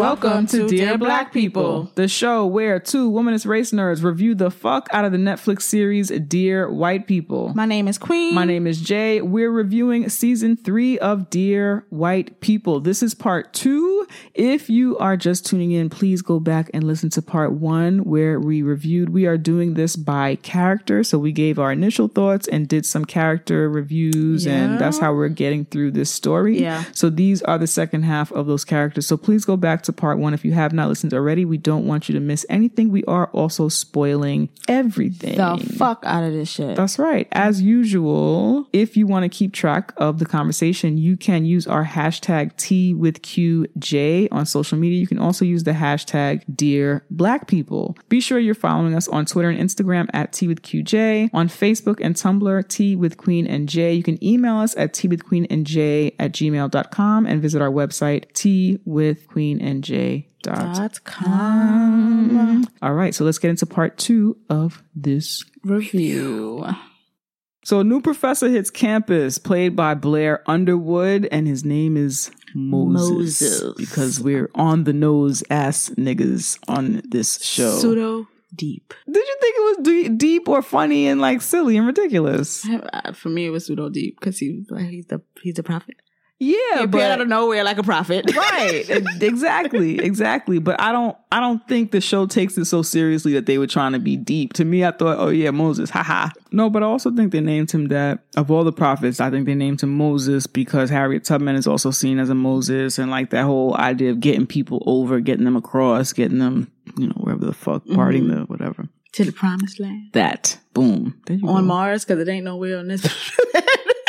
Welcome 0.00 0.46
to 0.46 0.66
Dear 0.66 0.96
Black 0.96 1.30
People, 1.30 1.90
the 1.94 2.08
show 2.08 2.46
where 2.46 2.80
two 2.80 3.10
womanist 3.10 3.46
race 3.46 3.70
nerds 3.70 4.02
review 4.02 4.34
the 4.34 4.50
fuck 4.50 4.88
out 4.92 5.04
of 5.04 5.12
the 5.12 5.18
Netflix 5.18 5.60
series 5.62 6.08
Dear 6.08 6.72
White 6.72 7.06
People. 7.06 7.52
My 7.54 7.66
name 7.66 7.86
is 7.86 7.98
Queen. 7.98 8.34
My 8.34 8.46
name 8.46 8.66
is 8.66 8.80
Jay. 8.80 9.20
We're 9.20 9.50
reviewing 9.50 10.08
season 10.08 10.56
three 10.56 10.98
of 11.00 11.28
Dear 11.28 11.84
White 11.90 12.40
People. 12.40 12.80
This 12.80 13.02
is 13.02 13.12
part 13.14 13.52
two. 13.52 14.06
If 14.32 14.70
you 14.70 14.96
are 14.96 15.18
just 15.18 15.44
tuning 15.44 15.72
in, 15.72 15.90
please 15.90 16.22
go 16.22 16.40
back 16.40 16.70
and 16.72 16.82
listen 16.84 17.10
to 17.10 17.20
part 17.20 17.52
one 17.52 17.98
where 17.98 18.40
we 18.40 18.62
reviewed. 18.62 19.10
We 19.10 19.26
are 19.26 19.36
doing 19.36 19.74
this 19.74 19.96
by 19.96 20.36
character. 20.36 21.04
So 21.04 21.18
we 21.18 21.30
gave 21.30 21.58
our 21.58 21.70
initial 21.70 22.08
thoughts 22.08 22.48
and 22.48 22.66
did 22.66 22.86
some 22.86 23.04
character 23.04 23.68
reviews, 23.68 24.46
Yeah. 24.46 24.52
and 24.54 24.78
that's 24.80 24.98
how 24.98 25.12
we're 25.12 25.28
getting 25.28 25.66
through 25.66 25.90
this 25.90 26.10
story. 26.10 26.58
Yeah. 26.58 26.84
So 26.92 27.10
these 27.10 27.42
are 27.42 27.58
the 27.58 27.66
second 27.66 28.04
half 28.04 28.32
of 28.32 28.46
those 28.46 28.64
characters. 28.64 29.06
So 29.06 29.18
please 29.18 29.44
go 29.44 29.58
back 29.58 29.82
to 29.82 29.89
part 29.92 30.18
one 30.18 30.34
if 30.34 30.44
you 30.44 30.52
have 30.52 30.72
not 30.72 30.88
listened 30.88 31.14
already. 31.14 31.44
We 31.44 31.58
don't 31.58 31.86
want 31.86 32.08
you 32.08 32.14
to 32.14 32.20
miss 32.20 32.46
anything. 32.48 32.90
We 32.90 33.04
are 33.04 33.26
also 33.28 33.68
spoiling 33.68 34.48
everything. 34.68 35.36
the 35.36 35.58
fuck 35.76 36.02
out 36.04 36.24
of 36.24 36.32
this 36.32 36.50
shit. 36.50 36.76
That's 36.76 36.98
right. 36.98 37.28
As 37.32 37.62
usual, 37.62 38.68
if 38.72 38.96
you 38.96 39.06
want 39.06 39.24
to 39.24 39.28
keep 39.28 39.52
track 39.52 39.92
of 39.96 40.18
the 40.18 40.26
conversation, 40.26 40.98
you 40.98 41.16
can 41.16 41.44
use 41.44 41.66
our 41.66 41.84
hashtag 41.84 42.56
Tea 42.56 42.94
with 42.94 43.22
QJ 43.22 44.28
on 44.30 44.46
social 44.46 44.78
media. 44.78 44.98
You 44.98 45.06
can 45.06 45.18
also 45.18 45.44
use 45.44 45.64
the 45.64 45.72
hashtag 45.72 46.42
Dear 46.54 47.04
Black 47.10 47.46
People. 47.46 47.96
Be 48.08 48.20
sure 48.20 48.38
you're 48.38 48.54
following 48.54 48.94
us 48.94 49.08
on 49.08 49.26
Twitter 49.26 49.50
and 49.50 49.58
Instagram 49.58 50.08
at 50.12 50.32
Tea 50.32 50.48
with 50.48 50.62
QJ, 50.62 51.30
on 51.32 51.48
Facebook 51.48 52.00
and 52.00 52.14
Tumblr, 52.14 52.68
Tea 52.68 52.96
with 52.96 53.16
Queen 53.16 53.46
and 53.46 53.68
J. 53.68 53.94
You 53.94 54.02
can 54.02 54.22
email 54.24 54.56
us 54.56 54.76
at 54.76 54.94
Tea 54.94 55.08
with 55.08 55.24
Queen 55.26 55.46
and 55.50 55.66
J 55.66 56.14
at 56.18 56.32
gmail.com 56.32 57.26
and 57.26 57.42
visit 57.42 57.62
our 57.62 57.70
website, 57.70 58.32
Tea 58.32 58.78
with 58.84 59.26
Queen 59.28 59.60
and 59.60 59.79
J. 59.80 60.28
Dot 60.42 60.76
Dot 60.76 61.04
com 61.04 62.66
all 62.82 62.94
right, 62.94 63.14
so 63.14 63.24
let's 63.24 63.38
get 63.38 63.50
into 63.50 63.66
part 63.66 63.98
two 63.98 64.38
of 64.48 64.82
this 64.94 65.44
review. 65.64 66.66
So 67.62 67.80
a 67.80 67.84
new 67.84 68.00
professor 68.00 68.48
hits 68.48 68.70
campus, 68.70 69.36
played 69.36 69.76
by 69.76 69.94
Blair 69.94 70.42
Underwood, 70.46 71.28
and 71.30 71.46
his 71.46 71.62
name 71.62 71.98
is 71.98 72.30
Moses. 72.54 73.52
Moses. 73.52 73.74
Because 73.76 74.18
we're 74.18 74.50
on 74.54 74.84
the 74.84 74.94
nose 74.94 75.44
ass 75.50 75.90
niggas 75.90 76.58
on 76.68 77.02
this 77.06 77.38
show. 77.44 77.76
Pseudo 77.78 78.26
deep. 78.54 78.94
Did 79.06 79.26
you 79.26 79.36
think 79.40 79.56
it 79.56 79.60
was 79.60 79.76
de- 79.84 80.08
deep 80.16 80.48
or 80.48 80.62
funny 80.62 81.06
and 81.06 81.20
like 81.20 81.42
silly 81.42 81.76
and 81.76 81.86
ridiculous? 81.86 82.66
For 83.12 83.28
me, 83.28 83.46
it 83.46 83.50
was 83.50 83.66
pseudo 83.66 83.90
deep 83.90 84.18
because 84.18 84.38
he 84.38 84.64
like, 84.70 84.86
he's 84.86 85.06
the 85.06 85.20
he's 85.42 85.54
the 85.54 85.62
prophet. 85.62 85.96
Yeah, 86.42 86.78
He 86.78 86.84
appeared 86.84 87.12
out 87.12 87.20
of 87.20 87.28
nowhere 87.28 87.62
like 87.64 87.76
a 87.76 87.82
prophet. 87.82 88.34
right 88.34 88.84
exactly 89.20 89.98
exactly. 89.98 90.58
But 90.58 90.80
i 90.80 90.90
don't 90.90 91.16
i 91.30 91.38
don't 91.38 91.66
think 91.68 91.92
the 91.92 92.00
show 92.00 92.26
takes 92.26 92.56
it 92.56 92.64
so 92.64 92.80
seriously 92.82 93.34
that 93.34 93.44
they 93.46 93.58
were 93.58 93.66
trying 93.66 93.92
to 93.92 93.98
be 93.98 94.16
deep. 94.16 94.54
To 94.54 94.64
me 94.64 94.84
i 94.84 94.90
thought 94.90 95.18
oh 95.18 95.28
yeah 95.28 95.50
moses 95.50 95.90
haha. 95.90 96.30
No 96.50 96.70
but 96.70 96.82
i 96.82 96.86
also 96.86 97.10
think 97.10 97.32
they 97.32 97.40
named 97.40 97.70
him 97.70 97.88
that. 97.88 98.20
Of 98.36 98.50
all 98.50 98.64
the 98.64 98.72
prophets 98.72 99.20
i 99.20 99.30
think 99.30 99.44
they 99.46 99.54
named 99.54 99.82
him 99.82 99.96
moses 99.96 100.46
because 100.46 100.88
harriet 100.88 101.24
tubman 101.24 101.56
is 101.56 101.66
also 101.66 101.90
seen 101.90 102.18
as 102.18 102.30
a 102.30 102.34
moses 102.34 102.98
and 102.98 103.10
like 103.10 103.30
that 103.30 103.44
whole 103.44 103.76
idea 103.76 104.10
of 104.10 104.20
getting 104.20 104.46
people 104.46 104.82
over 104.86 105.20
getting 105.20 105.44
them 105.44 105.56
across 105.56 106.12
getting 106.12 106.38
them 106.38 106.70
you 106.98 107.06
know 107.06 107.14
wherever 107.18 107.44
the 107.44 107.52
fuck 107.52 107.84
mm-hmm. 107.84 107.94
parting 107.94 108.28
the 108.28 108.40
whatever. 108.42 108.88
To 109.14 109.24
the 109.24 109.32
promised 109.32 109.80
land. 109.80 110.10
That 110.12 110.58
boom. 110.72 111.20
On 111.28 111.38
go. 111.40 111.60
Mars 111.62 112.04
because 112.04 112.20
it 112.20 112.30
ain't 112.30 112.44
nowhere 112.44 112.78
on 112.78 112.88
this. 112.88 113.02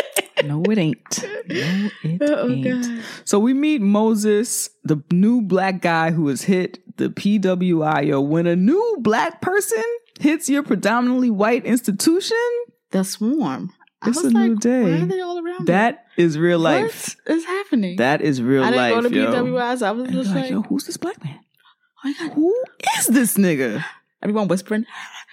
no 0.45 0.61
it 0.63 0.77
ain't 0.77 1.23
no 1.23 1.89
it 2.03 2.21
Oh, 2.21 2.49
ain't 2.49 2.63
God. 2.63 3.03
So 3.25 3.39
we 3.39 3.53
meet 3.53 3.81
Moses, 3.81 4.69
the 4.83 5.01
new 5.11 5.41
black 5.41 5.81
guy 5.81 6.11
who 6.11 6.27
has 6.27 6.43
hit 6.43 6.79
the 6.97 7.09
PWI. 7.09 8.07
Yo, 8.07 8.21
when 8.21 8.47
a 8.47 8.55
new 8.55 8.97
black 8.99 9.41
person 9.41 9.83
hits 10.19 10.49
your 10.49 10.63
predominantly 10.63 11.29
white 11.29 11.65
institution, 11.65 12.37
the 12.91 13.03
swarm. 13.03 13.71
I 14.03 14.09
It's 14.09 14.17
was 14.23 14.31
a 14.33 14.35
like, 14.35 14.49
new 14.49 14.55
day. 14.57 14.83
why 14.83 15.01
are 15.03 15.05
they 15.05 15.21
all 15.21 15.37
around? 15.37 15.59
me? 15.61 15.65
that 15.67 16.05
is 16.17 16.37
real 16.37 16.59
life. 16.59 17.15
What 17.25 17.37
is 17.37 17.45
happening? 17.45 17.97
That 17.97 18.21
is 18.21 18.41
real 18.41 18.61
life. 18.61 18.73
I 18.73 18.89
didn't 18.89 19.03
life, 19.03 19.03
go 19.03 19.09
to 19.09 19.15
yo. 19.15 19.43
PWI, 19.59 19.77
so 19.77 19.85
I 19.87 19.91
was 19.91 20.09
just 20.09 20.29
like, 20.31 20.41
like, 20.43 20.51
yo, 20.51 20.61
who's 20.63 20.85
this 20.85 20.97
black 20.97 21.23
man? 21.23 21.39
oh 21.39 22.07
my 22.09 22.13
God. 22.19 22.33
Who 22.33 22.63
is 22.97 23.07
this 23.07 23.37
nigga? 23.37 23.83
everyone 24.23 24.47
whispering. 24.47 24.85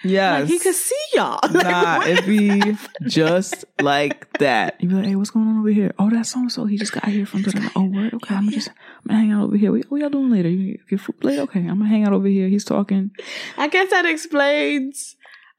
Yes. 0.03 0.41
Like, 0.41 0.49
he 0.49 0.59
could 0.59 0.75
see 0.75 0.95
y'all. 1.13 1.39
Nah, 1.51 1.97
what? 1.97 2.07
it 2.07 2.25
be 2.25 2.77
just 3.05 3.65
like 3.79 4.27
that. 4.37 4.75
You 4.79 4.89
be 4.89 4.95
like, 4.95 5.05
hey, 5.05 5.15
what's 5.15 5.29
going 5.31 5.47
on 5.47 5.59
over 5.59 5.69
here? 5.69 5.93
Oh, 5.99 6.09
that's 6.09 6.31
so 6.31 6.39
and 6.39 6.51
so. 6.51 6.65
He 6.65 6.77
just 6.77 6.93
got 6.93 7.05
here 7.05 7.25
from 7.25 7.41
the 7.43 7.71
oh 7.75 7.83
word. 7.83 8.13
Okay, 8.13 8.33
I'm 8.35 8.49
just 8.49 8.69
I'm 8.69 8.75
gonna 9.07 9.19
hang 9.19 9.31
out 9.33 9.43
over 9.43 9.57
here. 9.57 9.71
What, 9.71 9.85
what 9.91 9.99
y'all 10.01 10.09
doing 10.09 10.31
later? 10.31 10.49
You 10.49 10.77
get 10.89 11.01
food 11.01 11.23
later? 11.23 11.41
Okay, 11.41 11.59
I'm 11.59 11.79
gonna 11.79 11.87
hang 11.89 12.05
out 12.05 12.13
over 12.13 12.27
here. 12.27 12.47
He's 12.47 12.63
talking. 12.63 13.11
I 13.57 13.67
guess 13.67 13.89
that 13.89 14.05
explains 14.05 15.15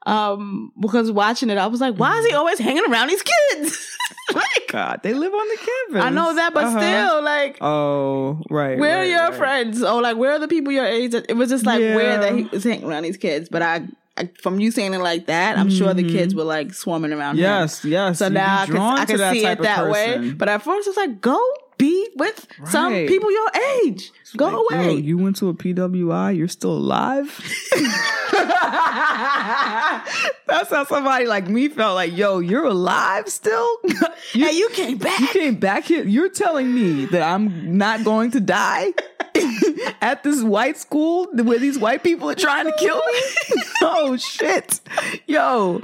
um 0.07 0.71
because 0.81 1.11
watching 1.11 1.51
it, 1.51 1.59
I 1.59 1.67
was 1.67 1.79
like, 1.79 1.95
why 1.95 2.17
is 2.17 2.25
he 2.25 2.33
always 2.33 2.57
hanging 2.57 2.85
around 2.91 3.09
these 3.09 3.21
kids? 3.21 3.95
like, 4.33 4.67
God, 4.69 5.01
they 5.03 5.13
live 5.13 5.31
on 5.33 5.47
the 5.49 5.57
campus. 5.57 6.03
I 6.03 6.09
know 6.09 6.33
that, 6.35 6.53
but 6.55 6.63
Uh-huh. 6.65 6.79
still, 6.79 7.23
like, 7.23 7.57
Oh, 7.61 8.41
right. 8.49 8.79
where 8.79 8.97
are 8.97 9.05
your 9.05 9.29
right. 9.29 9.35
friends? 9.37 9.83
Oh, 9.83 9.99
like, 9.99 10.17
where 10.17 10.31
are 10.31 10.39
the 10.39 10.47
people 10.47 10.71
your 10.73 10.85
age? 10.87 11.13
It 11.13 11.35
was 11.37 11.49
just 11.49 11.65
like 11.67 11.79
Yeah. 11.81 11.95
where 11.95 12.17
that 12.17 12.33
he 12.35 12.43
was 12.45 12.63
hanging 12.63 12.85
around 12.85 13.03
these 13.03 13.17
kids. 13.17 13.47
But 13.49 13.61
I 13.61 13.87
from 14.41 14.59
you 14.59 14.71
saying 14.71 14.93
it 14.93 14.99
like 14.99 15.27
that, 15.27 15.57
I'm 15.57 15.69
sure 15.69 15.93
the 15.93 16.03
kids 16.03 16.33
mm-hmm. 16.33 16.39
were 16.39 16.45
like 16.45 16.73
swarming 16.73 17.13
around 17.13 17.35
him. 17.35 17.43
Yes, 17.43 17.83
yes. 17.85 18.19
So 18.19 18.29
now 18.29 18.61
I 18.61 18.65
can, 18.65 18.77
I 18.77 19.05
that 19.05 19.33
see 19.33 19.45
it 19.45 19.61
that 19.61 19.89
way. 19.89 20.31
But 20.31 20.49
at 20.49 20.61
first, 20.61 20.87
it's 20.87 20.97
like, 20.97 21.21
go 21.21 21.39
be 21.81 22.09
with 22.15 22.47
some 22.65 22.93
people 22.93 23.31
your 23.31 23.49
age. 23.83 24.11
Go 24.37 24.45
Like, 24.45 24.55
away. 24.71 24.93
Yo, 24.93 24.97
you 24.97 25.17
went 25.17 25.35
to 25.37 25.49
a 25.49 25.53
PWI. 25.53 26.37
You're 26.37 26.47
still 26.47 26.73
alive. 26.73 27.27
That's 30.47 30.69
how 30.69 30.85
somebody 30.85 31.25
like 31.25 31.47
me 31.49 31.69
felt. 31.69 31.95
Like, 31.95 32.15
yo, 32.15 32.39
you're 32.39 32.65
alive 32.65 33.27
still. 33.29 33.67
you, 33.83 33.95
Hey, 34.45 34.51
you 34.51 34.69
came 34.69 34.99
back. 34.99 35.19
you 35.19 35.27
came 35.27 35.55
back 35.55 35.85
here. 35.85 36.03
You're 36.05 36.29
telling 36.29 36.73
me 36.73 37.05
that 37.07 37.23
I'm 37.23 37.77
not 37.77 38.03
going 38.03 38.31
to 38.31 38.39
die 38.39 38.93
at 40.01 40.23
this 40.23 40.43
white 40.43 40.77
school 40.77 41.27
where 41.33 41.59
these 41.59 41.77
white 41.79 42.03
people 42.03 42.29
are 42.29 42.35
trying 42.35 42.65
to 42.65 42.73
kill 42.77 42.95
me. 42.97 43.61
oh 43.81 44.17
shit, 44.17 44.79
yo. 45.27 45.79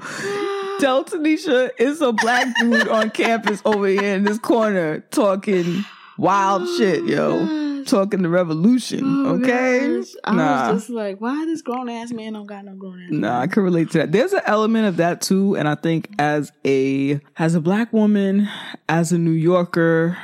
Tell 0.80 1.04
Tanisha 1.04 1.72
it's 1.78 2.02
a 2.02 2.14
black 2.14 2.48
dude 2.60 2.88
on 2.88 3.10
campus 3.10 3.62
over 3.66 3.88
here 3.88 4.16
in 4.16 4.24
this 4.24 4.40
corner 4.40 5.02
talking 5.12 5.84
wild 6.18 6.64
oh, 6.66 6.78
shit, 6.78 7.06
yo. 7.06 7.84
Talking 7.86 8.22
the 8.22 8.28
revolution, 8.30 9.00
Oh, 9.04 9.36
okay? 9.36 9.98
gosh. 9.98 10.08
I 10.26 10.36
nah. 10.36 10.72
was 10.74 10.82
just 10.82 10.90
like, 10.90 11.22
why 11.22 11.46
this 11.46 11.62
grown 11.62 11.88
ass 11.88 12.12
man 12.12 12.34
don't 12.34 12.46
got 12.46 12.66
no 12.66 12.74
grown 12.76 13.02
ass? 13.02 13.12
Nah, 13.12 13.40
I 13.40 13.48
can 13.48 13.64
relate 13.64 13.92
to 13.92 14.00
that. 14.00 14.12
There's 14.12 14.34
an 14.34 14.42
element 14.46 14.88
of 14.88 14.98
that 14.98 15.22
too, 15.22 15.56
and 15.56 15.70
I 15.70 15.76
think 15.76 16.10
as 16.20 16.52
a 16.66 17.22
as 17.38 17.56
a 17.56 17.62
black 17.62 17.94
woman, 17.94 18.50
as 18.90 19.14
a 19.14 19.18
New 19.18 19.32
Yorker, 19.32 20.18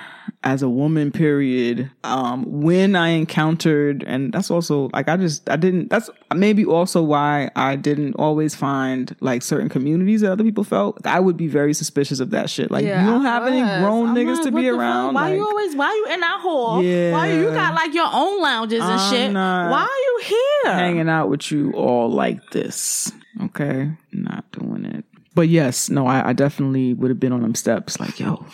as 0.43 0.61
a 0.61 0.69
woman, 0.69 1.11
period. 1.11 1.89
Um, 2.03 2.61
when 2.61 2.95
I 2.95 3.09
encountered, 3.09 4.03
and 4.03 4.33
that's 4.33 4.51
also 4.51 4.89
like 4.93 5.07
I 5.07 5.17
just 5.17 5.49
I 5.49 5.55
didn't. 5.55 5.89
That's 5.89 6.09
maybe 6.35 6.65
also 6.65 7.01
why 7.01 7.49
I 7.55 7.75
didn't 7.75 8.15
always 8.15 8.55
find 8.55 9.15
like 9.19 9.41
certain 9.41 9.69
communities 9.69 10.21
that 10.21 10.31
other 10.31 10.43
people 10.43 10.63
felt. 10.63 11.05
I 11.05 11.19
would 11.19 11.37
be 11.37 11.47
very 11.47 11.73
suspicious 11.73 12.19
of 12.19 12.31
that 12.31 12.49
shit. 12.49 12.71
Like 12.71 12.83
you 12.83 12.91
don't 12.91 13.23
have 13.23 13.47
any 13.47 13.61
grown 13.61 14.09
I'm 14.09 14.15
niggas 14.15 14.35
like, 14.35 14.43
to 14.43 14.51
be 14.51 14.61
the 14.63 14.71
fuck? 14.71 14.79
around. 14.79 15.13
Why 15.13 15.33
you 15.33 15.47
always? 15.47 15.75
Why 15.75 15.93
you 15.93 16.13
in 16.13 16.19
that 16.19 16.39
hall? 16.41 16.83
Yeah. 16.83 17.11
Why 17.11 17.31
you 17.31 17.51
got 17.51 17.73
like 17.73 17.93
your 17.93 18.09
own 18.11 18.41
lounges 18.41 18.81
and 18.83 18.91
I'm 18.91 19.13
shit? 19.13 19.33
Why 19.33 19.81
are 19.81 19.87
you 19.87 20.19
here? 20.23 20.73
hanging 20.73 21.09
out 21.09 21.29
with 21.29 21.51
you 21.51 21.71
all 21.73 22.09
like 22.09 22.51
this. 22.51 23.11
Okay. 23.41 23.91
Not 24.11 24.51
doing 24.51 24.85
it. 24.85 25.05
But 25.35 25.49
yes, 25.49 25.89
no, 25.89 26.05
I, 26.07 26.29
I 26.29 26.33
definitely 26.33 26.93
would 26.93 27.09
have 27.09 27.19
been 27.19 27.31
on 27.33 27.41
them 27.41 27.55
steps 27.55 27.99
like, 27.99 28.19
yo, 28.19 28.45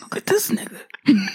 look 0.00 0.16
at 0.16 0.26
this 0.26 0.50
nigga. 0.50 0.80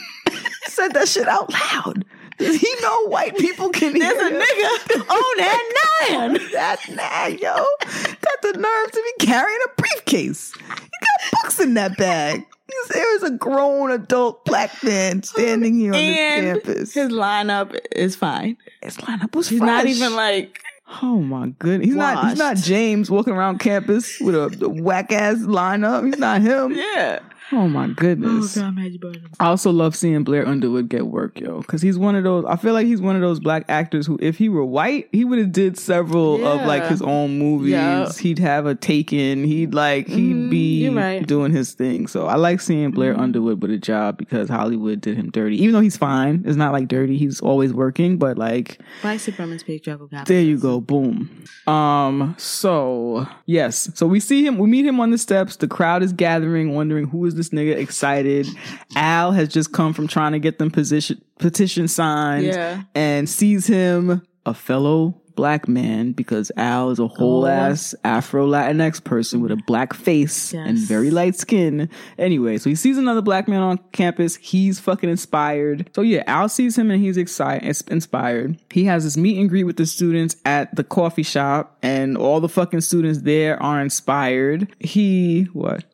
Said 0.66 0.94
that 0.94 1.08
shit 1.08 1.28
out 1.28 1.52
loud. 1.52 2.06
Does 2.38 2.56
he 2.56 2.74
know 2.82 3.08
white 3.08 3.38
people 3.38 3.70
can 3.70 3.94
There's 4.00 4.14
hear 4.18 4.28
a 4.28 4.30
him? 4.32 4.42
nigga 4.42 5.10
on 5.10 5.38
that 5.38 6.08
nine. 6.10 6.34
that 6.54 6.80
nag, 6.90 7.42
yo. 7.42 7.54
Got 7.54 8.42
the 8.42 8.54
nerve 8.58 8.92
to 8.92 9.14
be 9.20 9.26
carrying 9.26 9.60
a 9.66 9.82
briefcase. 9.82 10.54
He 10.56 10.62
got 10.62 11.32
books 11.44 11.60
in 11.60 11.74
that 11.74 11.98
bag. 11.98 12.46
There 12.94 13.16
is 13.18 13.24
a 13.24 13.32
grown 13.32 13.92
adult 13.92 14.46
black 14.46 14.84
man 14.84 15.22
standing 15.24 15.78
here 15.80 15.94
on 15.94 16.00
and 16.00 16.56
this 16.58 16.64
campus. 16.66 16.94
his 16.94 17.10
lineup 17.12 17.78
is 17.92 18.16
fine. 18.16 18.58
His 18.82 18.98
lineup 18.98 19.36
was 19.36 19.50
He's 19.50 19.60
not 19.60 19.86
even 19.88 20.16
like 20.16 20.60
Oh 21.02 21.20
my 21.22 21.50
goodness. 21.60 21.88
He's 21.88 21.96
not 21.96 22.30
he's 22.30 22.38
not 22.38 22.58
James 22.58 23.12
walking 23.12 23.34
around 23.34 23.60
campus 23.60 24.20
with 24.20 24.36
a, 24.36 24.70
whack 24.70 25.12
ass 25.12 25.38
lineup. 25.38 26.06
He's 26.06 26.18
not 26.18 26.42
him. 26.42 26.72
yeah. 26.74 27.20
Oh 27.52 27.68
my 27.68 27.86
Oh 27.86 27.94
goodness. 27.96 28.56
god, 28.56 28.76
Magic 28.76 29.02
Burton. 29.02 29.24
I 29.40 29.48
also 29.48 29.72
love 29.72 29.96
seeing 29.96 30.24
Blair 30.24 30.48
Underwood 30.48 30.88
get 30.88 31.08
work, 31.08 31.40
yo, 31.40 31.62
because 31.62 31.82
he's 31.82 31.98
one 31.98 32.16
of 32.16 32.24
those. 32.24 32.46
I 32.46 32.56
feel 32.58 32.74
like 32.74 32.86
he's 32.86 33.02
one 33.02 33.16
of 33.16 33.22
those 33.22 33.40
black 33.40 33.66
actors 33.68 34.06
who, 34.06 34.20
if 34.22 34.38
he 34.38 34.50
were 34.50 34.64
white, 34.64 35.10
he 35.12 35.26
would 35.26 35.40
have 35.40 35.52
did 35.52 35.78
several 35.78 36.46
of 36.46 36.66
like 36.68 36.86
his 36.86 37.02
own 37.02 37.40
movies. 37.40 37.72
Yeah. 37.72 38.12
He'd 38.14 38.38
have 38.40 38.66
a 38.66 38.76
Taken. 38.76 39.44
He'd 39.46 39.74
like 39.74 40.08
he'd 40.08 40.36
Mm, 40.36 40.50
be 40.52 40.90
right. 40.90 41.26
doing 41.28 41.52
his 41.52 41.74
thing. 41.74 42.08
So 42.08 42.28
I 42.28 42.36
like 42.36 42.62
seeing 42.62 42.92
Blair 42.92 43.16
Mhm. 43.16 43.20
Underwood 43.22 43.62
with 43.62 43.72
a 43.72 43.78
job 43.78 44.18
because 44.18 44.48
Hollywood 44.50 45.02
did 45.02 45.18
him 45.18 45.32
dirty. 45.32 45.58
Even 45.62 45.74
though 45.74 45.82
he's 45.82 45.98
fine, 45.98 46.44
it's 46.46 46.56
not 46.58 46.72
like 46.72 46.88
dirty. 46.88 47.18
He's 47.18 47.40
always 47.42 47.74
working, 47.74 48.18
but 48.18 48.38
like 48.38 48.80
White 49.02 49.20
supremacist 49.20 49.66
patriarchal 49.66 50.08
capitalism. 50.08 50.26
there 50.36 50.44
you 50.44 50.58
go, 50.58 50.80
boom. 50.82 51.30
Um, 51.68 52.36
so 52.38 53.28
yes, 53.46 53.90
so 53.96 54.06
we 54.08 54.20
see 54.20 54.46
him, 54.46 54.58
we 54.58 54.68
meet 54.70 54.86
him 54.86 55.00
on 55.00 55.12
the 55.12 55.18
steps. 55.18 55.56
The 55.56 55.68
crowd 55.68 56.04
is 56.04 56.14
gathering, 56.14 56.74
wondering 56.76 57.08
who 57.08 57.26
is 57.26 57.36
this 57.40 57.50
nigga. 57.50 57.76
Excited. 57.78 58.48
Al 58.96 59.32
has 59.32 59.50
just 59.50 59.72
come 59.74 59.94
from 59.94 60.08
trying 60.08 60.34
to 60.34 60.40
get 60.40 60.60
them 60.60 60.70
position 60.70 61.22
petition 61.40 61.88
signed, 61.88 62.46
Yeah. 62.48 62.82
and 62.94 63.28
sees 63.30 63.66
him, 63.66 64.22
a 64.46 64.54
fellow 64.54 65.16
black 65.36 65.70
man, 65.70 66.12
because 66.12 66.52
Al 66.58 66.90
is 66.92 67.00
a 67.00 67.08
whole 67.08 67.46
Oh. 67.46 67.48
ass 67.48 67.96
Afro 68.04 68.46
Latinx 68.46 69.02
person 69.02 69.40
with 69.40 69.52
a 69.54 69.56
black 69.68 69.94
face 69.94 70.54
and 70.54 70.78
very 70.78 71.10
light 71.12 71.38
skin. 71.38 71.88
Anyway, 72.18 72.58
so 72.58 72.70
he 72.70 72.76
sees 72.76 72.98
another 72.98 73.22
black 73.22 73.48
man 73.48 73.62
on 73.62 73.80
campus. 73.94 74.36
He's 74.36 74.82
fucking 74.82 75.10
inspired. 75.10 75.90
So 75.96 76.02
yeah, 76.02 76.24
Al 76.28 76.50
sees 76.50 76.78
him 76.78 76.92
and 76.92 77.02
he's 77.02 77.16
excited, 77.16 77.64
inspired. 77.90 78.58
He 78.70 78.84
has 78.84 79.06
this 79.06 79.16
meet 79.16 79.40
and 79.40 79.48
greet 79.50 79.64
with 79.64 79.78
the 79.78 79.86
students 79.86 80.36
at 80.44 80.76
the 80.76 80.84
coffee 80.84 81.24
shop, 81.24 81.78
and 81.82 82.18
all 82.18 82.42
the 82.42 82.50
fucking 82.50 82.82
students 82.82 83.22
there 83.22 83.62
are 83.64 83.80
inspired. 83.82 84.68
He 84.80 85.48
what? 85.54 85.86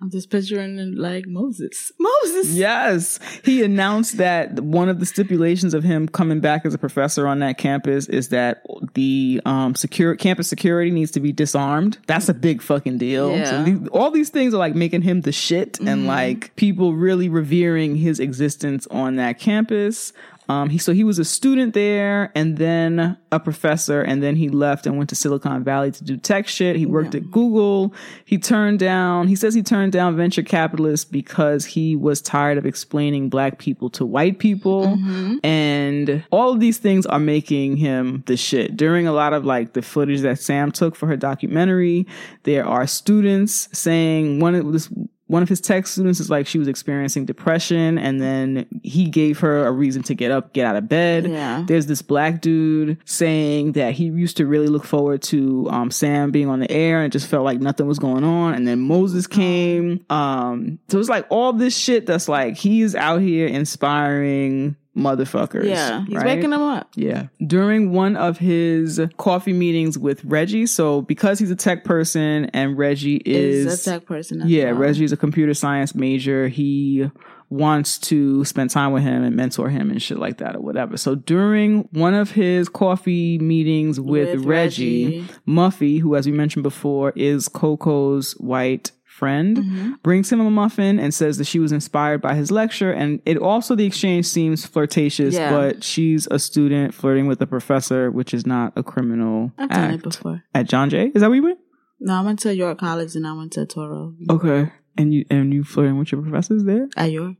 I'm 0.00 0.10
just 0.10 0.30
picturing 0.30 0.94
like 0.96 1.26
Moses. 1.26 1.92
Moses. 1.98 2.54
Yes. 2.54 3.18
He 3.44 3.62
announced 3.62 4.18
that 4.18 4.60
one 4.60 4.88
of 4.88 5.00
the 5.00 5.06
stipulations 5.06 5.74
of 5.74 5.82
him 5.82 6.08
coming 6.08 6.40
back 6.40 6.64
as 6.64 6.74
a 6.74 6.78
professor 6.78 7.26
on 7.26 7.40
that 7.40 7.58
campus 7.58 8.08
is 8.08 8.28
that 8.28 8.62
the 8.94 9.40
um 9.44 9.74
secure 9.74 10.14
campus 10.14 10.48
security 10.48 10.90
needs 10.90 11.10
to 11.12 11.20
be 11.20 11.32
disarmed. 11.32 11.98
That's 12.06 12.28
a 12.28 12.34
big 12.34 12.62
fucking 12.62 12.98
deal. 12.98 13.44
So 13.46 13.62
these, 13.62 13.88
all 13.88 14.10
these 14.10 14.30
things 14.30 14.54
are 14.54 14.58
like 14.58 14.74
making 14.74 15.02
him 15.02 15.22
the 15.22 15.32
shit 15.32 15.80
and 15.80 16.06
like 16.06 16.54
people 16.56 16.94
really 16.94 17.28
revering 17.28 17.96
his 17.96 18.20
existence 18.20 18.86
on 18.88 19.16
that 19.16 19.38
campus. 19.38 20.12
Um, 20.48 20.70
he 20.70 20.78
so 20.78 20.92
he 20.92 21.04
was 21.04 21.18
a 21.18 21.24
student 21.24 21.74
there, 21.74 22.30
and 22.34 22.56
then 22.56 23.16
a 23.32 23.40
professor, 23.40 24.00
and 24.02 24.22
then 24.22 24.36
he 24.36 24.48
left 24.48 24.86
and 24.86 24.96
went 24.96 25.10
to 25.10 25.16
Silicon 25.16 25.64
Valley 25.64 25.90
to 25.92 26.04
do 26.04 26.16
tech 26.16 26.46
shit. 26.46 26.76
He 26.76 26.86
worked 26.86 27.14
at 27.14 27.30
Google. 27.30 27.94
He 28.24 28.38
turned 28.38 28.78
down. 28.78 29.28
He 29.28 29.36
says 29.36 29.54
he 29.54 29.62
turned 29.62 29.92
down 29.92 30.16
venture 30.16 30.42
capitalists 30.42 31.04
because 31.04 31.64
he 31.64 31.96
was 31.96 32.20
tired 32.20 32.58
of 32.58 32.66
explaining 32.66 33.28
black 33.28 33.58
people 33.58 33.90
to 33.90 34.04
white 34.04 34.38
people, 34.38 34.98
and 35.42 36.24
all 36.30 36.52
of 36.52 36.60
these 36.60 36.78
things 36.78 37.06
are 37.06 37.18
making 37.18 37.76
him 37.76 38.22
the 38.26 38.36
shit. 38.36 38.76
During 38.76 39.06
a 39.06 39.12
lot 39.12 39.32
of 39.32 39.44
like 39.44 39.72
the 39.72 39.82
footage 39.82 40.20
that 40.20 40.38
Sam 40.38 40.70
took 40.70 40.94
for 40.96 41.06
her 41.06 41.16
documentary, 41.16 42.06
there 42.44 42.66
are 42.66 42.86
students 42.86 43.68
saying 43.72 44.40
one 44.40 44.54
of 44.54 44.72
this 44.72 44.88
one 45.28 45.42
of 45.42 45.48
his 45.48 45.60
tech 45.60 45.86
students 45.86 46.20
is 46.20 46.30
like 46.30 46.46
she 46.46 46.58
was 46.58 46.68
experiencing 46.68 47.24
depression 47.24 47.98
and 47.98 48.20
then 48.20 48.66
he 48.82 49.08
gave 49.08 49.40
her 49.40 49.66
a 49.66 49.72
reason 49.72 50.02
to 50.04 50.14
get 50.14 50.30
up, 50.30 50.52
get 50.52 50.66
out 50.66 50.76
of 50.76 50.88
bed. 50.88 51.26
Yeah. 51.26 51.64
There's 51.66 51.86
this 51.86 52.00
black 52.00 52.40
dude 52.40 52.98
saying 53.04 53.72
that 53.72 53.94
he 53.94 54.04
used 54.04 54.36
to 54.36 54.46
really 54.46 54.68
look 54.68 54.84
forward 54.84 55.22
to 55.22 55.68
um, 55.70 55.90
Sam 55.90 56.30
being 56.30 56.48
on 56.48 56.60
the 56.60 56.70
air 56.70 57.02
and 57.02 57.12
just 57.12 57.26
felt 57.26 57.44
like 57.44 57.60
nothing 57.60 57.86
was 57.86 57.98
going 57.98 58.22
on. 58.22 58.54
And 58.54 58.68
then 58.68 58.78
Moses 58.78 59.26
came. 59.26 60.04
Um, 60.10 60.78
so 60.88 61.00
it's 61.00 61.08
like 61.08 61.26
all 61.28 61.52
this 61.52 61.76
shit 61.76 62.06
that's 62.06 62.28
like 62.28 62.56
he's 62.56 62.94
out 62.94 63.20
here 63.20 63.48
inspiring 63.48 64.76
motherfuckers. 64.96 65.64
Yeah. 65.68 66.04
He's 66.06 66.16
right? 66.16 66.26
waking 66.26 66.50
them 66.50 66.62
up. 66.62 66.88
Yeah. 66.94 67.26
During 67.46 67.92
one 67.92 68.16
of 68.16 68.38
his 68.38 69.00
coffee 69.18 69.52
meetings 69.52 69.98
with 69.98 70.24
Reggie, 70.24 70.66
so 70.66 71.02
because 71.02 71.38
he's 71.38 71.50
a 71.50 71.56
tech 71.56 71.84
person 71.84 72.46
and 72.46 72.76
Reggie 72.78 73.16
is, 73.16 73.66
Is 73.66 73.86
a 73.86 73.90
tech 73.90 74.06
person. 74.06 74.42
yeah, 74.46 74.72
well. 74.72 74.80
Reggie's 74.80 75.12
a 75.12 75.16
computer 75.16 75.54
science 75.54 75.94
major. 75.94 76.48
He 76.48 77.10
wants 77.48 77.98
to 77.98 78.44
spend 78.44 78.70
time 78.70 78.90
with 78.90 79.04
him 79.04 79.22
and 79.22 79.36
mentor 79.36 79.68
him 79.68 79.88
and 79.88 80.02
shit 80.02 80.18
like 80.18 80.38
that 80.38 80.56
or 80.56 80.60
whatever. 80.60 80.96
So 80.96 81.14
during 81.14 81.82
one 81.92 82.12
of 82.14 82.32
his 82.32 82.68
coffee 82.68 83.38
meetings 83.38 84.00
with, 84.00 84.30
With 84.30 84.44
Reggie, 84.44 85.20
Reggie. 85.20 85.28
Muffy, 85.46 86.00
who 86.00 86.16
as 86.16 86.26
we 86.26 86.32
mentioned 86.32 86.64
before 86.64 87.12
is 87.14 87.46
Coco's 87.48 88.32
white 88.32 88.90
friend, 89.16 89.56
Mm-hmm. 89.56 89.92
brings 90.02 90.30
him 90.30 90.40
a 90.40 90.50
muffin 90.50 91.00
and 91.00 91.12
says 91.14 91.38
that 91.38 91.46
she 91.46 91.58
was 91.58 91.72
inspired 91.72 92.20
by 92.20 92.34
his 92.34 92.50
lecture. 92.50 92.92
And 92.92 93.20
it 93.24 93.38
also 93.38 93.74
the 93.74 93.86
exchange 93.86 94.26
seems 94.26 94.66
flirtatious, 94.66 95.34
Yeah. 95.34 95.50
but 95.50 95.82
she's 95.82 96.26
a 96.30 96.38
student 96.38 96.92
flirting 96.94 97.26
with 97.26 97.40
a 97.40 97.46
professor, 97.46 98.10
which 98.10 98.32
is 98.34 98.44
not 98.46 98.72
a 98.76 98.82
criminal 98.82 99.52
I've 99.58 99.70
done 99.70 99.94
it 99.94 100.02
before. 100.02 100.42
At 100.54 100.68
John 100.68 100.90
Jay, 100.90 101.10
is 101.14 101.20
that 101.22 101.28
where 101.28 101.36
you 101.36 101.42
went? 101.44 101.58
No, 101.98 102.14
I 102.14 102.20
went 102.20 102.38
to 102.40 102.54
York 102.54 102.78
College 102.78 103.16
and 103.16 103.26
I 103.26 103.32
went 103.32 103.52
to 103.54 103.64
Touro 103.66 104.14
Okay. 104.30 104.70
And 104.98 105.12
you 105.14 105.24
and 105.30 105.52
you 105.52 105.64
flirting 105.64 105.98
with 105.98 106.12
your 106.12 106.22
professors 106.22 106.64
there? 106.64 106.88
at 106.96 107.10
York. 107.10 107.36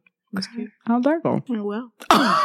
Cute. 0.55 0.70
How'd 0.87 1.05
that 1.05 1.23
go? 1.23 1.43
Oh, 1.50 1.62
well. 1.64 1.93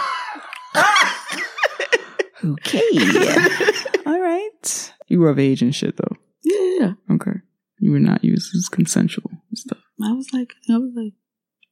Okay. 2.44 2.82
All 4.06 4.20
right. 4.20 4.94
You 5.08 5.20
were 5.20 5.30
of 5.30 5.38
age 5.38 5.62
and 5.62 5.76
shit 5.76 5.96
though. 5.98 6.16
Yeah. 6.44 6.94
Okay. 7.12 7.34
You 7.82 7.92
were 7.92 8.00
not 8.00 8.24
used 8.24 8.56
as 8.56 8.70
consensual 8.70 9.32
stuff. 9.56 9.80
I 10.04 10.14
was 10.14 10.32
like, 10.32 10.54
I 10.70 10.78
was 10.78 10.92
like 10.96 11.14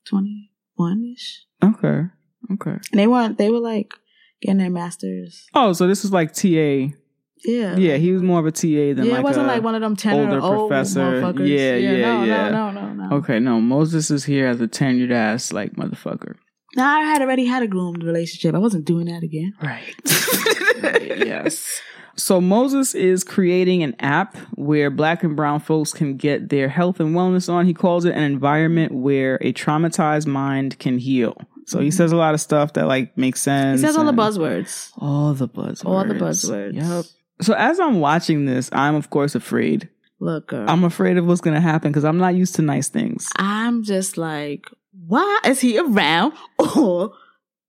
21 0.08 1.14
ish. 1.16 1.46
Okay. 1.64 2.08
Okay. 2.52 2.72
And 2.72 3.00
they 3.00 3.06
weren't, 3.06 3.38
they 3.38 3.52
were 3.52 3.60
like 3.60 3.94
getting 4.42 4.58
their 4.58 4.72
masters. 4.72 5.48
Oh, 5.54 5.72
so 5.74 5.88
this 5.88 6.04
is 6.04 6.12
like 6.12 6.34
TA. 6.34 6.96
Yeah. 7.46 7.76
Yeah, 7.78 7.98
he 7.98 8.12
was 8.12 8.24
more 8.24 8.40
of 8.40 8.48
a 8.48 8.52
TA 8.52 8.96
than 8.96 9.06
yeah, 9.06 9.12
like 9.12 9.20
it 9.20 9.24
wasn't 9.24 9.46
a, 9.46 9.50
like 9.50 9.64
one 9.64 9.76
of 9.76 9.82
them 9.82 9.96
tenor 9.96 10.24
older 10.24 10.42
old 10.42 10.70
professor. 10.70 11.00
motherfuckers. 11.00 11.48
Yeah, 11.48 11.76
yeah, 11.76 11.92
no, 12.02 12.24
yeah. 12.24 12.50
No, 12.50 12.72
no, 12.72 12.92
no, 12.94 13.08
no. 13.08 13.16
Okay, 13.18 13.40
no, 13.40 13.62
Moses 13.62 14.10
is 14.10 14.26
here 14.26 14.48
as 14.48 14.60
a 14.60 14.68
tenured 14.68 15.12
ass 15.12 15.54
like 15.54 15.74
motherfucker. 15.74 16.36
Now 16.76 17.00
I 17.00 17.02
had 17.02 17.22
already 17.22 17.46
had 17.46 17.64
a 17.64 17.68
groomed 17.68 18.04
relationship. 18.04 18.56
I 18.56 18.60
wasn't 18.60 18.86
doing 18.86 19.06
that 19.06 19.24
again. 19.24 19.54
Right. 19.62 19.96
yes. 21.26 21.82
So 22.20 22.42
Moses 22.42 22.94
is 22.94 23.24
creating 23.24 23.82
an 23.82 23.96
app 24.00 24.36
where 24.56 24.90
black 24.90 25.24
and 25.24 25.36
brown 25.36 25.62
folks 25.62 25.94
can 25.94 26.18
get 26.18 26.50
their 26.50 26.68
health 26.68 27.00
and 27.00 27.16
wellness 27.16 27.52
on. 27.52 27.66
He 27.66 27.74
calls 27.74 28.04
it 28.04 28.14
an 28.14 28.24
environment 28.24 28.94
where 28.94 29.36
a 29.36 29.54
traumatized 29.54 30.28
mind 30.28 30.78
can 30.80 30.98
heal. 30.98 31.38
So 31.66 31.80
he 31.80 31.92
says 31.92 32.12
a 32.12 32.18
lot 32.18 32.34
of 32.34 32.42
stuff 32.42 32.74
that 32.74 32.88
like 32.88 33.18
makes 33.18 33.46
Mm-hmm. 33.46 33.72
He 33.74 33.78
says 33.78 33.96
all 33.96 34.06
the 34.06 34.12
buzzwords. 34.12 34.92
All 34.98 35.34
the 35.34 35.48
buzzwords. 35.48 35.86
All 35.86 36.04
the 36.04 36.14
buzzwords. 36.14 36.74
Yep. 36.74 37.06
So 37.42 37.54
as 37.54 37.80
I'm 37.80 38.00
watching 38.00 38.46
this, 38.46 38.70
I'm 38.74 38.96
of 38.96 39.10
course 39.10 39.34
afraid. 39.34 39.88
Look, 40.20 40.48
girl. 40.48 40.70
I'm 40.70 40.84
afraid 40.84 41.18
of 41.18 41.26
what's 41.26 41.42
going 41.42 41.56
to 41.56 41.62
happen 41.62 41.92
because 41.92 42.04
I'm 42.04 42.18
not 42.18 42.36
used 42.36 42.56
to 42.56 42.62
nice 42.62 42.90
things. 42.90 43.30
I'm 43.38 43.84
just 43.84 44.18
like, 44.18 44.66
why 45.08 45.40
is 45.46 45.62
he 45.62 45.80
around 45.80 46.34
all 46.60 47.16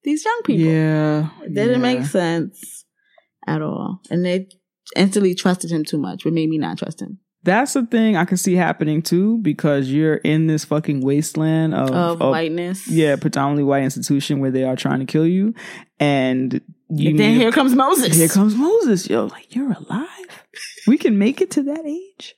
these 0.02 0.24
young 0.24 0.40
people? 0.44 0.66
Yeah. 0.66 1.28
It 1.44 1.54
didn't 1.54 1.82
yeah. 1.82 1.94
make 1.94 2.04
sense 2.04 2.80
at 3.46 3.62
all. 3.62 4.00
And 4.10 4.24
they 4.24 4.48
instantly 4.96 5.34
trusted 5.34 5.70
him 5.70 5.84
too 5.84 5.98
much, 5.98 6.24
but 6.24 6.32
made 6.32 6.48
me 6.50 6.58
not 6.58 6.78
trust 6.78 7.00
him. 7.00 7.18
That's 7.42 7.72
the 7.72 7.86
thing 7.86 8.16
I 8.18 8.26
can 8.26 8.36
see 8.36 8.54
happening 8.54 9.00
too 9.00 9.38
because 9.38 9.90
you're 9.90 10.16
in 10.16 10.46
this 10.46 10.64
fucking 10.66 11.00
wasteland 11.00 11.74
of, 11.74 11.90
Of, 11.90 12.20
of- 12.20 12.30
whiteness. 12.30 12.86
yeah, 12.86 13.16
predominantly 13.16 13.64
white 13.64 13.82
institution 13.84 14.40
where 14.40 14.50
they 14.50 14.64
are 14.64 14.76
trying 14.76 15.00
to 15.00 15.06
kill 15.06 15.26
you, 15.26 15.54
and 15.98 16.60
you 16.90 17.10
And 17.10 17.18
then 17.18 17.34
here 17.36 17.50
comes 17.50 17.74
Moses. 17.74 18.14
here 18.14 18.28
comes 18.28 18.54
Moses. 18.56 19.08
Yo, 19.08 19.24
like 19.26 19.54
you're 19.54 19.72
alive. 19.72 20.44
We 20.86 20.98
can 20.98 21.16
make 21.18 21.40
it 21.40 21.50
to 21.52 21.62
that 21.62 21.86
age. 21.86 22.36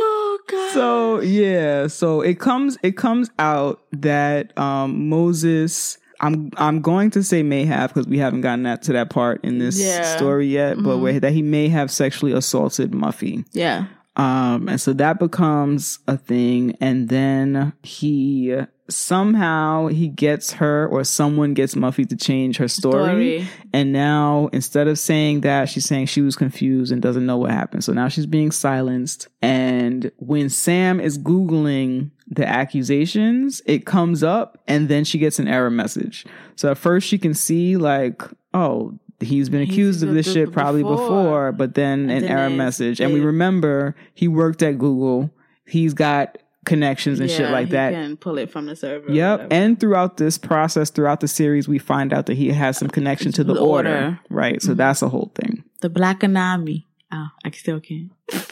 oh 0.00 0.38
god. 0.48 0.72
so 0.72 1.20
yeah, 1.20 1.86
so 1.86 2.20
it 2.20 2.38
comes 2.38 2.78
it 2.82 2.96
comes 2.96 3.30
out 3.38 3.80
that 3.92 4.56
um 4.58 5.08
Moses. 5.08 5.98
I'm 6.20 6.50
I'm 6.56 6.80
going 6.80 7.10
to 7.12 7.22
say 7.22 7.42
may 7.42 7.64
have 7.64 7.94
because 7.94 8.08
we 8.08 8.18
haven't 8.18 8.40
gotten 8.40 8.64
that 8.64 8.82
to 8.82 8.92
that 8.94 9.10
part 9.10 9.44
in 9.44 9.58
this 9.58 9.78
Yeah. 9.80 10.16
story 10.16 10.48
yet, 10.48 10.76
but 10.76 10.96
Mhm. 10.96 11.00
where 11.02 11.20
that 11.20 11.32
he 11.32 11.42
may 11.42 11.68
have 11.68 11.90
sexually 11.90 12.32
assaulted 12.32 12.92
Muffy. 12.92 13.44
yeah. 13.52 13.84
Um, 14.18 14.68
and 14.68 14.80
so 14.80 14.92
that 14.94 15.18
becomes 15.18 16.00
a 16.08 16.16
thing. 16.16 16.76
And 16.80 17.08
then 17.08 17.72
he 17.82 18.54
somehow 18.90 19.86
he 19.88 20.08
gets 20.08 20.52
her 20.54 20.86
or 20.88 21.04
someone 21.04 21.54
gets 21.54 21.74
Muffy 21.74 22.08
to 22.08 22.16
change 22.16 22.56
her 22.56 22.68
story. 22.68 23.46
And 23.72 23.92
now 23.92 24.48
instead 24.52 24.88
of 24.88 24.98
saying 24.98 25.42
that, 25.42 25.68
she's 25.68 25.84
saying 25.84 26.06
she 26.06 26.22
was 26.22 26.36
confused 26.36 26.90
and 26.90 27.00
doesn't 27.00 27.26
know 27.26 27.36
what 27.36 27.50
happened. 27.50 27.84
So 27.84 27.92
now 27.92 28.08
she's 28.08 28.26
being 28.26 28.50
silenced. 28.50 29.28
And 29.42 30.10
when 30.16 30.48
Sam 30.48 31.00
is 31.00 31.18
Googling 31.18 32.10
the 32.26 32.46
accusations, 32.46 33.62
it 33.66 33.86
comes 33.86 34.22
up 34.22 34.60
and 34.66 34.88
then 34.88 35.04
she 35.04 35.18
gets 35.18 35.38
an 35.38 35.48
error 35.48 35.70
message. 35.70 36.26
So 36.56 36.70
at 36.70 36.78
first 36.78 37.06
she 37.06 37.18
can 37.18 37.34
see 37.34 37.76
like, 37.76 38.22
oh, 38.54 38.98
he's 39.20 39.48
been 39.48 39.62
He's 39.62 39.70
accused 39.74 40.02
of 40.02 40.08
been 40.10 40.16
this 40.16 40.32
shit 40.32 40.52
probably 40.52 40.82
before. 40.82 40.96
before, 40.96 41.52
but 41.52 41.74
then 41.74 42.08
an 42.10 42.24
error 42.24 42.50
message. 42.50 43.00
And 43.00 43.12
we 43.12 43.20
remember 43.20 43.94
he 44.14 44.28
worked 44.28 44.62
at 44.62 44.78
Google. 44.78 45.30
He's 45.66 45.92
got 45.94 46.38
connections 46.64 47.18
and 47.18 47.30
shit 47.30 47.50
like 47.50 47.70
that. 47.70 47.92
can 47.92 48.16
pull 48.18 48.36
it 48.38 48.50
from 48.50 48.66
the 48.66 48.76
server. 48.76 49.10
Yep. 49.10 49.48
And 49.50 49.80
throughout 49.80 50.18
this 50.18 50.36
process, 50.36 50.90
throughout 50.90 51.20
the 51.20 51.28
series, 51.28 51.66
we 51.66 51.78
find 51.78 52.12
out 52.12 52.26
that 52.26 52.36
he 52.36 52.50
has 52.50 52.76
some 52.76 52.88
connection 52.88 53.32
to 53.32 53.44
the, 53.44 53.54
The 53.54 53.60
order. 53.60 53.88
order. 53.94 54.20
Right. 54.28 54.60
So 54.62 54.72
Mhm. 54.74 54.76
that's 54.76 55.00
a 55.02 55.08
whole 55.08 55.32
thing. 55.34 55.64
the 55.80 55.88
Black 55.88 56.20
Anami. 56.20 56.84
Oh, 57.12 57.28
I 57.44 57.50
still 57.52 57.80
can't. 57.80 58.10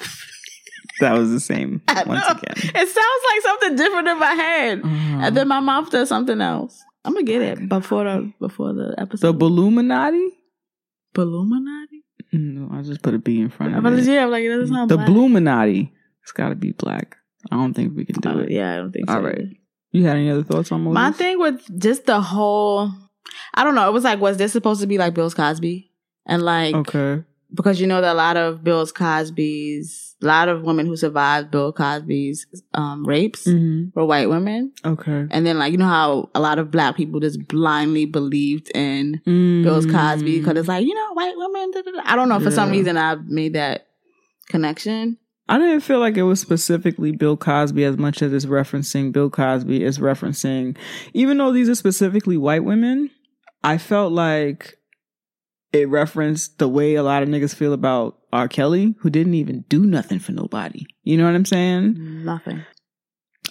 That 1.01 1.13
was 1.13 1.31
the 1.31 1.41
same 1.41 1.83
once 2.07 2.25
again. 2.27 2.55
It 2.57 2.89
sounds 2.89 2.95
like 2.95 3.43
something 3.43 3.77
different 3.77 4.09
in 4.09 4.19
my 4.19 4.33
head, 4.33 4.81
Uh-huh. 4.83 5.19
and 5.25 5.37
then 5.37 5.47
my 5.47 5.61
mouth 5.61 5.91
does 5.91 6.09
something 6.09 6.41
else. 6.41 6.83
I'm 7.05 7.13
gonna 7.13 7.25
get 7.25 7.43
it 7.43 7.69
before 7.69 8.05
the 8.05 8.33
before 8.41 8.73
the 8.73 8.95
episode. 8.97 9.39
the 9.39 9.45
episode. 9.45 10.33
Balluminati. 11.17 12.03
No, 12.33 12.69
I 12.73 12.83
just 12.83 13.03
put 13.03 13.15
a 13.15 13.19
B 13.19 13.41
in 13.41 13.49
front 13.51 13.75
of 13.75 13.85
it. 13.87 14.05
yeah, 14.05 14.25
I'm 14.25 14.31
like 14.31 14.45
it 14.45 14.49
doesn't 14.49 14.75
sound 14.75 14.91
The 14.91 14.97
black. 14.97 15.09
Bluminati. 15.09 15.91
It's 16.23 16.33
got 16.33 16.49
to 16.51 16.55
be 16.55 16.73
black. 16.73 17.17
I 17.51 17.57
don't 17.57 17.73
think 17.75 17.97
we 17.97 18.05
can 18.05 18.21
do 18.21 18.29
Oh, 18.29 18.39
it. 18.41 18.51
yeah, 18.51 18.75
I 18.75 18.77
don't 18.79 18.93
think 18.93 19.09
so. 19.09 19.15
All 19.17 19.23
right. 19.23 19.47
You 19.93 20.05
had 20.05 20.17
any 20.17 20.29
other 20.31 20.43
thoughts 20.43 20.73
on 20.73 20.83
Moses? 20.83 20.95
My 20.95 21.13
thing 21.13 21.39
with 21.39 21.81
just 21.81 22.05
the 22.07 22.21
whole, 22.21 22.91
I 23.55 23.63
don't 23.65 23.75
know. 23.77 23.89
It 23.89 23.93
was 23.93 24.05
like, 24.05 24.21
was 24.21 24.37
this 24.37 24.53
supposed 24.53 24.81
to 24.81 24.87
be 24.87 24.99
like 24.99 25.15
Bill's 25.15 25.35
Cosby? 25.35 25.91
And 26.27 26.43
like, 26.43 26.75
Okay. 26.75 27.23
because 27.55 27.81
you 27.81 27.87
know 27.87 28.01
that 28.01 28.13
a 28.13 28.19
lot 28.19 28.37
of 28.37 28.63
Bill's 28.65 28.91
Cosby's, 28.93 30.06
a 30.23 30.27
lot 30.27 30.49
of 30.49 30.63
women 30.63 30.87
who 30.87 30.97
survived 30.97 31.51
Bill 31.51 31.73
Cosby's 31.73 32.47
um, 32.73 33.05
rapes 33.07 33.45
hmm 33.45 33.89
were 33.95 34.07
white 34.07 34.29
women. 34.31 34.73
Okay. 34.85 35.27
And 35.31 35.47
then 35.47 35.59
like, 35.59 35.73
you 35.73 35.79
know 35.79 35.87
how 35.87 36.31
a 36.35 36.41
lot 36.41 36.59
of 36.59 36.71
black 36.71 36.97
people 36.97 37.21
just 37.21 37.47
blindly 37.49 38.07
believed 38.07 38.71
in 38.75 39.21
Mm. 39.27 39.63
Bill's 39.63 39.87
Cosby 39.87 40.39
because 40.39 40.57
it's 40.57 40.69
like, 40.69 40.87
you 40.87 40.95
know, 40.95 41.13
white 41.13 41.35
women. 41.37 41.71
Da, 41.73 41.83
da, 41.83 41.91
da. 41.91 42.03
I 42.05 42.17
don't 42.17 42.29
know. 42.29 42.41
For 42.41 42.51
some 42.51 42.71
reason, 42.71 42.97
I 42.97 43.17
made 43.27 43.53
that 43.55 43.87
connection. 44.49 45.19
I 45.49 45.59
didn't 45.59 45.81
feel 45.83 46.01
like 46.01 46.17
it 46.17 46.23
was 46.25 46.41
specifically 46.41 47.13
Bill 47.13 47.37
Cosby 47.37 47.85
as 47.85 47.97
much 47.97 48.21
as 48.23 48.33
it's 48.33 48.47
referencing 48.47 49.13
Bill 49.13 49.31
Cosby 49.31 49.85
is 49.85 49.99
referencing, 49.99 50.77
even 51.15 51.39
though 51.39 51.53
these 51.53 51.69
are 51.69 51.75
specifically 51.77 52.37
white 52.37 52.65
women, 52.65 53.11
I 53.63 53.79
felt 53.79 54.13
like 54.13 54.79
it 55.73 55.89
referenced 55.89 56.59
the 56.59 56.69
way 56.69 56.95
a 56.95 57.03
lot 57.03 57.23
of 57.23 57.29
niggas 57.29 57.55
feel 57.55 57.73
about 57.73 58.19
R. 58.37 58.49
Kelly, 58.49 58.95
who 59.01 59.11
didn't 59.11 59.35
even 59.35 59.63
do 59.69 59.85
nothing 59.85 60.19
for 60.19 60.33
nobody. 60.33 60.87
You 61.05 61.17
know 61.17 61.25
what 61.25 61.35
I'm 61.35 61.45
saying? 61.45 61.95
Nothing. 62.25 62.65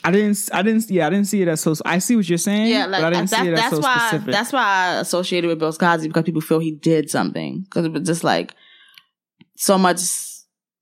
I 0.03 0.11
didn't, 0.11 0.49
I 0.53 0.61
didn't, 0.61 0.89
yeah, 0.91 1.07
I 1.07 1.09
didn't 1.09 1.25
see 1.25 1.41
it 1.41 1.47
as 1.47 1.61
so, 1.61 1.73
I 1.83 1.97
see 1.97 2.15
what 2.15 2.29
you're 2.29 2.37
saying. 2.37 2.67
Yeah, 2.67 2.85
like 2.85 3.01
but 3.01 3.07
I 3.07 3.09
didn't 3.17 3.29
see 3.29 3.47
it 3.47 3.53
as 3.53 3.59
that's 3.59 3.75
so 3.75 3.79
why 3.81 3.97
specific. 3.97 4.31
that's 4.31 4.53
why 4.53 4.61
I 4.61 4.99
associated 4.99 5.47
with 5.47 5.57
Bill 5.59 5.73
Cosby 5.73 6.07
because 6.07 6.23
people 6.23 6.41
feel 6.41 6.59
he 6.59 6.71
did 6.71 7.09
something 7.09 7.61
because 7.63 7.85
it 7.85 7.91
was 7.91 8.03
just 8.03 8.23
like 8.23 8.53
so 9.55 9.77
much 9.77 9.99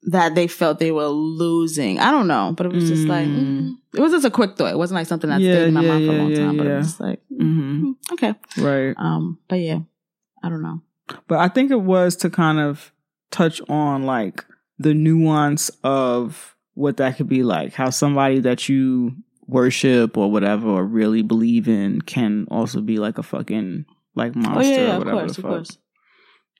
that 0.07 0.35
they 0.35 0.47
felt 0.47 0.79
they 0.79 0.91
were 0.91 1.07
losing. 1.07 1.99
I 1.99 2.11
don't 2.11 2.27
know, 2.27 2.53
but 2.57 2.65
it 2.65 2.73
was 2.73 2.89
just 2.89 3.07
like 3.07 3.25
Mm. 3.27 3.35
mm. 3.35 3.71
it 3.93 4.01
was 4.01 4.11
just 4.11 4.25
a 4.25 4.31
quick 4.31 4.57
thought. 4.57 4.71
It 4.73 4.77
wasn't 4.77 4.97
like 4.97 5.07
something 5.07 5.29
that 5.29 5.39
Yeah, 5.39 5.53
stayed 5.53 5.67
in 5.69 5.73
my 5.73 5.81
yeah, 5.81 5.87
mind 5.87 6.05
for 6.05 6.11
a 6.11 6.17
long 6.17 6.31
yeah, 6.31 6.39
time. 6.39 6.57
But 6.57 6.67
it 6.67 6.75
was 6.75 6.87
just 6.87 6.99
like 6.99 7.21
hmm 7.29 7.83
mm, 7.85 7.95
okay, 8.13 8.33
Right. 8.57 8.93
um, 8.97 9.39
but 9.47 9.59
yeah, 9.59 9.79
I 10.43 10.49
don't 10.49 10.61
know. 10.61 10.81
But 11.29 11.39
I 11.39 11.47
think 11.47 11.71
it 11.71 11.79
was 11.81 12.17
to 12.17 12.29
kind 12.29 12.59
of 12.59 12.91
touch 13.33 13.59
on 13.67 14.03
like 14.03 14.45
the 14.77 14.93
nuance 14.93 15.69
of 15.83 16.55
what 16.75 16.97
that 16.97 17.17
could 17.17 17.27
be 17.27 17.43
like, 17.43 17.73
how 17.73 17.89
somebody 17.89 18.39
that 18.39 18.69
you 18.69 19.15
worship 19.47 20.17
or 20.17 20.31
whatever 20.31 20.67
or 20.67 20.85
really 20.85 21.21
believe 21.21 21.67
in 21.67 22.01
can 22.01 22.47
also 22.49 22.79
be 22.79 22.97
like 22.97 23.17
a 23.17 23.23
fucking 23.23 23.85
like 24.15 24.35
monster 24.35 24.59
oh 24.59 24.61
yeah, 24.61 24.77
or 24.77 24.83
yeah, 24.83 24.93
of 24.93 24.99
whatever 24.99 25.19
course, 25.19 25.35
the 25.35 25.41
of 25.41 25.43
fuck. 25.43 25.51
course. 25.51 25.77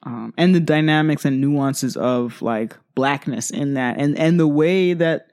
Um, 0.06 0.34
and 0.38 0.53
the 0.53 0.60
dynamics 0.60 1.24
and 1.24 1.39
nuances 1.39 1.96
of 1.96 2.42
like 2.42 2.75
blackness 2.94 3.50
in 3.51 3.75
that 3.75 3.98
and 3.98 4.18
and 4.18 4.39
the 4.39 4.48
way 4.48 4.94
that 4.94 5.27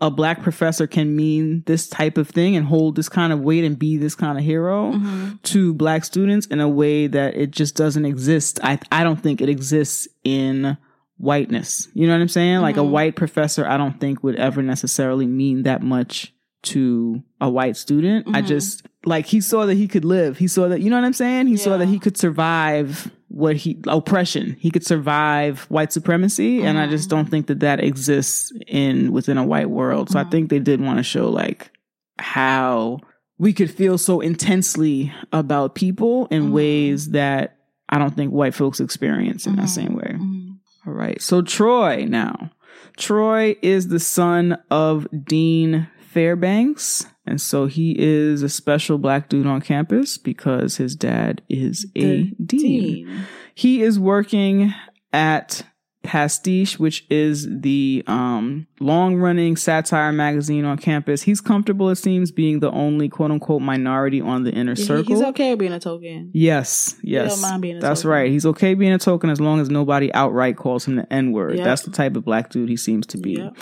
a 0.00 0.10
black 0.10 0.42
professor 0.42 0.86
can 0.86 1.16
mean 1.16 1.62
this 1.66 1.88
type 1.88 2.18
of 2.18 2.28
thing 2.28 2.54
and 2.54 2.66
hold 2.66 2.94
this 2.94 3.08
kind 3.08 3.32
of 3.32 3.40
weight 3.40 3.64
and 3.64 3.78
be 3.78 3.96
this 3.96 4.14
kind 4.14 4.38
of 4.38 4.44
hero 4.44 4.92
Mhm. 4.92 5.42
to 5.42 5.74
black 5.74 6.04
students 6.04 6.46
in 6.46 6.60
a 6.60 6.68
way 6.68 7.06
that 7.08 7.34
it 7.36 7.50
just 7.50 7.74
doesn't 7.76 8.04
exist. 8.04 8.60
I 8.62 8.78
I 8.92 9.02
don't 9.02 9.20
think 9.20 9.40
it 9.40 9.48
exists 9.48 10.06
in 10.24 10.76
whiteness. 11.16 11.88
You 11.94 12.06
know 12.06 12.12
what 12.12 12.20
I'm 12.22 12.28
saying? 12.28 12.60
Like 12.60 12.76
a 12.76 12.80
Mhm. 12.80 12.90
white 12.90 13.16
professor 13.16 13.66
I 13.66 13.76
don't 13.76 13.98
think 14.00 14.22
would 14.22 14.36
ever 14.36 14.62
necessarily 14.62 15.26
mean 15.26 15.64
that 15.64 15.82
much 15.82 16.32
to 16.62 17.22
a 17.40 17.50
white 17.50 17.76
student. 17.76 18.26
I 18.32 18.42
Mhm. 18.42 18.46
just 18.46 18.86
like 19.04 19.26
he 19.26 19.40
saw 19.40 19.66
that 19.66 19.74
he 19.74 19.88
could 19.88 20.04
live. 20.04 20.38
He 20.38 20.46
saw 20.48 20.68
that 20.68 20.80
you 20.80 20.90
know 20.90 20.96
what 20.96 21.04
I'm 21.04 21.12
saying? 21.12 21.46
He 21.48 21.56
saw 21.56 21.76
that 21.76 21.88
he 21.88 21.98
could 21.98 22.16
survive 22.16 23.10
what 23.28 23.56
he 23.56 23.78
oppression. 23.86 24.56
He 24.58 24.70
could 24.70 24.84
survive 24.86 25.60
white 25.68 25.92
supremacy 25.92 26.62
and 26.62 26.78
I 26.78 26.86
just 26.88 27.10
don't 27.10 27.28
think 27.28 27.46
that 27.48 27.60
that 27.60 27.78
exists 27.82 28.52
in 28.66 29.12
within 29.12 29.36
a 29.36 29.44
white 29.44 29.68
world. 29.70 30.10
So 30.10 30.18
I 30.18 30.24
Mhm. 30.24 30.30
think 30.30 30.50
they 30.50 30.58
did 30.60 30.80
want 30.80 30.98
to 30.98 31.02
show 31.02 31.28
like 31.30 31.70
how 32.18 33.00
we 33.38 33.52
could 33.52 33.70
feel 33.70 33.98
so 33.98 34.20
intensely 34.20 35.12
about 35.32 35.74
people 35.74 36.26
in 36.30 36.48
Mhm. 36.48 36.52
ways 36.52 37.10
that 37.10 37.56
I 37.88 37.98
don't 37.98 38.14
think 38.16 38.32
white 38.32 38.54
folks 38.54 38.80
experience 38.80 39.46
in 39.46 39.56
that 39.56 39.66
Mhm. 39.66 39.68
same 39.68 39.94
way. 39.94 40.16
Mhm. 40.18 40.56
All 40.86 40.92
right. 40.94 41.20
So 41.20 41.42
Troy 41.42 42.06
now. 42.08 42.50
Troy 42.96 43.56
is 43.62 43.88
the 43.88 44.00
son 44.00 44.58
of 44.70 45.06
Dean 45.24 45.86
Fairbanks. 46.00 47.06
And 47.28 47.40
so 47.40 47.66
he 47.66 47.94
is 47.98 48.42
a 48.42 48.48
special 48.48 48.98
black 48.98 49.28
dude 49.28 49.46
on 49.46 49.60
campus 49.60 50.16
because 50.18 50.76
his 50.78 50.96
dad 50.96 51.42
is 51.48 51.86
a 51.94 52.22
dean. 52.24 52.34
Dean. 52.44 53.26
He 53.54 53.82
is 53.82 53.98
working 54.00 54.72
at 55.12 55.62
Pastiche, 56.04 56.78
which 56.78 57.04
is 57.10 57.46
the 57.60 58.02
um, 58.06 58.66
long 58.80 59.16
running 59.16 59.56
satire 59.56 60.10
magazine 60.12 60.64
on 60.64 60.78
campus. 60.78 61.20
He's 61.22 61.40
comfortable, 61.40 61.90
it 61.90 61.96
seems, 61.96 62.30
being 62.30 62.60
the 62.60 62.70
only 62.70 63.08
quote 63.10 63.30
unquote 63.30 63.60
minority 63.60 64.20
on 64.22 64.44
the 64.44 64.50
inner 64.52 64.72
Yeah, 64.74 64.84
circle. 64.86 65.14
He's 65.16 65.22
okay 65.26 65.54
being 65.54 65.72
a 65.72 65.80
token. 65.80 66.30
Yes, 66.32 66.94
He 67.02 67.10
yes. 67.10 67.32
don't 67.34 67.42
mind 67.50 67.62
being 67.62 67.76
a 67.76 67.80
That's 67.80 68.02
token. 68.02 68.10
right. 68.12 68.30
He's 68.30 68.46
okay 68.46 68.72
being 68.74 68.92
a 68.92 68.98
token 68.98 69.28
as 69.28 69.40
long 69.40 69.60
as 69.60 69.68
nobody 69.68 70.10
outright 70.14 70.56
calls 70.56 70.86
him 70.86 70.96
the 70.96 71.12
N 71.12 71.32
word. 71.32 71.56
Yep. 71.56 71.64
That's 71.64 71.82
the 71.82 71.90
type 71.90 72.16
of 72.16 72.24
black 72.24 72.48
dude 72.50 72.70
he 72.70 72.76
seems 72.78 73.06
to 73.08 73.18
be. 73.18 73.32
Yep. 73.32 73.56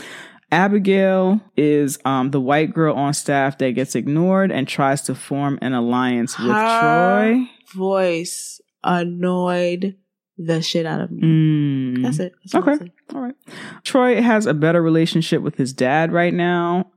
Abigail 0.53 1.41
is 1.57 1.99
um, 2.05 2.31
the 2.31 2.41
white 2.41 2.73
girl 2.73 2.95
on 2.95 3.13
staff 3.15 3.59
that 3.59 3.73
gets 3.73 3.95
ignored 3.95 4.53
and 4.53 4.67
tries 4.69 5.03
to 5.03 5.15
form 5.15 5.59
an 5.61 5.73
alliance 5.73 6.39
with 6.39 6.49
Her 6.49 6.81
Troy. 7.35 7.45
Voice 7.75 8.61
annoyed 8.85 9.97
the 10.39 10.63
shit 10.63 10.87
out 10.87 11.01
of 11.01 11.11
me. 11.11 11.23
Mm. 11.23 12.03
That's 12.03 12.19
it. 12.21 12.33
That's 12.45 12.55
Okay. 12.69 12.93
All 13.15 13.23
right. 13.23 13.35
Troy 13.85 14.21
has 14.23 14.47
a 14.47 14.55
better 14.55 14.83
relationship 14.83 15.43
with 15.43 15.57
his 15.57 15.73
dad 15.73 16.13
right 16.13 16.35
now. 16.35 16.91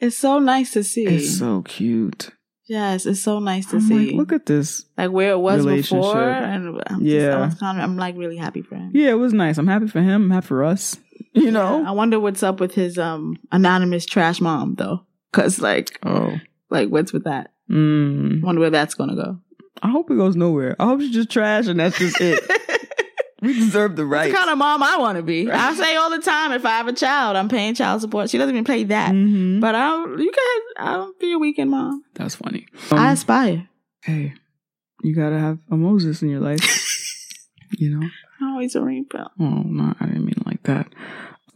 It's 0.00 0.16
so 0.16 0.38
nice 0.38 0.72
to 0.72 0.84
see. 0.84 1.04
It's 1.06 1.38
so 1.38 1.62
cute. 1.62 2.30
yes, 2.68 3.06
it's 3.06 3.22
so 3.22 3.38
nice 3.38 3.66
to 3.70 3.76
I'm 3.76 3.82
see. 3.82 4.06
like, 4.08 4.14
look 4.16 4.32
at 4.32 4.46
this. 4.46 4.84
like 4.98 5.10
where 5.10 5.30
it 5.32 5.38
was 5.38 5.64
before, 5.64 6.20
and 6.20 6.80
I'm 6.86 7.00
Yeah. 7.00 7.20
just, 7.20 7.36
I 7.36 7.44
was 7.46 7.54
kind 7.54 7.78
of, 7.78 7.84
I'm 7.84 7.96
like 7.96 8.16
really 8.16 8.36
happy 8.36 8.62
for 8.62 8.74
him. 8.76 8.90
Yeah, 8.94 9.10
it 9.10 9.18
was 9.18 9.32
nice. 9.32 9.58
I'm 9.58 9.66
happy 9.68 9.86
for 9.88 10.00
him. 10.00 10.24
I'm 10.24 10.30
happy 10.30 10.46
for 10.46 10.64
us. 10.64 10.96
You 11.44 11.50
know? 11.50 11.84
I 11.86 11.90
wonder 11.90 12.18
what's 12.18 12.42
up 12.42 12.60
with 12.60 12.74
his 12.74 12.98
um 12.98 13.36
anonymous 13.52 14.06
trash 14.06 14.40
mom 14.40 14.74
though, 14.76 15.04
because 15.30 15.60
like 15.60 15.98
Oh. 16.04 16.38
like 16.70 16.88
what's 16.88 17.12
with 17.12 17.24
that? 17.24 17.52
Mm. 17.70 18.42
wonder 18.42 18.60
where 18.60 18.70
that's 18.70 18.94
gonna 18.94 19.14
go. 19.16 19.38
I 19.82 19.90
hope 19.90 20.10
it 20.10 20.16
goes 20.16 20.34
nowhere. 20.36 20.76
I 20.80 20.84
hope 20.86 21.00
she's 21.00 21.10
just 21.12 21.30
trash 21.30 21.66
and 21.66 21.78
that's 21.78 21.98
just 21.98 22.18
it. 22.20 22.42
we 23.42 23.52
deserve 23.52 23.96
the 23.96 24.06
right. 24.06 24.22
That's 24.22 24.32
the 24.32 24.38
kind 24.38 24.50
of 24.50 24.56
mom 24.58 24.82
I 24.82 24.96
want 24.96 25.16
to 25.18 25.22
be. 25.22 25.50
I 25.50 25.74
say 25.74 25.94
all 25.96 26.08
the 26.10 26.20
time, 26.22 26.52
if 26.52 26.64
I 26.64 26.70
have 26.70 26.88
a 26.88 26.92
child, 26.94 27.36
I'm 27.36 27.48
paying 27.50 27.74
child 27.74 28.00
support. 28.00 28.30
She 28.30 28.38
doesn't 28.38 28.54
even 28.54 28.64
pay 28.64 28.84
that, 28.84 29.12
Mhm. 29.12 29.60
but 29.60 29.74
I 29.74 29.88
don't. 29.90 30.18
You 30.18 30.30
can. 30.32 30.62
I'll 30.86 31.12
be 31.20 31.32
a 31.32 31.38
weekend 31.38 31.70
mom. 31.70 32.02
That's 32.14 32.34
funny. 32.36 32.66
I 32.90 33.08
Um, 33.08 33.12
aspire. 33.12 33.68
hey, 34.04 34.32
you 35.02 35.14
gotta 35.14 35.38
have 35.38 35.58
a 35.70 35.76
Moses 35.76 36.22
in 36.22 36.30
your 36.30 36.40
life. 36.40 36.62
you 37.78 37.90
know? 37.98 38.08
Always 38.42 38.74
a 38.76 38.80
rainbow. 38.82 39.28
Oh, 39.40 39.62
no, 39.66 39.94
I 40.00 40.06
didn't 40.06 40.24
mean 40.24 40.42
like 40.46 40.62
that. 40.64 40.86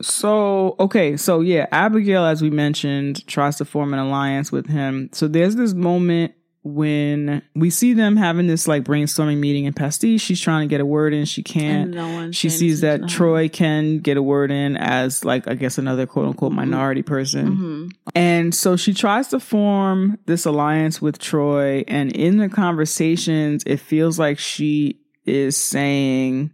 So, 0.00 0.76
okay, 0.80 1.16
so 1.16 1.40
yeah, 1.40 1.66
Abigail, 1.72 2.24
as 2.24 2.42
we 2.42 2.50
mentioned, 2.50 3.26
tries 3.26 3.56
to 3.58 3.64
form 3.64 3.92
an 3.92 3.98
alliance 4.00 4.50
with 4.50 4.66
him. 4.66 5.10
So 5.12 5.28
there's 5.28 5.56
this 5.56 5.74
moment 5.74 6.34
when 6.62 7.40
we 7.54 7.70
see 7.70 7.94
them 7.94 8.16
having 8.18 8.46
this 8.46 8.68
like 8.68 8.84
brainstorming 8.84 9.38
meeting 9.38 9.64
in 9.64 9.72
Pastiche. 9.72 10.20
She's 10.20 10.40
trying 10.40 10.68
to 10.68 10.70
get 10.70 10.82
a 10.82 10.84
word 10.84 11.14
in, 11.14 11.24
she 11.24 11.42
can't. 11.42 11.90
No. 11.94 12.30
She 12.32 12.50
sees 12.50 12.82
that. 12.82 13.08
Troy 13.08 13.48
can 13.48 13.98
get 14.00 14.18
a 14.18 14.22
word 14.22 14.50
in 14.50 14.76
as 14.76 15.24
like 15.24 15.48
I 15.48 15.54
guess 15.54 15.78
another 15.78 16.04
quote 16.06 16.26
unquote 16.26 16.52
Mhm. 16.52 16.56
minority 16.56 17.02
person. 17.02 17.56
Mhm. 17.56 17.90
And 18.14 18.54
so 18.54 18.76
she 18.76 18.92
tries 18.92 19.28
to 19.28 19.40
form 19.40 20.18
this 20.26 20.44
alliance 20.44 21.00
with 21.00 21.18
Troy. 21.18 21.82
And 21.88 22.12
in 22.12 22.36
the 22.36 22.50
conversations, 22.50 23.62
it 23.66 23.80
feels 23.80 24.18
like 24.18 24.38
she 24.38 25.00
is 25.24 25.56
saying, 25.56 26.50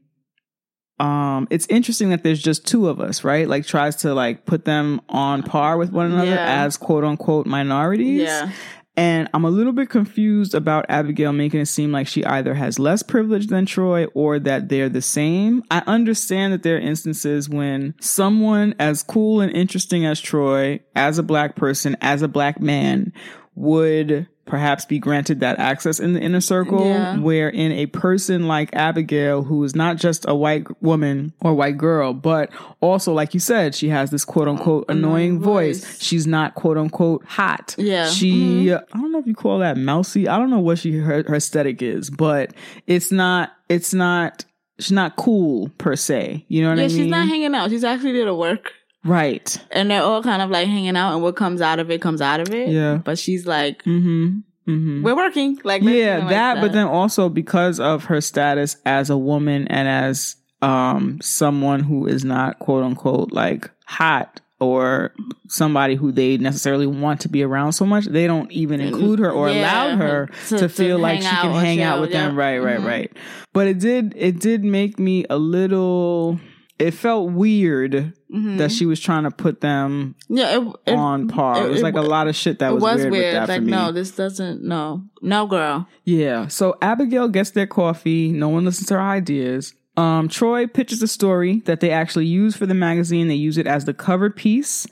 um, 0.98 1.46
it's 1.50 1.66
interesting 1.68 2.10
that 2.10 2.22
there's 2.22 2.42
just 2.42 2.66
two 2.66 2.88
of 2.88 3.00
us, 3.00 3.22
right? 3.24 3.46
Like 3.48 3.66
tries 3.66 3.96
to 3.96 4.14
like 4.14 4.46
put 4.46 4.64
them 4.64 5.00
on 5.08 5.42
par 5.42 5.76
with 5.76 5.92
one 5.92 6.06
another 6.12 6.30
Yeah. 6.30 6.64
as 6.64 6.76
quote 6.76 7.04
unquote 7.04 7.46
minorities. 7.46 8.22
Yeah. 8.22 8.50
And 8.98 9.28
I'm 9.34 9.44
a 9.44 9.50
little 9.50 9.74
bit 9.74 9.90
confused 9.90 10.54
about 10.54 10.86
Abigail 10.88 11.34
making 11.34 11.60
it 11.60 11.66
seem 11.66 11.92
like 11.92 12.06
she 12.06 12.24
either 12.24 12.54
has 12.54 12.78
less 12.78 13.02
privilege 13.02 13.48
than 13.48 13.66
Troy 13.66 14.06
or 14.14 14.38
that 14.38 14.70
they're 14.70 14.88
the 14.88 15.02
same. 15.02 15.62
I 15.70 15.82
understand 15.86 16.54
that 16.54 16.62
there 16.62 16.76
are 16.76 16.80
instances 16.80 17.46
when 17.46 17.94
someone 18.00 18.74
as 18.78 19.02
cool 19.02 19.42
and 19.42 19.54
interesting 19.54 20.06
as 20.06 20.18
Troy, 20.18 20.80
as 20.94 21.18
a 21.18 21.22
black 21.22 21.56
person, 21.56 21.94
as 22.00 22.22
a 22.22 22.28
black 22.28 22.58
man, 22.58 23.12
would 23.54 24.28
perhaps 24.46 24.84
be 24.84 24.98
granted 24.98 25.40
that 25.40 25.58
access 25.58 25.98
in 26.00 26.12
the 26.12 26.20
inner 26.20 26.40
circle 26.40 26.86
Yeah. 26.86 27.18
where 27.18 27.48
in 27.48 27.72
a 27.72 27.86
person 27.86 28.46
like 28.48 28.70
Abigail 28.74 29.42
who 29.42 29.62
is 29.64 29.74
not 29.74 29.96
just 29.96 30.24
a 30.28 30.34
white 30.34 30.66
woman 30.82 31.32
or 31.40 31.54
white 31.54 31.76
girl 31.76 32.14
but 32.14 32.50
also 32.80 33.12
like 33.12 33.34
you 33.34 33.40
said 33.40 33.74
she 33.74 33.88
has 33.88 34.10
this 34.10 34.24
quote 34.24 34.48
unquote 34.48 34.84
annoying 34.88 35.40
voice. 35.40 35.84
voice. 35.84 36.00
she's 36.02 36.26
not 36.26 36.54
quote 36.54 36.78
unquote 36.78 37.24
hot 37.24 37.74
Yeah. 37.76 38.08
she 38.08 38.66
mm-hmm. 38.66 38.96
I 38.96 39.00
don't 39.00 39.12
know 39.12 39.18
if 39.18 39.26
you 39.26 39.34
call 39.34 39.58
that 39.58 39.76
mousy 39.76 40.28
I 40.28 40.38
don't 40.38 40.50
know 40.50 40.60
what 40.60 40.78
she 40.78 40.92
her, 40.96 41.24
her 41.26 41.34
aesthetic 41.34 41.82
is 41.82 42.08
but 42.08 42.52
it's 42.86 43.10
not 43.12 43.52
it's 43.68 43.92
not 43.92 44.44
she's 44.78 44.92
not 44.92 45.16
cool 45.16 45.70
per 45.78 45.96
se 45.96 46.44
you 46.48 46.62
know 46.62 46.68
what 46.70 46.78
Yeah, 46.78 46.84
I 46.84 46.86
mean 46.88 46.96
Yeah, 46.96 47.02
she's 47.04 47.10
not 47.10 47.28
hanging 47.28 47.54
out. 47.54 47.70
She's 47.70 47.82
actually 47.84 48.12
there 48.12 48.26
to 48.26 48.34
work. 48.34 48.72
Right 49.06 49.56
And 49.70 49.90
they're 49.90 50.02
all 50.02 50.22
kind 50.22 50.42
of 50.42 50.50
like 50.50 50.66
hanging 50.68 50.96
out 50.96 51.14
and 51.14 51.22
what 51.22 51.36
comes 51.36 51.60
out 51.60 51.78
of 51.78 51.90
it 51.90 52.02
comes 52.02 52.20
out 52.20 52.40
of 52.40 52.52
it. 52.52 52.68
Yeah. 52.68 52.96
But 52.96 53.18
she's 53.18 53.46
like, 53.46 53.82
mm-hmm 53.84 54.40
mm-hmm 54.68 55.02
we're 55.04 55.14
working. 55.16 55.58
Like 55.64 55.82
yeah 55.82 56.18
like 56.18 56.28
that, 56.30 56.60
but 56.60 56.72
then 56.72 56.86
also 56.88 57.28
because 57.28 57.78
of 57.80 58.04
her 58.06 58.20
status 58.20 58.76
as 58.84 59.10
a 59.10 59.16
woman 59.16 59.68
and 59.68 59.86
as 59.88 60.36
um 60.62 61.18
someone 61.22 61.80
who 61.80 62.06
is 62.06 62.24
not 62.24 62.58
quote 62.58 62.82
unquote 62.82 63.30
like 63.32 63.70
hot 63.84 64.40
or 64.58 65.12
somebody 65.48 65.94
who 65.94 66.10
they 66.10 66.38
necessarily 66.38 66.86
want 66.86 67.20
to 67.20 67.28
be 67.28 67.42
around 67.42 67.72
so 67.74 67.84
much 67.84 68.06
they 68.06 68.26
don't 68.26 68.50
even 68.50 68.80
include 68.80 69.18
her 69.18 69.30
or 69.30 69.50
Yeah, 69.50 69.60
allow 69.60 69.96
her 69.98 70.26
to- 70.26 70.48
to, 70.48 70.58
to 70.60 70.68
feel 70.70 70.98
like 70.98 71.20
she 71.20 71.28
can 71.28 71.52
hang 71.54 71.82
out 71.82 72.00
with 72.00 72.10
them 72.10 72.34
yeah. 72.34 72.40
right 72.42 72.58
right 72.58 72.80
Mhm. 72.80 72.86
right 72.86 73.12
but 73.52 73.66
it 73.68 73.78
did 73.78 74.14
it 74.16 74.40
did 74.40 74.64
make 74.64 74.98
me 74.98 75.26
a 75.28 75.36
little 75.36 76.40
it 76.78 76.90
felt 76.92 77.30
weird 77.32 78.12
Mhm. 78.32 78.58
that 78.58 78.70
she 78.70 78.84
was 78.86 79.00
trying 79.00 79.22
to 79.24 79.30
put 79.30 79.60
them 79.60 80.14
yeah, 80.28 80.58
it, 80.58 80.68
it, 80.86 80.94
on 80.94 81.28
par. 81.28 81.62
It, 81.62 81.66
it- 81.66 81.70
was 81.70 81.82
like 81.82 81.94
a 81.94 82.02
lot 82.02 82.28
of 82.28 82.36
shit 82.36 82.58
that 82.58 82.70
it 82.70 82.74
was, 82.74 82.82
was 82.82 82.96
weird, 83.02 83.12
weird. 83.12 83.24
with 83.24 83.46
that 83.46 83.48
like, 83.48 83.62
no, 83.62 83.92
this 83.92 84.10
doesn't. 84.10 84.62
No, 84.62 85.02
no, 85.22 85.46
girl. 85.46 85.88
Yeah. 86.04 86.48
So 86.48 86.76
Abigail 86.82 87.28
gets 87.28 87.50
their 87.52 87.66
coffee. 87.66 88.30
No 88.32 88.48
one 88.48 88.64
listens 88.64 88.88
to 88.88 88.94
her 88.94 89.00
ideas. 89.00 89.74
Um, 89.96 90.28
Troy 90.28 90.66
pitches 90.66 91.00
a 91.02 91.08
story 91.08 91.60
that 91.64 91.80
they 91.80 91.90
actually 91.90 92.26
use 92.26 92.54
for 92.54 92.66
the 92.66 92.74
magazine. 92.74 93.28
They 93.28 93.34
use 93.34 93.56
it 93.56 93.66
as 93.66 93.86
the 93.86 93.94
cover 93.94 94.28
piece. 94.28 94.86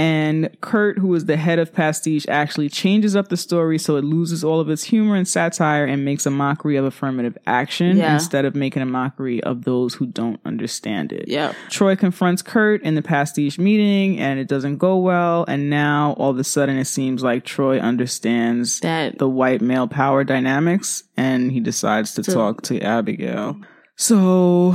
And 0.00 0.48
Kurt, 0.62 0.98
who 0.98 1.14
is 1.14 1.26
the 1.26 1.36
head 1.36 1.58
of 1.58 1.74
Pastiche, 1.74 2.24
actually 2.26 2.70
changes 2.70 3.14
up 3.14 3.28
the 3.28 3.36
story 3.36 3.78
so 3.78 3.96
it 3.96 4.04
loses 4.04 4.42
all 4.42 4.58
of 4.58 4.70
its 4.70 4.82
humor 4.82 5.14
and 5.14 5.28
satire 5.28 5.84
and 5.84 6.06
makes 6.06 6.24
a 6.24 6.30
mockery 6.30 6.76
of 6.76 6.86
affirmative 6.86 7.36
action 7.46 7.98
Yeah. 7.98 8.14
instead 8.14 8.46
of 8.46 8.54
making 8.54 8.80
a 8.80 8.86
mockery 8.86 9.42
of 9.42 9.64
those 9.64 9.92
who 9.94 10.06
don't 10.06 10.40
understand 10.46 11.12
it. 11.12 11.28
Yep. 11.28 11.54
Troy 11.68 11.96
confronts 11.96 12.40
Kurt 12.40 12.82
in 12.82 12.94
the 12.94 13.02
pastiche 13.02 13.58
meeting 13.58 14.18
and 14.18 14.40
it 14.40 14.48
doesn't 14.48 14.78
go 14.78 14.96
well. 14.96 15.44
And 15.46 15.68
now 15.68 16.14
all 16.16 16.30
of 16.30 16.38
a 16.38 16.44
sudden 16.44 16.78
it 16.78 16.86
seems 16.86 17.22
like 17.22 17.44
Troy 17.44 17.78
understands 17.78 18.80
That 18.80 19.18
the 19.18 19.28
white 19.28 19.60
male 19.60 19.86
power 19.86 20.24
dynamics 20.24 21.04
and 21.18 21.52
he 21.52 21.60
decides 21.60 22.14
to 22.14 22.22
To- 22.22 22.32
talk 22.32 22.62
to 22.62 22.80
Abigail. 22.80 23.56
So 23.96 24.74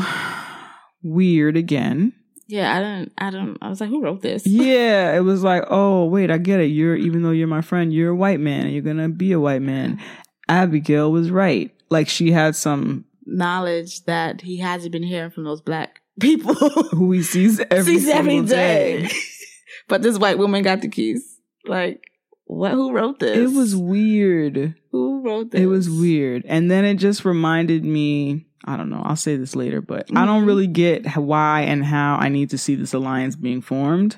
weird 1.02 1.58
again. 1.58 2.14
Yeah, 2.48 2.76
I 2.76 2.82
don't. 2.82 3.12
I 3.18 3.30
don't. 3.32 3.58
I 3.62 3.70
was 3.70 3.82
like, 3.82 3.90
who 3.90 4.02
wrote 4.02 4.22
this? 4.22 4.46
Yeah, 4.48 5.16
it 5.16 5.22
was 5.22 5.44
like, 5.44 5.64
oh, 5.70 6.06
wait, 6.06 6.30
I 6.32 6.38
get 6.38 6.60
it. 6.60 6.66
You're, 6.68 6.96
even 6.96 7.24
though 7.24 7.32
you're 7.32 7.48
my 7.48 7.62
friend, 7.62 7.94
you're 7.94 8.12
a 8.12 8.16
white 8.16 8.40
man 8.40 8.66
and 8.66 8.74
you're 8.74 8.84
going 8.84 8.98
to 8.98 9.10
be 9.10 9.32
a 9.32 9.40
white 9.40 9.62
man. 9.62 10.00
Abigail 10.48 11.12
was 11.12 11.32
right. 11.32 11.72
Like 11.90 12.08
she 12.10 12.32
had 12.32 12.56
some 12.56 13.06
Knowledge 13.28 14.06
that 14.06 14.42
he 14.42 14.58
hasn't 14.60 14.92
been 14.92 15.02
hearing 15.04 15.32
from 15.32 15.46
those 15.46 15.60
black 15.62 16.02
people. 16.20 16.54
who 16.54 17.12
he 17.12 17.24
sees 17.24 17.60
every 17.72 17.96
Sees 18.00 18.08
every 18.10 18.42
day. 18.42 19.08
day. 19.08 19.10
but 19.88 20.04
this 20.04 20.20
white 20.20 20.38
woman 20.38 20.62
got 20.64 20.82
the 20.82 20.88
keys. 20.88 21.40
Like, 21.66 22.02
what? 22.46 22.74
Who 22.74 22.92
wrote 22.94 23.20
this? 23.20 23.36
It 23.38 23.56
was 23.58 23.76
weird. 23.76 24.76
who 24.92 25.22
wrote 25.24 25.50
this? 25.52 25.62
It 25.62 25.66
was 25.66 25.90
weird. 25.90 26.44
And 26.46 26.70
then 26.70 26.86
it 26.86 26.96
just 26.96 27.26
reminded 27.26 27.84
me, 27.84 28.46
I 28.66 28.78
don't 28.78 28.90
know, 28.90 29.02
I'll 29.06 29.16
say 29.16 29.36
this 29.38 29.56
later, 29.56 29.80
but 29.82 30.10
I 30.16 30.26
don't 30.26 30.44
Mhm. 30.44 30.48
really 30.48 30.68
get 30.68 31.06
why 31.18 31.62
and 31.62 31.86
how 31.86 32.16
I 32.20 32.30
need 32.30 32.50
to 32.50 32.58
see 32.58 32.74
this 32.76 32.94
alliance 32.94 33.36
being 33.36 33.62
formed 33.62 34.18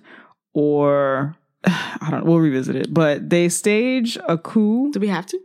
or 0.54 1.36
I 1.66 2.08
don't 2.12 2.26
we'll 2.26 2.38
revisit 2.40 2.76
it. 2.78 2.94
But 2.94 3.30
they 3.30 3.50
stage 3.50 4.18
a 4.28 4.38
coup. 4.38 4.92
Do 4.94 5.00
we 5.00 5.08
have 5.10 5.26
to? 5.28 5.40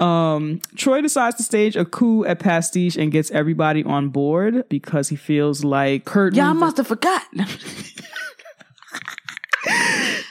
Um 0.04 0.60
Troy 0.74 1.00
decides 1.00 1.36
to 1.36 1.42
stage 1.44 1.76
a 1.76 1.84
coup 1.84 2.24
at 2.24 2.40
Pastiche 2.40 2.96
and 2.96 3.12
gets 3.12 3.30
everybody 3.30 3.84
on 3.84 4.08
board 4.08 4.68
because 4.68 5.08
he 5.10 5.16
feels 5.16 5.62
like 5.64 6.04
Kurt 6.06 6.34
Y'all 6.34 6.54
must 6.54 6.76
have 6.78 6.88
forgotten. 6.88 7.46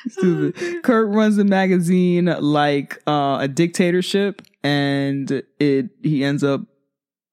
Stupid. 0.10 0.84
Kurt 0.84 1.08
runs 1.10 1.38
the 1.38 1.46
magazine 1.46 2.26
like 2.26 3.02
uh, 3.08 3.38
a 3.42 3.48
dictatorship, 3.48 4.42
and 4.64 5.42
it 5.60 5.90
he 6.04 6.24
ends 6.24 6.44
up. 6.44 6.62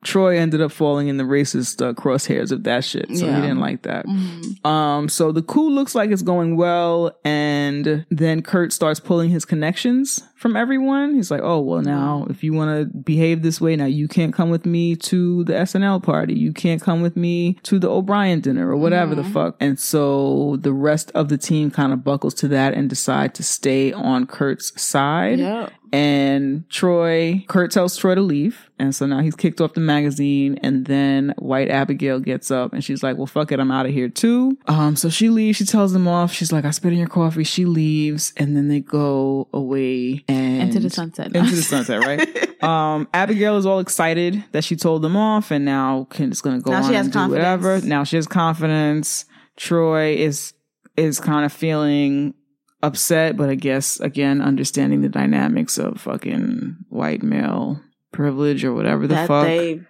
Troy 0.04 0.38
ended 0.38 0.61
up 0.61 0.70
falling 0.70 1.08
in 1.08 1.16
the 1.16 1.24
racist 1.24 1.84
uh, 1.84 1.92
crosshairs 1.92 2.52
of 2.52 2.62
that 2.64 2.84
shit, 2.84 3.08
so 3.16 3.26
Yeah. 3.26 3.34
he 3.37 3.42
didn't 3.42 3.58
like 3.58 3.82
that. 3.82 4.06
Mhm. 4.06 4.64
Um, 4.64 5.08
so 5.08 5.32
the 5.32 5.42
coup 5.42 5.68
looks 5.70 5.94
like 5.94 6.11
it's 6.11 6.22
going 6.22 6.56
well, 6.56 7.12
and 7.24 8.06
then 8.11 8.42
Kurt 8.42 8.72
starts 8.72 9.00
pulling 9.00 9.30
his 9.30 9.44
connections 9.44 10.22
from 10.38 10.57
everyone. 10.57 11.14
He's 11.14 11.31
like, 11.31 11.40
"Oh 11.42 11.61
well, 11.61 11.83
now 11.83 12.27
if 12.31 12.44
you 12.44 12.53
want 12.53 12.79
to 12.79 12.96
behave 12.96 13.42
this 13.42 13.61
way, 13.61 13.77
now 13.77 13.87
you 13.87 14.09
can't 14.09 14.33
come 14.33 14.51
with 14.51 14.64
me 14.64 14.96
to 14.96 15.44
the 15.44 15.53
SNL 15.53 16.03
party. 16.03 16.35
You 16.35 16.53
can't 16.53 16.81
come 16.81 17.03
with 17.03 17.16
me 17.16 17.55
to 17.64 17.79
the 17.79 17.90
O'Brien 17.90 18.40
dinner 18.40 18.70
or 18.70 18.77
whatever 18.77 19.14
the 19.14 19.24
fuck." 19.24 19.57
And 19.61 19.79
so 19.79 20.57
the 20.61 20.72
rest 20.72 21.11
of 21.14 21.29
the 21.29 21.38
team 21.38 21.70
kind 21.70 21.92
of 21.92 22.05
buckles 22.05 22.35
to 22.35 22.48
that 22.48 22.74
and 22.74 22.88
decide 22.88 23.35
to 23.35 23.42
stay 23.42 23.92
on 23.92 24.27
Kurt's 24.27 24.81
side. 24.81 25.40
Yep. 25.40 25.72
And 25.92 26.68
Troy, 26.68 27.44
Kurt 27.48 27.70
tells 27.70 27.96
Troy 27.96 28.14
to 28.14 28.20
leave. 28.20 28.70
And 28.79 28.94
so 28.94 29.07
now 29.07 29.20
he's 29.20 29.35
kicked 29.35 29.61
off 29.61 29.74
the 29.74 29.81
magazine. 29.81 30.59
And 30.62 30.87
then 30.87 31.35
White 31.38 31.70
Abigail 31.70 32.20
gets 32.20 32.51
up 32.51 32.72
and 32.72 32.85
she's 32.85 33.03
like, 33.03 33.16
well, 33.16 33.27
fuck 33.27 33.53
it. 33.53 33.61
I'm 33.61 33.70
out 33.70 33.87
of 33.87 33.92
here 33.92 34.09
too. 34.09 34.59
Um, 34.66 34.96
so 34.96 35.09
she 35.09 35.31
leaves. 35.31 35.57
She 35.59 35.64
tells 35.64 35.92
them 35.92 36.07
off. 36.07 36.33
She's 36.33 36.53
like, 36.53 36.64
I 36.64 36.70
spit 36.70 36.92
in 36.92 36.98
your 36.98 37.09
coffee. 37.09 37.44
She 37.44 37.64
leaves. 37.64 38.33
And 38.37 38.57
then 38.57 38.68
they 38.68 38.81
go 38.81 39.48
away 39.53 40.24
and 40.28 40.62
Into 40.62 40.80
the 40.80 40.90
sunset. 40.90 41.34
Into 41.34 41.54
the 41.56 41.62
sunset, 41.62 42.04
right? 42.04 42.62
um, 42.62 43.08
Abigail 43.14 43.56
is 43.56 43.64
all 43.66 43.78
excited 43.80 44.44
that 44.52 44.64
she 44.64 44.76
told 44.76 45.02
them 45.02 45.16
off 45.16 45.50
and 45.50 45.64
now 45.64 46.06
can, 46.10 46.30
is 46.30 46.40
going 46.40 46.58
to 46.58 46.62
go 46.62 46.70
Now 46.72 46.78
on 46.82 46.88
she 46.88 46.94
has 46.94 47.06
and 47.06 47.12
do 47.12 47.18
confidence. 47.18 47.38
whatever. 47.62 47.86
Now 47.86 48.04
she 48.04 48.16
has 48.16 48.26
confidence. 48.26 49.24
Troy 49.56 50.14
is, 50.16 50.52
is 50.96 51.18
kind 51.20 51.44
of 51.44 51.52
feeling 51.52 52.34
upset, 52.82 53.36
but 53.36 53.48
I 53.48 53.54
guess 53.56 53.98
again 54.00 54.40
understanding 54.40 55.00
the 55.02 55.08
dynamics 55.08 55.78
of 55.78 56.00
fucking 56.00 56.76
white 56.90 57.22
male 57.22 57.80
privilege 58.12 58.64
or 58.64 58.72
whatever 58.74 59.06
the 59.06 59.14
that 59.14 59.28
fuck. 59.28 59.46
they 59.46 59.80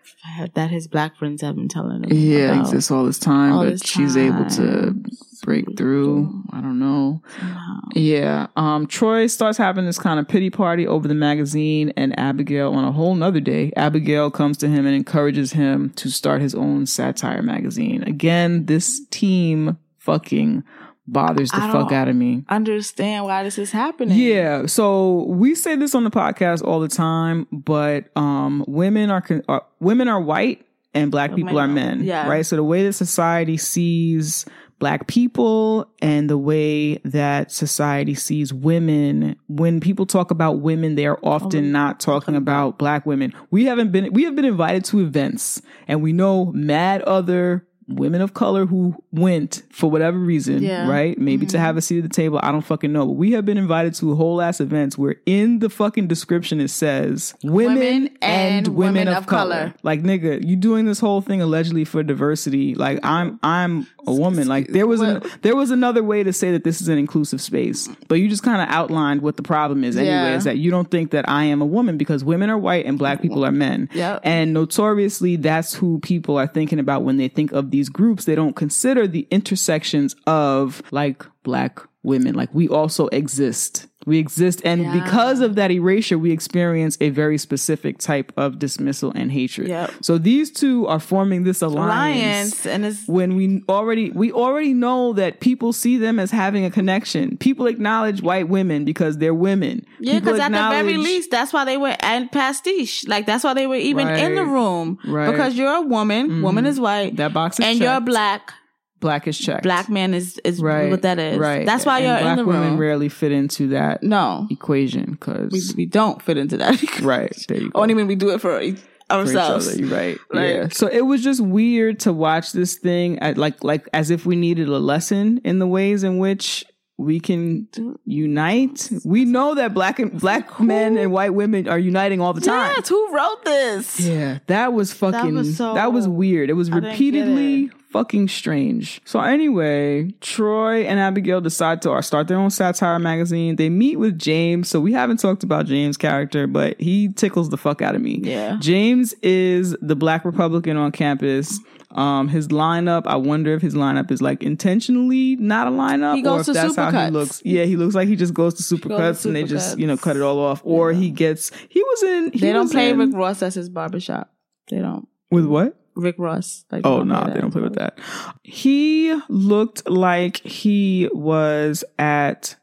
that 0.54 0.70
his 0.70 0.88
black 0.88 1.16
friends 1.16 1.42
have 1.42 1.54
been 1.54 1.68
telling 1.68 2.04
him. 2.04 2.10
yeah, 2.10 2.60
exists 2.60 2.90
all 2.90 3.04
this 3.04 3.18
time, 3.18 3.52
all 3.52 3.64
but 3.64 3.70
this 3.70 3.82
she's 3.82 4.16
able 4.16 4.44
to 4.50 4.94
break 5.42 5.64
through. 5.76 6.42
I 6.52 6.60
don't 6.60 6.78
know. 6.78 7.22
somehow. 7.38 7.80
Yeah. 7.94 8.48
Um, 8.56 8.86
Troy 8.86 9.26
starts 9.28 9.56
having 9.56 9.86
this 9.86 9.98
kind 9.98 10.18
of 10.20 10.28
pity 10.28 10.50
party 10.50 10.86
over 10.86 11.08
the 11.08 11.14
magazine, 11.14 11.92
and 11.96 12.18
Abigail, 12.18 12.72
on 12.74 12.84
a 12.84 12.92
whole 12.92 13.14
nother 13.14 13.40
day, 13.40 13.72
Abigail 13.76 14.30
comes 14.30 14.58
to 14.58 14.68
him 14.68 14.86
and 14.86 14.94
encourages 14.94 15.52
him 15.52 15.90
to 15.90 16.10
start 16.10 16.42
his 16.42 16.54
own 16.54 16.86
satire 16.86 17.42
magazine. 17.42 18.02
Again, 18.02 18.66
this 18.66 19.00
team 19.10 19.78
fucking 19.98 20.64
bothers 21.12 21.50
the 21.50 21.56
fuck 21.60 21.92
out 21.92 22.08
of 22.08 22.16
me. 22.16 22.44
Understand 22.48 23.24
why 23.24 23.42
this 23.42 23.58
is 23.58 23.70
happening? 23.70 24.18
Yeah, 24.18 24.66
so 24.66 25.24
we 25.28 25.54
say 25.54 25.76
this 25.76 25.94
on 25.94 26.04
the 26.04 26.10
podcast 26.10 26.62
all 26.64 26.80
the 26.80 26.88
time, 26.88 27.46
but 27.52 28.04
um, 28.16 28.64
women 28.68 29.10
are, 29.10 29.20
con- 29.20 29.42
are 29.48 29.64
women 29.80 30.08
are 30.08 30.20
white 30.20 30.64
and 30.94 31.10
black 31.10 31.34
people 31.34 31.58
are 31.58 31.68
men, 31.68 32.02
Yeah. 32.02 32.28
right? 32.28 32.44
So 32.44 32.56
the 32.56 32.64
way 32.64 32.82
that 32.84 32.92
society 32.94 33.56
sees 33.56 34.44
black 34.78 35.08
people 35.08 35.90
and 36.00 36.30
the 36.30 36.38
way 36.38 36.96
that 36.98 37.50
society 37.50 38.14
sees 38.14 38.54
women, 38.54 39.34
when 39.48 39.80
people 39.80 40.06
talk 40.06 40.30
about 40.30 40.60
women, 40.60 40.94
they 40.94 41.04
are 41.06 41.18
often 41.22 41.72
not 41.72 41.98
talking 42.00 42.36
about 42.36 42.78
black 42.78 43.04
women. 43.04 43.32
We 43.50 43.64
haven't 43.64 43.90
been 43.92 44.12
we 44.12 44.24
have 44.24 44.36
been 44.36 44.44
invited 44.44 44.84
to 44.86 45.00
events, 45.00 45.60
and 45.88 46.00
we 46.02 46.12
know 46.12 46.46
mad 46.54 47.02
other 47.02 47.66
women 47.88 48.20
of 48.20 48.34
color 48.34 48.66
who 48.66 48.94
went 49.12 49.62
for 49.72 49.90
whatever 49.90 50.18
reason, 50.18 50.62
Yeah. 50.62 50.88
right? 50.88 51.18
Maybe 51.18 51.46
to 51.46 51.58
have 51.58 51.76
a 51.76 51.80
seat 51.80 51.98
at 51.98 52.02
the 52.04 52.08
table. 52.10 52.38
I 52.42 52.52
don't 52.52 52.62
fucking 52.62 52.92
know. 52.92 53.06
But 53.06 53.12
we 53.12 53.32
have 53.32 53.44
been 53.44 53.58
invited 53.58 53.94
to 53.94 54.14
whole 54.14 54.40
ass 54.42 54.60
events 54.60 54.98
where 54.98 55.16
in 55.26 55.60
the 55.60 55.70
fucking 55.70 56.06
description 56.06 56.60
it 56.60 56.68
says 56.68 57.34
women, 57.42 58.10
and, 58.20 58.68
women, 58.68 59.08
of, 59.08 59.26
color. 59.26 59.74
Like 59.82 60.02
nigga, 60.02 60.46
you 60.46 60.56
doing 60.56 60.84
this 60.84 61.00
whole 61.00 61.20
thing 61.20 61.40
allegedly 61.40 61.84
for 61.84 62.02
diversity. 62.02 62.74
Like 62.74 63.00
I'm 63.02 63.38
I'm 63.42 63.86
a 64.08 64.14
woman. 64.14 64.48
Like 64.48 64.68
there 64.68 64.86
was 64.86 65.00
an, 65.00 65.22
there 65.42 65.56
was 65.56 65.70
another 65.70 66.02
way 66.02 66.22
to 66.22 66.32
say 66.32 66.52
that 66.52 66.64
this 66.64 66.80
is 66.80 66.88
an 66.88 66.98
inclusive 66.98 67.40
space. 67.40 67.88
But 68.08 68.16
you 68.16 68.28
just 68.28 68.42
kind 68.42 68.62
of 68.62 68.68
outlined 68.68 69.22
what 69.22 69.36
the 69.36 69.42
problem 69.42 69.84
is 69.84 69.96
anyway, 69.96 70.12
Yeah. 70.12 70.36
is 70.36 70.44
that 70.44 70.58
you 70.58 70.70
don't 70.70 70.90
think 70.90 71.10
that 71.10 71.28
I 71.28 71.44
am 71.44 71.60
a 71.60 71.66
woman 71.66 71.96
because 71.98 72.24
women 72.24 72.50
are 72.50 72.58
white 72.58 72.86
and 72.86 72.98
black 72.98 73.20
people 73.22 73.44
are 73.44 73.52
men. 73.52 73.88
Yep. 73.92 74.20
And 74.24 74.52
notoriously, 74.54 75.36
that's 75.36 75.74
who 75.74 75.98
people 76.00 76.36
are 76.38 76.46
thinking 76.46 76.78
about 76.78 77.02
when 77.02 77.16
they 77.16 77.28
think 77.28 77.52
of 77.52 77.70
these 77.70 77.88
groups. 77.88 78.24
They 78.24 78.34
don't 78.34 78.56
consider 78.56 79.06
the 79.06 79.26
intersections 79.30 80.14
of 80.26 80.82
like 80.90 81.24
black 81.42 81.80
women. 82.04 82.34
Like 82.34 82.54
we 82.54 82.68
also 82.68 83.08
exist. 83.08 83.87
We 84.08 84.18
exist. 84.18 84.62
And 84.64 84.82
Yeah. 84.82 84.92
because 84.94 85.40
of 85.40 85.54
that 85.56 85.70
erasure, 85.70 86.18
we 86.18 86.32
experience 86.32 86.96
a 87.00 87.10
very 87.10 87.36
specific 87.38 87.98
type 87.98 88.32
of 88.36 88.58
dismissal 88.58 89.12
and 89.14 89.30
hatred. 89.30 89.68
Yep. 89.68 89.92
So 90.00 90.16
these 90.16 90.50
two 90.50 90.86
are 90.86 90.98
forming 90.98 91.44
this 91.44 91.60
alliance. 91.62 91.88
Alliance, 91.88 92.66
and 92.66 92.84
it's 92.86 93.06
When 93.06 93.36
we 93.36 93.62
already 93.68 94.10
we 94.10 94.32
already 94.32 94.72
know 94.74 95.12
that 95.12 95.40
people 95.40 95.72
see 95.72 95.98
them 95.98 96.18
as 96.18 96.30
having 96.30 96.64
a 96.64 96.70
connection. 96.70 97.36
People 97.36 97.66
acknowledge 97.66 98.22
white 98.22 98.48
women 98.48 98.84
because 98.84 99.18
they're 99.18 99.34
women. 99.34 99.84
yeah, 100.00 100.18
because 100.18 100.40
at 100.40 100.52
the 100.52 100.68
very 100.70 100.96
least, 100.96 101.30
that's 101.30 101.52
why 101.52 101.64
they 101.64 101.76
were 101.76 101.96
and 102.00 102.32
pastiche. 102.32 103.06
Like 103.06 103.26
that's 103.26 103.44
why 103.44 103.54
they 103.54 103.66
were 103.66 103.76
even 103.76 104.08
in 104.08 104.34
the 104.34 104.44
room. 104.44 104.98
Right. 105.06 105.30
Because 105.30 105.54
you're 105.54 105.74
a 105.74 105.82
woman, 105.82 106.42
woman 106.42 106.64
mm-hmm. 106.64 106.70
is 106.70 106.80
white, 106.80 107.16
that 107.16 107.32
box 107.34 107.58
is 107.58 107.66
and 107.66 107.78
you're 107.78 107.92
checked. 107.92 108.06
black. 108.06 108.54
Black 109.00 109.26
is 109.28 109.38
checked. 109.38 109.62
Black 109.62 109.88
man 109.88 110.14
is 110.14 110.38
is 110.44 110.60
right. 110.60 110.90
what 110.90 111.02
that 111.02 111.18
is. 111.18 111.38
Right. 111.38 111.64
That's 111.66 111.84
why 111.86 111.98
And 111.98 112.06
you're 112.06 112.16
in 112.16 112.22
black 112.24 112.36
the 112.36 112.44
women 112.44 112.70
room. 112.70 112.78
rarely 112.78 113.08
fit 113.08 113.32
into 113.32 113.68
that 113.68 114.02
no, 114.02 114.46
equation 114.50 115.12
because 115.12 115.52
we, 115.52 115.60
we 115.76 115.86
don't 115.86 116.20
fit 116.22 116.36
into 116.36 116.56
that. 116.58 117.00
right 117.00 117.34
there 117.48 117.58
you 117.60 117.70
go. 117.70 117.80
Only 117.80 117.94
when 117.94 118.06
we 118.06 118.14
do 118.14 118.30
it 118.30 118.40
for 118.40 118.60
for 118.60 119.14
ourselves. 119.14 119.68
other. 119.74 119.86
Right. 119.86 120.18
Like- 120.32 120.48
yeah. 120.54 120.68
So 120.68 120.86
it 120.86 121.02
was 121.02 121.22
just 121.24 121.40
weird 121.40 122.00
to 122.00 122.12
watch 122.12 122.52
this 122.52 122.76
thing 122.76 123.18
at 123.20 123.38
like 123.38 123.62
like 123.64 123.88
as 123.94 124.10
if 124.10 124.26
we 124.26 124.36
needed 124.36 124.68
a 124.68 124.78
lesson 124.78 125.40
in 125.44 125.58
the 125.58 125.66
ways 125.66 126.02
in 126.04 126.18
which 126.18 126.64
we 126.98 127.20
can 127.20 127.68
unite. 128.04 128.90
We 129.04 129.24
know 129.24 129.54
that 129.54 129.72
black 129.72 130.00
and 130.00 130.20
black 130.20 130.58
men 130.60 130.98
and 130.98 131.12
white 131.12 131.32
women 131.32 131.68
are 131.68 131.78
uniting 131.78 132.20
all 132.20 132.32
the 132.32 132.40
time. 132.40 132.72
Yes, 132.76 132.88
who 132.88 133.14
wrote 133.14 133.44
this? 133.44 134.00
Yeah, 134.00 134.40
that 134.48 134.72
was 134.72 134.92
fucking 134.92 135.36
that 135.36 135.92
was, 135.92 136.06
was 136.06 136.08
weird. 136.08 136.50
It 136.50 136.54
was 136.54 136.70
repeatedly 136.72 137.70
fucking 137.90 138.28
strange. 138.28 139.00
So 139.04 139.20
anyway, 139.20 140.10
Troy 140.20 140.84
and 140.86 140.98
Abigail 140.98 141.40
decide 141.40 141.82
to 141.82 142.02
start 142.02 142.26
their 142.26 142.36
own 142.36 142.50
satire 142.50 142.98
magazine. 142.98 143.56
They 143.56 143.70
meet 143.70 143.96
with 143.96 144.18
James. 144.18 144.68
So 144.68 144.80
we 144.80 144.92
haven't 144.92 145.18
talked 145.18 145.44
about 145.44 145.66
James' 145.66 145.96
character, 145.96 146.48
but 146.48 146.80
he 146.80 147.12
tickles 147.12 147.48
the 147.48 147.56
fuck 147.56 147.80
out 147.80 147.94
of 147.94 148.02
me. 148.02 148.20
Yeah. 148.24 148.56
James 148.60 149.14
is 149.22 149.76
the 149.80 149.96
black 149.96 150.24
Republican 150.24 150.76
on 150.76 150.90
campus. 150.90 151.60
Um, 151.90 152.28
his 152.28 152.48
lineup, 152.48 153.06
I 153.06 153.16
wonder 153.16 153.54
if 153.54 153.62
his 153.62 153.74
lineup 153.74 154.10
is 154.10 154.20
like 154.20 154.42
intentionally 154.42 155.36
not 155.36 155.68
a 155.68 155.70
lineup 155.70 156.16
He 156.16 156.22
goes 156.22 156.40
or 156.40 156.40
if 156.40 156.46
to 156.46 156.52
that's 156.52 156.76
how 156.76 156.90
he 157.06 157.10
looks. 157.10 157.40
Yeah, 157.44 157.64
he 157.64 157.76
looks 157.76 157.94
like 157.94 158.08
he 158.08 158.16
just 158.16 158.34
goes 158.34 158.54
to 158.54 158.62
supercuts 158.62 159.24
and 159.24 159.34
they 159.34 159.44
just, 159.44 159.78
you 159.78 159.86
know, 159.86 159.96
cut 159.96 160.14
it 160.16 160.22
all 160.22 160.38
off. 160.38 160.60
Or 160.64 160.92
he 160.92 161.10
gets, 161.10 161.50
he 161.70 161.82
was 161.82 162.02
in, 162.02 162.32
he 162.32 162.40
They 162.40 162.52
don't 162.52 162.70
play 162.70 162.90
in- 162.90 162.98
Rick 162.98 163.14
Ross 163.14 163.42
as 163.42 163.54
his 163.54 163.70
barbershop. 163.70 164.30
They 164.70 164.80
don't. 164.80 165.08
with 165.30 165.46
what? 165.46 165.76
Rick 165.96 166.16
Ross. 166.18 166.64
Like, 166.70 166.82
Oh 166.84 167.02
no, 167.02 167.24
they 167.32 167.40
don't 167.40 167.50
play 167.50 167.62
with 167.62 167.76
that. 167.76 167.98
He 168.44 169.18
looked 169.28 169.88
like 169.88 170.36
he 170.38 171.08
was 171.12 171.84
at. 171.98 172.54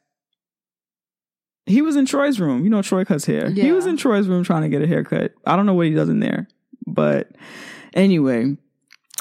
He 1.65 1.81
was 1.81 1.95
in 1.95 2.05
Troy's 2.05 2.39
room. 2.39 2.63
You 2.63 2.69
know, 2.69 2.83
Troy 2.83 3.03
cuts 3.05 3.25
hair. 3.25 3.49
He 3.49 3.71
was 3.71 3.87
in 3.87 3.97
Troy's 3.97 4.27
room 4.27 4.43
trying 4.43 4.61
to 4.61 4.69
get 4.69 4.83
a 4.83 4.87
haircut. 4.87 5.33
I 5.47 5.55
don't 5.55 5.65
know 5.65 5.73
what 5.73 5.87
he 5.87 5.93
does 5.95 6.09
in 6.09 6.19
there, 6.19 6.47
but 6.85 7.31
anyway. 7.95 8.55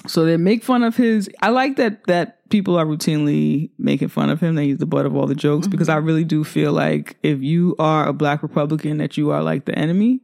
So 0.06 0.24
they 0.24 0.36
make 0.36 0.62
fun 0.62 0.82
of 0.82 0.96
his. 0.96 1.30
I 1.40 1.48
like 1.48 1.76
that 1.76 2.04
that 2.06 2.48
people 2.50 2.76
are 2.76 2.84
routinely 2.84 3.70
making 3.78 4.08
fun 4.08 4.30
of 4.30 4.40
him. 4.40 4.54
That 4.54 4.64
he's 4.64 4.78
the 4.78 4.86
butt 4.86 5.06
of 5.06 5.16
all 5.16 5.26
the 5.26 5.34
jokes 5.34 5.66
because 5.66 5.88
mm-hmm. 5.88 5.96
I 5.96 6.06
really 6.06 6.24
do 6.24 6.44
feel 6.44 6.72
like 6.72 7.16
if 7.22 7.42
you 7.42 7.74
are 7.78 8.06
a 8.06 8.12
black 8.12 8.42
Republican, 8.42 8.98
that 8.98 9.16
you 9.16 9.30
are 9.30 9.42
like 9.42 9.64
the 9.64 9.78
enemy. 9.78 10.20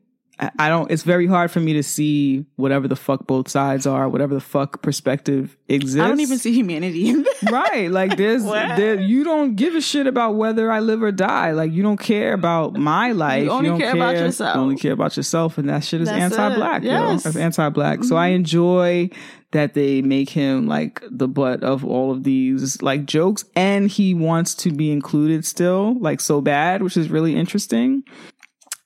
I- 0.59 0.69
don't. 0.69 0.91
It's 0.91 1.03
very 1.03 1.27
hard 1.27 1.51
for 1.51 1.61
me 1.61 1.75
to 1.75 1.83
see 1.83 2.45
whatever 2.57 2.89
the 2.89 2.97
fuck 2.97 3.27
both 3.27 3.49
sides 3.49 3.87
are, 3.87 4.09
whatever 4.09 4.35
the 4.35 4.41
fuck 4.41 4.83
perspective 4.83 5.57
exists. 5.69 6.01
I 6.01 6.09
don't 6.09 6.21
even 6.21 6.39
see 6.39 6.53
humanity 6.53 7.15
right. 7.51 7.91
Like 7.91 8.17
there's 8.17 8.45
there. 8.45 9.01
You 9.01 9.25
don't 9.25 9.55
give 9.57 9.75
a 9.75 9.81
shit 9.81 10.07
about 10.07 10.37
whether 10.37 10.71
I 10.71 10.81
live 10.81 11.03
or 11.03 11.13
die. 11.13 11.53
Like 11.53 11.73
you 11.73 11.83
don't 11.83 12.01
care 12.01 12.33
about 12.33 12.75
my 12.75 13.13
life. 13.13 13.45
You 13.45 13.51
only 13.51 13.69
don't 13.71 13.81
care 13.81 13.95
about 13.95 14.15
yourself. 14.17 14.55
You 14.57 14.61
only 14.63 14.77
care 14.77 14.93
about 14.93 15.17
yourself, 15.17 15.59
and 15.59 15.69
that 15.69 15.85
shit 15.85 16.01
is 16.01 16.09
That's 16.09 16.35
anti-black. 16.35 16.83
Yes. 16.83 17.01
Mm-hmm. 17.03 17.17
That's 17.25 17.37
anti-black. 17.37 18.05
So 18.05 18.17
I 18.17 18.29
enjoy 18.29 19.11
that 19.53 19.75
they 19.75 20.01
make 20.01 20.31
him 20.31 20.67
like 20.67 21.03
the 21.11 21.27
butt 21.27 21.63
of 21.63 21.85
all 21.85 22.13
of 22.13 22.23
these 22.25 22.81
like 22.83 23.05
jokes, 23.05 23.45
and 23.57 23.91
he 23.91 24.15
wants 24.15 24.55
to 24.55 24.71
be 24.71 24.91
included 24.93 25.45
still, 25.45 25.99
like 25.99 26.21
so 26.21 26.41
bad, 26.41 26.83
which 26.83 26.97
is 26.97 27.11
really 27.11 27.37
interesting. 27.37 28.05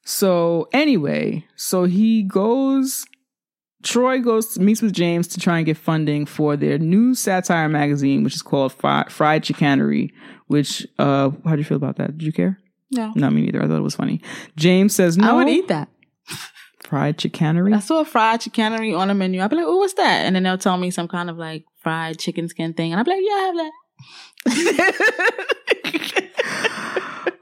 So 0.04 0.68
anyway, 0.72 1.44
so 1.56 1.84
he 1.84 2.22
goes. 2.22 3.04
Troy 3.82 4.20
goes 4.20 4.58
meets 4.58 4.80
with 4.80 4.94
James 4.94 5.28
to 5.28 5.40
try 5.40 5.58
and 5.58 5.66
get 5.66 5.76
funding 5.76 6.24
for 6.24 6.56
their 6.56 6.78
new 6.78 7.14
satire 7.14 7.68
magazine, 7.68 8.24
which 8.24 8.34
is 8.34 8.40
called 8.40 8.72
Fri- 8.72 9.10
Fried 9.10 9.44
Chicanery. 9.44 10.10
Which, 10.46 10.86
uh, 10.98 11.30
how 11.44 11.52
do 11.52 11.58
you 11.58 11.64
feel 11.64 11.76
about 11.76 11.96
that? 11.96 12.16
Did 12.16 12.22
you 12.24 12.32
care? 12.32 12.58
No. 12.90 13.12
not 13.14 13.32
me 13.32 13.42
neither. 13.42 13.62
I 13.62 13.66
thought 13.66 13.76
it 13.76 13.82
was 13.82 13.96
funny. 13.96 14.22
James 14.56 14.94
says 14.94 15.18
no. 15.18 15.28
I 15.28 15.32
would 15.32 15.48
eat 15.48 15.68
that. 15.68 15.88
fried 16.84 17.20
chicanery. 17.20 17.72
I 17.74 17.80
saw 17.80 18.00
a 18.00 18.04
fried 18.04 18.42
chicanery 18.42 18.94
on 18.94 19.08
the 19.08 19.14
menu. 19.14 19.40
I'd 19.42 19.50
be 19.50 19.56
like, 19.56 19.64
oh, 19.66 19.78
what's 19.78 19.94
that? 19.94 20.24
And 20.26 20.36
then 20.36 20.42
they'll 20.44 20.58
tell 20.58 20.76
me 20.76 20.90
some 20.90 21.08
kind 21.08 21.28
of 21.28 21.36
like 21.36 21.64
fried 21.78 22.18
chicken 22.18 22.48
skin 22.48 22.72
thing. 22.72 22.92
And 22.92 23.00
I'd 23.00 23.04
be 23.04 23.10
like, 23.12 23.22
yeah, 23.22 23.34
I 23.34 23.40
have 23.46 23.56
that. 23.56 23.72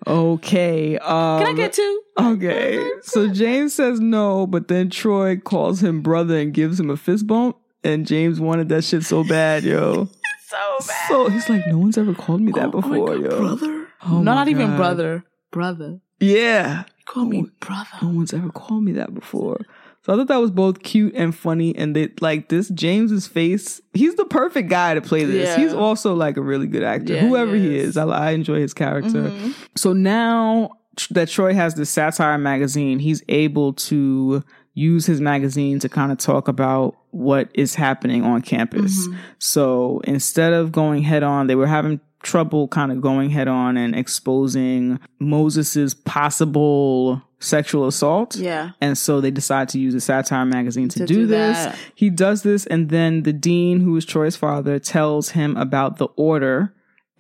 Okay. 0.04 0.98
Um, 0.98 1.38
Can 1.38 1.46
I 1.46 1.52
get 1.54 1.72
two? 1.72 2.02
Okay. 2.18 2.90
So 3.02 3.28
James 3.32 3.72
says 3.74 4.00
no, 4.00 4.46
but 4.46 4.68
then 4.68 4.90
Troy 4.90 5.36
calls 5.36 5.82
him 5.82 6.02
brother 6.02 6.38
and 6.38 6.52
gives 6.52 6.78
him 6.78 6.90
a 6.90 6.96
fist 6.96 7.26
bump. 7.26 7.56
And 7.84 8.06
James 8.06 8.40
wanted 8.40 8.68
that 8.70 8.84
shit 8.84 9.04
so 9.04 9.24
bad, 9.24 9.64
yo. 9.64 10.08
So 10.44 10.86
bad. 10.86 11.08
So 11.08 11.28
he's 11.30 11.48
like, 11.48 11.66
no 11.66 11.78
one's 11.78 11.96
ever 11.96 12.12
called 12.12 12.42
me 12.42 12.52
that 12.52 12.74
Oh 12.74 12.82
my 12.82 12.88
before, 12.98 13.06
God, 13.16 13.22
yo. 13.22 13.38
Brother? 13.38 13.88
Oh 14.04 14.10
no, 14.10 14.16
my 14.18 14.34
not 14.34 14.48
even 14.48 14.76
brother. 14.76 15.24
Brother. 15.50 16.00
Yeah. 16.20 16.84
Call 17.06 17.24
me 17.24 17.46
brother. 17.58 17.88
No 18.02 18.08
one's 18.08 18.34
ever 18.34 18.50
called 18.50 18.84
me 18.84 18.92
that 18.92 19.14
before. 19.14 19.60
So 20.04 20.12
I 20.12 20.16
thought 20.16 20.28
that 20.28 20.40
was 20.40 20.50
both 20.50 20.82
cute 20.82 21.14
and 21.14 21.34
funny. 21.34 21.76
And 21.76 21.94
they 21.94 22.10
like 22.20 22.48
this 22.48 22.68
James's 22.70 23.26
face. 23.26 23.80
He's 23.94 24.16
the 24.16 24.24
perfect 24.24 24.68
guy 24.68 24.94
to 24.94 25.00
play 25.00 25.24
this. 25.24 25.48
Yeah. 25.50 25.56
He's 25.62 25.72
also 25.72 26.14
like 26.14 26.36
a 26.36 26.42
really 26.42 26.66
good 26.66 26.82
actor, 26.82 27.14
Yeah, 27.14 27.20
whoever 27.28 27.54
he 27.54 27.62
he 27.70 27.78
is. 27.78 27.90
is. 27.90 27.96
I, 27.96 28.06
I 28.06 28.30
enjoy 28.32 28.60
his 28.60 28.74
character. 28.74 29.30
Mhm. 29.30 29.54
So 29.76 29.92
now 29.92 30.70
that 31.10 31.28
Troy 31.28 31.54
has 31.54 31.74
this 31.74 31.88
satire 31.88 32.36
magazine, 32.38 32.98
he's 32.98 33.22
able 33.28 33.72
to 33.74 34.42
use 34.74 35.06
his 35.06 35.20
magazine 35.20 35.78
to 35.78 35.88
kind 35.88 36.10
of 36.10 36.18
talk 36.18 36.48
about 36.48 36.96
what 37.10 37.48
is 37.54 37.74
happening 37.74 38.24
on 38.24 38.40
campus. 38.42 39.06
Mm-hmm. 39.06 39.18
So 39.38 40.00
instead 40.04 40.52
of 40.52 40.72
going 40.72 41.02
head 41.02 41.22
on, 41.22 41.46
they 41.46 41.54
were 41.54 41.66
having 41.66 42.00
trouble 42.22 42.68
kind 42.68 42.90
of 42.90 43.00
going 43.00 43.30
head 43.30 43.48
on 43.48 43.76
and 43.76 43.94
exposing 43.94 44.98
Moses's 45.20 45.92
possible 45.94 47.20
sexual 47.42 47.86
assault. 47.86 48.36
Yeah. 48.36 48.70
And 48.80 48.96
so 48.96 49.20
they 49.20 49.30
decide 49.30 49.68
to 49.70 49.78
use 49.78 49.94
a 49.94 50.00
satire 50.00 50.44
magazine 50.44 50.88
to, 50.90 51.00
To 51.00 51.06
do, 51.06 51.14
do 51.14 51.26
this. 51.26 51.76
He 51.94 52.08
does 52.10 52.42
this, 52.42 52.66
and 52.66 52.88
then 52.88 53.24
the 53.24 53.32
dean, 53.32 53.80
who 53.80 53.96
is 53.96 54.04
Troy's 54.04 54.36
father, 54.36 54.78
tells 54.78 55.30
him 55.30 55.56
about 55.56 55.98
the 55.98 56.06
order 56.16 56.72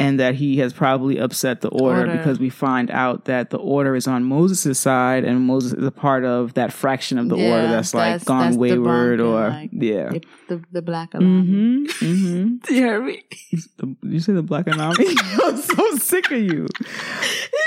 and 0.02 0.20
that 0.20 0.34
he 0.34 0.58
has 0.58 0.72
probably 0.72 1.18
upset 1.18 1.60
the 1.60 1.68
order, 1.68 2.00
Order. 2.00 2.16
because 2.18 2.38
we 2.38 2.50
find 2.50 2.90
out 2.90 3.24
that 3.26 3.50
the 3.50 3.58
order 3.58 3.94
is 3.96 4.06
on 4.06 4.24
Moses' 4.24 4.78
side 4.78 5.24
and 5.24 5.40
Moses 5.46 5.72
is 5.72 5.84
a 5.86 5.90
part 5.90 6.24
of 6.24 6.54
that 6.54 6.72
fraction 6.72 7.18
of 7.18 7.28
the 7.28 7.36
Yeah, 7.36 7.50
order 7.50 7.68
that's 7.68 7.94
like 7.94 8.24
gone 8.24 8.40
that's 8.46 8.56
wayward 8.56 9.20
or 9.20 9.48
like, 9.50 9.70
yeah. 9.72 10.10
The, 10.10 10.22
the, 10.48 10.64
the 10.72 10.82
black 10.82 11.14
alarm. 11.14 11.86
Mm-hmm. 11.90 12.04
Mm-hmm. 12.06 12.42
You 12.72 12.74
hear 12.74 13.00
me? 13.02 13.22
The, 13.78 13.96
you 14.02 14.20
say 14.20 14.32
the 14.32 14.42
black 14.42 14.66
anatomy? 14.66 15.06
I'm 15.44 15.56
so 15.56 15.96
sick 15.96 16.30
of 16.30 16.38
you. 16.38 16.66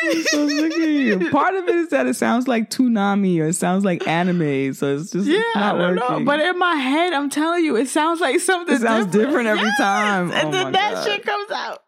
I'm 0.03 0.23
so 0.23 0.47
sick 0.47 0.73
of 0.75 0.81
you. 0.83 1.29
Part 1.31 1.55
of 1.55 1.67
it 1.67 1.75
is 1.75 1.89
that 1.89 2.07
it 2.07 2.15
sounds 2.15 2.47
like 2.47 2.69
Toonami 2.69 3.39
or 3.39 3.47
it 3.47 3.53
sounds 3.53 3.83
like 3.85 4.05
anime, 4.07 4.73
so 4.73 4.95
it's 4.97 5.11
just 5.11 5.27
Yeah, 5.27 5.41
not 5.55 5.75
I 5.75 5.79
working. 5.79 5.95
know. 5.95 6.25
But 6.25 6.39
in 6.39 6.57
my 6.59 6.75
head, 6.75 7.13
I'm 7.13 7.29
telling 7.29 7.63
you, 7.65 7.75
it 7.75 7.87
sounds 7.87 8.19
like 8.19 8.39
something 8.39 8.75
It 8.75 8.81
sounds 8.81 9.07
different 9.11 9.47
every 9.47 9.63
Yes! 9.65 9.77
time. 9.77 10.31
And 10.31 10.47
Oh 10.47 10.51
then 10.51 10.71
that 10.73 10.93
God. 10.93 11.05
shit 11.07 11.23
comes 11.25 11.51
out. 11.51 11.79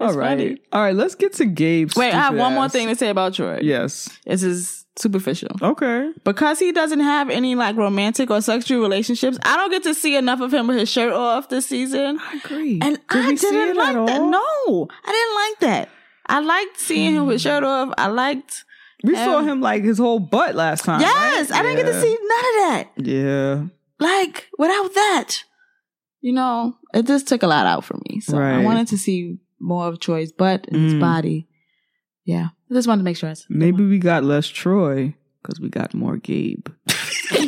All 0.00 0.14
right, 0.14 0.30
funny. 0.30 0.58
all 0.72 0.80
right. 0.80 0.94
Let's 0.94 1.14
get 1.14 1.34
to 1.34 1.44
Gabe's. 1.44 1.94
Wait, 1.94 2.14
I 2.14 2.18
have 2.18 2.34
one 2.34 2.54
more 2.54 2.68
thing 2.68 2.88
to 2.88 2.96
say 2.96 3.08
about 3.08 3.34
Troy. 3.34 3.58
Yes. 3.60 4.08
This 4.24 4.42
is 4.42 4.80
superficial. 4.96 5.50
Okay. 5.60 6.10
Because 6.24 6.58
he 6.58 6.72
doesn't 6.72 7.00
have 7.00 7.30
any 7.30 7.54
like 7.54 7.76
romantic 7.76 8.30
or 8.30 8.40
sexual 8.40 8.80
relationships, 8.80 9.38
I 9.44 9.56
don't 9.56 9.70
get 9.70 9.82
to 9.84 9.94
see 9.94 10.16
enough 10.16 10.40
of 10.40 10.52
him 10.52 10.66
with 10.66 10.78
his 10.78 10.88
shirt 10.88 11.12
off 11.12 11.48
this 11.48 11.66
season. 11.66 12.18
I 12.20 12.40
agree. 12.44 12.78
And 12.82 12.98
Did 13.08 13.24
I 13.24 13.34
didn't 13.34 13.76
like 13.76 14.06
that. 14.06 14.22
No, 14.22 14.88
I 15.04 15.12
didn't 15.12 15.70
like 15.70 15.70
that. 15.70 15.88
I 16.26 16.40
liked 16.40 16.80
seeing 16.80 17.14
him 17.14 17.26
with 17.26 17.42
hmm. 17.42 17.48
shirt 17.48 17.64
off. 17.64 17.92
I 17.98 18.06
liked. 18.06 18.64
We 19.02 19.16
saw 19.16 19.40
him 19.40 19.60
like 19.60 19.82
his 19.82 19.98
whole 19.98 20.18
butt 20.18 20.54
last 20.54 20.84
time. 20.84 21.00
Yes, 21.00 21.50
right? 21.50 21.58
I 21.58 21.62
didn't 21.62 21.84
get 21.84 21.92
to 21.92 22.00
see 22.00 22.18
none 22.22 22.38
of 22.38 22.54
that. 22.54 22.88
Yeah. 22.96 23.64
Like 23.98 24.48
without 24.58 24.94
that, 24.94 25.44
you 26.20 26.32
know, 26.32 26.76
it 26.94 27.06
just 27.06 27.28
took 27.28 27.42
a 27.42 27.46
lot 27.46 27.66
out 27.66 27.84
for 27.84 27.98
me. 28.08 28.20
So 28.20 28.38
I 28.38 28.62
wanted 28.64 28.88
to 28.88 28.98
see 28.98 29.38
more 29.58 29.86
of 29.88 30.00
Troy's 30.00 30.32
butt 30.32 30.66
and 30.68 30.82
his 30.84 30.94
Mm. 30.94 31.00
body. 31.00 31.46
Yeah, 32.24 32.48
I 32.70 32.74
just 32.74 32.88
wanted 32.88 33.00
to 33.00 33.04
make 33.04 33.16
sure. 33.16 33.32
Maybe 33.48 33.84
we 33.86 33.98
got 33.98 34.24
less 34.24 34.46
Troy 34.46 35.14
because 35.42 35.60
we 35.60 35.68
got 35.68 35.94
more 35.94 36.16
Gabe. 36.16 36.68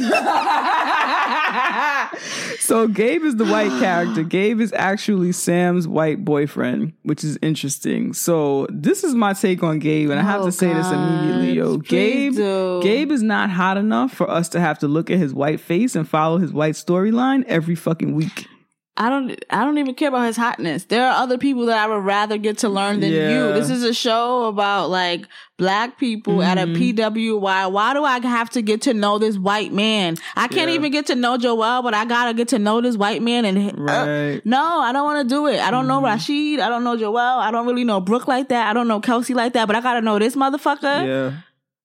so 2.58 2.88
Gabe 2.88 3.22
is 3.24 3.36
the 3.36 3.44
white 3.44 3.70
character. 3.80 4.22
Gabe 4.22 4.60
is 4.60 4.72
actually 4.72 5.32
Sam's 5.32 5.86
white 5.86 6.24
boyfriend, 6.24 6.92
which 7.02 7.22
is 7.24 7.38
interesting. 7.42 8.12
So 8.12 8.66
this 8.70 9.04
is 9.04 9.14
my 9.14 9.32
take 9.34 9.62
on 9.62 9.78
Gabe, 9.78 10.10
and 10.10 10.18
I 10.18 10.22
have 10.22 10.42
Oh, 10.42 10.46
to 10.46 10.52
say 10.52 10.72
this 10.72 10.90
immediately, 10.90 11.52
yo. 11.52 11.76
God. 11.76 11.88
Gabe, 11.88 12.34
do. 12.34 12.80
Gabe 12.82 13.12
is 13.12 13.22
not 13.22 13.50
hot 13.50 13.76
enough 13.76 14.12
for 14.12 14.28
us 14.30 14.48
to 14.50 14.60
have 14.60 14.78
to 14.80 14.88
look 14.88 15.10
at 15.10 15.18
his 15.18 15.34
white 15.34 15.60
face 15.60 15.94
and 15.94 16.08
follow 16.08 16.38
his 16.38 16.52
white 16.52 16.74
storyline 16.74 17.44
every 17.46 17.74
fucking 17.74 18.14
week. 18.14 18.46
I 18.94 19.08
don't 19.08 19.42
I 19.48 19.64
don't 19.64 19.78
even 19.78 19.94
care 19.94 20.08
about 20.08 20.26
his 20.26 20.36
hotness. 20.36 20.84
There 20.84 21.06
are 21.06 21.22
other 21.22 21.38
people 21.38 21.64
that 21.66 21.78
I 21.78 21.86
would 21.86 22.04
rather 22.04 22.36
get 22.36 22.58
to 22.58 22.68
learn 22.68 23.00
than 23.00 23.10
Yeah. 23.10 23.30
you. 23.30 23.52
This 23.54 23.70
is 23.70 23.82
a 23.84 23.94
show 23.94 24.44
about 24.44 24.90
like 24.90 25.26
black 25.56 25.96
people 25.98 26.42
at 26.42 26.58
a 26.58 26.66
Mhm. 26.66 26.76
PWI. 26.76 27.68
Why 27.68 27.94
do 27.94 28.04
I 28.04 28.20
have 28.20 28.50
to 28.50 28.60
get 28.60 28.82
to 28.82 28.92
know 28.92 29.16
this 29.18 29.38
white 29.38 29.72
man? 29.72 30.16
I 30.36 30.46
can't 30.46 30.68
Yeah. 30.68 30.74
even 30.74 30.92
get 30.92 31.06
to 31.06 31.14
know 31.14 31.38
Joel, 31.38 31.80
but 31.82 31.94
I 31.94 32.04
gotta 32.04 32.34
get 32.34 32.48
to 32.48 32.58
know 32.58 32.82
this 32.82 32.98
white 32.98 33.22
man 33.22 33.46
and 33.46 33.88
uh, 33.88 34.40
no, 34.44 34.80
I 34.80 34.92
don't 34.92 35.04
want 35.04 35.26
to 35.26 35.34
do 35.34 35.46
it. 35.46 35.58
I 35.60 35.70
don't 35.70 35.86
know 35.86 36.02
Rashid. 36.02 36.60
I 36.60 36.68
don't 36.68 36.84
know 36.84 36.96
Joel. 36.98 37.16
I 37.16 37.50
don't 37.50 37.66
really 37.66 37.84
know 37.84 38.00
Brooke 38.00 38.28
like 38.28 38.50
that. 38.50 38.68
I 38.68 38.74
don't 38.74 38.88
know 38.88 39.00
Kelsey 39.00 39.32
like 39.32 39.54
that, 39.54 39.66
but 39.66 39.74
I 39.74 39.80
gotta 39.80 40.02
know 40.02 40.18
this 40.18 40.36
motherfucker. 40.36 41.06
Yeah. 41.06 41.30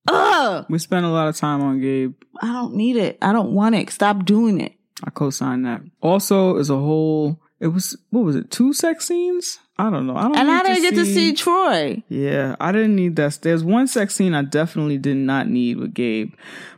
Ugh. 0.10 0.66
We 0.70 0.78
spent 0.80 1.06
a 1.06 1.10
lot 1.10 1.28
of 1.30 1.38
time 1.38 1.62
on 1.62 1.80
Gabe. 1.80 2.14
I 2.42 2.48
don't 2.48 2.76
need 2.76 2.98
it. 2.98 3.18
I 3.22 3.32
don't 3.32 3.52
want 3.52 3.76
it. 3.76 3.90
Stop 3.92 4.26
doing 4.26 4.60
it. 4.60 4.74
I 5.04 5.10
co-signed 5.12 5.66
that. 5.66 5.82
Also, 6.02 6.58
as 6.58 6.70
a 6.70 6.78
whole, 6.78 7.40
it 7.60 7.68
was 7.68 7.98
what 8.10 8.22
was 8.22 8.36
it? 8.36 8.52
Two 8.52 8.74
sex 8.74 9.08
scenes? 9.08 9.60
I 9.80 9.90
don't 9.90 10.08
know. 10.08 10.16
I 10.16 10.24
don't. 10.24 10.38
And 10.38 10.50
I 10.50 10.64
didn't 10.64 10.82
get 10.82 10.96
to 10.96 11.06
see 11.06 11.34
Troy. 11.34 12.04
Yeah, 12.10 12.56
I 12.60 12.72
didn't 12.72 12.96
need 12.96 13.16
that. 13.18 13.40
There's 13.42 13.64
one 13.64 13.88
sex 13.88 14.16
scene 14.16 14.34
I 14.34 14.42
definitely 14.42 14.98
did 14.98 15.18
not 15.18 15.48
need 15.48 15.78
with 15.78 15.94
Gabe. 15.94 16.34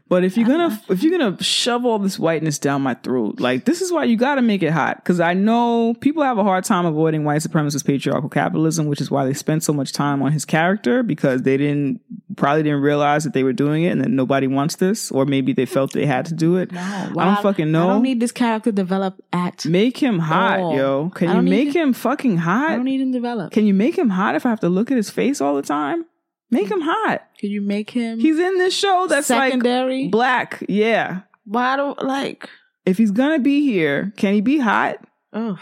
But 0.10 0.24
if 0.24 0.36
you're 0.36 0.48
gonna 0.48 0.68
uh-huh. 0.68 0.94
if 0.94 1.04
you're 1.04 1.18
gonna 1.18 1.42
shove 1.42 1.86
all 1.86 2.00
this 2.00 2.18
whiteness 2.18 2.58
down 2.58 2.82
my 2.82 2.96
throat, 2.96 3.40
like 3.40 3.66
this 3.66 3.82
is 3.82 3.92
why 3.92 4.06
you 4.06 4.18
got 4.18 4.36
to 4.36 4.42
make 4.42 4.64
it 4.64 4.72
hot. 4.72 4.98
Because 4.98 5.20
I 5.20 5.36
know 5.36 5.94
people 6.02 6.24
have 6.24 6.40
a 6.40 6.44
hard 6.44 6.64
time 6.64 6.88
avoiding 6.88 7.24
white 7.24 7.42
supremacist 7.42 7.86
patriarchal 7.86 8.30
capitalism, 8.30 8.88
which 8.88 9.02
is 9.02 9.12
why 9.12 9.24
they 9.24 9.36
spent 9.36 9.64
so 9.64 9.72
much 9.72 9.94
time 9.94 10.24
on 10.24 10.32
his 10.32 10.46
character 10.46 11.04
because 11.04 11.44
they 11.44 11.58
didn't 11.58 12.02
probably 12.36 12.64
didn't 12.64 12.82
realize 12.82 13.24
that 13.24 13.34
they 13.34 13.44
were 13.44 13.54
doing 13.54 13.84
it 13.84 13.90
and 13.90 14.02
that 14.02 14.10
nobody 14.10 14.48
wants 14.48 14.78
this, 14.78 15.12
or 15.12 15.26
maybe 15.26 15.54
they 15.54 15.68
felt 15.68 15.94
they 15.94 16.08
had 16.08 16.26
to 16.26 16.34
do 16.34 16.58
it. 16.58 16.72
No, 16.72 16.82
I 16.82 17.26
don't 17.26 17.42
fucking 17.44 17.72
know. 17.72 17.90
I 17.90 17.94
don't 17.94 18.02
need 18.02 18.20
this 18.20 18.32
character 18.32 18.72
developed 18.72 19.22
at. 19.32 19.64
Make 19.66 19.98
him 19.98 20.18
hot, 20.18 20.60
all. 20.60 20.76
yo. 20.76 21.10
Can 21.14 21.36
you 21.36 21.42
make 21.44 21.74
to- 21.74 21.80
him 21.80 21.94
fucking 21.94 22.38
hot? 22.38 22.72
I 22.72 22.76
don't 22.78 22.86
need 22.86 23.02
him 23.02 23.12
developed. 23.12 23.54
Can 23.54 23.68
you 23.68 23.76
make 23.76 23.96
him 23.96 24.10
hot 24.10 24.34
if 24.34 24.46
I 24.46 24.50
have 24.50 24.62
to 24.62 24.70
look 24.70 24.90
at 24.90 24.98
his 24.98 25.12
face 25.12 25.40
all 25.40 25.56
the 25.56 25.62
time? 25.62 26.06
Make 26.52 26.70
him 26.70 26.82
hot. 26.82 27.28
Can 27.38 27.50
you 27.52 27.62
make 27.62 27.90
him 27.92 28.20
He's 28.20 28.40
in 28.40 28.58
this 28.58 28.74
show 28.76 29.06
that's 29.08 29.28
secondary? 29.28 30.04
like 30.04 30.12
black. 30.12 30.64
Yeah. 30.68 31.22
Why 31.46 31.76
don't 31.76 32.02
like? 32.04 32.50
If 32.86 32.98
he's 32.98 33.12
gonna 33.12 33.40
be 33.40 33.62
here, 33.62 34.14
can 34.18 34.34
he 34.34 34.42
be 34.42 34.58
hot? 34.58 34.98
Oh, 35.32 35.58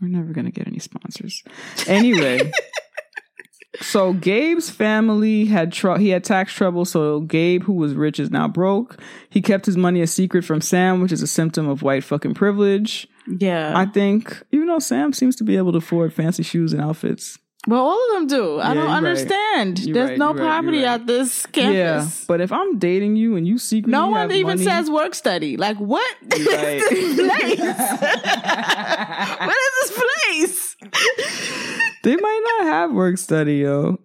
We're 0.00 0.08
never 0.08 0.32
gonna 0.32 0.50
get 0.50 0.66
any 0.66 0.80
sponsors. 0.80 1.44
Anyway. 1.86 2.50
so 3.80 4.12
Gabe's 4.12 4.68
family 4.68 5.44
had 5.46 5.72
tr- 5.72 5.96
he 5.96 6.08
had 6.10 6.24
tax 6.24 6.52
trouble, 6.52 6.84
so 6.84 7.20
Gabe, 7.20 7.62
who 7.62 7.74
was 7.74 7.94
rich, 7.94 8.18
is 8.20 8.30
now 8.30 8.48
broke. 8.48 9.00
He 9.30 9.40
kept 9.40 9.64
his 9.66 9.76
money 9.76 10.00
a 10.02 10.06
secret 10.06 10.44
from 10.44 10.60
Sam, 10.60 11.00
which 11.00 11.12
is 11.12 11.22
a 11.22 11.26
symptom 11.26 11.68
of 11.68 11.82
white 11.82 12.04
fucking 12.04 12.34
privilege. 12.34 13.06
yeah. 13.38 13.72
I 13.76 13.86
think, 13.86 14.42
even 14.50 14.66
though 14.66 14.78
Sam 14.80 15.12
seems 15.12 15.36
to 15.36 15.44
be 15.44 15.56
able 15.56 15.72
to 15.72 15.78
afford 15.78 16.12
fancy 16.12 16.42
shoes 16.42 16.72
and 16.72 16.82
outfits. 16.82 17.38
Well, 17.68 17.80
all 17.80 18.06
of 18.08 18.14
them 18.14 18.26
do. 18.26 18.58
I 18.58 18.68
Yeah, 18.68 18.74
don't 18.74 18.76
you're 18.76 18.86
right. 18.86 18.96
understand. 18.96 19.76
There's 19.78 20.10
right, 20.10 20.18
no 20.18 20.34
poverty 20.34 20.78
right. 20.78 21.00
at 21.00 21.06
this 21.06 21.46
campus. 21.46 21.74
Yeah, 21.76 22.06
but 22.26 22.40
if 22.40 22.50
I'm 22.52 22.78
dating 22.78 23.16
you 23.16 23.36
and 23.36 23.46
you 23.46 23.58
secretly 23.58 23.92
No 23.92 24.08
one 24.08 24.30
even 24.32 24.46
money- 24.58 24.64
says 24.64 24.90
work 24.90 25.14
study. 25.14 25.56
Like, 25.56 25.76
what? 25.78 26.16
what 26.22 26.38
is 26.40 26.88
this 26.90 27.16
place? 27.16 27.58
what 29.40 29.56
is 29.56 29.72
this 29.80 30.02
place? 30.02 30.76
they 32.02 32.16
might 32.16 32.56
not 32.58 32.66
have 32.72 32.92
work 32.92 33.18
study, 33.18 33.56
yo. 33.58 33.98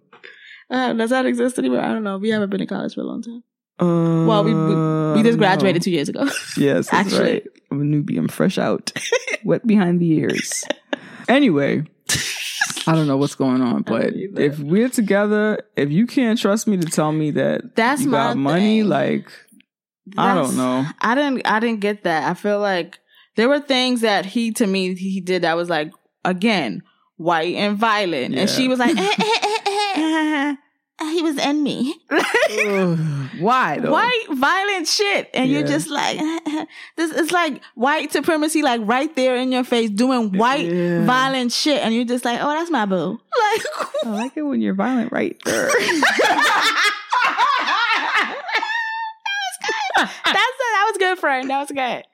Uh, 0.70 0.92
does 0.92 1.10
that 1.10 1.26
exist 1.26 1.58
anywhere? 1.58 1.80
I 1.82 1.88
don't 1.92 2.04
know. 2.04 2.18
We 2.18 2.28
haven't 2.30 2.50
been 2.50 2.60
in 2.60 2.66
college 2.68 2.94
for 2.94 3.00
a 3.00 3.04
long 3.04 3.22
time. 3.22 3.42
Uh, 3.80 4.26
Well, 4.26 4.44
we 4.44 4.52
we, 4.54 4.74
we 5.16 5.22
just 5.22 5.38
graduated 5.38 5.82
two 5.82 5.90
years 5.90 6.08
ago. 6.08 6.28
Yes, 6.56 6.92
Actually. 6.92 7.42
I'm 7.70 7.80
a 7.80 7.84
newbie. 7.84 8.18
I'm 8.18 8.28
fresh 8.28 8.58
out, 8.58 8.92
wet 9.44 9.66
behind 9.66 10.00
the 10.00 10.10
ears. 10.12 10.64
Anyway, 11.28 11.84
I 12.88 12.94
don't 12.94 13.06
know 13.06 13.16
what's 13.16 13.34
going 13.34 13.60
on, 13.60 13.82
but 13.82 14.14
if 14.14 14.58
we're 14.58 14.88
together, 14.88 15.62
if 15.76 15.90
you 15.90 16.06
can't 16.06 16.38
trust 16.38 16.66
me 16.66 16.78
to 16.78 16.86
tell 16.86 17.12
me 17.12 17.32
that 17.32 17.76
That's 17.76 18.02
you 18.02 18.10
got 18.10 18.36
money, 18.36 18.80
thing. 18.80 18.88
like 18.88 19.30
I 20.16 20.34
don't 20.34 20.56
know. 20.56 20.86
I 21.00 21.14
didn't 21.14 21.46
I 21.46 21.60
didn't 21.60 21.80
get 21.80 22.04
that. 22.04 22.28
I 22.30 22.34
feel 22.34 22.60
like 22.60 22.98
there 23.36 23.48
were 23.48 23.60
things 23.60 24.00
that 24.00 24.24
he 24.24 24.52
to 24.52 24.66
me 24.66 24.94
he 24.94 25.20
did 25.20 25.42
that 25.42 25.56
was 25.56 25.68
like 25.68 25.92
again 26.24 26.82
white 27.16 27.54
and 27.56 27.76
violent, 27.76 28.34
and 28.34 28.48
she 28.48 28.68
was 28.68 28.78
like, 28.78 28.96
eh, 28.96 29.14
eh, 29.18 29.38
eh, 29.44 29.68
eh, 29.96 30.50
eh. 30.50 30.56
He 31.00 31.22
was 31.22 31.38
in 31.38 31.62
me. 31.62 31.94
Why 33.40 33.78
though? 33.78 33.92
white 33.92 34.26
violent 34.30 34.88
shit, 34.88 35.30
and 35.32 35.48
you're 35.50 35.66
just 35.66 35.88
like 35.88 36.18
this. 36.96 37.12
It's 37.12 37.30
like 37.32 37.62
white 37.74 38.12
supremacy, 38.12 38.62
like 38.62 38.80
right 38.84 39.14
there 39.14 39.36
in 39.36 39.52
your 39.52 39.64
face, 39.64 39.90
doing 39.90 40.32
white 40.36 40.66
Yeah. 40.70 41.04
violent 41.04 41.52
shit, 41.52 41.82
and 41.82 41.94
you're 41.94 42.04
just 42.04 42.24
like, 42.24 42.40
oh, 42.42 42.48
that's 42.50 42.70
my 42.70 42.84
boo. 42.86 43.20
Like, 43.38 43.64
I 44.04 44.08
like 44.10 44.36
it 44.36 44.42
when 44.42 44.60
you're 44.60 44.74
violent 44.74 45.12
right 45.12 45.36
there. 45.44 45.70
That 49.98 50.06
was 50.06 50.06
good. 50.06 50.08
That's. 50.24 50.34
That 50.34 50.84
was 50.90 50.96
good, 50.98 51.18
friend. 51.18 51.50
That 51.50 51.58
was 51.58 51.68
good. 51.70 52.04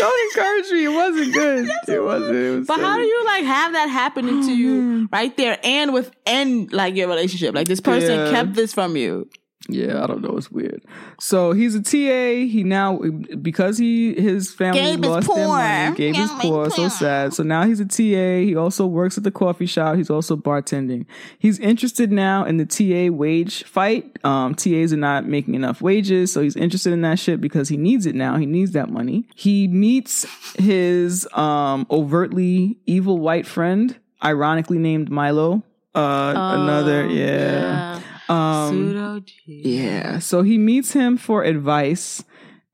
Don't 0.00 0.30
encourage 0.30 0.70
me. 0.72 0.84
It 0.84 0.88
wasn't 0.88 1.34
good. 1.34 1.68
It 1.88 2.00
wasn't. 2.02 2.34
It 2.36 2.58
was 2.58 2.66
But 2.66 2.80
how 2.80 2.96
do 2.96 3.04
you 3.04 3.24
like 3.26 3.44
have 3.44 3.72
that 3.72 3.88
happening 3.88 4.42
to 4.46 4.52
you 4.52 5.04
oh, 5.04 5.08
right 5.16 5.36
there 5.36 5.58
and 5.62 5.92
within 5.92 6.68
like 6.72 6.94
your 6.96 7.08
relationship? 7.08 7.54
Like 7.54 7.68
this 7.68 7.80
person 7.80 8.18
Yeah. 8.18 8.30
kept 8.30 8.54
this 8.54 8.72
from 8.72 8.96
you. 8.96 9.28
Yeah, 9.68 10.02
I 10.02 10.06
don't 10.06 10.22
know. 10.22 10.36
It's 10.38 10.50
weird. 10.50 10.82
So 11.20 11.52
he's 11.52 11.74
a 11.74 11.82
TA. 11.82 12.46
He 12.48 12.64
now 12.64 12.98
because 13.42 13.76
he 13.76 14.14
his 14.14 14.52
family 14.52 14.80
Gabe 14.80 15.04
lost 15.04 15.28
their 15.34 15.46
money. 15.48 15.96
Gabe 15.96 16.14
is 16.16 16.30
Gabe 16.30 16.36
is 16.38 16.40
poor. 16.40 16.70
So 16.70 16.76
poor. 16.76 16.90
sad. 16.90 17.34
So 17.34 17.42
now 17.42 17.64
he's 17.64 17.78
a 17.78 17.84
TA. 17.84 18.42
He 18.46 18.56
also 18.56 18.86
works 18.86 19.18
at 19.18 19.24
the 19.24 19.30
coffee 19.30 19.66
shop. 19.66 19.96
He's 19.96 20.08
also 20.08 20.34
bartending. 20.34 21.04
He's 21.38 21.58
interested 21.58 22.10
now 22.10 22.44
in 22.44 22.56
the 22.56 22.64
TA 22.64 23.14
wage 23.14 23.64
fight. 23.64 24.18
Um, 24.24 24.54
TAs 24.54 24.94
are 24.94 24.96
not 24.96 25.26
making 25.26 25.54
enough 25.54 25.82
wages, 25.82 26.32
so 26.32 26.40
he's 26.40 26.56
interested 26.56 26.94
in 26.94 27.02
that 27.02 27.18
shit 27.18 27.40
because 27.42 27.68
he 27.68 27.76
needs 27.76 28.06
it 28.06 28.14
now. 28.14 28.36
He 28.38 28.46
needs 28.46 28.72
that 28.72 28.88
money. 28.88 29.26
He 29.34 29.68
meets 29.68 30.26
his 30.58 31.28
um 31.34 31.86
overtly 31.90 32.78
evil 32.86 33.18
white 33.18 33.46
friend, 33.46 33.94
ironically 34.24 34.78
named 34.78 35.10
Milo. 35.10 35.62
Uh, 35.94 36.32
another 36.34 37.02
Oh, 37.02 37.08
yeah. 37.08 38.00
Um, 38.30 38.68
Pseudo 38.74 39.20
G. 39.20 39.62
yeah. 39.64 40.18
So 40.20 40.42
he 40.42 40.58
meets 40.58 40.92
him 40.92 41.16
for 41.16 41.42
advice. 41.44 42.22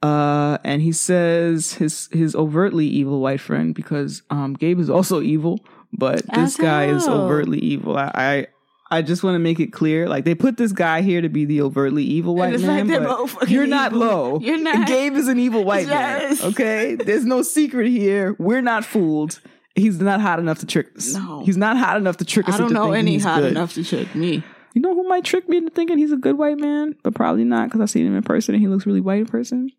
Uh, 0.02 0.58
and 0.62 0.82
he 0.82 0.92
says 0.92 1.72
his 1.74 2.08
his 2.12 2.36
overtly 2.36 2.86
evil 2.86 3.20
white 3.20 3.40
friend 3.40 3.74
because 3.74 4.22
um 4.30 4.52
Gabe 4.54 4.78
is 4.78 4.90
also 4.90 5.20
evil, 5.22 5.58
but 5.92 6.16
this 6.34 6.54
As 6.54 6.56
guy 6.56 6.86
is 6.86 7.08
overtly 7.08 7.58
evil. 7.58 7.96
I 7.96 8.10
I, 8.14 8.46
I 8.90 9.02
just 9.02 9.24
want 9.24 9.34
to 9.36 9.38
make 9.40 9.58
it 9.58 9.72
clear, 9.72 10.06
like 10.06 10.24
they 10.24 10.34
put 10.34 10.58
this 10.58 10.70
guy 10.72 11.00
here 11.00 11.22
to 11.22 11.30
be 11.30 11.44
the 11.46 11.62
overtly 11.62 12.04
evil 12.04 12.36
white 12.36 12.60
man, 12.60 12.88
like 12.88 13.48
you're 13.48 13.66
not 13.66 13.92
evil. 13.92 14.06
low. 14.06 14.38
You're 14.40 14.58
not. 14.58 14.86
Gabe 14.86 15.14
is 15.14 15.28
an 15.28 15.38
evil 15.40 15.64
white 15.64 15.86
Yes. 15.88 16.40
man. 16.42 16.50
Okay, 16.52 16.94
there's 16.94 17.24
no 17.24 17.40
secret 17.42 17.88
here. 17.90 18.36
We're 18.38 18.60
not 18.62 18.84
fooled. 18.84 19.40
He's 19.74 19.98
not 19.98 20.20
hot 20.20 20.38
enough 20.38 20.58
to 20.60 20.66
trick 20.66 20.88
us. 20.96 21.14
No. 21.14 21.42
He's 21.44 21.56
not 21.56 21.76
hot 21.78 21.96
enough 21.96 22.18
to 22.18 22.24
trick 22.24 22.48
us. 22.48 22.54
I 22.54 22.58
don't 22.58 22.72
know 22.72 22.92
any 22.92 23.18
hot 23.18 23.40
good. 23.40 23.50
enough 23.50 23.72
to 23.74 23.82
trick 23.82 24.14
me. 24.14 24.42
You 24.76 24.82
know 24.82 24.94
who 24.94 25.08
might 25.08 25.24
trick 25.24 25.48
me 25.48 25.56
into 25.56 25.70
thinking 25.70 25.96
he's 25.96 26.12
a 26.12 26.18
good 26.18 26.36
white 26.36 26.58
man, 26.58 26.96
but 27.02 27.14
probably 27.14 27.44
not 27.44 27.68
because 27.68 27.80
I've 27.80 27.88
seen 27.88 28.06
him 28.06 28.14
in 28.14 28.22
person 28.22 28.54
and 28.54 28.60
he 28.60 28.68
looks 28.68 28.84
really 28.84 29.00
white 29.00 29.20
in 29.20 29.26
person. 29.26 29.70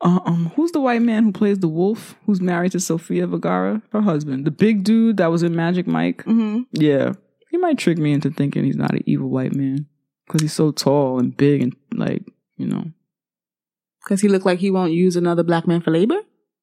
Uh, 0.00 0.20
um, 0.24 0.52
who's 0.54 0.70
the 0.70 0.80
white 0.80 1.02
man 1.02 1.24
who 1.24 1.32
plays 1.32 1.58
the 1.58 1.66
wolf? 1.66 2.14
Who's 2.24 2.40
married 2.40 2.70
to 2.70 2.78
Sofia 2.78 3.26
Vergara, 3.26 3.82
her 3.90 4.02
husband, 4.02 4.44
the 4.44 4.52
big 4.52 4.84
dude 4.84 5.16
that 5.16 5.32
was 5.32 5.42
in 5.42 5.56
Magic 5.56 5.88
Mike? 5.88 6.22
hmm 6.22 6.60
Yeah, 6.70 7.14
he 7.50 7.56
might 7.56 7.78
trick 7.78 7.98
me 7.98 8.12
into 8.12 8.30
thinking 8.30 8.62
he's 8.62 8.76
not 8.76 8.92
an 8.92 9.02
evil 9.06 9.28
white 9.28 9.56
man 9.56 9.86
because 10.24 10.40
he's 10.40 10.52
so 10.52 10.70
tall 10.70 11.18
and 11.18 11.36
big 11.36 11.62
and 11.62 11.74
like 11.92 12.22
you 12.58 12.68
know. 12.68 12.84
Because 14.04 14.20
he 14.20 14.28
looked 14.28 14.46
like 14.46 14.60
he 14.60 14.70
won't 14.70 14.92
use 14.92 15.16
another 15.16 15.42
black 15.42 15.66
man 15.66 15.80
for 15.80 15.90
labor 15.90 16.20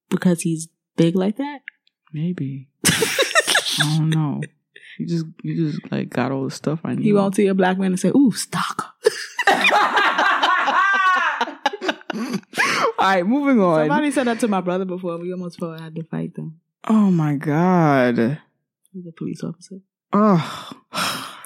because 0.09 0.43
he's 0.43 0.69
big 0.95 1.17
like 1.17 1.35
that. 1.35 1.59
Maybe 2.13 2.69
I 2.85 3.97
don't 3.97 4.11
know. 4.11 4.39
You 4.99 5.07
just 5.07 5.25
you 5.41 5.71
just 5.71 5.91
like 5.91 6.09
got 6.09 6.31
all 6.31 6.43
the 6.45 6.51
stuff 6.51 6.79
I 6.83 6.95
need. 6.95 7.03
He 7.03 7.13
won't 7.13 7.35
see 7.35 7.47
a 7.47 7.53
black 7.53 7.77
man 7.77 7.91
and 7.91 7.99
say, 7.99 8.09
"Ooh, 8.09 8.31
stock." 8.31 8.93
all 12.13 13.09
right, 13.09 13.25
moving 13.25 13.59
on. 13.59 13.87
Somebody 13.87 14.11
said 14.11 14.27
that 14.27 14.39
to 14.41 14.47
my 14.47 14.61
brother 14.61 14.85
before. 14.85 15.17
We 15.17 15.31
almost 15.31 15.59
felt 15.59 15.79
I 15.79 15.83
had 15.83 15.95
to 15.95 16.03
fight 16.03 16.35
them. 16.35 16.59
Oh 16.87 17.09
my 17.09 17.35
god. 17.35 18.39
He's 18.93 19.07
a 19.07 19.11
police 19.11 19.43
officer. 19.43 19.77
Oh, 20.11 20.71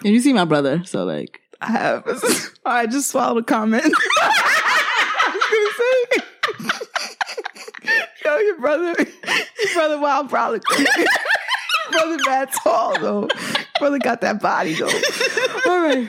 And 0.03 0.13
you 0.13 0.19
see 0.19 0.33
my 0.33 0.45
brother, 0.45 0.83
so 0.83 1.05
like, 1.05 1.39
I 1.61 1.71
have. 1.71 2.03
I 2.65 2.85
just 2.85 3.09
swallowed 3.09 3.43
a 3.43 3.45
comment. 3.45 3.85
I 3.85 5.31
was 5.33 5.45
gonna 5.51 5.71
say. 5.79 6.77
know 8.25 8.37
your 8.37 8.59
brother, 8.59 8.95
your 8.99 9.73
brother 9.73 9.99
Wild 9.99 10.29
probably. 10.29 10.59
brother 11.97 12.17
mad 12.25 12.49
tall 12.63 12.99
though. 12.99 13.27
Brother 13.79 13.99
got 13.99 14.21
that 14.21 14.41
body 14.41 14.73
though. 14.73 14.85
All 15.71 15.81
right. 15.81 16.07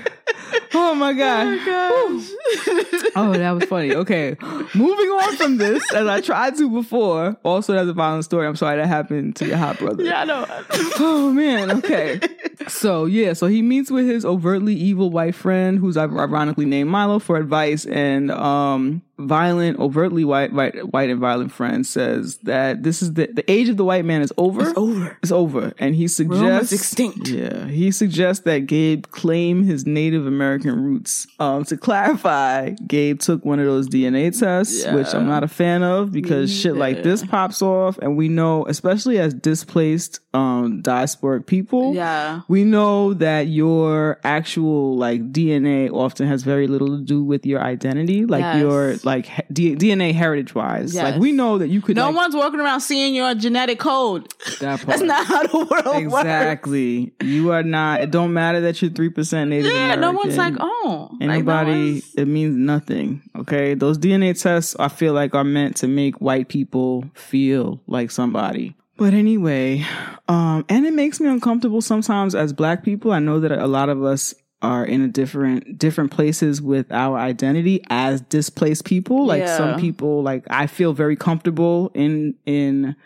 Oh 0.74 0.94
my 0.94 1.12
god. 1.12 1.58
Oh, 1.60 3.12
oh, 3.16 3.32
that 3.34 3.50
was 3.52 3.64
funny. 3.64 3.94
Okay. 3.94 4.36
Moving 4.74 5.08
on 5.08 5.36
from 5.36 5.56
this, 5.58 5.82
as 5.92 6.06
I 6.06 6.20
tried 6.20 6.56
to 6.56 6.70
before. 6.70 7.36
Also, 7.42 7.74
that's 7.74 7.88
a 7.88 7.92
violent 7.92 8.24
story. 8.24 8.46
I'm 8.46 8.56
sorry 8.56 8.76
that 8.76 8.86
happened 8.86 9.36
to 9.36 9.46
your 9.46 9.56
hot 9.56 9.78
brother. 9.78 10.02
Yeah, 10.04 10.22
I 10.22 10.24
know. 10.24 10.46
Oh 11.00 11.32
man. 11.32 11.70
Okay. 11.70 12.20
So 12.68 13.04
yeah, 13.04 13.32
so 13.32 13.46
he 13.46 13.62
meets 13.62 13.90
with 13.90 14.06
his 14.06 14.24
overtly 14.24 14.74
evil 14.74 15.10
white 15.10 15.34
friend, 15.34 15.78
who's 15.78 15.96
ironically 15.96 16.64
named 16.64 16.90
Milo, 16.90 17.18
for 17.18 17.36
advice, 17.36 17.86
and 17.86 18.30
um, 18.30 19.02
violent, 19.18 19.78
overtly 19.78 20.24
white, 20.24 20.52
white, 20.52 20.92
white 20.92 21.10
and 21.10 21.18
violent 21.20 21.52
friend 21.52 21.86
says 21.86 22.38
that 22.44 22.82
this 22.82 23.02
is 23.02 23.14
the 23.14 23.26
the 23.32 23.48
age 23.50 23.68
of 23.68 23.76
the 23.76 23.84
white 23.84 24.04
man 24.04 24.22
is 24.22 24.32
over. 24.38 24.68
It's 24.68 24.78
over. 24.78 25.18
It's 25.22 25.32
over, 25.32 25.72
and 25.78 25.94
he 25.94 26.08
suggests 26.08 26.72
extinct. 26.72 27.28
Yeah, 27.28 27.66
he 27.66 27.90
suggests 27.90 28.44
that 28.44 28.66
Gabe 28.66 29.06
claim 29.10 29.64
his 29.64 29.86
Native 29.86 30.26
American 30.26 30.82
roots. 30.82 31.26
Um, 31.38 31.64
to 31.64 31.76
clarify, 31.76 32.70
Gabe 32.86 33.18
took 33.20 33.44
one 33.44 33.58
of 33.58 33.66
those 33.66 33.88
DNA 33.88 34.30
tests, 34.38 34.84
Yeah. 34.84 34.94
which 34.94 35.14
I'm 35.14 35.26
not 35.26 35.42
a 35.44 35.48
fan 35.48 35.82
of 35.82 36.12
because 36.12 36.54
shit 36.54 36.76
like 36.76 37.02
this 37.02 37.24
pops 37.24 37.60
off, 37.62 37.98
and 37.98 38.16
we 38.16 38.28
know, 38.28 38.66
especially 38.66 39.18
as 39.18 39.34
displaced 39.34 40.20
um 40.34 40.82
diasporic 40.82 41.46
people, 41.46 41.94
Yeah. 41.94 42.42
we 42.48 42.62
know 42.64 43.14
that 43.14 43.46
your 43.48 44.20
actual 44.24 44.94
like 44.96 45.32
DNA 45.32 45.90
often 45.90 46.28
has 46.28 46.42
very 46.42 46.66
little 46.66 46.88
to 46.98 47.02
do 47.02 47.24
with 47.24 47.46
your 47.46 47.60
identity, 47.62 48.26
like 48.26 48.42
Yes. 48.42 48.60
your 48.60 48.94
like 49.04 49.26
D- 49.50 49.74
DNA 49.74 50.12
heritage 50.12 50.54
wise. 50.54 50.94
Like 50.94 51.16
we 51.16 51.32
know 51.32 51.56
that 51.58 51.68
you 51.68 51.80
could 51.80 51.96
No 51.96 52.06
like, 52.08 52.16
one's 52.16 52.34
walking 52.36 52.60
around 52.60 52.80
seeing 52.82 53.14
your 53.14 53.34
genetic 53.34 53.78
code. 53.78 54.28
that. 54.60 54.80
That's 54.82 55.00
not 55.02 55.24
how 55.26 55.46
the 55.46 55.56
world 55.58 56.12
works. 56.12 56.24
exactly. 56.24 57.12
You 57.22 57.52
are 57.52 57.62
not. 57.62 58.02
It 58.02 58.10
don't 58.10 58.32
matter 58.34 58.60
that 58.60 58.82
you're 58.82 58.90
three 58.90 59.08
percent 59.08 59.48
Native 59.50 59.72
Yeah, 59.72 59.94
American. 59.94 60.00
no 60.02 60.12
one's 60.12 60.36
like, 60.36 60.54
oh. 60.60 61.08
like, 61.12 61.20
no 61.20 61.32
Anybody, 61.32 62.02
it 62.16 62.28
means 62.28 62.54
nothing. 62.54 63.22
Okay, 63.36 63.72
those 63.74 63.96
DNA 63.98 64.38
tests, 64.40 64.76
I 64.78 64.88
feel 64.88 65.14
like, 65.14 65.34
are 65.34 65.44
meant 65.44 65.76
to 65.76 65.88
make 65.88 66.20
white 66.20 66.48
people 66.48 67.04
feel 67.14 67.80
like 67.86 68.10
somebody. 68.10 68.74
But 68.98 69.14
anyway, 69.14 69.84
um, 70.26 70.64
and 70.68 70.84
it 70.84 70.92
makes 70.92 71.20
me 71.20 71.28
uncomfortable 71.28 71.80
sometimes 71.80 72.34
as 72.34 72.52
Black 72.52 72.82
people. 72.82 73.12
I 73.12 73.20
know 73.20 73.38
that 73.40 73.52
a 73.52 73.66
lot 73.68 73.88
of 73.88 74.02
us 74.02 74.34
are 74.60 74.84
in 74.84 75.02
a 75.02 75.08
different 75.08 75.78
different 75.78 76.10
places 76.10 76.60
with 76.60 76.90
our 76.90 77.16
identity 77.16 77.80
as 77.90 78.20
displaced 78.22 78.84
people. 78.84 79.24
Like 79.24 79.42
Yeah. 79.42 79.56
some 79.56 79.80
people, 79.80 80.22
like 80.24 80.44
I 80.50 80.66
feel 80.66 80.92
very 80.92 81.14
comfortable 81.14 81.92
in 81.94 82.34
in 82.44 82.96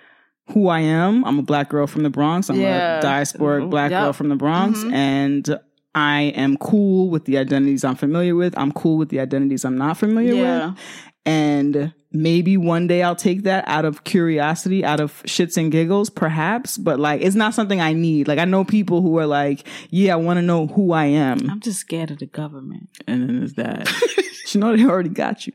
who 0.55 0.69
I 0.69 0.81
am. 0.81 1.25
I'm 1.27 1.39
a 1.39 1.43
black 1.43 1.69
girl 1.69 1.87
from 1.87 2.03
the 2.05 2.11
Bronx. 2.11 2.49
I'm 2.49 2.59
Yeah. 2.59 2.99
a 2.99 3.03
diasporic 3.03 3.69
black 3.69 3.91
Yep. 3.91 4.03
girl 4.03 4.13
from 4.15 4.31
the 4.31 4.37
Bronx, 4.37 4.83
Mhm. 4.83 4.93
and 4.95 5.59
I 5.95 6.23
am 6.35 6.57
cool 6.57 7.11
with 7.11 7.27
the 7.27 7.37
identities 7.37 7.85
I'm 7.85 7.97
familiar 7.97 8.35
with. 8.35 8.55
I'm 8.57 8.73
cool 8.73 8.97
with 8.97 9.11
the 9.11 9.21
identities 9.21 9.63
I'm 9.67 9.77
not 9.77 9.99
familiar 9.99 10.35
Yeah. 10.35 10.67
with. 10.71 10.79
And 11.25 11.93
maybe 12.11 12.57
one 12.57 12.87
day 12.89 13.03
I'll 13.03 13.15
take 13.17 13.45
that 13.45 13.65
out 13.69 13.85
of 13.85 14.05
curiosity, 14.05 14.85
out 14.85 15.01
of 15.01 15.23
shits 15.23 15.57
and 15.57 15.71
giggles, 15.71 16.11
perhaps. 16.11 16.77
But 16.77 16.99
like, 16.99 17.21
it's 17.23 17.37
not 17.37 17.55
something 17.55 17.81
I 17.81 17.93
need. 17.93 18.27
Like, 18.29 18.39
I 18.41 18.45
know 18.45 18.65
people 18.65 19.03
who 19.03 19.19
are 19.19 19.27
like, 19.27 19.67
yeah, 19.91 20.15
I 20.15 20.17
want 20.17 20.39
to 20.39 20.43
know 20.43 20.67
who 20.67 20.93
I 20.93 21.05
am. 21.07 21.49
I'm 21.49 21.61
just 21.61 21.79
scared 21.81 22.11
of 22.11 22.19
the 22.19 22.27
government. 22.27 22.89
And 23.07 23.29
then 23.29 23.39
there's 23.39 23.55
that. 23.55 23.89
you 24.53 24.61
know, 24.61 24.77
they 24.77 24.85
already 24.85 25.11
got 25.11 25.47
you. 25.47 25.53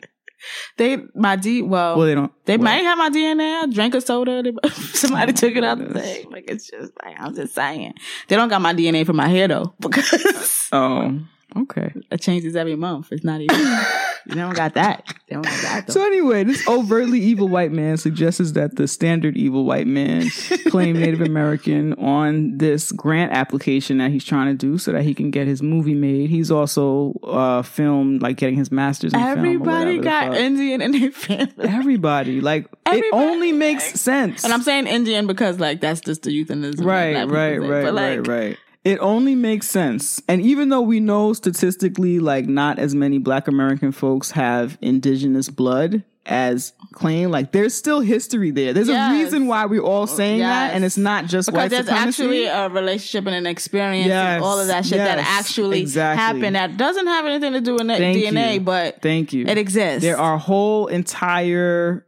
They, 0.78 1.00
my 1.16 1.36
D, 1.36 1.62
well, 1.64 1.98
Well, 1.98 2.06
they 2.08 2.16
don't. 2.16 2.32
they 2.46 2.56
well, 2.58 2.64
might 2.66 2.84
have 2.84 2.98
my 2.98 3.10
DNA. 3.10 3.64
I 3.64 3.66
drank 3.66 3.96
a 3.96 4.00
soda. 4.02 4.42
They- 4.44 4.70
Somebody 4.94 5.34
took 5.34 5.56
it 5.56 5.64
out 5.64 5.80
the 5.80 5.94
thing. 6.00 6.32
Like, 6.32 6.46
it's 6.50 6.70
just 6.70 6.94
like, 7.04 7.16
I'm 7.20 7.36
just 7.36 7.54
saying. 7.56 7.96
They 8.30 8.36
don't 8.38 8.48
got 8.48 8.62
my 8.62 8.74
DNA 8.74 9.06
for 9.06 9.14
my 9.14 9.28
hair 9.28 9.48
though, 9.50 9.74
because 9.80 10.70
Oh, 10.72 11.20
okay. 11.64 11.94
it 12.12 12.22
changes 12.22 12.56
every 12.56 12.76
month. 12.76 13.12
It's 13.12 13.24
not 13.24 13.42
even, 13.42 13.58
they 14.28 14.36
don't 14.36 14.56
got 14.56 14.74
that. 14.76 15.06
They 15.28 15.36
don't 15.36 15.46
got 15.46 15.62
that 15.62 15.88
though. 15.88 15.94
So 15.94 16.06
anyway, 16.06 16.44
this 16.44 16.68
overtly 16.68 17.20
evil 17.20 17.48
white 17.48 17.72
man 17.72 17.98
suggests 17.98 18.52
that 18.52 18.76
the 18.76 18.88
standard 18.88 19.38
evil 19.38 19.66
white 19.66 19.88
man 19.88 20.30
claim 20.70 21.00
Native 21.00 21.22
American 21.22 21.94
on 21.96 22.58
this 22.58 22.92
grant 22.92 23.32
application 23.32 23.98
that 24.00 24.12
he's 24.12 24.26
trying 24.26 24.48
to 24.48 24.54
do 24.54 24.78
so 24.78 24.92
that 24.92 25.04
he 25.04 25.14
can 25.14 25.32
get 25.32 25.48
his 25.48 25.62
movie 25.62 25.96
made. 25.96 26.30
He's 26.30 26.52
also 26.52 27.14
uh 27.24 27.62
filmed 27.62 28.22
like 28.22 28.38
getting 28.38 28.56
his 28.56 28.72
masters 28.72 29.14
in 29.14 29.20
Everybody 29.20 30.00
got. 30.00 30.36
Indian 30.36 30.82
in 30.82 30.92
their 30.92 31.12
family. 31.12 31.54
Everybody. 31.60 32.42
Like 32.42 32.68
it 32.88 33.14
only 33.14 33.52
makes 33.52 34.00
sense. 34.00 34.44
And 34.44 34.54
I'm 34.54 34.62
saying 34.62 34.88
Indian 34.88 35.28
because 35.28 35.60
like 35.60 35.82
that's 35.82 36.02
just 36.02 36.24
the 36.24 36.32
euphemism. 36.32 36.86
right, 36.86 37.28
right, 37.28 37.58
right, 37.58 37.94
like, 37.94 38.28
right, 38.28 38.28
right. 38.28 38.58
It 38.84 39.00
only 39.00 39.36
makes 39.36 39.70
sense. 39.70 40.22
And 40.30 40.42
even 40.42 40.70
though 40.70 40.82
we 40.82 41.00
know 41.00 41.34
statistically, 41.34 42.20
like 42.20 42.46
not 42.48 42.80
as 42.80 42.96
many 42.96 43.18
black 43.18 43.48
American 43.48 43.92
folks 43.92 44.32
have 44.32 44.78
indigenous 44.82 45.50
blood 45.50 46.04
as 46.26 46.74
claim, 46.94 47.30
like 47.32 47.52
there's 47.54 47.74
still 47.74 48.02
history 48.02 48.52
there. 48.52 48.74
There's 48.74 48.88
Yes. 48.90 49.12
a 49.12 49.14
reason 49.14 49.48
why 49.48 49.66
we're 49.66 49.82
all 49.82 50.04
oh, 50.04 50.06
saying 50.06 50.40
that. 50.40 50.74
And 50.74 50.84
it's 50.86 50.98
not 50.98 51.26
just 51.26 51.50
Because 51.52 51.70
there's 51.70 51.86
supremacy. 51.86 52.24
actually 52.24 52.46
a 52.46 52.70
relationship 52.70 53.26
and 53.28 53.36
an 53.36 53.46
experience 53.46 54.08
Yes, 54.08 54.36
and 54.36 54.44
all 54.44 54.60
of 54.60 54.68
that 54.68 54.86
shit 54.86 54.98
that 55.00 55.20
actually 55.20 55.82
exactly. 55.82 56.22
happened 56.22 56.56
that 56.56 56.78
doesn't 56.78 57.08
have 57.08 57.26
anything 57.26 57.54
to 57.54 57.62
do 57.62 57.74
with 57.76 57.88
Thank 57.88 58.18
DNA, 58.18 58.56
you. 58.56 58.60
but 58.62 59.02
Thank 59.02 59.32
you. 59.34 59.46
it 59.48 59.58
exists. 59.58 60.02
There 60.02 60.18
are 60.18 60.38
whole 60.38 60.88
entire 60.88 62.06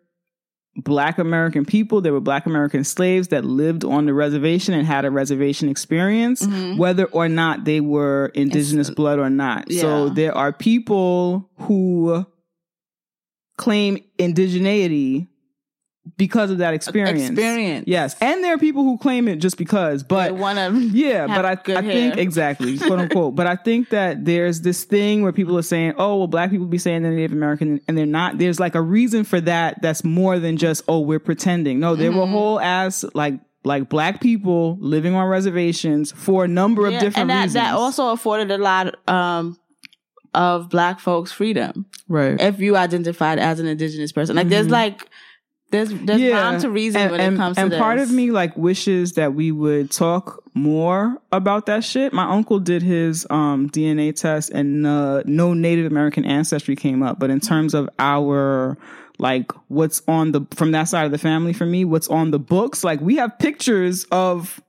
black 0.76 1.18
American 1.18 1.66
people. 1.66 2.00
There 2.02 2.14
were 2.14 2.20
black 2.22 2.46
American 2.46 2.84
slaves 2.84 3.30
that 3.30 3.44
lived 3.44 3.84
on 3.84 4.06
the 4.06 4.14
reservation 4.14 4.74
and 4.74 4.86
had 4.86 5.04
a 5.04 5.12
reservation 5.12 5.68
experience, 5.68 6.46
Mhm. 6.46 6.78
whether 6.78 7.06
or 7.06 7.28
not 7.28 7.66
they 7.66 7.82
were 7.82 8.32
indigenous 8.36 8.90
blood 8.90 9.20
or 9.20 9.30
not. 9.30 9.72
So 9.72 10.10
there 10.10 10.36
are 10.36 10.54
people 10.54 11.50
who 11.62 12.26
claim 13.58 13.98
indigeneity 14.18 15.28
because 16.18 16.50
of 16.50 16.58
that 16.60 16.74
experience. 16.74 17.22
experience. 17.22 17.84
Yes. 17.88 18.16
And 18.20 18.44
there 18.44 18.54
are 18.54 18.58
people 18.58 18.84
who 18.84 18.98
claim 18.98 19.28
it 19.28 19.36
just 19.38 19.58
because, 19.58 20.02
but 20.04 20.34
one 20.36 20.58
of 20.58 20.76
yeah, 20.96 21.28
but 21.28 21.46
I, 21.46 21.52
I 21.52 21.56
think 21.82 22.16
hair. 22.16 22.20
exactly, 22.20 22.78
quote 22.80 23.00
unquote. 23.00 23.36
but 23.36 23.48
I 23.48 23.56
think 23.56 23.90
that 23.90 24.26
there's 24.26 24.62
this 24.62 24.84
thing 24.86 25.22
where 25.22 25.32
people 25.32 25.58
are 25.58 25.62
saying, 25.64 25.94
"Oh, 25.98 26.18
well, 26.18 26.28
black 26.28 26.50
people 26.50 26.66
be 26.66 26.78
saying 26.78 27.04
they're 27.04 27.12
Native 27.12 27.34
American," 27.34 27.80
and 27.88 27.98
they're 27.98 28.06
not. 28.06 28.38
There's 28.38 28.60
like 28.60 28.76
a 28.76 28.82
reason 28.82 29.24
for 29.24 29.40
that. 29.42 29.82
That's 29.82 30.04
more 30.04 30.40
than 30.40 30.58
just, 30.58 30.84
"Oh, 30.88 31.00
we're 31.02 31.20
pretending." 31.20 31.80
No, 31.80 31.96
there 31.96 32.12
were 32.12 32.24
Mm-hmm. 32.24 32.32
whole 32.34 32.60
ass 32.60 33.06
like 33.14 33.40
like 33.66 33.90
black 33.90 34.22
people 34.22 34.78
living 34.80 35.14
on 35.16 35.28
reservations 35.28 36.12
for 36.14 36.46
a 36.46 36.48
number 36.48 36.86
of 36.88 36.94
different 36.94 37.18
and 37.18 37.30
that, 37.30 37.36
reasons. 37.44 37.54
that 37.56 37.74
also 37.76 38.12
afforded 38.12 38.50
a 38.52 38.58
lot 38.58 38.96
um, 39.10 39.60
of 40.34 40.70
black 40.70 41.00
folks 41.00 41.32
freedom 41.32 41.86
right. 42.08 42.40
if 42.40 42.60
you 42.60 42.78
identified 42.78 43.38
as 43.38 43.60
an 43.60 43.68
indigenous 43.68 44.12
person. 44.12 44.36
Like 44.36 44.48
there's 44.50 44.68
Mhm. 44.68 44.72
like 44.72 45.10
there's 45.72 45.90
there's 45.90 46.34
rhyme 46.34 46.60
to 46.62 46.70
reason 46.70 47.02
and, 47.02 47.12
when 47.12 47.20
and, 47.20 47.36
it 47.36 47.38
comes 47.38 47.58
and 47.58 47.70
to 47.70 47.76
And 47.76 47.82
part 47.82 48.00
of 48.00 48.12
me 48.12 48.32
like 48.32 48.56
wishes 48.58 49.14
that 49.14 49.34
we 49.34 49.52
would 49.52 49.92
talk 49.92 50.44
more 50.54 51.18
about 51.32 51.68
that 51.68 51.84
shit. 51.84 52.12
My 52.12 52.24
uncle 52.24 52.60
did 52.60 52.82
his 52.82 53.28
um, 53.30 53.70
DNA 53.70 54.16
test, 54.16 54.50
and 54.50 54.86
uh, 54.86 55.24
no 55.26 55.54
Native 55.54 55.86
American 55.86 56.26
ancestry 56.26 56.76
came 56.76 57.04
up. 57.04 57.20
But 57.20 57.30
in 57.30 57.40
terms 57.40 57.74
of 57.74 57.90
our 58.00 58.78
like 59.20 59.52
what's 59.68 60.02
on 60.08 60.32
the 60.32 60.42
from 60.52 60.72
that 60.72 60.86
side 60.86 61.06
of 61.06 61.12
the 61.12 61.18
family 61.18 61.54
for 61.54 61.66
me, 61.66 61.86
what's 61.86 62.08
on 62.08 62.32
the 62.32 62.40
books, 62.40 62.84
like 62.84 63.00
we 63.02 63.18
have 63.18 63.38
pictures 63.38 64.06
of 64.06 64.60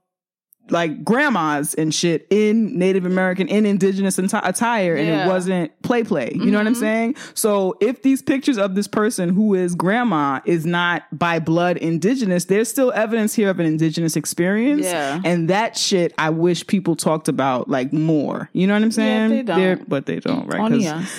like 0.70 1.04
grandmas 1.04 1.74
and 1.74 1.94
shit 1.94 2.26
in 2.30 2.78
Native 2.78 3.04
American, 3.06 3.48
in 3.48 3.66
indigenous 3.66 4.18
attire, 4.18 4.94
and 4.96 5.06
Yeah. 5.08 5.24
it 5.24 5.28
wasn't 5.28 5.82
play 5.82 6.02
play. 6.04 6.30
You 6.34 6.50
know 6.50 6.58
what 6.58 6.66
I'm 6.66 6.74
Mhm. 6.74 6.80
saying? 6.80 7.14
So 7.34 7.76
if 7.80 8.02
these 8.02 8.22
pictures 8.22 8.58
of 8.58 8.74
this 8.74 8.86
person 8.86 9.28
who 9.30 9.54
is 9.54 9.74
grandma 9.74 10.40
is 10.44 10.64
not 10.66 11.02
by 11.12 11.38
blood 11.38 11.76
indigenous, 11.76 12.44
there's 12.46 12.68
still 12.68 12.92
evidence 12.94 13.34
here 13.34 13.50
of 13.50 13.58
an 13.60 13.66
indigenous 13.66 14.16
experience. 14.16 14.84
Yeah. 14.84 15.20
And 15.24 15.48
that 15.48 15.76
shit 15.76 16.12
I 16.18 16.30
wish 16.30 16.66
people 16.66 16.96
talked 16.96 17.28
about 17.28 17.68
like 17.68 17.92
more. 17.92 18.48
You 18.52 18.66
know 18.66 18.74
what 18.74 18.82
I'm 18.82 18.90
saying? 18.92 19.30
Yeah, 19.30 19.36
they 19.36 19.42
don't. 19.42 19.58
They're- 19.58 19.80
but 19.88 20.06
they 20.06 20.20
don't, 20.20 20.46
right? 20.46 20.60
Only 20.60 20.86
us 20.88 21.10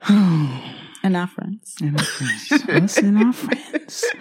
and 0.08 1.16
our 1.16 1.26
friends. 1.26 1.74
and 1.82 1.96
our 1.98 2.04
friends. 2.04 2.52
Us 2.68 2.96
and 2.98 3.18
our 3.18 3.32
friends. 3.32 4.04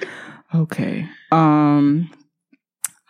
Okay. 0.56 1.08
Um 1.32 2.10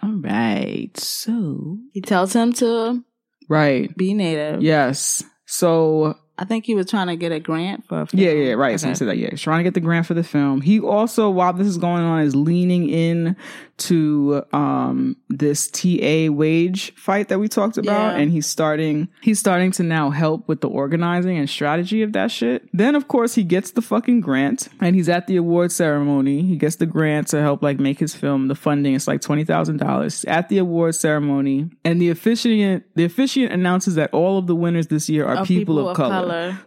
all 0.02 0.14
right. 0.22 0.92
So 0.98 1.78
He 1.92 2.02
tells 2.02 2.34
him 2.34 2.54
to 2.54 3.04
right. 3.48 3.96
be 3.98 4.14
native. 4.14 4.62
Yes. 4.62 5.24
So 5.46 6.16
I 6.42 6.46
think 6.46 6.66
he 6.66 6.74
was 6.74 6.90
trying 6.90 7.08
to 7.08 7.16
get 7.18 7.32
a 7.34 7.40
grant 7.40 7.86
for. 7.88 8.02
A 8.02 8.06
film. 8.06 8.24
Yeah, 8.24 8.32
yeah, 8.32 8.54
right. 8.54 8.80
So 8.80 8.86
Okay. 8.86 8.92
he 8.92 8.96
said 8.96 9.08
that. 9.10 9.18
Yeah, 9.18 9.30
he's 9.32 9.42
trying 9.42 9.60
to 9.60 9.64
get 9.64 9.74
the 9.74 9.82
grant 9.82 10.06
for 10.06 10.14
the 10.14 10.24
film. 10.24 10.62
He 10.62 10.80
also, 10.80 11.30
while 11.30 11.52
this 11.54 11.68
is 11.68 11.78
going 11.78 12.02
on, 12.04 12.22
is 12.22 12.36
leaning 12.36 12.88
in 12.90 13.36
to 13.78 14.44
um 14.52 15.16
this 15.30 15.68
TA 15.70 16.28
wage 16.30 16.94
fight 16.96 17.30
that 17.30 17.40
we 17.40 17.48
talked 17.48 17.78
about, 17.78 18.16
Yeah. 18.16 18.22
and 18.22 18.32
he's 18.32 18.46
starting. 18.46 19.08
He's 19.22 19.40
starting 19.40 19.72
to 19.74 19.84
now 19.84 20.10
help 20.10 20.48
with 20.48 20.62
the 20.62 20.68
organizing 20.68 21.38
and 21.38 21.50
strategy 21.50 22.02
of 22.02 22.12
that 22.14 22.32
shit. 22.32 22.68
Then, 22.74 22.96
of 22.96 23.08
course, 23.08 23.36
he 23.36 23.44
gets 23.44 23.72
the 23.72 23.82
fucking 23.82 24.22
grant, 24.22 24.68
and 24.82 24.96
he's 24.96 25.08
at 25.10 25.28
the 25.28 25.38
award 25.38 25.72
ceremony. 25.72 26.42
He 26.44 26.56
gets 26.58 26.76
the 26.78 26.86
grant 26.86 27.28
to 27.30 27.42
help 27.42 27.62
like 27.64 27.80
make 27.80 28.00
his 28.00 28.14
film. 28.16 28.48
The 28.50 28.56
funding 28.56 28.94
is 28.96 29.08
like 29.08 29.22
twenty 29.22 29.44
thousand 29.46 29.78
dollars 29.78 30.26
at 30.26 30.50
the 30.50 30.58
award 30.58 30.96
ceremony, 30.96 31.70
and 31.86 32.02
the 32.02 32.10
officiant 32.10 32.84
the 32.96 33.06
officiant 33.06 33.52
announces 33.54 33.96
that 33.96 34.14
all 34.14 34.38
of 34.38 34.48
the 34.48 34.56
winners 34.56 34.88
this 34.88 35.10
year 35.10 35.26
are 35.26 35.38
Of 35.38 35.48
people, 35.48 35.88
of, 35.90 35.96
color. 35.96 36.10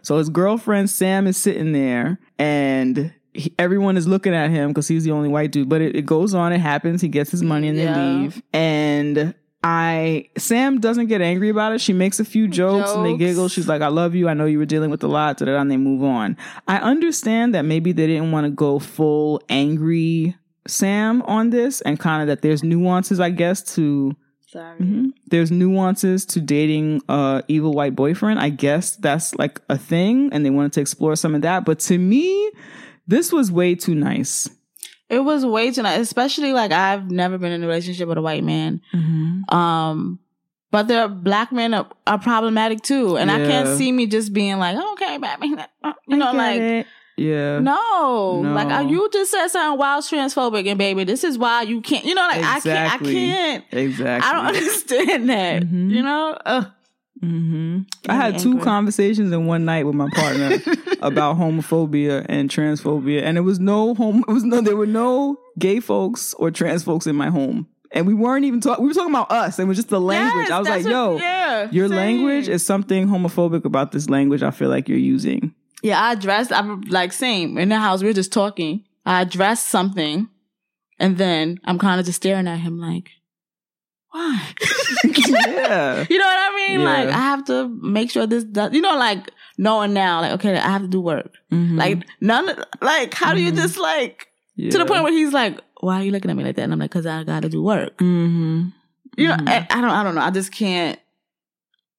So 0.01 0.17
his 0.17 0.29
girlfriend 0.29 0.89
Sam 0.89 1.27
is 1.27 1.37
sitting 1.37 1.71
there, 1.71 2.19
and 2.37 3.13
he, 3.33 3.53
everyone 3.57 3.97
is 3.97 4.07
looking 4.07 4.33
at 4.33 4.51
him 4.51 4.69
because 4.69 4.87
he's 4.87 5.03
the 5.03 5.11
only 5.11 5.29
white 5.29 5.51
dude. 5.51 5.69
But 5.69 5.81
it, 5.81 5.95
it 5.95 6.05
goes 6.05 6.33
on, 6.33 6.53
it 6.53 6.59
happens. 6.59 7.01
He 7.01 7.07
gets 7.07 7.31
his 7.31 7.41
money 7.43 7.67
and 7.67 7.77
they 7.77 7.85
leave. 7.95 8.41
And 8.53 9.33
I 9.63 10.29
Sam 10.37 10.79
doesn't 10.81 11.07
get 11.07 11.21
angry 11.21 11.49
about 11.49 11.71
it. 11.73 11.79
She 11.79 11.93
makes 11.93 12.19
a 12.19 12.25
few 12.25 12.47
jokes, 12.47 12.89
and 12.91 13.05
they 13.05 13.17
giggle. 13.17 13.47
She's 13.47 13.67
like, 13.67 13.81
"I 13.81 13.87
love 13.87 14.13
you. 14.13 14.27
I 14.27 14.33
know 14.33 14.45
you 14.45 14.57
were 14.59 14.65
dealing 14.65 14.89
with 14.91 15.03
a 15.03 15.07
lot." 15.07 15.37
Da, 15.37 15.45
da, 15.45 15.53
da, 15.53 15.61
and 15.61 15.71
they 15.71 15.77
move 15.77 16.03
on. 16.03 16.35
I 16.67 16.77
understand 16.77 17.55
that 17.55 17.63
maybe 17.63 17.93
they 17.93 18.07
didn't 18.07 18.31
want 18.31 18.45
to 18.45 18.51
go 18.51 18.77
full 18.79 19.41
angry 19.49 20.35
Sam 20.67 21.21
on 21.23 21.49
this, 21.49 21.79
and 21.81 21.97
kind 21.97 22.21
of 22.21 22.27
that 22.27 22.41
there's 22.41 22.61
nuances, 22.63 23.19
I 23.21 23.29
guess, 23.29 23.61
to 23.75 24.15
Sorry. 24.53 24.77
Mhm. 24.79 25.13
There's 25.29 25.51
nuances 25.51 26.25
to 26.27 26.39
dating 26.39 27.01
a 27.09 27.41
evil 27.47 27.73
white 27.73 27.95
boyfriend. 27.95 28.39
I 28.39 28.49
guess 28.49 28.95
that's 28.95 29.33
like 29.35 29.59
a 29.67 29.79
thing, 29.79 30.29
and 30.31 30.45
they 30.45 30.51
wanted 30.51 30.73
to 30.73 30.81
explore 30.81 31.15
some 31.15 31.33
of 31.33 31.41
that. 31.41 31.65
But 31.65 31.79
to 31.79 31.97
me, 31.97 32.51
this 33.07 33.33
was 33.33 33.51
way 33.51 33.73
too 33.73 33.95
nice. 33.95 34.47
It 35.09 35.23
was 35.23 35.43
way 35.43 35.71
too 35.71 35.81
nice, 35.81 35.99
especially 35.99 36.53
like 36.53 36.71
I've 36.71 37.09
never 37.09 37.39
been 37.39 37.51
in 37.51 37.63
a 37.63 37.67
relationship 37.67 38.07
with 38.07 38.19
a 38.19 38.21
white 38.21 38.43
man. 38.43 38.79
Um, 39.49 40.19
but 40.71 40.87
the 40.87 41.07
black 41.07 41.51
men 41.51 41.73
are, 41.73 41.87
are 42.05 42.19
problematic 42.19 42.83
too, 42.83 43.17
and 43.17 43.31
I 43.31 43.39
can't 43.39 43.77
see 43.77 43.91
me 43.91 44.05
just 44.05 44.33
being 44.33 44.57
like, 44.59 44.77
"Oh, 44.79 44.93
okay, 44.93 45.17
baby, 45.17 45.47
you 46.07 46.17
know, 46.17 46.31
like. 46.31 46.61
it. 46.61 46.87
Yeah, 47.17 47.59
No, 47.59 48.41
No. 48.41 48.53
like 48.53 48.71
uh, 48.71 48.87
you 48.87 49.09
just 49.13 49.31
said 49.31 49.47
something 49.49 49.77
wild 49.79 50.03
transphobic, 50.03 50.67
and 50.67 50.77
baby, 50.77 51.03
this 51.03 51.23
is 51.23 51.37
why 51.37 51.61
you 51.63 51.81
can't. 51.81 52.05
You 52.05 52.15
know, 52.15 52.21
like 52.27 52.37
Exactly. 52.57 53.11
I 53.11 53.13
can't. 53.13 53.63
I 53.65 53.69
can't. 53.69 53.85
exactly. 53.85 54.29
I 54.29 54.33
don't 54.33 54.45
understand 54.47 55.29
that. 55.29 55.63
Mhm. 55.63 55.89
You 55.91 56.01
know, 56.03 56.37
Ugh. 56.45 56.67
hmm 57.21 57.79
I 58.09 58.15
had 58.15 58.33
me 58.33 58.39
two 58.39 58.59
conversations 58.59 59.31
in 59.31 59.45
one 59.45 59.63
night 59.65 59.85
with 59.85 59.95
my 59.95 60.09
partner 60.13 60.57
about 61.01 61.37
homophobia 61.37 62.25
and 62.27 62.49
transphobia, 62.49 63.21
and 63.23 63.37
it 63.37 63.41
was 63.41 63.59
no 63.59 63.93
home. 63.95 64.23
It 64.27 64.31
was 64.31 64.43
no. 64.43 64.61
There 64.61 64.75
were 64.75 64.85
no 64.87 65.37
gay 65.59 65.79
folks 65.79 66.33
or 66.35 66.51
trans 66.51 66.83
folks 66.83 67.05
in 67.07 67.15
my 67.15 67.29
home, 67.29 67.67
and 67.91 68.07
we 68.07 68.13
weren't 68.13 68.45
even 68.45 68.59
talking. 68.59 68.83
We 68.83 68.89
were 68.89 68.93
talking 68.95 69.13
about 69.13 69.31
us. 69.31 69.59
and 69.59 69.67
It 69.67 69.69
was 69.69 69.77
just 69.77 69.89
the 69.89 70.01
language. 70.01 70.45
Yes, 70.49 70.51
I 70.51 70.59
was 70.59 70.67
like, 70.67 70.83
that's 70.83 70.91
"Yo, 70.91 71.17
yeah, 71.17 71.69
your 71.71 71.87
same. 71.87 71.95
language 71.97 72.49
is 72.49 72.65
something 72.65 73.07
homophobic 73.07 73.63
about 73.65 73.91
this 73.91 74.09
language. 74.09 74.41
I 74.43 74.51
feel 74.51 74.69
like 74.69 74.89
you're 74.89 74.97
using." 74.97 75.53
Yeah, 75.83 76.01
I 76.01 76.13
addressed. 76.13 76.51
I'm 76.51 76.81
like 76.83 77.11
same 77.13 77.57
in 77.57 77.69
the 77.69 77.77
house. 77.77 78.01
We 78.01 78.09
are 78.09 78.13
just 78.13 78.31
talking. 78.33 78.85
I 79.05 79.21
addressed 79.21 79.67
something, 79.67 80.29
and 80.99 81.17
then 81.17 81.59
I'm 81.65 81.77
kind 81.77 81.99
of 81.99 82.05
just 82.05 82.15
staring 82.17 82.47
at 82.47 82.59
him 82.59 82.79
like, 82.79 83.09
why? 84.11 84.53
yeah. 85.03 86.05
You 86.09 86.17
know 86.19 86.25
what 86.25 86.37
I 86.51 86.55
mean? 86.67 86.79
Yeah. 86.79 86.85
Like 86.85 87.07
I 87.09 87.19
have 87.19 87.43
to 87.45 87.67
make 87.67 88.09
sure 88.11 88.25
this 88.25 88.43
does. 88.45 88.71
You 88.73 88.81
know, 88.81 88.95
like 88.97 89.29
knowing 89.57 89.93
now, 89.93 90.21
like 90.21 90.31
okay, 90.33 90.57
I 90.57 90.69
have 90.71 90.81
to 90.83 90.87
do 90.87 91.01
work. 91.01 91.33
Mhm. 91.51 91.77
Like 91.77 92.05
none. 92.21 92.47
of- 92.49 92.63
Like 92.81 93.13
how 93.13 93.33
do 93.33 93.41
you 93.41 93.51
Mhm. 93.51 93.55
just 93.57 93.77
like 93.77 94.27
yeah. 94.55 94.71
to 94.71 94.77
the 94.77 94.85
point 94.85 95.03
where 95.03 95.11
he's 95.11 95.33
like, 95.33 95.59
why 95.81 95.99
are 95.99 96.03
you 96.03 96.11
looking 96.11 96.31
at 96.31 96.37
me 96.37 96.43
like 96.45 96.55
that? 96.55 96.63
And 96.63 96.71
I'm 96.73 96.79
like, 96.79 96.91
because 96.91 97.05
I 97.05 97.23
got 97.25 97.41
to 97.41 97.49
do 97.49 97.61
work. 97.61 97.99
hmm 97.99 98.67
You 99.17 99.27
know, 99.27 99.35
Mhm. 99.35 99.49
I, 99.49 99.67
I 99.69 99.81
don't. 99.81 99.89
I 99.91 100.03
don't 100.03 100.15
know. 100.15 100.21
I 100.21 100.31
just 100.31 100.53
can't 100.53 100.97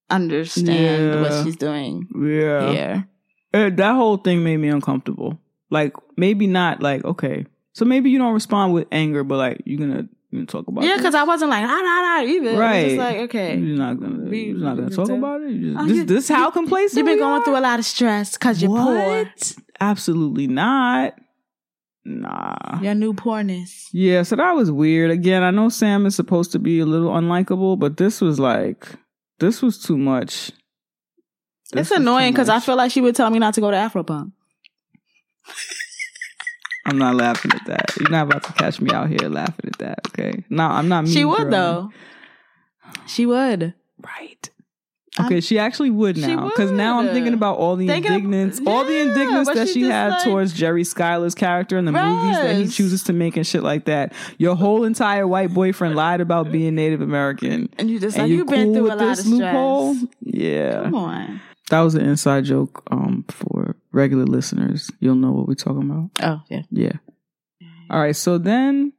understand 0.09 1.13
Yeah. 1.13 1.21
what 1.21 1.43
she's 1.45 1.55
doing 1.55 2.07
Yeah. 2.15 2.71
here. 2.71 3.07
Uh, 3.55 3.69
that 3.69 3.93
whole 3.95 4.17
thing 4.17 4.43
made 4.43 4.57
me 4.57 4.67
uncomfortable. 4.67 5.39
Like 5.71 5.93
maybe 6.17 6.45
not 6.47 6.81
like 6.83 7.03
okay, 7.05 7.45
so 7.73 7.85
maybe 7.85 8.09
you 8.11 8.19
don't 8.19 8.33
respond 8.33 8.73
with 8.73 8.87
anger, 8.91 9.23
but 9.23 9.37
like 9.37 9.61
you're 9.65 9.79
gonna 9.79 10.07
you 10.31 10.39
gonna 10.39 10.45
talk 10.45 10.67
about 10.67 10.83
it. 10.83 10.87
Yeah, 10.87 10.97
because 10.97 11.15
I 11.15 11.23
wasn't 11.23 11.49
like 11.51 11.63
ah 11.63 11.67
nah 11.67 12.01
nah 12.25 12.31
either. 12.31 12.51
Was 12.51 12.59
Right. 12.59 12.85
just 12.87 12.97
like 12.97 13.17
okay. 13.29 13.57
You're 13.57 13.77
not 13.77 13.99
gonna 13.99 14.29
We- 14.29 14.45
you're 14.47 14.57
not 14.57 14.75
gonna 14.77 14.89
talk 14.89 15.09
about 15.09 15.41
it. 15.41 15.51
You 15.51 15.71
just, 15.73 15.83
Oh, 15.83 15.87
this, 15.87 15.97
you- 15.97 16.03
this 16.05 16.27
how 16.29 16.51
complacent 16.51 16.97
You've 16.97 17.05
been 17.07 17.19
going 17.19 17.41
are? 17.41 17.43
through 17.43 17.57
a 17.57 17.61
lot 17.61 17.79
of 17.79 17.85
stress 17.85 18.33
because 18.33 18.61
you're 18.61 18.71
poor. 18.71 18.95
What? 18.95 19.55
Absolutely 19.79 20.47
not. 20.47 21.15
Nah. 22.07 22.79
Your 22.81 22.93
new 22.93 23.13
poorness. 23.13 23.89
Yeah, 23.91 24.21
so 24.23 24.35
that 24.35 24.55
was 24.55 24.71
weird. 24.71 25.09
Again, 25.09 25.41
I 25.41 25.49
know 25.49 25.69
Sam 25.69 26.05
is 26.05 26.15
supposed 26.15 26.51
to 26.51 26.59
be 26.59 26.79
a 26.79 26.85
little 26.85 27.09
unlikable, 27.11 27.79
but 27.79 27.97
this 27.97 28.21
was 28.21 28.39
like 28.39 28.87
this 29.39 29.61
was 29.63 29.79
too 29.81 29.97
much. 29.97 30.51
It's 31.77 31.91
annoying 31.91 32.31
because 32.33 32.49
I 32.49 32.59
feel 32.59 32.75
like 32.75 32.91
she 32.91 33.01
would 33.01 33.15
tell 33.15 33.29
me 33.29 33.39
not 33.39 33.53
to 33.55 33.61
go 33.61 33.71
to 33.71 33.77
Afropunk. 33.77 34.31
I'm 36.87 36.97
not 36.99 37.15
laughing 37.15 37.51
at 37.53 37.65
that. 37.65 37.95
You're 37.99 38.09
not 38.11 38.27
about 38.27 38.43
to 38.43 38.53
catch 38.53 38.79
me 38.79 38.91
out 38.91 39.09
here 39.09 39.27
laughing 39.27 39.65
at 39.73 39.77
that, 39.79 39.99
okay? 40.09 40.43
No, 40.49 40.65
I'm 40.65 40.87
not 40.87 41.05
mean. 41.05 41.13
She 41.13 41.25
would 41.25 41.49
girl. 41.49 41.51
though. 41.51 41.91
She 43.07 43.25
would. 43.25 43.73
Right. 44.03 44.49
I'm- 45.17 45.25
Okay, 45.27 45.39
she 45.39 45.57
actually 45.57 45.89
would 45.91 46.17
now 46.17 46.49
because 46.49 46.69
now 46.71 46.99
I'm 46.99 47.07
thinking 47.07 47.33
about 47.33 47.57
all 47.57 47.75
the 47.77 47.87
Thinking 47.87 48.11
of- 48.11 48.17
indignance, 48.17 48.59
all 48.67 48.83
the 48.83 48.99
indignance 48.99 49.47
that 49.47 49.67
she 49.69 49.73
she 49.75 49.81
had 49.83 50.09
like- 50.09 50.23
towards 50.25 50.51
Jerry 50.53 50.83
Schuyler's 50.83 51.33
character 51.33 51.77
in 51.77 51.85
the 51.85 51.93
movies 51.93 52.35
that 52.37 52.55
he 52.57 52.67
chooses 52.67 53.01
to 53.05 53.13
make 53.13 53.37
and 53.37 53.47
shit 53.47 53.63
like 53.63 53.85
that. 53.85 54.11
Your 54.37 54.55
whole 54.55 54.83
entire 54.83 55.25
white 55.25 55.53
boyfriend 55.53 55.95
lied 55.95 56.19
about 56.21 56.51
being 56.51 56.75
Native 56.75 56.99
American, 57.01 57.69
And 57.79 57.89
you 57.89 57.97
just 57.99 58.17
and 58.17 58.23
like 58.23 58.29
you've 58.37 58.47
been 58.47 58.65
cool 58.65 58.73
through 58.75 58.87
a 58.87 58.89
lot 58.89 58.99
this 58.99 59.19
of 59.21 59.25
stress. 59.33 59.39
loophole. 59.41 59.95
Yeah, 60.21 60.83
Come 60.83 60.95
on. 60.95 61.41
That 61.69 61.81
was 61.81 61.95
an 61.95 62.05
inside 62.05 62.45
joke. 62.45 62.83
Um, 62.91 63.25
for 63.29 63.75
regular 63.91 64.25
listeners, 64.25 64.91
you'll 64.99 65.15
know 65.15 65.31
what 65.31 65.47
we're 65.47 65.55
talking 65.55 65.89
about. 65.89 66.09
Oh 66.21 66.41
yeah. 66.49 66.63
Yeah. 66.71 66.93
All 67.89 67.99
right. 67.99 68.15
So 68.15 68.37
then 68.37 68.93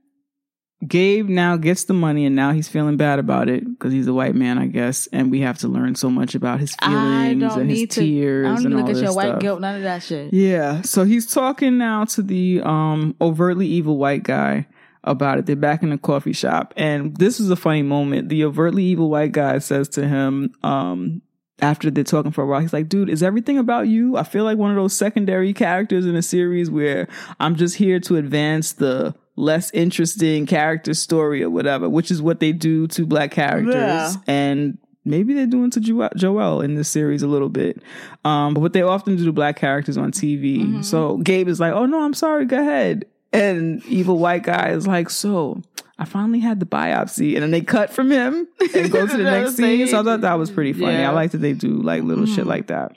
Gabe 0.87 1.29
now 1.29 1.57
gets 1.57 1.85
the 1.85 1.95
money 1.95 2.27
and 2.27 2.37
now 2.37 2.53
he's 2.53 2.69
feeling 2.69 2.97
bad 2.97 3.19
about 3.19 3.49
it 3.49 3.65
because 3.65 3.93
he's 3.93 4.07
a 4.07 4.13
white 4.13 4.35
man, 4.35 4.59
I 4.59 4.67
guess. 4.67 5.07
And 5.09 5.31
we 5.31 5.41
have 5.41 5.59
to 5.59 5.69
learn 5.69 5.95
so 5.95 6.11
much 6.11 6.35
about 6.35 6.61
his 6.61 6.75
feelings 6.77 7.43
and 7.43 7.71
his 7.71 7.89
to. 7.89 8.01
tears 8.01 8.47
I 8.47 8.49
don't 8.49 8.57
and 8.57 8.65
need 8.65 8.71
to 8.71 8.77
all 8.77 8.81
look 8.83 8.91
at 8.91 8.95
this 8.95 9.03
your 9.03 9.15
white 9.15 9.41
guilt. 9.41 9.61
None 9.61 9.77
of 9.77 9.83
that 9.83 10.03
shit. 10.03 10.33
Yeah. 10.35 10.83
So 10.83 11.05
he's 11.05 11.27
talking 11.33 11.79
now 11.79 12.05
to 12.07 12.23
the 12.23 12.61
um 12.63 13.17
overtly 13.21 13.67
evil 13.67 13.97
white 13.97 14.23
guy 14.23 14.67
about 15.03 15.39
it. 15.39 15.47
They're 15.47 15.57
back 15.57 15.83
in 15.83 15.91
the 15.91 15.99
coffee 15.99 16.33
shop. 16.33 16.75
And 16.77 17.17
this 17.17 17.41
is 17.41 17.49
a 17.51 17.57
funny 17.57 17.83
moment. 17.83 18.29
The 18.29 18.45
overtly 18.45 18.85
evil 18.85 19.09
white 19.09 19.33
guy 19.33 19.59
says 19.59 19.89
to 19.91 20.07
him, 20.07 20.53
um, 20.63 21.23
after 21.61 21.91
they're 21.91 22.05
talking 22.05 22.33
for 22.33 22.43
a 22.43 22.47
while, 22.47 22.61
he's 22.61 22.73
like, 22.73 22.89
dude, 22.89 23.09
is 23.09 23.23
everything 23.23 23.59
about 23.59 23.89
you? 23.89 24.17
I 24.17 24.23
feel 24.25 24.45
like 24.45 24.59
one 24.59 24.71
of 24.71 24.77
those 24.77 24.93
secondary 24.95 25.53
characters 25.55 26.05
in 26.07 26.15
a 26.17 26.23
series 26.23 26.71
where 26.71 27.09
I'm 27.41 27.57
just 27.57 27.77
here 27.77 27.99
to 28.01 28.17
advance 28.17 28.73
the 28.75 29.15
less 29.37 29.71
interesting 29.73 30.47
character 30.47 30.95
story 30.95 31.43
or 31.43 31.51
whatever, 31.51 31.89
which 31.89 32.11
is 32.11 32.21
what 32.23 32.41
they 32.41 32.53
do 32.53 32.87
to 32.89 33.07
black 33.07 33.31
characters. 33.31 33.75
Yeah. 33.75 34.13
And 34.27 34.79
maybe 35.05 35.35
they're 35.35 35.47
doing 35.47 35.71
to 35.71 35.81
Jo- 35.81 36.09
Joelle 36.17 36.65
in 36.65 36.75
this 36.75 36.89
series 36.89 37.23
a 37.23 37.27
little 37.29 37.49
bit. 37.49 37.81
Um, 38.25 38.55
but 38.55 38.61
what 38.61 38.73
they 38.73 38.83
often 38.83 39.17
do 39.17 39.25
to 39.25 39.33
black 39.33 39.57
characters 39.57 39.97
on 39.97 40.11
TV. 40.11 40.61
Mhm. 40.61 40.85
So 40.85 41.19
Gabe 41.19 41.49
is 41.49 41.61
like, 41.61 41.73
oh 41.73 41.87
no, 41.87 42.03
I'm 42.03 42.15
sorry, 42.15 42.45
go 42.45 42.61
ahead. 42.61 43.05
And 43.33 43.85
evil 43.87 44.19
white 44.19 44.43
guy 44.45 44.71
is 44.71 44.87
like, 44.87 45.11
so 45.11 45.61
I 45.99 46.05
finally 46.05 46.39
had 46.41 46.61
the 46.61 46.67
biopsy. 46.67 47.35
And 47.35 47.43
then 47.43 47.51
they 47.51 47.61
cut 47.61 47.91
from 47.91 48.11
him 48.11 48.47
and 48.75 48.91
go 48.91 49.07
to 49.07 49.17
the 49.17 49.23
next 49.25 49.57
scene. 49.57 49.87
So 49.89 50.01
I 50.01 50.03
thought 50.03 50.21
that 50.23 50.35
was 50.39 50.51
pretty 50.51 50.73
funny. 50.73 50.93
Yeah. 50.99 51.11
I 51.11 51.13
like 51.13 51.33
that 51.33 51.39
they 51.39 51.53
do 51.53 51.69
like 51.83 52.03
little 52.03 52.27
shit 52.27 52.45
Mhm. 52.45 52.49
like 52.49 52.67
that. 52.69 52.97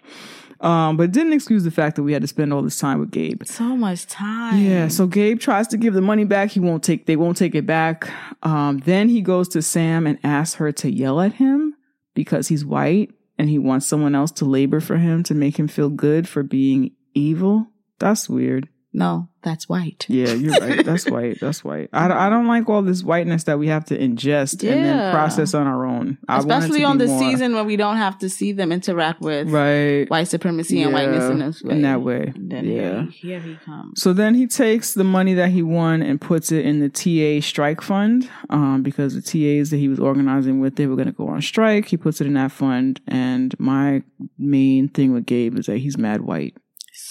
Um, 0.62 0.98
but 0.98 1.04
it 1.04 1.12
didn't 1.14 1.32
excuse 1.32 1.64
the 1.64 1.72
fact 1.72 1.96
that 1.96 2.04
we 2.04 2.12
had 2.12 2.22
to 2.22 2.28
spend 2.28 2.52
all 2.52 2.62
this 2.62 2.78
time 2.78 3.00
with 3.00 3.12
Gabe. 3.12 3.44
So 3.46 3.78
much 3.78 4.08
time. 4.08 4.60
Yeah, 4.62 4.90
so 4.90 5.08
Gabe 5.08 5.40
tries 5.40 5.68
to 5.70 5.78
give 5.78 5.94
the 5.94 6.02
money 6.02 6.26
back. 6.26 6.52
He 6.52 6.60
won't 6.60 6.84
take. 6.84 7.06
They 7.06 7.16
won't 7.16 7.38
take 7.38 7.56
it 7.56 7.66
back. 7.66 8.10
Um, 8.44 8.80
then 8.80 9.08
he 9.08 9.22
goes 9.22 9.48
to 9.50 9.62
Sam 9.62 10.06
and 10.06 10.20
asks 10.22 10.56
her 10.56 10.74
to 10.74 10.92
yell 10.92 11.22
at 11.22 11.34
him 11.36 11.76
because 12.14 12.50
he's 12.50 12.66
white 12.66 13.12
and 13.38 13.50
he 13.50 13.58
wants 13.58 13.88
someone 13.88 14.16
else 14.16 14.32
to 14.34 14.46
labor 14.46 14.82
for 14.82 14.98
him 14.98 15.24
to 15.24 15.34
make 15.34 15.58
him 15.58 15.70
feel 15.70 15.90
good 15.90 16.28
for 16.28 16.44
being 16.44 16.92
evil. 17.14 17.68
That's 18.00 18.28
weird. 18.28 18.68
No, 18.92 19.30
that's 19.44 19.70
white. 19.70 20.08
Yeah, 20.10 20.34
you're 20.34 20.52
right. 20.60 20.84
That's 20.84 21.06
white. 21.12 21.40
That's 21.40 21.64
white. 21.64 21.90
I, 21.94 22.26
I 22.26 22.30
don't 22.30 22.48
like 22.48 22.68
all 22.68 22.82
this 22.82 23.04
whiteness 23.04 23.44
that 23.44 23.60
we 23.60 23.68
have 23.68 23.86
to 23.86 23.98
ingest 23.98 24.68
and 24.68 24.84
then 24.84 25.14
process 25.14 25.54
on 25.54 25.68
our 25.68 25.86
own. 25.86 26.18
I 26.28 26.40
Especially 26.40 26.84
on 26.84 26.98
the 26.98 27.06
more- 27.06 27.20
season 27.20 27.54
when 27.54 27.68
we 27.68 27.76
don't 27.76 27.98
have 27.98 28.18
to 28.20 28.30
see 28.30 28.52
them 28.52 28.72
interact 28.72 29.22
with 29.22 29.48
Right. 29.52 30.10
white 30.10 30.28
supremacy 30.28 30.82
and 30.82 30.92
whiteness 30.92 31.30
in 31.30 31.38
this 31.38 31.62
way. 31.62 31.76
in 31.76 31.82
that 31.84 32.02
way. 32.02 32.32
And 32.36 32.52
then 32.52 32.66
Yeah. 32.66 32.82
here, 32.82 33.04
he- 33.12 33.28
here 33.28 33.40
he 33.40 33.56
comes. 33.64 34.02
So 34.02 34.12
then 34.12 34.34
he 34.34 34.48
takes 34.48 34.96
the 34.96 35.04
money 35.04 35.36
that 35.36 35.50
he 35.52 35.62
won 35.62 36.02
and 36.02 36.20
puts 36.20 36.52
it 36.52 36.66
in 36.66 36.80
the 36.80 36.90
TA 36.90 37.42
strike 37.42 37.82
fund 37.82 38.28
um, 38.50 38.82
because 38.82 39.14
the 39.14 39.22
TAs 39.22 39.70
that 39.70 39.78
he 39.78 39.88
was 39.88 40.00
organizing 40.00 40.60
with, 40.60 40.78
they 40.78 40.88
were 40.88 40.96
going 40.96 41.06
to 41.08 41.12
go 41.14 41.28
on 41.28 41.42
strike. 41.44 41.86
He 41.86 41.96
puts 41.98 42.22
it 42.22 42.26
in 42.28 42.34
that 42.34 42.52
fund. 42.52 43.02
And 43.08 43.54
my 43.60 44.02
main 44.40 44.90
thing 44.90 45.14
with 45.14 45.28
Gabe 45.28 45.60
is 45.60 45.68
that 45.68 45.78
he's 45.78 45.98
mad 45.98 46.22
white. 46.22 46.58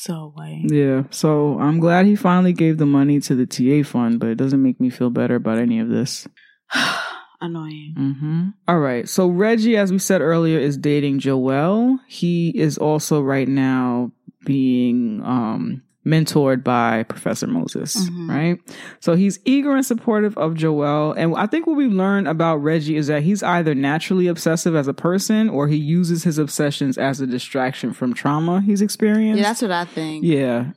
So 0.00 0.30
white. 0.36 0.66
Yeah. 0.66 1.02
So 1.10 1.58
I'm 1.58 1.80
glad 1.80 2.06
he 2.06 2.14
finally 2.14 2.52
gave 2.52 2.78
the 2.78 2.86
money 2.86 3.18
to 3.18 3.34
the 3.34 3.46
TA 3.46 3.88
fund, 3.88 4.20
but 4.20 4.28
it 4.28 4.36
doesn't 4.36 4.62
make 4.62 4.80
me 4.80 4.90
feel 4.90 5.10
better 5.10 5.34
about 5.34 5.58
any 5.58 5.80
of 5.80 5.88
this. 5.88 6.28
Annoying. 7.40 7.94
Mm-hmm. 7.98 8.48
All 8.68 8.78
right. 8.78 9.08
So 9.08 9.26
Reggie, 9.26 9.76
as 9.76 9.90
we 9.90 9.98
said 9.98 10.20
earlier, 10.20 10.60
is 10.60 10.76
dating 10.76 11.18
Joelle. 11.18 11.98
He 12.06 12.50
is 12.56 12.78
also 12.78 13.20
right 13.20 13.48
now 13.48 14.12
being 14.44 15.20
um, 15.24 15.82
mentored 16.06 16.64
by 16.64 17.02
Professor 17.02 17.46
Moses, 17.46 17.96
Mhm. 18.08 18.28
right? 18.28 18.58
So 19.00 19.14
he's 19.14 19.38
eager 19.44 19.74
and 19.76 19.84
supportive 19.84 20.36
of 20.38 20.54
Joelle. 20.54 21.14
And 21.16 21.34
I 21.36 21.46
think 21.46 21.66
what 21.66 21.76
we've 21.76 21.92
learned 21.92 22.28
about 22.28 22.56
Reggie 22.62 22.96
is 22.96 23.08
that 23.08 23.22
he's 23.22 23.42
either 23.42 23.74
naturally 23.74 24.26
obsessive 24.26 24.74
as 24.74 24.88
a 24.88 24.94
person 24.94 25.48
or 25.50 25.68
he 25.68 25.76
uses 25.76 26.24
his 26.24 26.38
obsessions 26.38 26.96
as 26.96 27.20
a 27.20 27.26
distraction 27.26 27.92
from 27.92 28.14
trauma 28.14 28.60
he's 28.62 28.80
experienced. 28.80 29.38
Yeah, 29.42 29.48
that's 29.48 29.62
what 29.62 29.70
I 29.72 29.84
think. 29.84 30.24
yeah. 30.24 30.70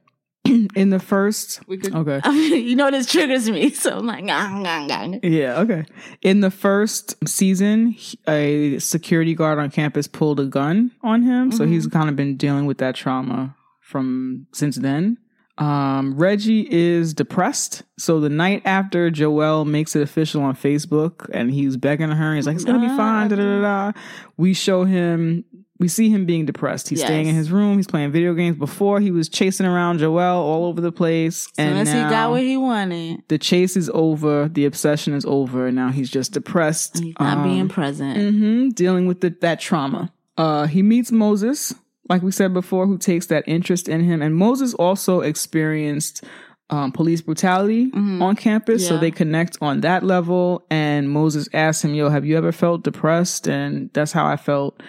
In 0.76 0.90
the 0.90 1.00
first, 1.00 1.62
We 1.68 1.78
could, 1.78 1.94
okay. 1.96 2.20
you 2.58 2.76
know, 2.76 2.90
this 2.90 3.06
triggers 3.06 3.48
me. 3.50 3.70
So 3.76 4.00
I'm 4.00 4.08
like, 4.08 4.26
"Ah, 4.28 4.62
ah, 4.66 4.88
ah." 4.90 5.16
Yeah, 5.22 5.60
okay. 5.60 5.86
In 6.24 6.42
the 6.42 6.50
first 6.50 7.16
season, 7.28 7.96
a 8.28 8.80
security 8.80 9.36
guard 9.36 9.60
on 9.60 9.70
campus 9.70 10.08
pulled 10.08 10.40
a 10.40 10.46
gun 10.46 10.92
on 11.04 11.22
him, 11.22 11.52
so 11.52 11.68
he's 11.68 11.86
kind 11.88 12.10
of 12.10 12.16
been 12.16 12.38
dealing 12.38 12.66
with 12.66 12.80
that 12.80 12.96
trauma 12.96 13.56
from 13.92 14.48
since 14.54 14.78
then. 14.78 15.18
Um, 15.58 16.16
Reggie 16.18 16.66
is 16.72 17.14
depressed. 17.14 17.84
So 18.00 18.20
the 18.20 18.30
night 18.30 18.64
after 18.66 19.12
Joelle 19.12 19.68
makes 19.68 19.96
it 19.96 20.02
official 20.02 20.42
on 20.42 20.56
Facebook 20.56 21.30
and 21.34 21.52
he's 21.52 21.78
begging 21.78 22.10
her, 22.10 22.36
he's 22.36 22.48
like, 22.48 22.56
it's 22.56 22.66
gonna 22.66 22.80
be 22.80 22.88
fine, 22.88 23.28
da 23.28 23.36
da 23.36 23.44
da 23.44 23.62
da. 23.92 24.00
We 24.38 24.54
show 24.56 24.86
him, 24.86 25.44
we 25.78 25.88
see 25.88 26.10
him 26.10 26.26
being 26.26 26.46
depressed. 26.48 26.90
He's 26.90 27.00
Yes. 27.00 27.08
staying 27.10 27.28
in 27.28 27.36
his 27.36 27.52
room, 27.52 27.76
he's 27.78 27.86
playing 27.86 28.12
video 28.12 28.34
games. 28.34 28.58
Before 28.58 29.00
he 29.02 29.12
was 29.12 29.30
chasing 29.30 29.68
around 29.68 30.00
Joelle 30.00 30.38
all 30.38 30.66
over 30.66 30.82
the 30.82 30.92
place. 30.92 31.48
Soon 31.56 31.68
and 31.68 31.80
as 31.80 31.90
he 31.94 32.00
got 32.10 32.32
what 32.32 32.42
he 32.42 32.58
wanted, 32.58 33.22
the 33.28 33.38
chase 33.38 33.78
is 33.78 33.92
over, 33.94 34.48
the 34.50 34.66
obsession 34.66 35.14
is 35.14 35.26
over, 35.26 35.72
now 35.72 35.90
he's 35.92 36.10
just 36.10 36.32
depressed. 36.32 37.00
he's 37.04 37.14
not 37.20 37.38
um, 37.40 37.44
being 37.44 37.68
present. 37.70 38.18
hmm 38.36 38.70
dealing 38.70 39.06
with 39.06 39.22
the, 39.22 39.36
that 39.42 39.60
trauma. 39.60 40.12
Uh, 40.38 40.66
he 40.66 40.82
meets 40.82 41.12
Moses, 41.12 41.76
like 42.10 42.22
we 42.22 42.32
said 42.32 42.54
before, 42.54 42.88
who 42.88 42.98
takes 42.98 43.28
that 43.28 43.44
interest 43.48 43.88
in 43.88 44.04
him, 44.04 44.22
and 44.22 44.36
Moses 44.36 44.74
also 44.74 45.22
experienced 45.22 46.24
um, 46.70 46.94
police 46.94 47.20
brutality 47.22 47.92
Mhm. 47.92 48.22
on 48.22 48.34
campus, 48.38 48.88
so 48.88 48.98
they 48.98 49.12
connect 49.12 49.58
on 49.62 49.82
that 49.82 50.04
level. 50.04 50.66
And 50.72 51.10
Moses 51.10 51.50
asks 51.54 51.84
him, 51.84 51.94
"Yo, 51.94 52.08
have 52.10 52.26
you 52.26 52.38
ever 52.38 52.54
felt 52.54 52.84
depressed?" 52.86 53.46
And 53.46 53.90
that's 53.94 54.14
how 54.14 54.26
I 54.26 54.38
felt 54.38 54.82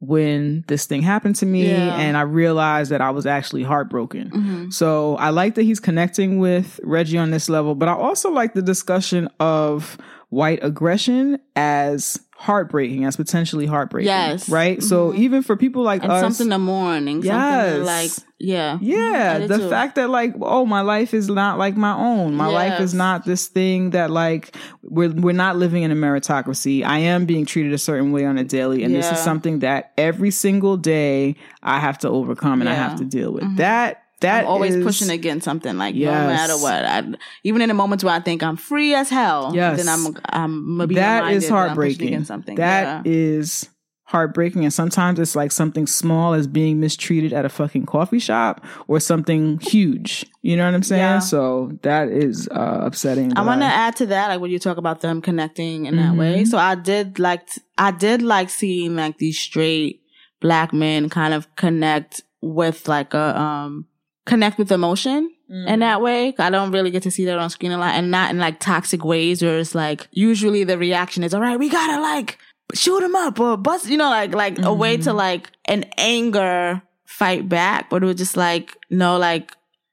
when 0.00 0.64
this 0.66 0.86
thing 0.86 1.02
happened 1.02 1.36
to 1.36 1.46
me, 1.46 1.68
Yeah. 1.70 1.94
and 2.00 2.16
I 2.16 2.22
realized 2.22 2.90
that 2.90 3.00
I 3.00 3.10
was 3.10 3.26
actually 3.26 3.62
heartbroken. 3.62 4.30
Mhm. 4.30 4.72
So 4.72 5.14
I 5.16 5.28
like 5.30 5.54
that 5.56 5.62
he's 5.62 5.78
connecting 5.78 6.38
with 6.40 6.80
Reggie 6.82 7.18
on 7.18 7.30
this 7.30 7.48
level, 7.48 7.74
but 7.76 7.88
I 7.88 7.92
also 7.92 8.30
like 8.30 8.54
the 8.54 8.62
discussion 8.62 9.28
of 9.38 9.98
white 10.30 10.60
aggression 10.62 11.38
as 11.56 12.18
heartbreaking, 12.36 13.04
as 13.04 13.16
potentially 13.18 13.66
heartbreaking. 13.66 14.06
Yes. 14.06 14.48
Right? 14.48 14.82
So 14.82 15.12
Mhm. 15.12 15.16
even 15.18 15.42
for 15.42 15.56
people 15.56 15.82
like 15.82 16.02
And 16.02 16.10
us. 16.10 16.22
something 16.22 16.48
to 16.48 16.58
mourn 16.58 17.06
and 17.06 17.22
something 17.22 17.26
Yes. 17.26 17.76
to 17.76 17.84
like, 17.84 18.10
yeah. 18.38 18.78
yeah, 18.80 19.46
the 19.46 19.58
too. 19.58 19.68
fact 19.68 19.96
that 19.96 20.08
like, 20.08 20.34
oh, 20.40 20.64
my 20.64 20.80
life 20.80 21.12
is 21.12 21.28
not 21.28 21.58
like 21.58 21.76
my 21.76 21.92
own. 21.92 22.34
My 22.34 22.46
life 22.46 22.80
is 22.80 22.94
not 22.94 23.26
this 23.26 23.46
thing 23.48 23.90
that 23.90 24.10
like 24.10 24.56
we're 24.82 25.10
we're 25.10 25.32
not 25.34 25.56
living 25.58 25.82
in 25.82 25.90
a 25.90 25.94
meritocracy. 25.94 26.82
I 26.82 27.00
am 27.00 27.26
being 27.26 27.44
treated 27.44 27.74
a 27.74 27.78
certain 27.78 28.10
way 28.10 28.24
on 28.24 28.38
a 28.38 28.44
daily, 28.44 28.84
and 28.84 28.94
this 28.94 29.10
is 29.12 29.18
something 29.18 29.58
that 29.58 29.92
every 29.98 30.30
single 30.30 30.78
day 30.78 31.36
I 31.62 31.78
have 31.78 31.98
to 31.98 32.08
overcome 32.08 32.62
and 32.62 32.70
I 32.70 32.74
have 32.74 32.96
to 32.96 33.04
deal 33.04 33.32
with. 33.32 33.42
Mhm. 33.44 33.56
That 33.58 34.02
that 34.20 34.40
I'm 34.44 34.46
always 34.50 34.74
is- 34.74 34.84
pushing 34.84 35.10
against 35.10 35.44
something 35.44 35.76
like 35.78 35.94
Yes. 35.94 36.12
no 36.12 36.26
matter 36.26 36.56
what. 36.62 36.84
I, 36.84 37.04
even 37.44 37.62
in 37.62 37.68
the 37.68 37.74
moments 37.74 38.04
where 38.04 38.14
I 38.14 38.20
think 38.20 38.42
I'm 38.42 38.56
free 38.56 38.94
as 38.94 39.08
hell, 39.10 39.52
Yes. 39.54 39.78
then 39.84 39.88
I'm 39.88 40.16
I'm 40.28 40.76
gonna 40.76 40.86
be 40.86 40.94
That 40.96 41.16
reminded 41.20 41.36
is 41.38 41.48
that 41.48 41.54
heartbreaking. 41.54 42.08
against 42.08 42.28
something. 42.28 42.56
That 42.56 43.06
yeah. 43.06 43.12
is 43.12 43.68
heartbreaking. 44.04 44.64
And 44.64 44.72
sometimes 44.74 45.20
it's 45.20 45.36
like 45.36 45.52
something 45.52 45.86
small 45.86 46.34
as 46.34 46.48
being 46.48 46.80
mistreated 46.80 47.32
at 47.32 47.44
a 47.44 47.48
fucking 47.48 47.86
coffee 47.86 48.18
shop 48.18 48.64
or 48.88 48.98
something 48.98 49.60
huge. 49.60 50.26
You 50.42 50.56
know 50.56 50.64
what 50.64 50.74
I'm 50.74 50.82
saying? 50.82 51.00
Yeah. 51.00 51.18
So 51.20 51.78
that 51.82 52.08
is 52.08 52.48
uh, 52.48 52.80
upsetting. 52.82 53.36
I 53.38 53.42
want 53.42 53.60
to 53.60 53.66
add 53.66 53.94
to 53.96 54.06
that, 54.06 54.26
like 54.28 54.40
when 54.40 54.50
you 54.50 54.58
talk 54.58 54.78
about 54.78 55.00
them 55.00 55.22
connecting 55.22 55.86
in 55.86 55.94
that 55.96 56.16
way. 56.16 56.42
Mhm. 56.42 56.48
So 56.48 56.58
I 56.58 56.74
did 56.74 57.20
like, 57.20 57.48
I 57.78 57.92
did 57.92 58.20
like 58.20 58.50
seeing 58.50 58.96
like 58.96 59.18
these 59.18 59.38
straight 59.38 60.02
black 60.40 60.72
men 60.72 61.08
kind 61.08 61.32
of 61.32 61.54
connect 61.54 62.22
with 62.42 62.88
like 62.88 63.14
a, 63.14 63.38
um, 63.40 63.86
connect 64.26 64.58
with 64.58 64.70
emotion 64.72 65.30
Mm-hmm. 65.50 65.66
in 65.66 65.80
that 65.80 66.00
way. 66.00 66.32
I 66.38 66.48
don't 66.48 66.70
really 66.70 66.92
get 66.92 67.02
to 67.02 67.10
see 67.10 67.24
that 67.24 67.36
on 67.36 67.50
screen 67.50 67.72
a 67.72 67.76
lot 67.76 67.96
and 67.96 68.08
not 68.08 68.30
in 68.30 68.38
like 68.38 68.60
toxic 68.60 69.04
ways 69.04 69.42
where 69.42 69.58
it's 69.58 69.74
like, 69.74 70.06
usually 70.12 70.62
the 70.62 70.78
reaction 70.78 71.24
is, 71.24 71.34
all 71.34 71.40
right, 71.40 71.58
we 71.58 71.68
gotta 71.68 72.00
like 72.00 72.38
shoot 72.72 73.02
him 73.02 73.16
up 73.16 73.40
or 73.40 73.56
bust, 73.56 73.88
you 73.88 73.96
know, 73.96 74.10
like, 74.10 74.32
like 74.32 74.60
a 74.62 74.72
way 74.72 74.94
Mm-hmm. 74.94 75.02
to 75.06 75.12
like 75.12 75.50
an 75.64 75.86
anger 75.98 76.80
fight 77.04 77.48
back, 77.48 77.90
but 77.90 78.00
it 78.04 78.06
was 78.06 78.14
just 78.14 78.36
like, 78.36 78.76
no, 78.90 79.18
like 79.18 79.50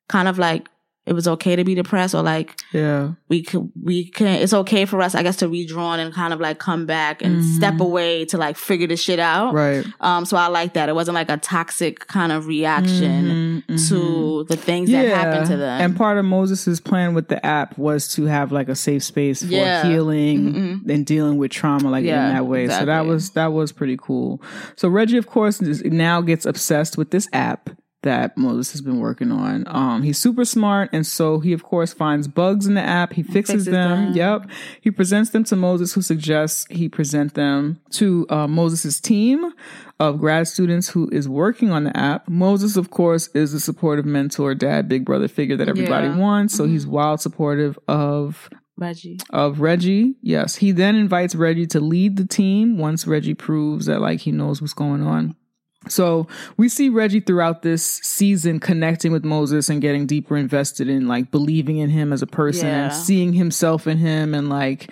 kind 0.10 0.28
of 0.28 0.38
like, 0.38 0.68
it 1.08 1.14
was 1.14 1.28
okay 1.28 1.56
to 1.56 1.64
be 1.64 1.74
depressed 1.74 2.14
or 2.14 2.22
like, 2.22 2.62
Yeah. 2.74 3.12
we 3.30 3.42
could 3.44 3.72
we 3.82 4.06
can 4.10 4.28
it's 4.42 4.54
okay 4.54 4.86
for 4.86 5.02
us 5.02 5.16
i 5.16 5.24
guess 5.24 5.38
to 5.38 5.48
redraw 5.48 5.98
and 5.98 6.14
kind 6.14 6.34
of 6.34 6.40
like 6.40 6.60
come 6.60 6.86
back 6.86 7.22
and 7.22 7.42
Mhm. 7.44 7.56
step 7.56 7.80
away 7.80 8.26
to 8.26 8.38
like 8.38 8.58
figure 8.58 8.88
this 8.88 9.02
shit 9.02 9.20
out 9.20 9.54
Right. 9.54 9.86
um 10.02 10.26
so 10.26 10.38
i 10.38 10.48
like 10.48 10.74
that 10.74 10.90
it 10.90 10.96
wasn't 10.96 11.16
like 11.16 11.30
a 11.30 11.38
toxic 11.38 12.08
kind 12.08 12.32
of 12.32 12.48
reaction 12.48 13.64
Mhm, 13.68 13.76
mhm. 13.76 13.90
to 13.90 14.44
the 14.50 14.58
things 14.58 14.92
that 14.92 15.06
happened 15.08 15.48
to 15.48 15.58
them 15.58 15.82
And 15.82 15.96
part 15.96 16.18
of 16.18 16.26
Moses's 16.26 16.80
plan 16.80 17.14
with 17.14 17.28
the 17.30 17.44
app 17.46 17.78
was 17.78 18.08
to 18.16 18.26
have 18.26 18.52
like 18.52 18.68
a 18.70 18.76
safe 18.76 19.04
space 19.04 19.42
for 19.44 19.48
Yeah. 19.52 19.84
healing 19.88 20.54
Mhm. 20.86 20.90
and 20.94 21.06
dealing 21.06 21.38
with 21.38 21.52
trauma 21.52 21.90
like 21.90 22.04
Yeah, 22.06 22.28
in 22.28 22.34
that 22.36 22.46
way. 22.48 22.68
So 22.68 22.86
that 22.86 23.06
was 23.06 23.30
that 23.32 23.54
was 23.54 23.72
pretty 23.72 23.98
cool. 24.02 24.42
So 24.76 24.90
Reggie, 24.90 25.18
of 25.18 25.28
course, 25.28 25.62
now 25.62 26.22
gets 26.22 26.46
obsessed 26.46 26.98
with 26.98 27.12
this 27.12 27.28
app 27.34 27.70
that 28.08 28.38
Moses 28.38 28.72
has 28.72 28.82
been 28.82 29.00
working 29.00 29.32
on. 29.32 29.66
Um, 29.68 30.02
he's 30.02 30.18
super 30.18 30.46
smart, 30.46 30.90
and 30.94 31.06
so 31.06 31.40
he 31.40 31.52
of 31.52 31.64
course 31.64 31.94
finds 31.94 32.28
bugs 32.28 32.66
in 32.66 32.74
the 32.76 32.82
app. 32.82 33.12
He 33.12 33.22
fixes, 33.22 33.36
fixes 33.36 33.66
them. 33.66 34.06
them. 34.06 34.14
Yep. 34.16 34.50
He 34.80 34.92
presents 34.92 35.32
them 35.32 35.44
to 35.46 35.56
Moses, 35.58 35.94
who 35.94 36.02
suggests 36.02 36.66
he 36.70 36.88
present 36.88 37.34
them 37.34 37.82
to 37.92 38.26
uh, 38.30 38.48
Moses's 38.48 39.02
team 39.02 39.52
of 40.00 40.20
grad 40.20 40.48
students 40.48 40.88
who 40.90 41.10
is 41.12 41.28
working 41.28 41.72
on 41.72 41.84
the 41.84 41.98
app. 41.98 42.30
Moses, 42.30 42.78
of 42.78 42.92
course, 42.92 43.28
is 43.34 43.52
the 43.52 43.60
supportive 43.60 44.06
mentor, 44.06 44.56
dad, 44.56 44.88
big 44.88 45.04
brother 45.04 45.28
figure 45.28 45.58
that 45.58 45.68
everybody 45.68 46.06
Yeah. 46.08 46.12
Mm-hmm. 46.14 46.22
wants. 46.22 46.56
So 46.56 46.66
he's 46.66 46.88
wild 46.88 47.20
supportive 47.20 47.78
of 47.88 48.50
reggie 48.78 49.18
of 49.32 49.60
Reggie. 49.60 50.16
Yes. 50.22 50.56
He 50.56 50.72
then 50.72 50.96
invites 50.96 51.36
Reggie 51.36 51.68
to 51.68 51.80
lead 51.80 52.16
the 52.16 52.26
team 52.28 52.78
once 52.78 53.06
Reggie 53.08 53.34
proves 53.34 53.88
that 53.88 54.00
like 54.02 54.20
he 54.22 54.32
knows 54.32 54.62
what's 54.62 54.74
going 54.74 55.02
on. 55.02 55.36
So 55.90 56.28
we 56.58 56.70
see 56.70 56.90
Reggie 56.90 57.20
throughout 57.20 57.62
this 57.62 57.84
season 57.84 58.60
connecting 58.60 59.12
with 59.12 59.24
Moses 59.26 59.70
and 59.70 59.82
getting 59.82 60.06
deeper 60.06 60.38
invested 60.38 60.90
in 60.90 61.08
like 61.08 61.32
believing 61.32 61.78
in 61.78 61.90
him 61.90 62.14
as 62.14 62.22
a 62.22 62.28
person 62.28 62.68
and 62.68 62.94
seeing 62.94 63.34
himself 63.34 63.88
in 63.88 63.98
him 63.98 64.34
and 64.34 64.50
like 64.50 64.90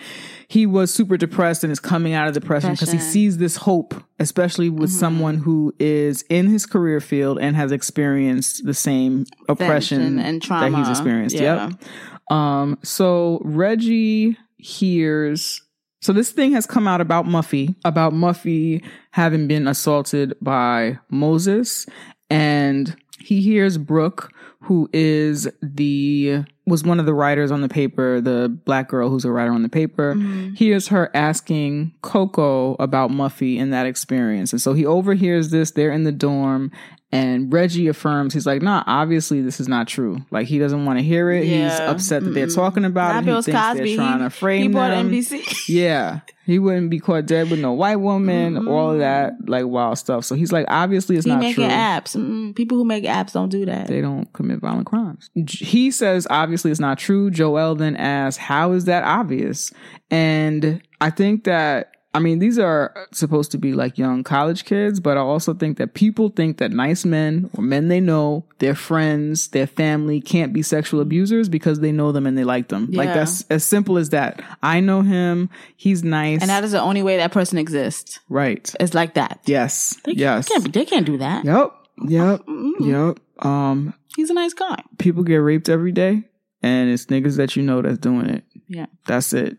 he 0.47 0.65
was 0.65 0.93
super 0.93 1.17
depressed 1.17 1.63
and 1.63 1.71
is 1.71 1.79
coming 1.79 2.13
out 2.13 2.27
of 2.27 2.33
depression 2.33 2.71
because 2.71 2.91
he 2.91 2.99
sees 2.99 3.37
this 3.37 3.55
hope, 3.55 3.95
especially 4.19 4.69
with 4.69 4.91
someone 4.91 5.37
who 5.37 5.73
is 5.79 6.23
in 6.29 6.47
his 6.47 6.65
career 6.65 7.01
field 7.01 7.39
and 7.39 7.55
has 7.55 7.71
experienced 7.71 8.65
the 8.65 8.73
same 8.73 9.25
oppression 9.49 10.01
and, 10.01 10.19
and 10.19 10.41
trauma 10.41 10.69
that 10.69 10.77
he's 10.77 10.89
experienced. 10.89 11.35
yeah. 11.35 11.69
Yep. 11.69 12.37
Um, 12.37 12.79
so 12.83 13.41
Reggie 13.43 14.37
hears 14.57 15.61
so 16.05 16.13
this 16.13 16.31
thing 16.31 16.51
has 16.51 16.67
come 16.67 16.87
out 16.87 17.01
about 17.01 17.25
Muffy, 17.25 17.73
about 17.83 18.13
Muffy 18.13 18.83
having 19.09 19.47
been 19.47 19.67
assaulted 19.67 20.35
by 20.39 20.99
Moses, 21.09 21.87
and 22.29 22.95
he 23.19 23.41
hears 23.41 23.79
Brooke, 23.79 24.31
who 24.61 24.87
is 24.93 25.47
the 25.63 26.43
was 26.67 26.83
one 26.83 26.99
of 26.99 27.05
the 27.07 27.13
writers 27.13 27.51
on 27.51 27.61
the 27.61 27.69
paper, 27.69 28.21
the 28.21 28.49
black 28.65 28.87
girl 28.89 29.09
who's 29.09 29.25
a 29.25 29.31
writer 29.31 29.51
on 29.51 29.63
the 29.63 29.69
paper, 29.69 30.13
Mm-hmm. 30.15 30.53
hears 30.53 30.87
her 30.89 31.09
asking 31.15 31.93
Coco 32.01 32.75
about 32.75 33.09
Muffy 33.11 33.59
and 33.59 33.73
that 33.73 33.85
experience. 33.87 34.51
And 34.53 34.61
so 34.61 34.73
he 34.73 34.85
overhears 34.85 35.49
this, 35.49 35.71
they're 35.71 35.91
in 35.91 36.03
the 36.03 36.11
dorm, 36.11 36.71
and 37.11 37.53
Reggie 37.53 37.87
affirms, 37.87 38.33
he's 38.33 38.45
like, 38.45 38.61
nah, 38.61 38.83
obviously 38.87 39.41
this 39.41 39.59
is 39.59 39.67
not 39.69 39.87
true. 39.87 40.17
Like 40.31 40.47
he 40.47 40.59
doesn't 40.59 40.85
want 40.85 40.99
to 40.99 41.03
hear 41.03 41.29
it. 41.31 41.45
He's 41.45 41.71
upset 41.79 42.23
that 42.23 42.31
they're 42.31 42.47
talking 42.47 42.83
about 42.83 43.23
Not 43.25 43.27
it. 43.27 43.35
He 43.37 43.51
thinks 43.51 43.61
Cosby. 43.61 43.83
they're 43.95 43.95
trying 43.95 44.19
to 44.19 44.29
frame 44.29 44.61
him. 44.63 44.71
He 44.71 44.73
bought 44.73 44.89
them. 44.89 45.11
NBC. 45.11 45.69
Yeah. 45.69 46.21
He 46.45 46.59
wouldn't 46.59 46.91
be 46.91 46.99
caught 46.99 47.25
dead 47.25 47.49
with 47.49 47.59
no 47.59 47.71
white 47.73 47.95
woman, 47.95 48.53
Mm-mm. 48.53 48.69
all 48.69 48.91
of 48.91 48.99
that 48.99 49.33
like 49.47 49.65
wild 49.65 49.97
stuff. 49.97 50.25
So 50.25 50.35
he's 50.35 50.51
like, 50.51 50.65
obviously 50.69 51.15
it's 51.15 51.25
he 51.25 51.31
not 51.31 51.39
making 51.39 51.63
true. 51.67 51.73
apps. 51.73 52.15
Mm, 52.15 52.55
people 52.55 52.77
who 52.77 52.85
make 52.85 53.03
apps 53.03 53.33
don't 53.33 53.49
do 53.49 53.65
that. 53.65 53.87
They 53.87 53.99
don't 54.01 54.31
commit 54.33 54.59
violent 54.59 54.85
crimes. 54.85 55.31
He 55.47 55.89
says 55.89 56.27
obviously 56.29 56.69
it's 56.69 56.79
not 56.79 56.99
true. 56.99 57.31
Joelle 57.31 57.75
then 57.77 57.95
asks, 57.95 58.37
"How 58.37 58.73
is 58.73 58.85
that 58.85 59.03
obvious?" 59.03 59.73
And 60.11 60.81
I 61.01 61.09
think 61.09 61.45
that 61.45 61.94
I 62.15 62.19
mean 62.19 62.39
these 62.39 62.57
are 62.57 63.07
supposed 63.11 63.51
to 63.51 63.57
be 63.57 63.73
like 63.73 63.97
young 63.97 64.23
college 64.23 64.65
kids, 64.65 64.99
but 64.99 65.17
I 65.17 65.21
also 65.21 65.53
think 65.53 65.77
that 65.77 65.93
people 65.93 66.29
think 66.29 66.57
that 66.57 66.71
nice 66.71 67.05
men 67.05 67.49
or 67.53 67.63
men 67.63 67.89
they 67.89 67.99
know, 67.99 68.45
their 68.59 68.75
friends, 68.75 69.49
their 69.49 69.67
family 69.67 70.21
can't 70.21 70.53
be 70.53 70.61
sexual 70.61 71.01
abusers 71.01 71.49
because 71.49 71.81
they 71.81 71.91
know 71.91 72.11
them 72.11 72.25
and 72.25 72.37
they 72.37 72.43
like 72.43 72.69
them. 72.69 72.89
Like 72.91 73.13
that's 73.13 73.43
as 73.49 73.63
simple 73.65 73.97
as 73.97 74.09
that. 74.09 74.41
I 74.63 74.79
know 74.79 75.01
him. 75.01 75.49
He's 75.75 76.03
nice. 76.03 76.41
and 76.41 76.49
that 76.49 76.63
is 76.63 76.71
the 76.71 76.81
only 76.81 77.03
way 77.03 77.17
that 77.17 77.31
person 77.31 77.57
exists. 77.57 78.19
right. 78.29 78.73
It's 78.79 78.93
like 78.93 79.15
that. 79.15 79.41
Yes. 79.45 79.99
They 80.05 80.13
yes. 80.13 80.47
Can't, 80.47 80.73
they 80.73 80.85
can't 80.85 81.05
do 81.05 81.17
that. 81.17 81.43
Yep. 81.45 81.73
Yep. 82.07 82.39
Mm-mm. 82.45 82.73
Yep. 82.79 83.45
Um 83.45 83.93
He's 84.15 84.29
a 84.29 84.33
nice 84.33 84.53
guy. 84.53 84.81
people 84.97 85.23
get 85.23 85.35
raped 85.37 85.67
every 85.67 85.91
day 85.91 86.23
and 86.63 86.89
it's 86.89 87.07
niggas 87.07 87.35
that 87.37 87.55
you 87.57 87.63
know 87.63 87.81
that's 87.81 87.97
doing 87.97 88.29
it. 88.29 88.43
Yeah. 88.67 88.85
That's 89.05 89.33
it. 89.33 89.57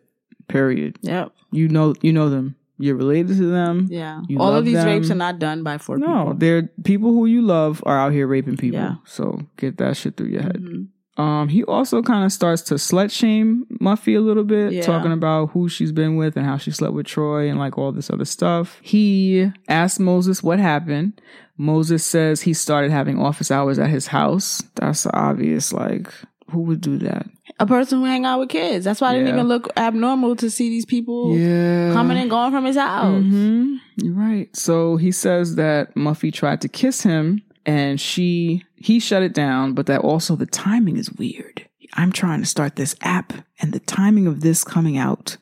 Period. 0.48 0.98
Yep. 1.02 1.32
You 1.56 1.68
know 1.68 1.94
you 2.02 2.12
know 2.12 2.28
them. 2.28 2.56
You're 2.78 2.96
related 2.96 3.38
to 3.38 3.46
them. 3.50 3.86
Yeah. 3.90 4.20
All 4.38 4.54
of 4.54 4.66
these 4.66 4.74
them. 4.74 4.86
rapes 4.86 5.10
are 5.10 5.14
not 5.14 5.38
done 5.38 5.62
by 5.62 5.78
four 5.78 5.96
No, 5.96 6.06
people. 6.06 6.34
they're 6.34 6.62
people 6.84 7.10
who 7.12 7.24
you 7.24 7.40
love 7.40 7.82
are 7.86 7.98
out 7.98 8.12
here 8.12 8.26
raping 8.26 8.58
people. 8.58 8.78
Yeah. 8.80 8.96
So 9.06 9.40
get 9.56 9.78
that 9.78 9.96
shit 9.96 10.16
through 10.18 10.26
your 10.28 10.42
head. 10.42 10.56
Mhm. 10.62 10.88
Um, 11.18 11.48
he 11.48 11.64
also 11.64 12.02
kind 12.02 12.26
of 12.26 12.32
starts 12.32 12.60
to 12.64 12.74
slut 12.74 13.10
shame 13.10 13.64
Muffy 13.80 14.14
a 14.14 14.20
little 14.20 14.44
bit, 14.44 14.72
Yeah. 14.74 14.82
talking 14.82 15.12
about 15.12 15.52
who 15.52 15.66
she's 15.70 15.90
been 15.90 16.16
with 16.16 16.36
and 16.36 16.44
how 16.44 16.58
she 16.58 16.70
slept 16.70 16.92
with 16.92 17.06
Troy 17.06 17.48
and 17.48 17.58
like 17.58 17.78
all 17.78 17.90
this 17.92 18.10
other 18.10 18.26
stuff. 18.26 18.78
He 18.82 19.50
asks 19.66 19.98
Moses 19.98 20.42
what 20.42 20.58
happened. 20.58 21.18
Moses 21.56 22.04
says 22.04 22.42
he 22.42 22.52
started 22.52 22.90
having 22.90 23.18
office 23.18 23.50
hours 23.50 23.78
at 23.78 23.88
his 23.88 24.08
house. 24.08 24.62
That's 24.74 25.06
obvious. 25.14 25.72
Like, 25.72 26.12
who 26.50 26.60
would 26.60 26.82
do 26.82 26.98
that? 26.98 27.26
A 27.58 27.66
person 27.66 28.00
who 28.00 28.04
hang 28.04 28.24
out 28.26 28.38
with 28.40 28.50
kids. 28.50 28.84
That's 28.84 29.00
why 29.00 29.08
I 29.10 29.12
didn't 29.14 29.28
Yeah. 29.28 29.34
even 29.34 29.48
look 29.48 29.68
abnormal 29.78 30.36
to 30.36 30.50
see 30.50 30.68
these 30.68 30.84
people 30.84 31.36
Yeah. 31.38 31.92
coming 31.94 32.18
and 32.18 32.28
going 32.28 32.52
from 32.52 32.64
his 32.66 32.76
house. 32.76 33.22
hmm 33.22 33.76
You're 33.96 34.12
right. 34.14 34.54
So 34.54 34.96
he 34.96 35.10
says 35.10 35.54
that 35.56 35.94
Muffy 35.94 36.32
tried 36.32 36.60
to 36.62 36.68
kiss 36.68 37.02
him 37.02 37.42
and 37.64 38.00
she 38.00 38.62
he 38.76 39.00
shut 39.00 39.22
it 39.22 39.32
down, 39.32 39.72
but 39.72 39.86
that 39.86 40.00
also 40.02 40.36
the 40.36 40.44
timing 40.46 40.96
is 40.98 41.10
weird. 41.12 41.66
I'm 41.94 42.12
trying 42.12 42.40
to 42.40 42.46
start 42.46 42.76
this 42.76 42.94
app 43.00 43.32
and 43.60 43.72
the 43.72 43.80
timing 43.80 44.26
of 44.26 44.42
this 44.42 44.62
coming 44.62 44.98
out 44.98 45.38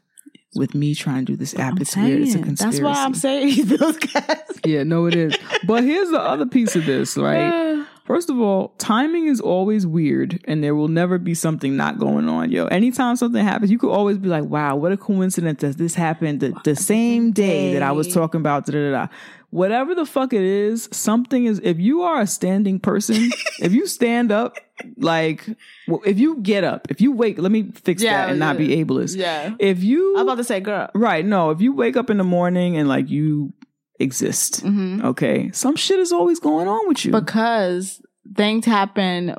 with 0.55 0.73
me 0.73 0.95
trying 0.95 1.27
to 1.27 1.33
do 1.33 1.37
this 1.37 1.53
app, 1.57 1.73
I'm 1.73 1.79
it's 1.83 1.97
weird. 1.97 2.23
It's 2.23 2.37
a 2.37 2.39
conspiracy. 2.39 2.81
That's 2.81 2.97
why 2.97 3.05
I'm 3.05 3.15
saying 3.15 3.53
feels 3.67 3.97
guys. 3.97 4.39
Yeah, 4.65 4.85
no, 4.85 5.07
it 5.07 5.17
is. 5.17 5.35
but 5.67 5.83
here's 5.83 6.11
the 6.11 6.21
other 6.21 6.47
piece 6.47 6.77
of 6.77 6.87
this, 6.87 7.17
right? 7.17 7.85
First 8.05 8.28
of 8.28 8.38
all, 8.38 8.74
timing 8.76 9.26
is 9.28 9.40
always 9.40 9.86
weird 9.86 10.38
and 10.44 10.62
there 10.62 10.74
will 10.74 10.88
never 10.88 11.16
be 11.18 11.32
something 11.32 11.74
not 11.74 11.98
going 11.98 12.28
on, 12.28 12.50
yo. 12.50 12.66
Anytime 12.66 13.16
something 13.16 13.42
happens, 13.42 13.70
you 13.70 13.78
could 13.78 13.90
always 13.90 14.18
be 14.18 14.28
like, 14.28 14.44
wow, 14.44 14.76
what 14.76 14.92
a 14.92 14.96
coincidence 14.98 15.62
that 15.62 15.78
this 15.78 15.94
happened 15.94 16.40
the, 16.40 16.55
the 16.64 16.76
same 16.76 17.32
day 17.32 17.72
that 17.72 17.82
I 17.82 17.92
was 17.92 18.12
talking 18.12 18.40
about. 18.42 18.66
Da, 18.66 18.72
da, 18.72 18.90
da. 18.90 19.07
Whatever 19.48 19.94
the 19.94 20.05
fuck 20.05 20.32
it 20.34 20.42
is, 20.42 20.86
something 20.92 21.46
is, 21.46 21.61
if 21.64 21.78
you 21.78 22.02
are 22.02 22.20
a 22.20 22.26
standing 22.26 22.78
person, 22.78 23.30
if 23.61 23.72
you 23.72 23.86
stand 23.86 24.30
up, 24.32 24.59
like, 24.98 25.46
well, 25.88 26.02
if 26.05 26.18
you 26.18 26.36
get 26.42 26.62
up, 26.64 26.88
if 26.90 27.00
you 27.00 27.11
wake, 27.12 27.38
let 27.38 27.52
me 27.52 27.70
fix 27.72 28.02
Yeah, 28.02 28.22
that 28.26 28.30
and 28.30 28.38
not 28.38 28.59
be 28.59 28.66
yeah. 28.66 28.84
ableist. 28.84 29.16
Yeah. 29.16 29.55
If 29.59 29.82
you, 29.82 30.16
I'm 30.18 30.22
about 30.28 30.38
to 30.38 30.44
say, 30.44 30.61
girl. 30.61 30.90
right, 30.94 31.24
no, 31.24 31.50
if 31.52 31.61
you 31.62 31.72
wake 31.72 31.96
up 31.96 32.11
in 32.11 32.18
the 32.18 32.24
morning 32.24 32.76
and 32.76 32.86
like 32.88 33.09
you 33.09 33.52
exist, 34.01 34.61
hmm 34.61 35.01
okay, 35.05 35.51
some 35.53 35.76
shit 35.76 35.99
is 36.01 36.12
always 36.12 36.40
going 36.40 36.68
on 36.68 36.88
with 36.88 37.05
you. 37.05 37.12
Because 37.12 38.01
things 38.36 38.64
happen 38.64 39.34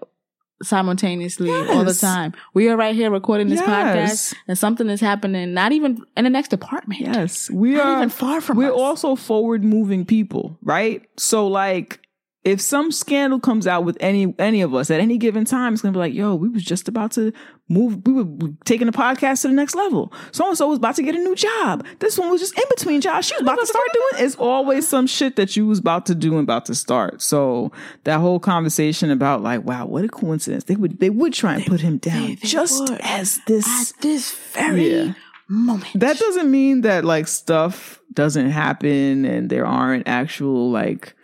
simultaneously 0.64 1.50
all 1.52 1.84
the 1.84 1.94
time. 1.94 2.34
We 2.54 2.70
are 2.70 2.78
right 2.78 2.96
here 2.96 3.12
recording 3.12 3.50
this 3.50 3.60
Yes. 3.60 3.70
podcast, 3.70 4.36
and 4.48 4.58
something 4.58 4.90
is 4.90 5.02
happening, 5.02 5.54
not 5.54 5.72
even 5.74 6.02
in 6.16 6.24
the 6.24 6.30
next 6.30 6.54
apartment. 6.54 7.02
Yes, 7.02 7.50
we 7.50 7.76
Not 7.76 7.88
are. 7.88 7.92
even 7.98 8.10
far 8.10 8.42
from 8.42 8.58
we're 8.58 8.72
us. 8.72 8.80
also 8.80 9.16
forward 9.16 9.64
moving 9.64 10.06
people, 10.06 10.58
right? 10.64 11.04
So 11.18 11.48
like 11.48 12.00
if 12.46 12.62
some 12.62 12.92
scandal 12.92 13.40
comes 13.40 13.66
out 13.66 13.84
with 13.84 13.98
any 14.00 14.34
any 14.38 14.62
of 14.62 14.74
us 14.76 14.92
at 14.92 15.00
any 15.02 15.18
given 15.18 15.44
time, 15.46 15.74
it's 15.74 15.82
gonna 15.82 15.92
be 15.94 15.98
like, 16.00 16.14
yo, 16.14 16.36
we 16.36 16.48
was 16.48 16.64
just 16.64 16.88
about 16.88 17.12
to 17.14 17.34
move, 17.68 18.06
we 18.06 18.14
were 18.14 18.52
taking 18.66 18.86
the 18.86 18.94
podcast 18.94 19.42
to 19.42 19.48
the 19.48 19.54
next 19.56 19.74
level. 19.74 20.14
So 20.32 20.48
and 20.48 20.56
so 20.56 20.68
was 20.68 20.78
about 20.78 20.96
to 20.98 21.02
get 21.04 21.16
a 21.16 21.20
new 21.20 21.36
job. 21.36 21.84
This 22.00 22.20
one 22.20 22.30
was 22.30 22.40
just 22.42 22.56
in 22.56 22.64
between 22.70 23.02
jobs. 23.02 23.26
She 23.26 23.34
was 23.34 23.42
about 23.42 23.60
to 23.60 23.66
start 23.66 23.88
doing 23.92 24.26
it's 24.26 24.36
always 24.36 24.88
some 24.88 25.08
shit 25.08 25.36
that 25.38 25.56
you 25.58 25.66
was 25.66 25.80
about 25.80 26.06
to 26.06 26.14
do 26.16 26.34
and 26.38 26.44
about 26.44 26.66
to 26.68 26.76
start. 26.76 27.22
So 27.24 27.72
that 28.04 28.20
whole 28.20 28.40
conversation 28.40 29.10
about 29.10 29.42
like, 29.42 29.64
wow, 29.64 29.88
what 29.88 30.06
a 30.06 30.08
coincidence. 30.08 30.66
They 30.66 30.76
would 30.76 31.00
they 31.00 31.10
would 31.10 31.34
try 31.34 31.56
and 31.56 31.66
put 31.66 31.82
him 31.82 31.98
down 31.98 32.22
they- 32.28 32.36
they 32.36 32.48
just 32.48 32.80
would. 32.90 33.02
as 33.02 33.40
this 33.48 33.68
At 33.96 34.02
this 34.02 34.32
very 34.54 34.94
Yeah. 34.94 35.14
moment. 35.50 35.88
that 36.00 36.20
doesn't 36.20 36.52
mean 36.52 36.82
that 36.82 37.04
like 37.04 37.28
stuff 37.28 38.00
doesn't 38.14 38.52
happen 38.52 39.26
and 39.26 39.50
there 39.50 39.66
aren't 39.66 40.08
actual 40.08 40.70
like 40.70 41.16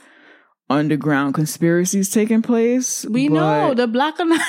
underground 0.71 1.33
conspiracies 1.33 2.09
taking 2.09 2.41
place. 2.41 3.05
we 3.05 3.27
but- 3.27 3.35
know 3.35 3.73
the 3.73 3.87
black 3.87 4.19
Illuminati 4.19 4.43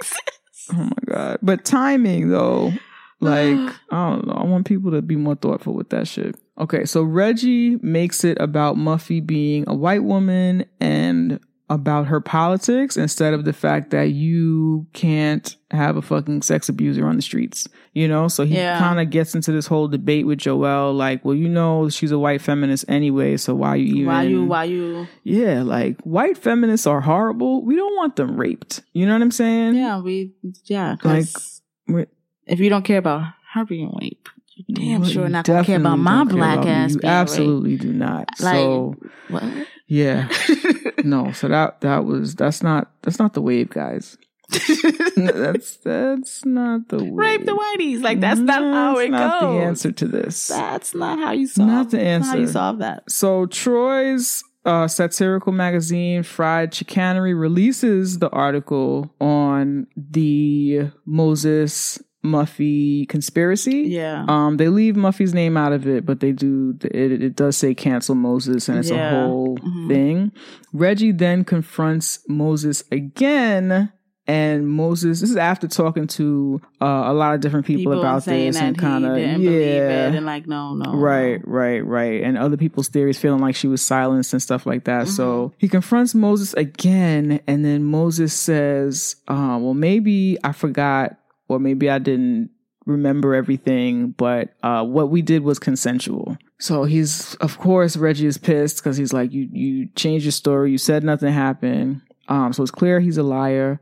exists. 0.00 0.70
Oh 0.72 0.84
my 0.84 0.90
god! 1.06 1.38
But 1.42 1.64
timing 1.64 2.28
though, 2.28 2.72
like 3.20 3.56
I 3.90 4.10
don't 4.10 4.26
know. 4.26 4.34
I 4.34 4.44
want 4.44 4.66
people 4.66 4.90
to 4.92 5.02
be 5.02 5.16
more 5.16 5.34
thoughtful 5.34 5.74
with 5.74 5.90
that 5.90 6.08
shit. 6.08 6.36
Okay, 6.58 6.84
so 6.84 7.02
Reggie 7.02 7.76
makes 7.82 8.24
it 8.24 8.38
about 8.40 8.76
Muffy 8.76 9.24
being 9.24 9.64
a 9.66 9.74
white 9.74 10.04
woman 10.04 10.64
and 10.80 11.40
about 11.70 12.06
her 12.08 12.20
politics 12.20 12.96
instead 12.96 13.32
of 13.32 13.44
the 13.46 13.52
fact 13.52 13.90
that 13.90 14.10
you 14.10 14.86
can't 14.92 15.56
have 15.70 15.96
a 15.96 16.02
fucking 16.02 16.42
sex 16.42 16.68
abuser 16.68 17.06
on 17.06 17.16
the 17.16 17.22
streets. 17.22 17.66
You 17.94 18.06
know, 18.06 18.28
so 18.28 18.44
he 18.44 18.54
Yeah. 18.56 18.78
kind 18.78 19.00
of 19.00 19.08
gets 19.10 19.34
into 19.34 19.50
this 19.50 19.66
whole 19.66 19.88
debate 19.88 20.26
with 20.26 20.40
Joelle, 20.40 20.94
like, 20.94 21.24
well, 21.24 21.34
you 21.34 21.48
know, 21.48 21.88
she's 21.88 22.10
a 22.12 22.18
white 22.18 22.42
feminist 22.42 22.84
anyway, 22.88 23.36
so 23.38 23.54
why 23.54 23.76
you 23.76 23.86
even 23.94 24.06
Why 24.06 24.22
you? 24.24 24.44
Why 24.44 24.64
you? 24.64 25.06
yeah, 25.22 25.62
like 25.62 26.00
white 26.02 26.36
feminists 26.36 26.86
are 26.86 27.00
horrible. 27.00 27.64
We 27.64 27.76
don't 27.76 27.96
want 27.96 28.16
them 28.16 28.36
raped. 28.36 28.82
You 28.92 29.06
know 29.06 29.14
what 29.14 29.22
I'm 29.22 29.30
saying? 29.30 29.74
Yeah, 29.76 30.00
we. 30.00 30.32
Yeah, 30.66 30.96
'cause 31.00 31.62
Like, 31.88 32.08
if 32.46 32.60
you 32.60 32.68
don't 32.68 32.84
care 32.84 32.98
about 32.98 33.24
her 33.54 33.64
being 33.64 33.90
raped, 34.00 34.28
damn 34.72 35.02
Well, 35.02 35.10
sure 35.10 35.28
not 35.28 35.46
gonna 35.46 35.64
care 35.64 35.76
about 35.78 35.98
my 35.98 36.24
black 36.24 36.58
about 36.58 36.66
ass. 36.66 36.92
You 36.94 36.98
being 37.00 37.12
absolutely 37.12 37.76
do 37.76 37.92
not. 37.92 38.28
Like- 38.40 38.54
so. 38.54 38.96
What? 39.28 39.44
yeah, 39.86 40.28
no. 41.04 41.32
So 41.32 41.48
that 41.48 41.80
that 41.80 42.04
was 42.04 42.34
that's 42.34 42.62
not 42.62 42.90
that's 43.02 43.18
not 43.18 43.34
the 43.34 43.42
wave, 43.42 43.70
guys. 43.70 44.16
that's 45.16 45.76
that's 45.78 46.44
not 46.44 46.88
the 46.88 47.02
wave. 47.02 47.12
Rape 47.14 47.44
the 47.46 47.56
whiteys. 47.56 48.02
Like 48.02 48.20
that's 48.20 48.40
not 48.40 48.62
how 48.62 48.98
it 48.98 49.10
not 49.10 49.40
goes. 49.40 49.54
the 49.54 49.64
answer 49.64 49.92
to 49.92 50.06
this. 50.06 50.48
That's 50.48 50.94
not 50.94 51.18
how 51.18 51.32
you 51.32 51.46
solve. 51.46 51.68
Not 51.68 51.90
the 51.90 51.96
that's 51.98 52.26
How 52.28 52.36
you 52.36 52.46
solve 52.46 52.78
that? 52.78 53.10
So 53.10 53.46
Troy's 53.46 54.44
uh, 54.64 54.88
satirical 54.88 55.52
magazine 55.52 56.22
Fried 56.22 56.72
Chicanery 56.72 57.34
releases 57.34 58.18
the 58.18 58.30
article 58.30 59.14
on 59.20 59.86
the 59.96 60.90
Moses 61.04 62.02
Muffy 62.24 63.06
conspiracy. 63.08 63.82
Yeah. 63.88 64.24
Um, 64.28 64.56
they 64.56 64.68
leave 64.68 64.94
Muffy's 64.96 65.34
name 65.34 65.56
out 65.56 65.72
of 65.72 65.86
it, 65.86 66.06
but 66.06 66.20
they 66.20 66.32
do. 66.32 66.76
It, 66.82 67.22
it 67.22 67.36
does 67.36 67.56
say 67.56 67.74
cancel 67.74 68.14
Moses, 68.14 68.68
and 68.68 68.78
it's 68.78 68.90
Yeah. 68.90 69.24
a 69.24 69.26
whole 69.26 69.58
Mhm. 69.58 69.88
thing. 69.88 70.32
Reggie 70.72 71.12
then 71.12 71.44
confronts 71.44 72.20
Moses 72.28 72.82
again, 72.90 73.90
and 74.26 74.66
Moses. 74.66 75.20
This 75.20 75.28
is 75.28 75.36
after 75.36 75.68
talking 75.68 76.06
to 76.06 76.58
uh, 76.80 77.04
a 77.06 77.12
lot 77.12 77.34
of 77.34 77.40
different 77.42 77.66
people, 77.66 77.92
about 77.98 78.22
saying 78.22 78.52
this 78.52 78.56
and 78.60 78.76
kind 78.78 79.04
of 79.04 79.18
yeah, 79.18 80.06
and 80.08 80.24
like 80.24 80.46
no, 80.46 80.72
no, 80.74 80.94
Right, 80.94 81.46
right, 81.46 81.84
right. 81.84 82.22
And 82.22 82.38
other 82.38 82.56
people's 82.56 82.88
theories 82.88 83.18
feeling 83.18 83.40
like 83.42 83.54
she 83.54 83.68
was 83.68 83.82
silenced 83.82 84.32
and 84.32 84.40
stuff 84.40 84.64
like 84.64 84.84
that. 84.84 85.08
So 85.08 85.48
Mm-hmm. 85.48 85.54
he 85.58 85.68
confronts 85.68 86.14
Moses 86.14 86.54
again, 86.54 87.40
and 87.46 87.64
then 87.66 87.84
Moses 87.84 88.32
says, 88.32 89.16
uh, 89.28 89.58
well, 89.60 89.74
maybe 89.74 90.38
I 90.42 90.52
forgot, 90.52 91.16
or 91.48 91.58
maybe 91.58 91.90
I 91.90 91.98
didn't 91.98 92.50
remember 92.86 93.34
everything, 93.34 94.10
but 94.10 94.54
uh, 94.62 94.84
what 94.84 95.10
we 95.10 95.22
did 95.22 95.42
was 95.42 95.58
consensual. 95.58 96.36
So 96.60 96.84
he's, 96.84 97.34
of 97.36 97.58
course, 97.58 97.96
Reggie 97.96 98.26
is 98.26 98.38
pissed 98.38 98.78
because 98.78 98.96
he's 98.96 99.12
like, 99.12 99.32
you, 99.32 99.48
you 99.50 99.88
changed 99.96 100.24
your 100.24 100.32
story. 100.32 100.70
You 100.70 100.78
said 100.78 101.04
nothing 101.04 101.32
happened. 101.32 102.02
Um, 102.28 102.52
so 102.52 102.62
it's 102.62 102.70
clear 102.70 103.00
he's 103.00 103.18
a 103.18 103.22
liar. 103.22 103.80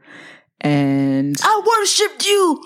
And 0.61 1.37
I 1.43 1.63
worshipped 1.79 2.27
you. 2.27 2.63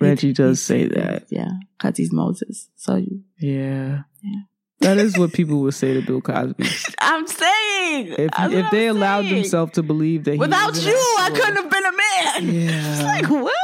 Reggie 0.00 0.32
does 0.32 0.62
say 0.62 0.86
that. 0.88 1.26
Yeah, 1.30 1.50
because 1.76 1.96
he's 1.96 2.12
Moses. 2.12 2.68
So 2.76 2.96
you. 2.96 3.22
Yeah. 3.38 4.02
Yeah. 4.22 4.40
That 4.80 4.98
is 4.98 5.18
what 5.18 5.32
people 5.32 5.60
would 5.62 5.74
say 5.74 5.94
to 5.94 6.02
Bill 6.02 6.20
Cosby. 6.20 6.64
I'm 7.00 7.26
saying. 7.26 8.14
If, 8.16 8.30
if 8.38 8.70
they 8.70 8.86
allowed 8.86 9.26
themselves 9.26 9.72
to 9.72 9.82
believe 9.82 10.24
that 10.24 10.32
he 10.34 10.38
Without 10.38 10.76
you, 10.84 10.94
I 11.18 11.30
couldn't 11.30 11.56
have 11.56 11.70
been 11.70 11.84
a 11.84 11.92
man. 11.92 11.98
Yeah. 12.38 12.92
It's 12.92 13.02
like, 13.02 13.42
what? 13.42 13.54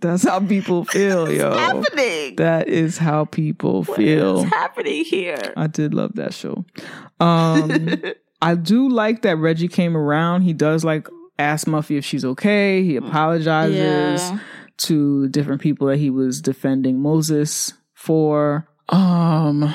That's 0.00 0.24
how 0.24 0.40
people 0.40 0.84
feel, 0.84 1.30
yo. 1.30 1.52
Happening? 1.56 2.36
That 2.36 2.68
is 2.68 2.98
how 2.98 3.24
people 3.24 3.84
What 3.84 3.96
feel. 3.96 4.38
is 4.40 4.44
happening 4.50 5.04
here? 5.04 5.52
I 5.56 5.66
did 5.66 5.94
love 5.94 6.12
that 6.16 6.34
show. 6.34 6.64
Um, 7.20 8.02
I 8.42 8.54
do 8.54 8.88
like 8.88 9.22
that 9.22 9.36
Reggie 9.38 9.68
came 9.68 9.96
around. 9.96 10.42
He 10.42 10.52
does 10.52 10.84
like 10.84 11.08
ask 11.38 11.66
Muffy 11.66 11.96
if 11.98 12.04
she's 12.04 12.24
okay. 12.24 12.82
He 12.82 12.96
apologizes 12.96 13.76
Yeah. 13.76 14.38
to 14.78 15.28
different 15.28 15.60
people 15.62 15.86
that 15.88 15.96
he 15.98 16.10
was 16.10 16.40
defending 16.42 17.00
Moses 17.00 17.72
for. 17.94 18.68
Um, 18.90 19.72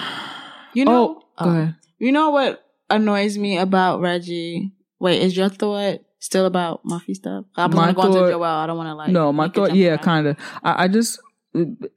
You 0.73 0.85
know, 0.85 1.21
oh, 1.37 1.49
ahead. 1.49 1.75
You 1.99 2.11
know 2.11 2.29
what 2.29 2.63
annoys 2.89 3.37
me 3.37 3.57
about 3.57 3.99
Reggie? 4.01 4.71
Wait, 4.99 5.21
is 5.21 5.35
your 5.35 5.49
thought 5.49 5.99
still 6.21 6.45
about 6.45 6.85
Muffy 6.85 7.13
stuff? 7.13 7.43
I 7.57 7.65
was 7.67 7.75
My 7.75 7.91
gonna 7.91 7.93
go 7.93 8.01
into 8.03 8.31
thought- 8.31 8.39
Joelle. 8.41 8.63
I 8.63 8.67
don't 8.67 8.77
want 8.77 8.87
to 8.87 8.95
like. 8.95 9.09
no, 9.11 9.33
my 9.33 9.49
thought, 9.49 9.75
yeah, 9.75 9.97
kind 9.97 10.27
of. 10.27 10.37
I, 10.63 10.85
I 10.85 10.87
just 10.87 11.19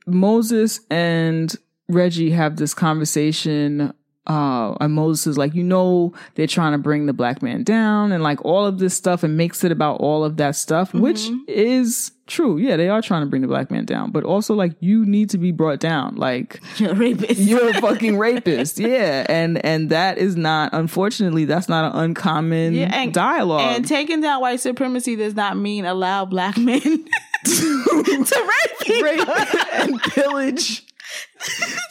Moses 0.06 0.80
and 0.90 1.54
Reggie 1.88 2.30
have 2.30 2.56
this 2.56 2.74
conversation. 2.74 3.92
Uh, 4.26 4.74
and 4.80 4.94
Moses 4.94 5.26
is 5.26 5.36
like, 5.38 5.54
you 5.54 5.62
know, 5.62 6.14
they're 6.34 6.46
trying 6.46 6.72
to 6.72 6.78
bring 6.78 7.04
the 7.04 7.12
black 7.12 7.42
man 7.42 7.62
down 7.62 8.10
and 8.10 8.22
like 8.22 8.42
all 8.44 8.64
of 8.64 8.78
this 8.78 8.94
stuff 8.94 9.22
and 9.22 9.36
makes 9.36 9.64
it 9.64 9.70
about 9.70 10.00
all 10.00 10.24
of 10.24 10.38
that 10.38 10.56
stuff, 10.56 10.94
which 10.94 11.28
Mhm. 11.28 11.40
is 11.46 12.10
true. 12.26 12.56
Yeah, 12.56 12.78
they 12.78 12.88
are 12.88 13.02
trying 13.02 13.20
to 13.20 13.26
bring 13.26 13.42
the 13.42 13.48
black 13.48 13.70
man 13.70 13.84
down, 13.84 14.12
but 14.12 14.24
also 14.24 14.54
like 14.54 14.72
you 14.80 15.04
need 15.04 15.28
to 15.30 15.36
be 15.38 15.52
brought 15.52 15.78
down. 15.78 16.16
Like 16.16 16.62
You're 16.78 16.92
a 16.92 16.94
rapist. 16.94 17.38
you're 17.38 17.68
a 17.68 17.74
fucking 17.82 18.16
rapist. 18.26 18.78
Yeah. 18.78 19.26
And, 19.28 19.62
and 19.62 19.90
that 19.90 20.16
is 20.16 20.36
not, 20.36 20.70
unfortunately, 20.72 21.44
that's 21.44 21.68
not 21.68 21.94
an 21.94 22.00
uncommon 22.00 22.72
Yeah, 22.72 22.90
and- 22.94 23.12
dialogue. 23.12 23.76
and 23.76 23.86
taking 23.86 24.22
down 24.22 24.40
white 24.40 24.60
supremacy 24.60 25.16
does 25.16 25.34
not 25.34 25.58
mean 25.58 25.84
allow 25.84 26.24
black 26.24 26.56
men 26.56 26.80
to 27.44 28.50
rape 28.88 29.02
rape 29.02 29.28
and 29.74 30.00
pillage. 30.02 30.82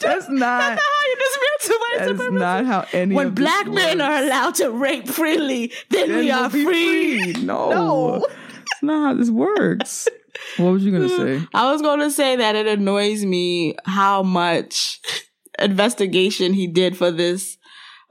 That's 0.00 0.28
not 0.30 0.78
how 0.78 1.06
you 1.06 1.16
dismantle 1.16 1.80
white 1.80 1.98
That 1.98 2.02
is 2.10 2.18
supremacy. 2.18 2.38
not 2.40 2.64
how 2.66 2.86
any 2.92 3.14
when 3.14 3.26
of 3.28 3.34
this 3.36 3.42
black 3.44 3.66
men 3.66 3.98
works. 3.98 4.08
are 4.08 4.22
allowed 4.24 4.54
to 4.56 4.70
rape 4.70 5.08
freely, 5.08 5.72
then, 5.90 6.08
Then 6.08 6.18
we 6.18 6.24
we'll 6.26 6.34
are 6.44 6.50
be 6.50 6.64
free. 6.64 7.32
No, 7.44 7.70
No. 7.70 8.26
that's 8.28 8.82
not 8.82 9.08
how 9.08 9.14
this 9.14 9.30
works. 9.30 10.08
What 10.56 10.72
was 10.72 10.84
you 10.84 10.90
gonna 10.92 11.08
say? 11.08 11.46
I 11.54 11.70
was 11.70 11.80
going 11.82 12.00
to 12.00 12.10
say 12.10 12.36
that 12.36 12.56
it 12.56 12.66
annoys 12.66 13.24
me 13.24 13.76
how 13.84 14.22
much 14.24 15.00
investigation 15.60 16.52
he 16.52 16.66
did 16.66 16.96
for 16.96 17.10
this. 17.10 17.56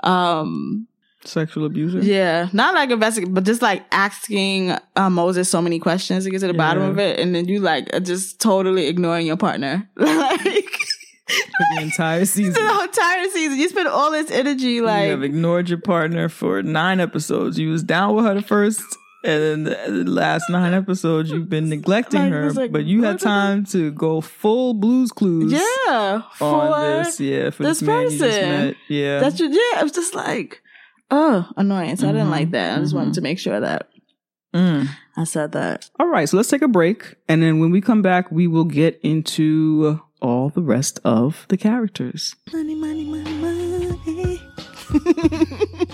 Um, 0.04 0.88
Sexual 1.26 1.66
abuser. 1.66 2.00
yeah, 2.00 2.50
not 2.52 2.74
like 2.74 2.90
investigate, 2.90 3.34
but 3.34 3.46
just 3.46 3.62
like 3.62 3.84
asking 3.92 4.72
uh, 4.98 5.10
Moses 5.10 5.50
so 5.50 5.62
many 5.62 5.80
questions 5.80 6.26
to 6.26 6.30
get 6.30 6.40
to 6.42 6.48
the 6.48 6.54
bottom 6.54 6.84
Yeah. 6.84 6.90
of 6.90 7.00
it, 7.00 7.20
and 7.20 7.34
then 7.36 7.48
you 7.48 7.60
like 7.62 7.94
are 7.94 8.02
just 8.02 8.42
totally 8.42 8.88
ignoring 8.88 9.26
your 9.28 9.38
partner, 9.38 9.90
like 9.96 10.78
For 11.28 11.66
the 11.76 11.82
entire 11.84 12.26
season. 12.36 12.54
the 12.54 12.82
entire 12.84 13.30
season. 13.30 13.58
You 13.60 13.70
spend 13.70 13.88
all 13.88 14.12
this 14.12 14.30
energy, 14.32 14.82
like 14.82 15.06
you 15.06 15.12
have 15.12 15.24
ignored 15.24 15.70
your 15.70 15.80
partner 15.80 16.28
for 16.30 16.62
nine 16.64 17.00
episodes. 17.00 17.58
You 17.58 17.70
was 17.70 17.84
down 17.84 18.16
with 18.16 18.26
her 18.26 18.34
the 18.34 18.42
first, 18.42 18.82
and 19.24 19.66
then 19.66 20.04
the 20.04 20.12
last 20.12 20.50
nine 20.50 20.74
episodes 20.74 21.30
you've 21.32 21.48
been 21.50 21.70
neglecting 21.70 22.20
Like, 22.22 22.32
her. 22.34 22.52
like, 22.52 22.72
but 22.74 22.84
you 22.86 23.04
had 23.04 23.20
time 23.22 23.66
to 23.68 23.92
go 23.92 24.20
full 24.20 24.74
Blues 24.74 25.12
Clues. 25.14 25.54
yeah, 25.54 26.24
for 26.36 26.46
On 26.46 27.04
this, 27.04 27.20
yeah, 27.22 27.50
for 27.52 27.64
this, 27.64 27.80
this 27.80 27.88
man 27.88 28.04
you 28.04 28.10
just 28.18 28.22
person. 28.22 28.76
yeah. 28.90 29.20
That's 29.20 29.40
your, 29.40 29.50
yeah. 29.50 29.80
It 29.80 29.84
was 29.84 29.94
just 29.94 30.14
like, 30.14 30.62
oh, 31.10 31.48
annoying. 31.56 31.96
So 31.96 32.10
I 32.10 32.12
didn't 32.12 32.32
like 32.32 32.52
that. 32.52 32.78
I 32.78 32.82
just 32.82 32.94
mhm. 32.94 32.98
wanted 32.98 33.14
to 33.16 33.22
make 33.22 33.40
sure 33.40 33.60
that 33.60 33.88
Mm. 34.54 34.88
I 35.18 35.24
said 35.24 35.54
that. 35.54 35.90
All 36.00 36.06
right, 36.08 36.30
so 36.30 36.38
let's 36.38 36.48
take 36.48 36.62
a 36.62 36.68
break. 36.68 37.16
And 37.28 37.42
then 37.42 37.60
when 37.60 37.72
we 37.72 37.82
come 37.82 38.04
back, 38.04 38.32
we 38.32 38.46
will 38.46 38.66
get 38.66 39.00
into 39.02 40.00
all 40.24 40.50
the 40.50 40.62
rest 40.64 41.00
of 41.04 41.46
the 41.50 41.58
characters. 41.58 42.36
Money, 42.52 42.74
money, 42.76 43.04
money, 43.06 43.34
money. 43.34 44.42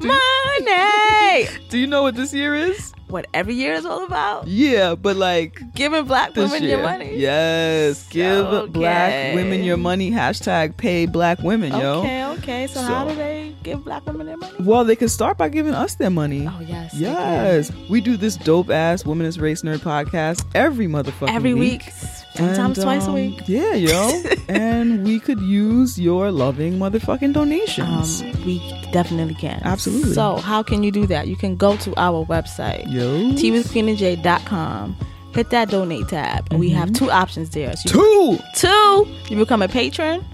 money. 0.00 1.46
Do 1.68 1.78
you 1.78 1.86
know 1.86 2.02
what 2.02 2.14
this 2.16 2.32
year 2.34 2.54
is? 2.54 2.92
What 3.08 3.26
every 3.34 3.54
year 3.54 3.74
is 3.74 3.84
all 3.84 4.04
about? 4.04 4.46
Yeah, 4.46 4.94
but 4.94 5.16
like 5.16 5.60
Giving 5.74 6.04
black 6.04 6.34
this 6.34 6.50
women 6.50 6.62
year. 6.68 6.76
your 6.78 6.82
money. 6.86 7.16
Yes. 7.16 8.06
Give 8.08 8.46
Okay. 8.46 8.70
black 8.72 9.34
women 9.34 9.64
your 9.64 9.76
money. 9.76 10.10
Hashtag 10.10 10.76
pay 10.76 11.06
black 11.06 11.40
women, 11.40 11.72
yo. 11.72 12.00
Okay, 12.00 12.24
okay. 12.24 12.66
So, 12.68 12.80
how 12.82 13.04
do 13.08 13.14
they 13.16 13.54
give 13.64 13.84
black 13.84 14.06
women 14.06 14.26
their 14.26 14.36
money? 14.36 14.52
Well, 14.60 14.84
they 14.84 14.96
can 14.96 15.08
start 15.08 15.38
by 15.38 15.48
giving 15.48 15.74
us 15.74 15.96
their 15.96 16.10
money. 16.10 16.46
Oh 16.48 16.60
yes. 16.60 16.94
Yes. 16.94 17.72
We 17.88 18.00
do 18.00 18.16
this 18.16 18.36
dope 18.36 18.70
ass 18.70 19.02
Womanist 19.02 19.40
Race 19.40 19.62
Nerd 19.62 19.78
podcast 19.78 20.44
every 20.54 20.86
can. 20.86 20.92
motherfucking 21.02 21.34
Every 21.34 21.54
week. 21.54 21.86
week. 21.86 21.92
Sometimes 22.34 22.78
And, 22.78 22.84
twice 22.84 23.06
a 23.06 23.08
um, 23.08 23.14
week. 23.14 23.42
Yeah, 23.46 23.74
yo. 23.74 24.22
and 24.48 25.04
we 25.04 25.18
could 25.18 25.40
use 25.40 25.98
your 25.98 26.30
loving 26.30 26.74
motherfucking 26.78 27.24
Um, 27.24 27.32
donations. 27.32 28.22
we 28.46 28.58
definitely 28.92 29.34
can. 29.34 29.60
Absolutely. 29.64 30.14
So 30.14 30.36
how 30.36 30.62
can 30.62 30.82
you 30.82 30.92
do 30.92 31.06
that? 31.08 31.26
You 31.28 31.36
can 31.36 31.56
go 31.56 31.76
to 31.78 31.92
our 31.96 32.24
website. 32.26 32.90
yo. 32.90 33.32
teawithqueenandj.com. 33.32 34.96
Hit 35.32 35.50
that 35.50 35.70
donate 35.70 36.08
tab, 36.08 36.48
and 36.50 36.58
we 36.58 36.70
have 36.70 36.92
two 36.92 37.08
options 37.08 37.50
there. 37.50 37.76
So 37.76 37.88
Two. 37.90 38.38
two, 38.56 39.06
you 39.28 39.36
become 39.38 39.62
a 39.62 39.68
patron, 39.68 40.24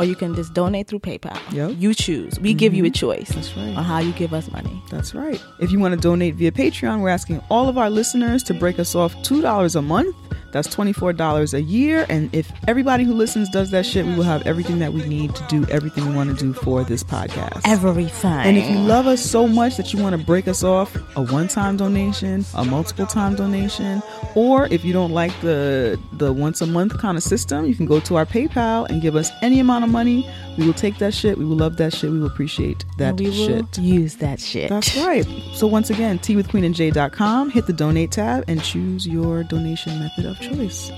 or 0.00 0.04
you 0.04 0.16
can 0.16 0.34
just 0.34 0.54
donate 0.54 0.88
through 0.88 0.98
PayPal. 1.00 1.38
Yep. 1.52 1.76
You 1.78 1.92
choose. 1.92 2.40
We 2.40 2.54
give 2.54 2.72
you 2.72 2.84
a 2.84 2.86
mm-hmm. 2.86 2.92
choice 2.94 3.28
That's 3.28 3.54
right. 3.54 3.76
on 3.76 3.84
how 3.84 3.98
you 3.98 4.12
give 4.12 4.32
us 4.32 4.50
money. 4.50 4.82
That's 4.88 5.14
right. 5.14 5.38
If 5.58 5.70
you 5.70 5.78
want 5.78 5.92
to 5.92 6.00
donate 6.00 6.36
via 6.36 6.52
Patreon, 6.52 7.02
we're 7.02 7.10
asking 7.10 7.42
all 7.50 7.68
of 7.68 7.76
our 7.76 7.90
listeners 7.90 8.42
to 8.44 8.54
break 8.54 8.78
us 8.78 8.94
off 8.94 9.14
$2 9.16 9.76
a 9.76 9.82
month. 9.82 10.16
That's 10.52 10.68
$24 10.68 11.54
a 11.54 11.62
year. 11.62 12.06
And 12.08 12.34
if 12.34 12.50
everybody 12.66 13.04
who 13.04 13.14
listens 13.14 13.48
does 13.48 13.70
that 13.70 13.86
shit, 13.86 14.04
we 14.04 14.14
will 14.14 14.24
have 14.24 14.46
everything 14.46 14.78
that 14.80 14.92
we 14.92 15.04
need 15.06 15.34
to 15.36 15.46
do 15.48 15.64
everything 15.70 16.08
we 16.08 16.14
want 16.14 16.36
to 16.36 16.44
do 16.44 16.52
for 16.52 16.82
this 16.82 17.04
podcast. 17.04 17.60
Everything. 17.64 18.30
And 18.30 18.56
if 18.56 18.68
you 18.68 18.78
love 18.78 19.06
us 19.06 19.20
so 19.20 19.46
much 19.46 19.76
that 19.76 19.92
you 19.92 20.02
want 20.02 20.18
to 20.18 20.24
break 20.24 20.48
us 20.48 20.64
off 20.64 20.96
a 21.16 21.22
one-time 21.22 21.76
donation, 21.76 22.44
a 22.54 22.64
multiple-time 22.64 23.36
donation, 23.36 24.02
or 24.34 24.66
if 24.66 24.84
you 24.84 24.92
don't 24.92 25.12
like 25.12 25.32
the 25.40 26.00
the 26.14 26.32
once 26.32 26.60
a 26.60 26.66
month 26.66 26.98
kind 26.98 27.16
of 27.16 27.22
system, 27.22 27.66
you 27.66 27.74
can 27.74 27.86
go 27.86 28.00
to 28.00 28.16
our 28.16 28.26
PayPal 28.26 28.88
and 28.88 29.00
give 29.02 29.16
us 29.16 29.30
any 29.42 29.60
amount 29.60 29.84
of 29.84 29.89
money. 29.90 30.28
We 30.56 30.66
will 30.66 30.72
take 30.74 30.98
that 30.98 31.12
shit. 31.14 31.36
We 31.38 31.44
will 31.44 31.56
love 31.56 31.76
that 31.78 31.92
shit. 31.92 32.10
We 32.10 32.18
will 32.20 32.26
appreciate 32.26 32.84
that 32.98 33.16
we 33.18 33.26
will 33.26 33.32
shit. 33.32 33.78
use 33.78 34.16
that 34.16 34.40
shit. 34.40 34.68
That's 34.70 34.96
right. 35.04 35.26
So 35.54 35.66
once 35.66 35.90
again, 35.90 36.18
teawithqueenandj.com, 36.18 37.50
hit 37.50 37.66
the 37.66 37.72
donate 37.72 38.12
tab 38.12 38.44
and 38.48 38.62
choose 38.62 39.06
your 39.06 39.44
donation 39.44 39.98
method 39.98 40.26
of 40.26 40.40
choice. 40.40 40.90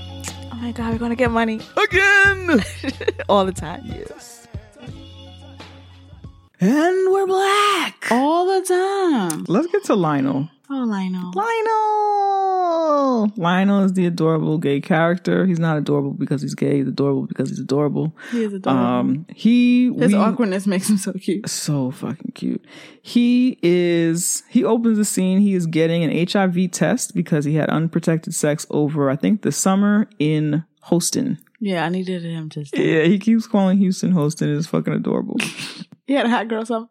Oh 0.51 0.55
my 0.61 0.71
god, 0.71 0.93
we're 0.93 0.99
gonna 0.99 1.15
get 1.15 1.31
money 1.31 1.59
Again. 1.77 2.63
all 3.29 3.45
the 3.45 3.51
time. 3.51 3.81
yes. 3.85 4.47
And 6.59 7.11
we're 7.11 7.27
black. 7.27 8.07
All 8.11 8.45
the 8.45 8.65
time. 8.65 9.45
Let's 9.49 9.67
get 9.67 9.83
to 9.85 9.95
Lionel. 9.95 10.49
Oh, 10.69 10.83
Lionel. 10.85 11.31
Lionel. 11.35 13.33
Lionel 13.37 13.83
is 13.83 13.93
the 13.93 14.05
adorable 14.05 14.57
gay 14.57 14.79
character. 14.81 15.45
He's 15.45 15.59
not 15.59 15.77
adorable 15.77 16.11
because 16.13 16.41
he's 16.41 16.55
gay. 16.55 16.77
He's 16.77 16.87
adorable 16.87 17.23
because 17.27 17.49
he's 17.49 17.59
adorable. 17.59 18.15
He 18.31 18.43
is 18.43 18.53
adorable. 18.53 18.81
Um, 18.83 19.25
he 19.33 19.93
His 19.93 20.11
we- 20.13 20.17
awkwardness 20.17 20.65
makes 20.67 20.89
him 20.89 20.97
so 20.97 21.13
cute. 21.13 21.47
so 21.49 21.91
fucking 21.91 22.31
cute. 22.33 22.63
He 23.01 23.59
is 23.61 24.43
he 24.49 24.63
opens 24.63 24.97
the 24.97 25.05
scene. 25.05 25.39
He 25.39 25.53
is 25.53 25.65
getting 25.67 26.03
an 26.03 26.27
HIV 26.27 26.71
test 26.71 27.13
because 27.13 27.45
he 27.45 27.55
had 27.55 27.69
unprotected 27.69 28.33
sex 28.33 28.65
over 28.69 29.09
I 29.09 29.15
think 29.15 29.41
the 29.41 29.51
summer 29.51 30.07
in 30.19 30.63
Houston. 30.89 31.39
Yeah, 31.59 31.85
I 31.85 31.89
needed 31.89 32.23
him 32.23 32.49
just. 32.49 32.75
Yeah, 32.77 33.03
he 33.03 33.19
keeps 33.19 33.47
calling 33.47 33.77
Houston 33.77 34.11
Houston. 34.13 34.55
It's 34.55 34.67
fucking 34.67 34.93
adorable. 34.93 35.37
He 36.05 36.15
had 36.15 36.25
a 36.25 36.29
hot 36.29 36.49
girl 36.49 36.65
summer. 36.65 36.87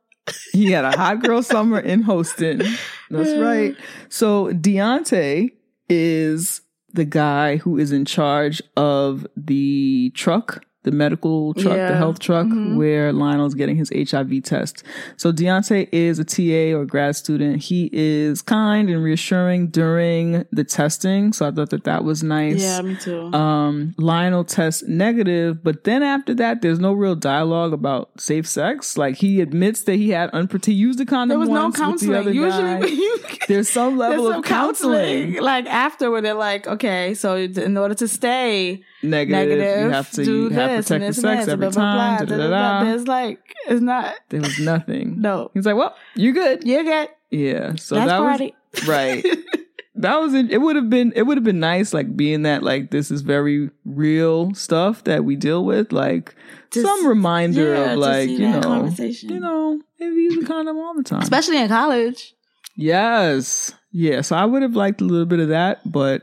He 0.52 0.70
had 0.70 0.84
a 0.84 0.96
hot 0.96 1.22
girl 1.22 1.42
summer 1.42 1.80
in 1.80 2.02
Houston. 2.04 2.62
That's 3.10 3.38
right. 3.38 3.76
So 4.08 4.52
Deontay 4.52 5.50
is 5.88 6.60
the 6.92 7.04
guy 7.04 7.56
who 7.56 7.78
is 7.78 7.92
in 7.92 8.04
charge 8.04 8.62
of 8.76 9.26
the 9.36 10.10
truck 10.14 10.64
the 10.84 10.90
medical 10.90 11.54
truck, 11.54 11.76
the 11.76 11.94
health 11.96 12.18
truck, 12.18 12.46
Mhm. 12.46 12.76
where 12.76 13.12
Lionel's 13.12 13.54
getting 13.54 13.76
his 13.76 13.90
HIV 13.94 14.40
test. 14.40 14.82
So 15.16 15.32
Deontay 15.32 15.88
is 15.92 16.18
a 16.18 16.24
TA 16.24 16.72
or 16.74 16.84
grad 16.84 17.14
student. 17.16 17.62
He 17.62 17.88
is 17.92 18.42
kind 18.42 18.90
and 18.90 19.02
reassuring 19.02 19.68
during 19.68 20.44
the 20.50 20.64
testing. 20.64 21.32
So 21.32 21.46
I 21.46 21.50
thought 21.52 21.70
that 21.70 21.84
that 21.84 22.02
was 22.04 22.22
nice. 22.22 22.60
Yeah, 22.62 22.82
me 22.82 22.96
too. 22.96 23.32
Um, 23.32 23.94
Lionel 23.96 24.44
tests 24.44 24.82
negative, 24.88 25.62
but 25.62 25.84
then 25.84 26.02
after 26.02 26.34
that, 26.34 26.62
there's 26.62 26.80
no 26.80 26.92
real 26.92 27.14
dialogue 27.14 27.72
about 27.72 28.10
safe 28.18 28.46
sex. 28.48 28.98
Like 28.98 29.16
he 29.16 29.40
admits 29.40 29.82
that 29.82 29.94
he 29.96 30.10
had 30.10 30.30
unprotected, 30.30 30.74
he 30.74 30.78
used 30.80 31.00
a 31.00 31.04
condom 31.06 31.28
there 31.28 31.38
was 31.38 31.48
no 31.48 31.70
the 31.70 31.78
counseling. 31.78 32.16
other 32.16 32.32
Usually, 32.32 32.90
you 32.92 33.18
there's 33.48 33.68
some 33.68 33.96
level 33.98 34.24
there's 34.24 34.28
of 34.28 34.34
some 34.34 34.42
counseling. 34.42 35.34
like 35.40 35.66
after 35.66 36.10
where 36.10 36.20
they're 36.22 36.34
like, 36.34 36.66
okay, 36.66 37.14
so 37.14 37.36
in 37.36 37.76
order 37.76 37.94
to 37.94 38.08
stay 38.08 38.82
Negative, 39.02 39.58
negative, 39.58 39.84
you 39.86 39.90
have 39.90 40.10
to 40.12 40.24
do 40.24 40.32
you 40.44 40.48
have 40.50 40.70
this 40.70 40.86
protected 40.88 40.92
and 41.02 41.02
this 41.02 41.20
sex 41.20 41.48
every 41.48 41.70
time. 41.70 42.26
There's 42.26 43.08
like, 43.08 43.40
it's 43.68 43.80
not. 43.80 44.14
There 44.28 44.40
was 44.40 44.58
nothing. 44.60 45.16
No, 45.20 45.50
He's 45.54 45.66
like, 45.66 45.76
well, 45.76 45.94
you're 46.14 46.32
good. 46.32 46.64
you 46.64 46.84
get 46.84 47.16
Yeah. 47.30 47.74
So 47.76 47.96
that's 47.96 48.08
that 48.10 48.18
party. 48.18 48.54
was 48.74 48.86
right. 48.88 49.24
that 49.96 50.20
was 50.20 50.34
it. 50.34 50.50
It 50.50 50.58
would 50.58 50.76
have 50.76 50.88
been 50.88 51.12
it 51.16 51.22
would 51.22 51.36
have 51.36 51.44
been 51.44 51.60
nice, 51.60 51.92
like 51.92 52.16
being 52.16 52.42
that 52.42 52.62
like 52.62 52.90
this 52.90 53.10
is 53.10 53.22
very 53.22 53.70
real 53.84 54.54
stuff 54.54 55.02
that 55.04 55.24
we 55.24 55.34
deal 55.36 55.64
with, 55.64 55.92
like 55.92 56.34
Just- 56.70 56.86
some 56.86 57.06
reminder 57.06 57.74
yeah, 57.74 57.92
of 57.92 57.98
like 57.98 58.28
you 58.30 58.38
know, 58.48 58.60
conversation. 58.60 59.30
you 59.30 59.40
know, 59.40 59.80
maybe 59.98 60.14
use 60.14 60.42
a 60.44 60.46
condom 60.46 60.78
all 60.78 60.94
the 60.94 61.02
time. 61.02 61.22
especially 61.22 61.58
in 61.58 61.68
college. 61.68 62.34
yes, 62.76 63.74
yeah. 63.90 64.20
So 64.22 64.36
I 64.36 64.44
would 64.44 64.62
have 64.62 64.74
liked 64.76 65.00
a 65.00 65.04
little 65.04 65.26
bit 65.26 65.40
of 65.40 65.48
that, 65.48 65.80
but 65.90 66.22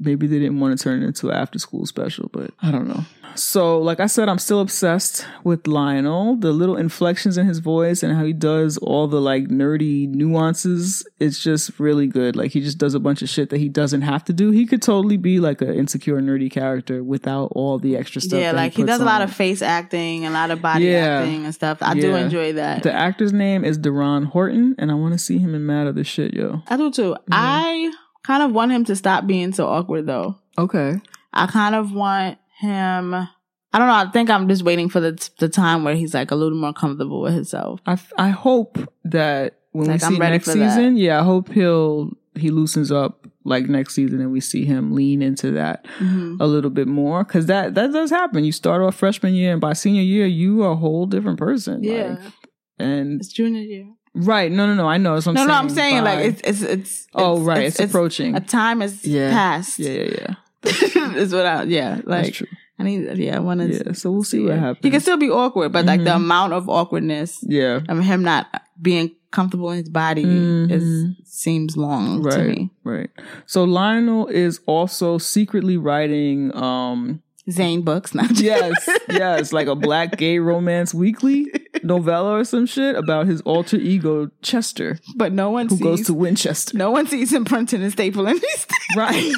maybe 0.00 0.26
they 0.26 0.38
didn't 0.38 0.58
want 0.58 0.76
to 0.76 0.82
turn 0.82 1.02
it 1.02 1.06
into 1.06 1.28
an 1.30 1.36
after 1.36 1.58
school 1.58 1.86
special. 1.86 2.28
But 2.32 2.50
I 2.62 2.70
don't 2.70 2.88
know. 2.88 3.04
So, 3.36 3.78
like 3.78 4.00
I 4.00 4.06
said, 4.06 4.28
I'm 4.28 4.38
still 4.40 4.60
obsessed 4.60 5.24
with 5.44 5.68
Lionel. 5.68 6.34
The 6.34 6.50
little 6.50 6.76
inflections 6.76 7.38
in 7.38 7.46
his 7.46 7.60
voice 7.60 8.02
and 8.02 8.12
how 8.16 8.24
he 8.24 8.32
does 8.32 8.76
all 8.78 9.06
the 9.06 9.20
like 9.20 9.44
nerdy 9.44 10.08
nuances. 10.08 11.06
It's 11.20 11.38
just 11.42 11.78
really 11.78 12.08
good. 12.08 12.34
Like 12.34 12.50
he 12.50 12.60
just 12.60 12.78
does 12.78 12.94
a 12.94 12.98
bunch 13.00 13.22
of 13.22 13.28
shit 13.28 13.50
that 13.50 13.58
he 13.58 13.68
doesn't 13.68 14.02
have 14.02 14.24
to 14.24 14.32
do. 14.32 14.50
He 14.50 14.66
could 14.66 14.82
totally 14.82 15.16
be 15.16 15.38
like 15.38 15.60
an 15.62 15.72
insecure, 15.74 16.20
nerdy 16.20 16.50
character 16.50 17.04
without 17.04 17.52
all 17.54 17.78
the 17.78 17.96
extra 17.96 18.20
stuff. 18.20 18.40
yeah, 18.40 18.50
like 18.50 18.72
he 18.72 18.82
puts 18.82 18.94
does 18.94 19.00
a 19.00 19.04
lot 19.04 19.22
of 19.22 19.32
face 19.32 19.62
acting, 19.62 20.26
a 20.26 20.30
lot 20.30 20.50
of 20.50 20.60
body 20.60 20.86
Yeah. 20.86 21.20
acting 21.20 21.44
and 21.44 21.54
stuff. 21.54 21.78
I 21.82 21.94
do 21.94 22.16
enjoy 22.16 22.54
that. 22.54 22.82
The 22.82 22.92
actor's 22.92 23.32
name 23.32 23.64
is 23.64 23.78
Deron 23.78 24.26
Horton, 24.26 24.74
and 24.78 24.90
I 24.90 24.94
want 24.94 25.12
to 25.12 25.18
see 25.18 25.38
him 25.38 25.54
in 25.54 25.64
Mad 25.64 25.86
Other 25.86 26.02
Shit, 26.04 26.34
yo. 26.34 26.62
I 26.68 26.76
do 26.76 26.90
too. 26.90 27.16
I 27.30 27.92
kind 28.22 28.42
of 28.42 28.52
want 28.52 28.72
him 28.72 28.84
to 28.86 28.96
stop 28.96 29.26
being 29.26 29.52
so 29.52 29.66
awkward 29.68 30.06
though. 30.06 30.36
Okay. 30.58 31.00
I 31.32 31.46
kind 31.46 31.74
of 31.74 31.92
want 31.92 32.38
him. 32.58 33.14
I 33.14 33.78
don't 33.78 33.86
know. 33.86 33.94
I 33.94 34.10
think 34.10 34.30
I'm 34.30 34.48
just 34.48 34.62
waiting 34.62 34.88
for 34.88 35.00
the 35.00 35.30
the 35.38 35.48
time 35.48 35.84
where 35.84 35.94
he's 35.94 36.12
like 36.14 36.30
a 36.30 36.34
little 36.34 36.58
more 36.58 36.72
comfortable 36.72 37.20
with 37.22 37.34
himself. 37.34 37.80
I, 37.86 37.98
I 38.18 38.30
hope 38.30 38.78
that 39.04 39.58
when 39.72 39.86
Like, 39.86 40.02
we 40.02 40.08
see 40.08 40.18
next 40.18 40.50
for 40.50 40.54
that. 40.58 40.74
season, 40.74 40.96
yeah, 40.96 41.20
I 41.20 41.22
hope 41.24 41.50
he'll 41.52 42.10
he 42.34 42.50
loosens 42.50 42.90
up 42.92 43.26
like 43.44 43.68
next 43.68 43.94
season 43.94 44.20
and 44.20 44.30
we 44.32 44.40
see 44.40 44.64
him 44.64 44.92
lean 44.92 45.22
into 45.22 45.52
that 45.52 45.86
Mhm. 45.98 46.36
a 46.40 46.46
little 46.46 46.70
bit 46.70 46.88
more 46.88 47.22
because 47.24 47.46
that 47.46 47.74
that 47.76 47.92
does 47.92 48.10
happen. 48.10 48.44
You 48.44 48.52
start 48.52 48.82
off 48.82 48.96
freshman 48.96 49.34
year 49.34 49.52
and 49.52 49.60
by 49.60 49.72
senior 49.72 50.02
year 50.02 50.26
you 50.26 50.62
are 50.64 50.72
a 50.72 50.76
whole 50.76 51.06
different 51.06 51.38
person. 51.38 51.82
Yeah, 51.84 52.16
like, 52.20 52.32
and 52.78 53.20
it's 53.20 53.32
junior 53.32 53.62
year. 53.62 53.86
Right, 54.14 54.50
no, 54.50 54.66
no, 54.66 54.74
no, 54.74 54.88
I 54.88 54.98
know. 54.98 55.14
That's 55.14 55.26
what 55.26 55.32
No, 55.34 55.42
I'm 55.42 55.46
no, 55.46 55.52
saying. 55.52 55.64
I'm 55.64 55.68
saying 55.70 56.04
by- 56.04 56.14
like 56.14 56.24
it's 56.26 56.40
it's 56.42 56.62
it's. 56.62 57.06
oh 57.14 57.36
it's, 57.38 57.42
right, 57.46 57.62
it's, 57.66 57.80
approaching. 57.80 58.34
A 58.34 58.40
time 58.40 58.80
has 58.80 59.04
Yeah. 59.04 59.30
passed. 59.30 59.78
yeah, 59.78 59.90
yeah, 59.90 60.10
yeah. 60.20 60.34
is 61.16 61.32
what 61.32 61.46
I 61.46 61.62
yeah 61.64 61.94
That's 61.96 62.06
like. 62.06 62.32
true. 62.34 62.46
I 62.78 62.82
need 62.82 63.18
yeah. 63.18 63.36
I 63.36 63.40
want 63.40 63.60
to. 63.60 63.68
Yeah, 63.68 63.92
so 63.92 64.10
we'll 64.10 64.24
see 64.24 64.40
what 64.40 64.58
happens. 64.58 64.78
He 64.82 64.90
can 64.90 65.00
still 65.00 65.18
be 65.18 65.28
awkward, 65.30 65.70
but 65.72 65.84
like 65.84 66.02
the 66.02 66.10
Mhm. 66.10 66.16
amount 66.16 66.52
of 66.54 66.68
awkwardness 66.68 67.38
yeah, 67.46 67.80
of 67.88 67.98
him 68.02 68.22
not 68.22 68.46
being 68.80 69.10
comfortable 69.30 69.70
in 69.70 69.78
his 69.78 69.88
body 69.90 70.24
Mhm. 70.24 70.70
is 70.70 71.14
seems 71.24 71.76
long 71.76 72.22
to 72.22 72.28
right, 72.28 72.48
me. 72.48 72.70
right. 72.84 73.10
So 73.46 73.64
Lionel 73.64 74.26
is 74.28 74.60
also 74.66 75.18
secretly 75.18 75.76
writing. 75.76 76.54
um 76.56 77.22
Zane 77.50 77.82
books, 77.82 78.14
not 78.14 78.38
yes, 78.38 78.88
yes, 79.08 79.52
like 79.52 79.66
a 79.66 79.74
black 79.74 80.16
gay 80.16 80.38
romance 80.38 80.92
weekly 80.92 81.46
novella 81.82 82.38
or 82.38 82.44
some 82.44 82.66
shit 82.66 82.94
about 82.96 83.26
his 83.26 83.40
alter 83.42 83.76
ego 83.76 84.30
Chester, 84.42 84.98
but 85.16 85.32
no 85.32 85.50
one 85.50 85.68
who 85.68 85.76
sees. 85.76 85.84
goes 85.84 86.06
to 86.06 86.14
Winchester. 86.14 86.76
no 86.76 86.90
one 86.90 87.06
sees 87.06 87.32
him 87.32 87.44
printing 87.44 87.82
and 87.82 87.94
stapling 87.94 88.40
these 88.40 88.64
things. 88.64 88.96
Right. 88.96 89.14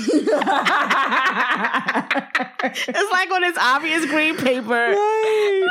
it's 2.64 3.12
like 3.12 3.30
when 3.30 3.44
it's 3.44 3.58
obvious 3.58 4.04
green 4.06 4.36
paper. 4.36 4.68
right. 4.68 5.68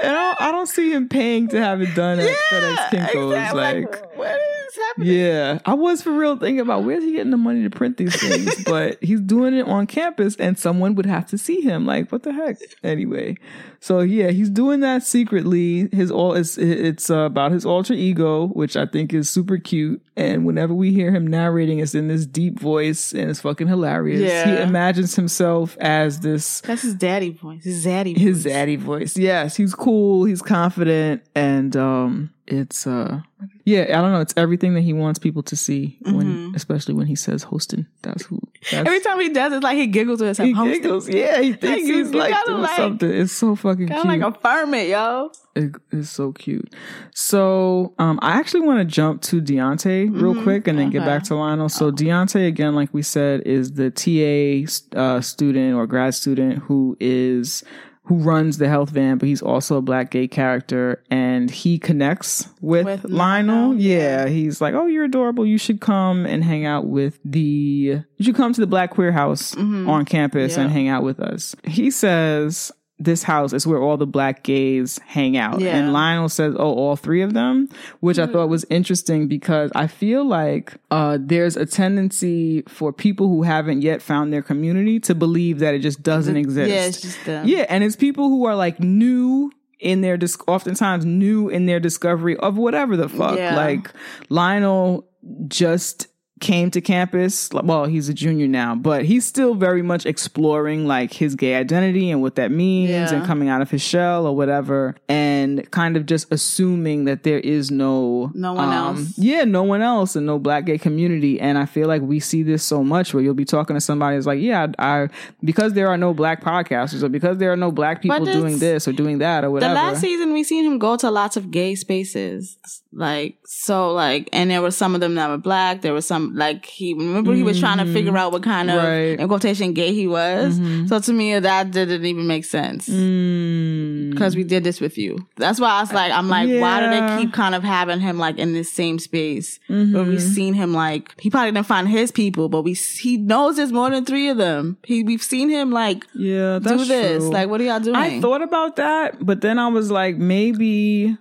I 0.00 0.02
don't, 0.02 0.40
I 0.40 0.50
don't 0.52 0.68
see 0.68 0.92
him 0.92 1.08
paying 1.08 1.48
to 1.48 1.60
have 1.60 1.82
it 1.82 1.94
done 1.94 2.20
at 2.20 2.28
FedEx 2.50 2.76
Kinko's. 2.90 3.32
exactly. 3.32 3.60
Like, 3.60 4.16
what 4.16 4.40
is 4.40 4.76
happening? 4.76 5.08
yeah, 5.08 5.58
I 5.64 5.74
was 5.74 6.02
for 6.02 6.12
real 6.12 6.36
thinking 6.36 6.60
about 6.60 6.84
where's 6.84 7.02
he 7.02 7.12
getting 7.12 7.32
the 7.32 7.36
money 7.36 7.62
to 7.64 7.70
print 7.70 7.96
these 7.96 8.14
things, 8.14 8.62
but 8.64 9.02
he's 9.02 9.20
doing 9.20 9.54
it 9.54 9.66
on 9.66 9.86
campus, 9.88 10.36
and 10.36 10.56
someone 10.58 10.94
would 10.94 11.06
have 11.06 11.17
to 11.26 11.38
see 11.38 11.60
him. 11.60 11.84
Like, 11.84 12.10
what 12.10 12.22
the 12.22 12.32
heck? 12.32 12.58
Anyway, 12.82 13.36
so 13.80 14.00
yeah, 14.00 14.30
he's 14.30 14.50
doing 14.50 14.80
that 14.80 15.02
secretly. 15.04 15.88
His 15.92 16.10
all 16.10 16.34
it's 16.34 16.58
it's 16.58 17.10
uh, 17.10 17.18
about 17.20 17.52
his 17.52 17.64
alter 17.64 17.94
ego, 17.94 18.48
which 18.48 18.76
I 18.76 18.86
think 18.86 19.14
is 19.14 19.30
super 19.30 19.56
cute. 19.58 20.02
And 20.16 20.44
whenever 20.44 20.74
we 20.74 20.92
hear 20.92 21.12
him 21.12 21.26
narrating, 21.28 21.78
it's 21.78 21.94
in 21.94 22.08
this 22.08 22.26
deep 22.26 22.58
voice, 22.58 23.12
and 23.12 23.30
it's 23.30 23.40
fucking 23.40 23.68
hilarious. 23.68 24.44
He 24.44 24.56
imagines 24.56 25.14
himself 25.14 25.76
as 25.80 26.20
this 26.20 26.60
That's 26.62 26.82
his 26.82 26.94
daddy 26.94 27.30
voice. 27.30 27.62
His 27.64 27.86
zaddy 27.86 28.14
voice. 28.14 28.22
his 28.22 28.44
zaddy 28.46 28.78
voice. 28.78 29.16
Yes, 29.16 29.56
he's 29.56 29.74
cool, 29.74 30.24
he's 30.24 30.42
confident, 30.42 31.22
and 31.36 31.76
um 31.76 32.30
it's 32.48 32.86
uh 32.86 33.20
yeah, 33.64 33.82
I 33.82 34.00
don't 34.00 34.10
know, 34.12 34.20
it's 34.20 34.34
everything 34.36 34.74
that 34.74 34.80
he 34.80 34.92
wants 34.94 35.18
people 35.18 35.42
to 35.44 35.54
see 35.56 35.98
when 36.02 36.52
especially 36.56 36.94
when 36.94 37.06
he 37.06 37.14
says 37.14 37.42
hosting. 37.44 37.86
That's 38.02 38.24
who 38.24 38.40
that's 38.40 38.48
Mm-hmm. 38.72 38.86
Every 38.88 39.00
time 39.00 39.20
he 39.20 39.28
does, 39.32 39.52
it's 39.52 39.62
like 39.62 39.76
he 39.78 39.86
giggles 39.86 40.18
to 40.18 40.24
himself. 40.24 40.46
he 40.48 40.52
Hosting. 40.52 40.82
giggles. 40.82 41.08
Yeah, 41.08 41.40
he 41.40 41.52
thinks 41.52 41.86
he's 41.86 42.12
like 42.12 42.34
doing 42.46 42.62
like- 42.62 42.76
something. 42.76 43.08
It's 43.08 43.32
so 43.32 43.54
fucking 43.70 43.88
Kind 43.88 44.02
cute. 44.02 44.22
of 44.22 44.34
like 44.42 44.68
a 44.70 44.74
it, 44.74 44.88
yo. 44.88 45.30
It- 45.54 45.74
it's 45.92 46.10
so 46.10 46.32
cute. 46.32 46.72
So 47.14 47.94
um 47.98 48.18
I 48.22 48.32
actually 48.38 48.62
want 48.62 48.78
to 48.80 48.84
jump 48.84 49.22
to 49.22 49.40
Deontay 49.40 50.10
real 50.22 50.34
Mhm. 50.34 50.42
quick 50.42 50.68
and 50.68 50.78
then 50.78 50.90
get 50.90 51.04
back 51.04 51.22
to 51.24 51.34
Lionel. 51.34 51.68
So 51.68 51.90
Deontay 51.90 52.46
again, 52.46 52.74
like 52.74 52.92
we 52.92 53.02
said, 53.02 53.42
is 53.42 53.72
the 53.72 53.90
TA 53.90 54.66
uh, 54.96 55.20
student 55.20 55.74
or 55.74 55.86
grad 55.86 56.14
student 56.14 56.58
who 56.64 56.96
is 57.00 57.62
who 58.04 58.16
runs 58.16 58.56
the 58.56 58.68
health 58.70 58.88
van, 58.88 59.18
but 59.18 59.28
he's 59.28 59.42
also 59.42 59.76
a 59.76 59.82
black 59.82 60.10
gay 60.10 60.26
character 60.26 61.02
and 61.10 61.50
he 61.50 61.78
connects 61.78 62.48
with, 62.62 62.86
With 62.86 63.04
Lionel. 63.04 63.72
Lionel, 63.72 63.74
Yeah. 63.80 64.28
He's 64.28 64.62
like, 64.62 64.72
Oh, 64.72 64.86
you're 64.86 65.04
adorable. 65.04 65.44
You 65.44 65.58
should 65.58 65.82
come 65.82 66.24
and 66.24 66.42
hang 66.42 66.64
out 66.64 66.86
with 66.86 67.18
the 67.22 68.00
you 68.16 68.24
should 68.24 68.34
come 68.34 68.54
to 68.54 68.60
the 68.62 68.66
Black 68.66 68.90
Queer 68.92 69.12
House 69.12 69.54
Mhm. 69.56 69.86
on 69.88 70.06
campus 70.06 70.56
and 70.56 70.70
hang 70.70 70.88
out 70.88 71.02
with 71.02 71.20
us. 71.20 71.54
He 71.64 71.90
says 71.90 72.72
this 73.00 73.22
house 73.22 73.52
is 73.52 73.64
where 73.66 73.80
all 73.80 73.96
the 73.96 74.06
black 74.06 74.42
gays 74.42 74.98
hang 75.06 75.36
out. 75.36 75.60
Yeah. 75.60 75.76
And 75.76 75.92
Lionel 75.92 76.28
says, 76.28 76.54
Oh, 76.58 76.74
all 76.74 76.96
three 76.96 77.22
of 77.22 77.32
them, 77.32 77.68
which 78.00 78.18
I 78.18 78.22
Mm-hmm. 78.22 78.32
thought 78.32 78.48
was 78.48 78.64
interesting 78.70 79.28
because 79.28 79.70
I 79.74 79.86
feel 79.86 80.24
like 80.24 80.74
uh, 80.90 81.18
there's 81.20 81.56
a 81.56 81.64
tendency 81.64 82.62
for 82.66 82.92
people 82.92 83.28
who 83.28 83.42
haven't 83.44 83.82
yet 83.82 84.02
found 84.02 84.32
their 84.32 84.42
community 84.42 84.98
to 85.00 85.14
believe 85.14 85.60
that 85.60 85.74
it 85.74 85.78
just 85.78 86.02
doesn't 86.02 86.36
exist. 86.36 86.70
Yeah, 86.70 86.84
it's 86.86 87.00
just 87.00 87.28
uh, 87.28 87.42
Yeah, 87.44 87.66
and 87.68 87.84
it's 87.84 87.94
people 87.96 88.28
who 88.30 88.46
are 88.46 88.56
like 88.56 88.80
new 88.80 89.52
in 89.78 90.00
their 90.00 90.16
dis- 90.16 90.36
oftentimes 90.48 91.04
new 91.04 91.48
in 91.48 91.66
their 91.66 91.78
discovery 91.78 92.36
of 92.38 92.56
whatever 92.58 92.96
the 92.96 93.08
fuck. 93.08 93.36
Yeah. 93.38 93.54
Like 93.54 93.92
Lionel 94.28 95.08
just 95.46 96.08
came 96.40 96.70
to 96.70 96.80
campus. 96.80 97.48
Well, 97.52 97.86
he's 97.86 98.08
a 98.08 98.14
junior 98.14 98.46
now, 98.48 98.74
but 98.74 99.04
he's 99.04 99.24
still 99.26 99.54
very 99.54 99.82
much 99.82 100.06
exploring 100.06 100.86
like 100.86 101.12
his 101.12 101.34
gay 101.34 101.54
identity 101.56 102.10
and 102.10 102.22
what 102.22 102.34
that 102.36 102.50
means 102.50 102.90
Yeah. 102.90 103.12
and 103.14 103.26
coming 103.26 103.48
out 103.48 103.60
of 103.62 103.70
his 103.70 103.82
shell 103.82 104.26
or 104.26 104.34
whatever 104.36 104.94
and 105.08 105.68
kind 105.70 105.96
of 105.96 106.06
just 106.06 106.30
assuming 106.32 107.04
that 107.04 107.22
there 107.22 107.38
is 107.40 107.70
no 107.70 108.30
No 108.34 108.52
one 108.54 108.72
else. 108.72 108.98
Um, 108.98 109.06
Yeah, 109.16 109.44
no 109.44 109.62
one 109.62 109.82
else 109.82 110.16
and 110.16 110.26
no 110.26 110.38
black 110.38 110.64
gay 110.66 110.78
community 110.78 111.40
and 111.40 111.58
I 111.58 111.66
feel 111.66 111.88
like 111.88 112.02
we 112.02 112.20
see 112.20 112.42
this 112.42 112.62
so 112.62 112.82
much 112.84 113.12
where 113.14 113.22
you'll 113.22 113.34
be 113.34 113.44
talking 113.44 113.74
to 113.74 113.80
somebody 113.80 114.16
who's 114.16 114.26
like, 114.26 114.40
"Yeah, 114.40 114.68
I 114.78 115.08
because 115.44 115.72
there 115.74 115.88
are 115.88 115.96
no 115.96 116.14
black 116.14 116.42
podcasters 116.42 117.02
or 117.02 117.08
because 117.08 117.38
there 117.38 117.52
are 117.52 117.56
no 117.56 117.70
black 117.72 118.02
people 118.02 118.24
doing 118.24 118.58
this 118.58 118.86
or 118.86 118.92
doing 118.92 119.18
that 119.18 119.44
or 119.44 119.50
whatever." 119.50 119.74
The 119.74 119.80
last 119.80 120.00
season, 120.00 120.32
we 120.32 120.44
seen 120.44 120.64
him 120.64 120.78
go 120.78 120.96
to 120.96 121.10
lots 121.10 121.36
of 121.36 121.50
gay 121.50 121.74
spaces. 121.74 122.56
Like 122.90 123.36
so 123.44 123.92
like 123.92 124.30
and 124.32 124.50
there 124.50 124.62
were 124.62 124.70
some 124.70 124.94
of 124.94 125.00
them 125.02 125.14
that 125.16 125.28
were 125.28 125.36
black 125.36 125.82
there 125.82 125.92
was 125.92 126.06
some 126.06 126.34
like 126.34 126.64
he 126.64 126.94
remember 126.94 127.34
he 127.34 127.42
was 127.42 127.60
trying 127.60 127.76
to 127.76 127.84
Mhm. 127.84 127.92
figure 127.92 128.16
out 128.16 128.32
what 128.32 128.42
kind 128.42 128.70
of 128.70 128.82
Right. 128.82 129.20
in 129.20 129.28
quotation 129.28 129.74
gay 129.74 129.92
he 129.92 130.06
was 130.08 130.58
Mhm. 130.58 130.88
so 130.88 130.98
to 130.98 131.12
me 131.12 131.38
that 131.38 131.70
didn't 131.70 132.06
even 132.06 132.26
make 132.26 132.46
sense 132.46 132.88
Mm. 132.88 134.10
because 134.10 134.34
we 134.36 134.42
did 134.42 134.64
this 134.64 134.80
with 134.80 134.96
you 134.96 135.18
that's 135.36 135.60
why 135.60 135.68
i 135.68 135.80
was 135.82 135.92
like 135.92 136.12
i'm 136.12 136.28
like 136.30 136.48
why 136.48 136.80
do 136.80 136.88
they 136.88 137.20
keep 137.22 137.32
kind 137.34 137.54
of 137.54 137.62
having 137.62 138.00
him 138.00 138.18
like 138.18 138.38
in 138.38 138.54
this 138.54 138.72
same 138.72 138.98
space 138.98 139.60
where 139.68 139.78
Mhm. 139.84 140.08
we've 140.08 140.22
seen 140.22 140.54
him 140.54 140.72
like 140.72 141.14
he 141.20 141.28
probably 141.28 141.52
didn't 141.52 141.66
find 141.66 141.88
his 141.88 142.10
people 142.10 142.48
but 142.48 142.62
we 142.62 142.72
he 142.72 143.18
knows 143.18 143.56
there's 143.56 143.72
more 143.72 143.90
than 143.90 144.06
three 144.06 144.28
of 144.28 144.38
them 144.38 144.78
he 144.84 145.02
we've 145.02 145.22
seen 145.22 145.50
him 145.50 145.70
like 145.70 146.06
yeah, 146.14 146.58
do 146.58 146.84
this 146.84 147.22
true. 147.24 147.32
like 147.32 147.50
what 147.50 147.60
are 147.60 147.64
y'all 147.64 147.80
doing 147.80 147.96
I 147.96 148.20
thought 148.20 148.40
about 148.42 148.76
that, 148.76 149.24
but 149.24 149.40
then 149.42 149.58
I 149.58 149.68
was 149.68 149.90
like, 149.90 150.16
maybe, 150.16 151.16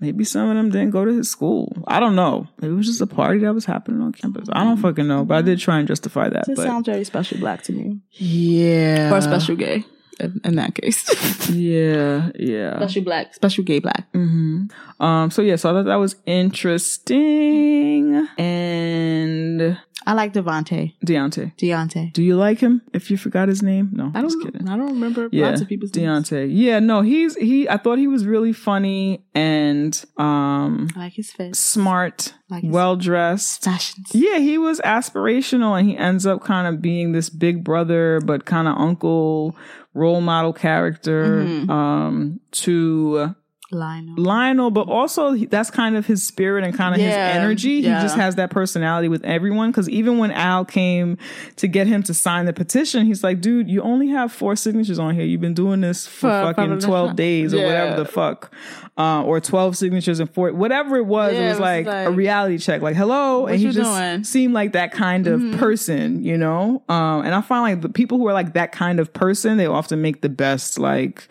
maybe 0.00 0.24
some 0.24 0.48
of 0.48 0.56
them 0.56 0.70
didn't 0.70 0.90
go 0.90 1.04
to 1.04 1.12
his 1.12 1.30
school. 1.30 1.84
I 1.86 2.00
don't 2.00 2.16
know. 2.16 2.48
Maybe 2.60 2.72
it 2.72 2.76
was 2.76 2.86
just 2.86 3.00
a 3.00 3.06
party 3.06 3.40
that 3.40 3.54
was 3.54 3.64
happening 3.66 4.00
on 4.00 4.12
campus. 4.12 4.48
I 4.52 4.64
don't 4.64 4.78
fucking 4.78 5.06
know, 5.06 5.24
but 5.24 5.36
I 5.36 5.42
did 5.42 5.58
try 5.60 5.78
and 5.78 5.86
justify 5.88 6.28
that. 6.28 6.48
It 6.48 6.56
But 6.56 6.66
sounds 6.66 6.86
very 6.86 7.04
special 7.04 7.38
black 7.38 7.62
to 7.64 7.72
me 7.72 8.00
yeah, 8.12 9.14
or 9.14 9.20
special 9.20 9.56
gay 9.56 9.84
in, 10.18 10.40
in 10.44 10.56
that 10.56 10.74
case 10.74 11.48
Yeah, 11.50 12.30
yeah. 12.38 12.76
special 12.76 13.02
black 13.02 13.34
special 13.34 13.64
gay 13.64 13.78
black 13.78 14.06
hmm 14.12 14.64
Um. 15.00 15.30
So 15.30 15.42
yeah. 15.42 15.56
So 15.56 15.70
I 15.70 15.72
thought 15.74 15.86
that 15.86 15.96
was 15.96 16.16
interesting. 16.26 18.26
And 18.38 19.78
I 20.06 20.14
like 20.14 20.32
Devontae. 20.32 20.94
Deontay. 21.06 21.52
Deontay. 21.58 22.12
Do 22.14 22.22
you 22.22 22.34
like 22.36 22.58
him? 22.60 22.80
If 22.94 23.10
you 23.10 23.16
forgot 23.18 23.48
his 23.48 23.62
name, 23.62 23.90
no. 23.92 24.10
I 24.14 24.22
don't. 24.22 24.42
kidding. 24.42 24.68
I 24.68 24.76
don't 24.76 24.94
remember 24.94 25.28
Yeah, 25.30 25.48
lots 25.50 25.60
of 25.60 25.68
people's 25.68 25.94
names. 25.94 26.30
Deontay. 26.30 26.48
Yeah, 26.50 26.78
no, 26.80 27.02
he's 27.02 27.36
he. 27.36 27.68
I 27.68 27.76
thought 27.76 27.98
he 27.98 28.06
was 28.08 28.24
really 28.26 28.52
funny 28.54 29.24
and 29.34 29.92
um 30.16 30.88
I 30.96 31.00
like 31.00 31.12
his 31.14 31.30
face. 31.32 31.58
smart, 31.58 32.32
Like 32.48 32.64
well 32.66 32.96
dressed. 32.96 33.64
fashions. 33.64 34.08
Yeah, 34.14 34.38
he 34.38 34.56
was 34.58 34.80
aspirational 34.80 35.78
and 35.78 35.88
he 35.88 35.96
ends 35.96 36.24
up 36.26 36.42
kind 36.42 36.66
of 36.66 36.80
being 36.80 37.12
this 37.12 37.28
big 37.28 37.62
brother, 37.62 38.20
but 38.24 38.46
kind 38.46 38.68
of 38.68 38.76
uncle 38.78 39.54
role 39.92 40.20
model 40.20 40.52
character 40.54 41.44
Mhm. 41.44 41.68
um 41.68 42.40
to 42.52 43.34
Lionel. 43.72 44.14
Lionel, 44.16 44.70
but 44.70 44.88
also 44.88 45.36
that's 45.36 45.70
kind 45.70 45.96
of 45.96 46.06
his 46.06 46.26
spirit 46.26 46.64
and 46.64 46.74
kind 46.76 46.94
of 46.94 47.00
Yeah, 47.00 47.28
his 47.28 47.36
energy. 47.36 47.70
yeah. 47.74 47.96
He 47.98 48.02
just 48.04 48.16
has 48.16 48.34
that 48.36 48.50
personality 48.50 49.08
with 49.08 49.24
everyone. 49.24 49.72
Cause 49.72 49.88
even 49.88 50.18
when 50.18 50.30
Al 50.32 50.64
came 50.64 51.18
to 51.56 51.68
get 51.68 51.86
him 51.86 52.02
to 52.04 52.14
sign 52.14 52.46
the 52.46 52.52
petition, 52.52 53.06
he's 53.06 53.22
like, 53.22 53.40
dude, 53.40 53.68
you 53.70 53.82
only 53.82 54.08
have 54.08 54.32
four 54.32 54.56
signatures 54.56 54.98
on 54.98 55.14
here. 55.14 55.24
You've 55.24 55.40
been 55.40 55.54
doing 55.54 55.80
this 55.80 56.06
for, 56.06 56.20
For- 56.30 56.54
fucking 56.54 56.80
12 56.80 57.14
days 57.16 57.54
or 57.54 57.58
Yeah. 57.58 57.66
whatever 57.66 57.96
the 58.02 58.04
fuck. 58.08 58.52
Uh, 58.98 59.22
or 59.22 59.40
12 59.40 59.76
signatures 59.78 60.20
and 60.20 60.28
four, 60.28 60.52
whatever 60.52 60.96
it 60.96 61.06
was. 61.06 61.32
It 61.32 61.48
was 61.48 61.58
like, 61.60 61.86
like, 61.86 62.08
a 62.08 62.10
reality 62.10 62.58
check. 62.58 62.82
Like, 62.82 62.96
hello. 62.96 63.46
And 63.46 63.56
he 63.58 63.64
just 63.66 63.76
doing? 63.76 63.86
Mm-hmm. 63.86 64.22
seemed 64.24 64.52
like 64.52 64.72
that 64.72 64.92
kind 64.92 65.26
of 65.26 65.40
person, 65.58 66.22
you 66.22 66.36
know? 66.36 66.82
Um, 66.88 67.24
and 67.24 67.34
I 67.34 67.40
find 67.40 67.62
like 67.62 67.80
the 67.82 67.88
people 67.88 68.18
who 68.18 68.26
are 68.28 68.34
like 68.34 68.52
that 68.54 68.72
kind 68.72 69.00
of 69.00 69.12
person, 69.12 69.56
they 69.56 69.64
often 69.66 70.02
make 70.02 70.20
the 70.20 70.28
best, 70.28 70.78
like, 70.78 71.28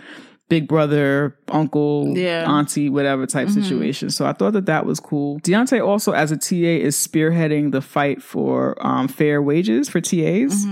big 0.50 0.68
brother, 0.68 1.38
uncle, 1.48 2.18
Yeah. 2.18 2.46
auntie, 2.52 2.90
whatever 2.90 3.26
type 3.26 3.50
situation. 3.50 4.10
So 4.10 4.26
I 4.26 4.34
thought 4.34 4.54
that 4.54 4.66
that 4.66 4.86
was 4.86 5.00
cool. 5.00 5.40
Deontay 5.42 5.86
also, 5.86 6.12
as 6.12 6.32
a 6.32 6.38
TA, 6.38 6.56
is 6.82 6.96
spearheading 6.98 7.72
the 7.72 7.82
fight 7.82 8.22
for 8.22 8.76
um, 8.86 9.08
fair 9.08 9.42
wages 9.42 9.88
for 9.90 10.02
TAs. 10.02 10.66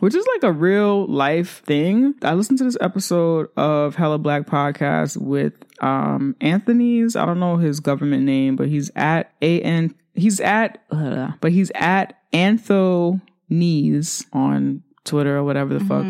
Which 0.00 0.14
is 0.14 0.26
like 0.34 0.44
a 0.44 0.52
real 0.52 1.06
life 1.06 1.62
thing. 1.66 2.14
I 2.22 2.32
listened 2.32 2.56
to 2.58 2.64
this 2.64 2.76
episode 2.80 3.48
of 3.56 3.96
Hella 3.96 4.16
Black 4.18 4.46
podcast 4.46 5.18
with 5.18 5.52
um 5.82 6.34
Anthony's, 6.40 7.16
I 7.16 7.26
don't 7.26 7.38
know 7.38 7.56
his 7.58 7.80
government 7.80 8.22
name, 8.24 8.56
but 8.56 8.68
he's 8.68 8.90
at 8.96 9.30
A 9.42 9.60
N 9.60 9.94
he's 10.14 10.40
at 10.40 10.82
uh, 10.90 11.32
but 11.42 11.52
he's 11.52 11.70
at 11.74 12.14
Anthony's 12.32 14.24
on 14.32 14.82
Twitter 15.04 15.36
or 15.36 15.44
whatever 15.44 15.78
the 15.78 15.84
fuck. 15.84 16.06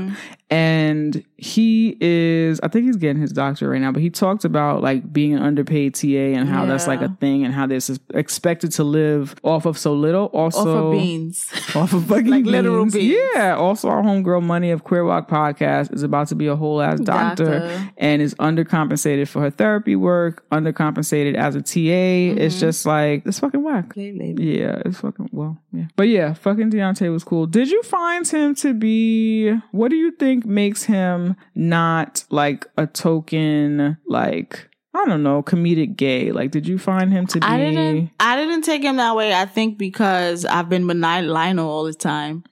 And 0.50 1.24
he 1.36 1.96
is, 2.00 2.60
I 2.62 2.68
think 2.68 2.86
he's 2.86 2.96
getting 2.96 3.22
his 3.22 3.32
doctorate 3.32 3.70
right 3.70 3.80
now, 3.80 3.92
but 3.92 4.02
he 4.02 4.10
talked 4.10 4.44
about 4.44 4.82
like 4.82 5.12
being 5.12 5.32
an 5.34 5.42
underpaid 5.42 5.94
TA 5.94 6.06
and 6.08 6.48
how 6.48 6.66
that's 6.66 6.88
like 6.88 7.00
a 7.00 7.08
thing 7.20 7.44
and 7.44 7.54
how 7.54 7.66
this 7.68 7.88
is 7.88 8.00
expected 8.14 8.72
to 8.72 8.84
live 8.84 9.34
off 9.44 9.64
of 9.64 9.78
so 9.78 9.94
little. 9.94 10.26
Also, 10.26 10.60
Off 10.60 10.66
of 10.86 10.92
beans. 11.00 11.50
off 11.76 11.92
of 11.92 12.04
fucking 12.06 12.26
Like 12.26 12.44
literal 12.46 12.84
beans. 12.86 12.94
beans. 12.94 13.20
Yeah. 13.36 13.54
Also, 13.56 13.88
our 13.88 14.02
homegirl 14.02 14.42
Money 14.42 14.70
of 14.72 14.82
Queer 14.82 15.04
Walk 15.04 15.28
podcast 15.30 15.94
is 15.94 16.02
about 16.02 16.26
to 16.28 16.34
be 16.34 16.48
a 16.48 16.56
whole 16.56 16.82
ass 16.82 16.98
doctor, 17.00 17.60
Doctor. 17.60 17.92
and 17.96 18.20
is 18.20 18.34
undercompensated 18.34 19.28
for 19.28 19.40
her 19.42 19.50
therapy 19.50 19.94
work, 19.94 20.44
undercompensated 20.50 21.36
as 21.36 21.54
a 21.54 21.62
TA. 21.62 21.70
It's 22.42 22.56
Mm-hmm. 22.56 22.60
just 22.60 22.86
like 22.86 23.22
it's 23.24 23.38
fucking 23.38 23.62
whack. 23.62 23.94
Labor. 23.96 24.42
Yeah, 24.42 24.82
it's 24.84 24.98
fucking 25.00 25.28
well, 25.32 25.58
yeah. 25.72 25.84
But 25.96 26.08
yeah, 26.08 26.34
fucking 26.34 26.70
Deontay 26.72 27.10
was 27.12 27.22
cool. 27.24 27.46
Did 27.46 27.70
you 27.70 27.82
find 27.84 28.26
him 28.26 28.54
to 28.56 28.74
be 28.74 29.52
what 29.70 29.88
do 29.90 29.96
you 29.96 30.10
think 30.10 30.39
makes 30.44 30.84
him 30.84 31.36
not 31.54 32.24
like 32.30 32.66
a 32.76 32.86
token 32.86 33.98
like 34.06 34.68
I 34.92 35.04
don't 35.06 35.22
know, 35.22 35.42
comedic 35.42 35.96
gay? 35.96 36.32
Like 36.32 36.50
did 36.50 36.66
you 36.66 36.78
find 36.78 37.12
him 37.12 37.26
to 37.28 37.40
be 37.40 37.46
I 37.46 37.58
didn't. 37.58 38.10
I 38.18 38.36
didn't 38.36 38.62
take 38.62 38.82
him 38.82 38.96
that 38.96 39.14
way. 39.14 39.32
I 39.32 39.46
think 39.46 39.78
because 39.78 40.44
I've 40.44 40.68
been 40.68 40.86
Ni- 40.86 41.22
Lionel 41.22 41.68
all 41.68 41.84
the 41.84 41.94
time. 41.94 42.44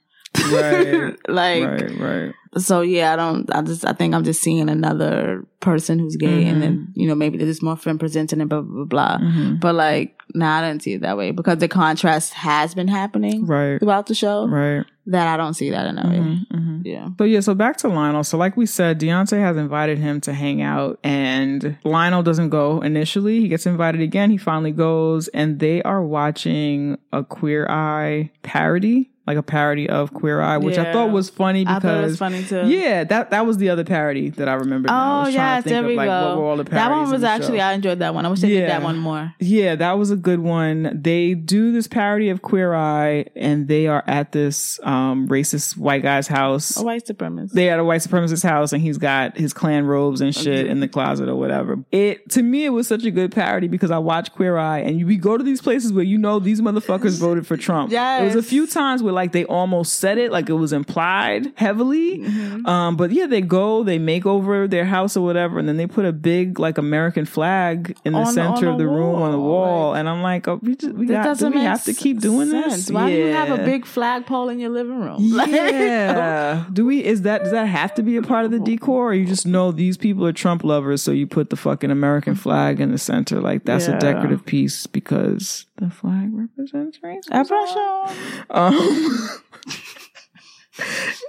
Right. 0.51 1.17
like 1.29 1.65
right, 1.65 1.99
right. 1.99 2.35
So 2.57 2.81
yeah. 2.81 3.13
I 3.13 3.17
don't. 3.17 3.55
I 3.55 3.63
just. 3.63 3.85
I 3.87 3.93
think 3.93 4.15
I'm 4.15 4.25
just 4.25 4.41
seeing 4.43 4.69
another 4.71 5.45
person 5.61 5.99
who's 5.99 6.17
gay, 6.17 6.45
Mhm. 6.45 6.51
and 6.53 6.63
then 6.63 6.89
you 6.95 7.07
know 7.09 7.15
maybe 7.15 7.37
they're 7.37 7.47
just 7.47 7.63
more 7.63 7.77
femme 7.77 7.99
presenting 7.99 8.41
and 8.41 8.49
blah 8.49 8.61
blah 8.63 8.85
blah. 8.85 9.19
blah. 9.19 9.27
Mhm. 9.29 9.61
But 9.61 9.75
like, 9.75 10.15
nah, 10.35 10.59
I 10.59 10.69
didn't 10.69 10.83
see 10.83 10.95
it 10.95 11.03
that 11.03 11.17
way 11.19 11.31
because 11.33 11.59
the 11.59 11.69
contrast 11.69 12.33
has 12.35 12.75
been 12.75 12.89
happening 12.89 13.45
Right. 13.47 13.79
throughout 13.79 14.07
the 14.07 14.15
show. 14.15 14.47
Right. 14.49 14.85
That 15.07 15.27
I 15.27 15.37
don't 15.39 15.55
see 15.55 15.71
that 15.71 15.87
in 15.87 15.97
that 15.97 16.05
way. 16.07 16.19
Mhm, 16.19 16.47
mhm. 16.53 16.83
Yeah. 16.85 17.09
So 17.19 17.25
yeah, 17.25 17.41
so 17.41 17.55
back 17.55 17.79
to 17.79 17.89
Lionel. 17.89 18.23
So 18.25 18.37
like 18.37 18.57
we 18.59 18.67
said, 18.67 18.99
D'Unte 18.99 19.39
has 19.39 19.57
invited 19.57 19.99
him 19.99 20.21
to 20.23 20.35
hang 20.35 20.61
out 20.61 20.99
and 21.03 21.77
Lionel 21.83 22.23
doesn't 22.23 22.51
go 22.51 22.83
initially. 22.83 23.41
He 23.41 23.49
gets 23.49 23.65
invited 23.67 24.03
again. 24.03 24.31
He 24.31 24.37
finally 24.37 24.71
goes 24.71 25.29
and 25.29 25.61
they 25.61 25.83
are 25.83 26.03
watching 26.05 26.99
a 27.13 27.25
Queer 27.25 27.67
Eye 27.71 28.31
parody, 28.43 29.09
like 29.29 29.37
a 29.37 29.43
parody 29.43 29.89
of 29.89 30.15
Queer 30.15 30.41
Eye, 30.41 30.57
which 30.57 30.79
I 30.79 30.91
thought 30.91 31.11
was 31.11 31.29
funny 31.29 31.67
I 31.67 31.75
because 31.79 31.83
thought 31.83 31.99
it 31.99 32.07
was 32.07 32.19
funny 32.19 32.45
too. 32.45 32.67
Yeah, 32.67 33.05
that 33.05 33.31
that 33.31 33.45
was 33.47 33.59
the 33.59 33.69
other 33.69 33.85
parody 33.85 34.31
that 34.31 34.49
I 34.49 34.55
remember. 34.55 34.91
I 34.91 35.21
Oh 35.21 35.25
was 35.27 35.35
yes, 35.35 35.65
there 35.65 35.81
of, 35.81 35.87
we 35.87 35.97
like, 35.97 36.09
go. 36.09 36.29
What 36.29 36.39
were 36.39 36.45
all 36.45 36.57
the 36.57 36.65
that 36.65 36.91
one 36.91 37.11
was 37.11 37.23
actually 37.23 37.59
show. 37.59 37.65
I 37.65 37.73
enjoyed 37.75 37.99
that 37.99 38.15
one. 38.15 38.25
I 38.25 38.31
wish 38.31 38.41
they 38.41 38.49
did 38.49 38.71
that 38.71 38.83
one 38.83 38.97
more. 38.97 39.35
Yeah, 39.39 39.75
that 39.77 39.99
was 39.99 40.11
a 40.11 40.17
good 40.17 40.41
one. 40.41 40.91
They 40.95 41.35
do 41.35 41.73
this 41.73 41.87
parody 41.87 42.31
of 42.31 42.41
Queer 42.41 42.75
Eye, 42.75 43.27
and 43.37 43.69
they 43.69 43.87
are 43.87 44.03
at 44.07 44.33
this 44.33 44.81
um, 44.83 45.29
racist 45.29 45.77
white 45.77 46.03
guy's 46.03 46.27
house. 46.27 46.77
A 46.79 46.83
white 46.83 47.07
supremacist. 47.07 47.53
they 47.53 47.69
at 47.69 47.79
a 47.79 47.85
white 47.85 48.01
supremacist 48.01 48.43
house 48.43 48.73
and 48.73 48.81
he's 48.81 48.99
got 48.99 49.37
his 49.37 49.53
Klan 49.53 49.85
robes 49.85 50.21
and 50.21 50.35
shit 50.35 50.67
in 50.67 50.81
the 50.81 50.89
closet 50.89 51.29
or 51.29 51.37
whatever. 51.37 51.77
It 51.93 52.31
to 52.31 52.43
me 52.43 52.65
it 52.65 52.71
was 52.71 52.89
such 52.89 53.05
a 53.05 53.11
good 53.11 53.33
parody 53.33 53.69
because 53.69 53.91
I 53.91 53.99
watch 53.99 54.33
Queer 54.33 54.57
Eye 54.57 54.79
and 54.81 55.05
we 55.05 55.17
go 55.17 55.37
to 55.37 55.45
these 55.45 55.61
places 55.61 55.93
where 55.93 56.05
you 56.05 56.17
know 56.19 56.39
these 56.39 56.61
motherfuckers 56.61 57.19
voted 57.21 57.47
for 57.47 57.57
Trump. 57.57 57.93
Yes. 57.93 58.23
It 58.23 58.25
was 58.25 58.35
a 58.37 58.43
few 58.43 58.67
times 58.67 59.03
where 59.03 59.13
like 59.21 59.33
they 59.33 59.45
almost 59.45 59.91
said 60.03 60.17
it 60.19 60.31
like 60.37 60.49
it 60.49 60.59
was 60.65 60.73
implied 60.73 61.43
heavily. 61.57 62.19
Mm-hmm. 62.19 62.67
Um 62.67 62.97
but 62.97 63.11
yeah, 63.11 63.27
they 63.27 63.41
go, 63.43 63.83
they 63.91 63.99
make 63.99 64.25
over 64.27 64.67
their 64.69 64.85
house 64.97 65.17
or 65.19 65.23
whatever 65.29 65.59
and 65.59 65.67
then 65.69 65.77
they 65.77 65.87
put 65.99 66.05
a 66.05 66.13
big 66.13 66.59
like 66.67 66.79
American 66.79 67.25
flag 67.37 67.97
in 68.05 68.13
the 68.13 68.21
On 68.21 68.33
center 68.33 68.67
on 68.69 68.73
of 68.75 68.79
the 68.79 68.85
the 68.85 68.91
room 68.99 69.17
on 69.27 69.33
the 69.33 69.39
wall, 69.39 69.65
wall 69.67 69.91
like- 69.91 69.99
and 70.01 70.09
I'm 70.09 70.23
like, 70.23 70.47
"Oh, 70.49 70.59
we 70.63 70.77
just 70.77 70.95
we 70.95 71.07
got 71.07 71.37
do 71.39 71.51
we 71.51 71.61
have 71.73 71.85
to 71.85 71.95
keep 72.05 72.21
doing 72.21 72.49
sense. 72.51 72.75
this?" 72.87 72.91
Why 72.91 73.11
do 73.11 73.17
you 73.17 73.33
have 73.41 73.51
a 73.51 73.57
Yeah. 73.61 73.65
big 73.73 73.85
flagpole 73.87 74.49
in 74.53 74.59
your 74.61 74.71
living 74.71 75.01
room? 75.01 75.19
Yeah. 75.49 76.65
Do 76.73 76.85
we 76.87 77.05
is 77.05 77.23
that 77.23 77.43
does 77.43 77.53
that 77.53 77.67
have 77.67 77.93
to 77.95 78.03
be 78.03 78.17
a 78.17 78.23
part 78.23 78.45
of 78.45 78.51
the 78.51 78.59
decor 78.61 79.11
or 79.11 79.15
you 79.15 79.27
just 79.27 79.47
know 79.47 79.73
these 79.73 79.97
people 79.97 80.25
are 80.27 80.33
Trump 80.33 80.63
lovers 80.65 81.03
so 81.03 81.11
you 81.13 81.27
put 81.27 81.51
the 81.51 81.57
fucking 81.57 81.91
American 81.91 82.35
flag 82.35 82.81
in 82.81 82.93
the 82.93 82.99
center 82.99 83.41
like 83.41 83.65
that's 83.65 83.89
Yeah. 83.89 83.97
a 83.97 84.01
decorative 84.01 84.45
piece 84.47 84.87
because 84.87 85.67
the 85.77 85.91
flag 85.91 86.31
represents. 86.33 86.99
Oppression. 87.31 88.17
Um 88.51 88.75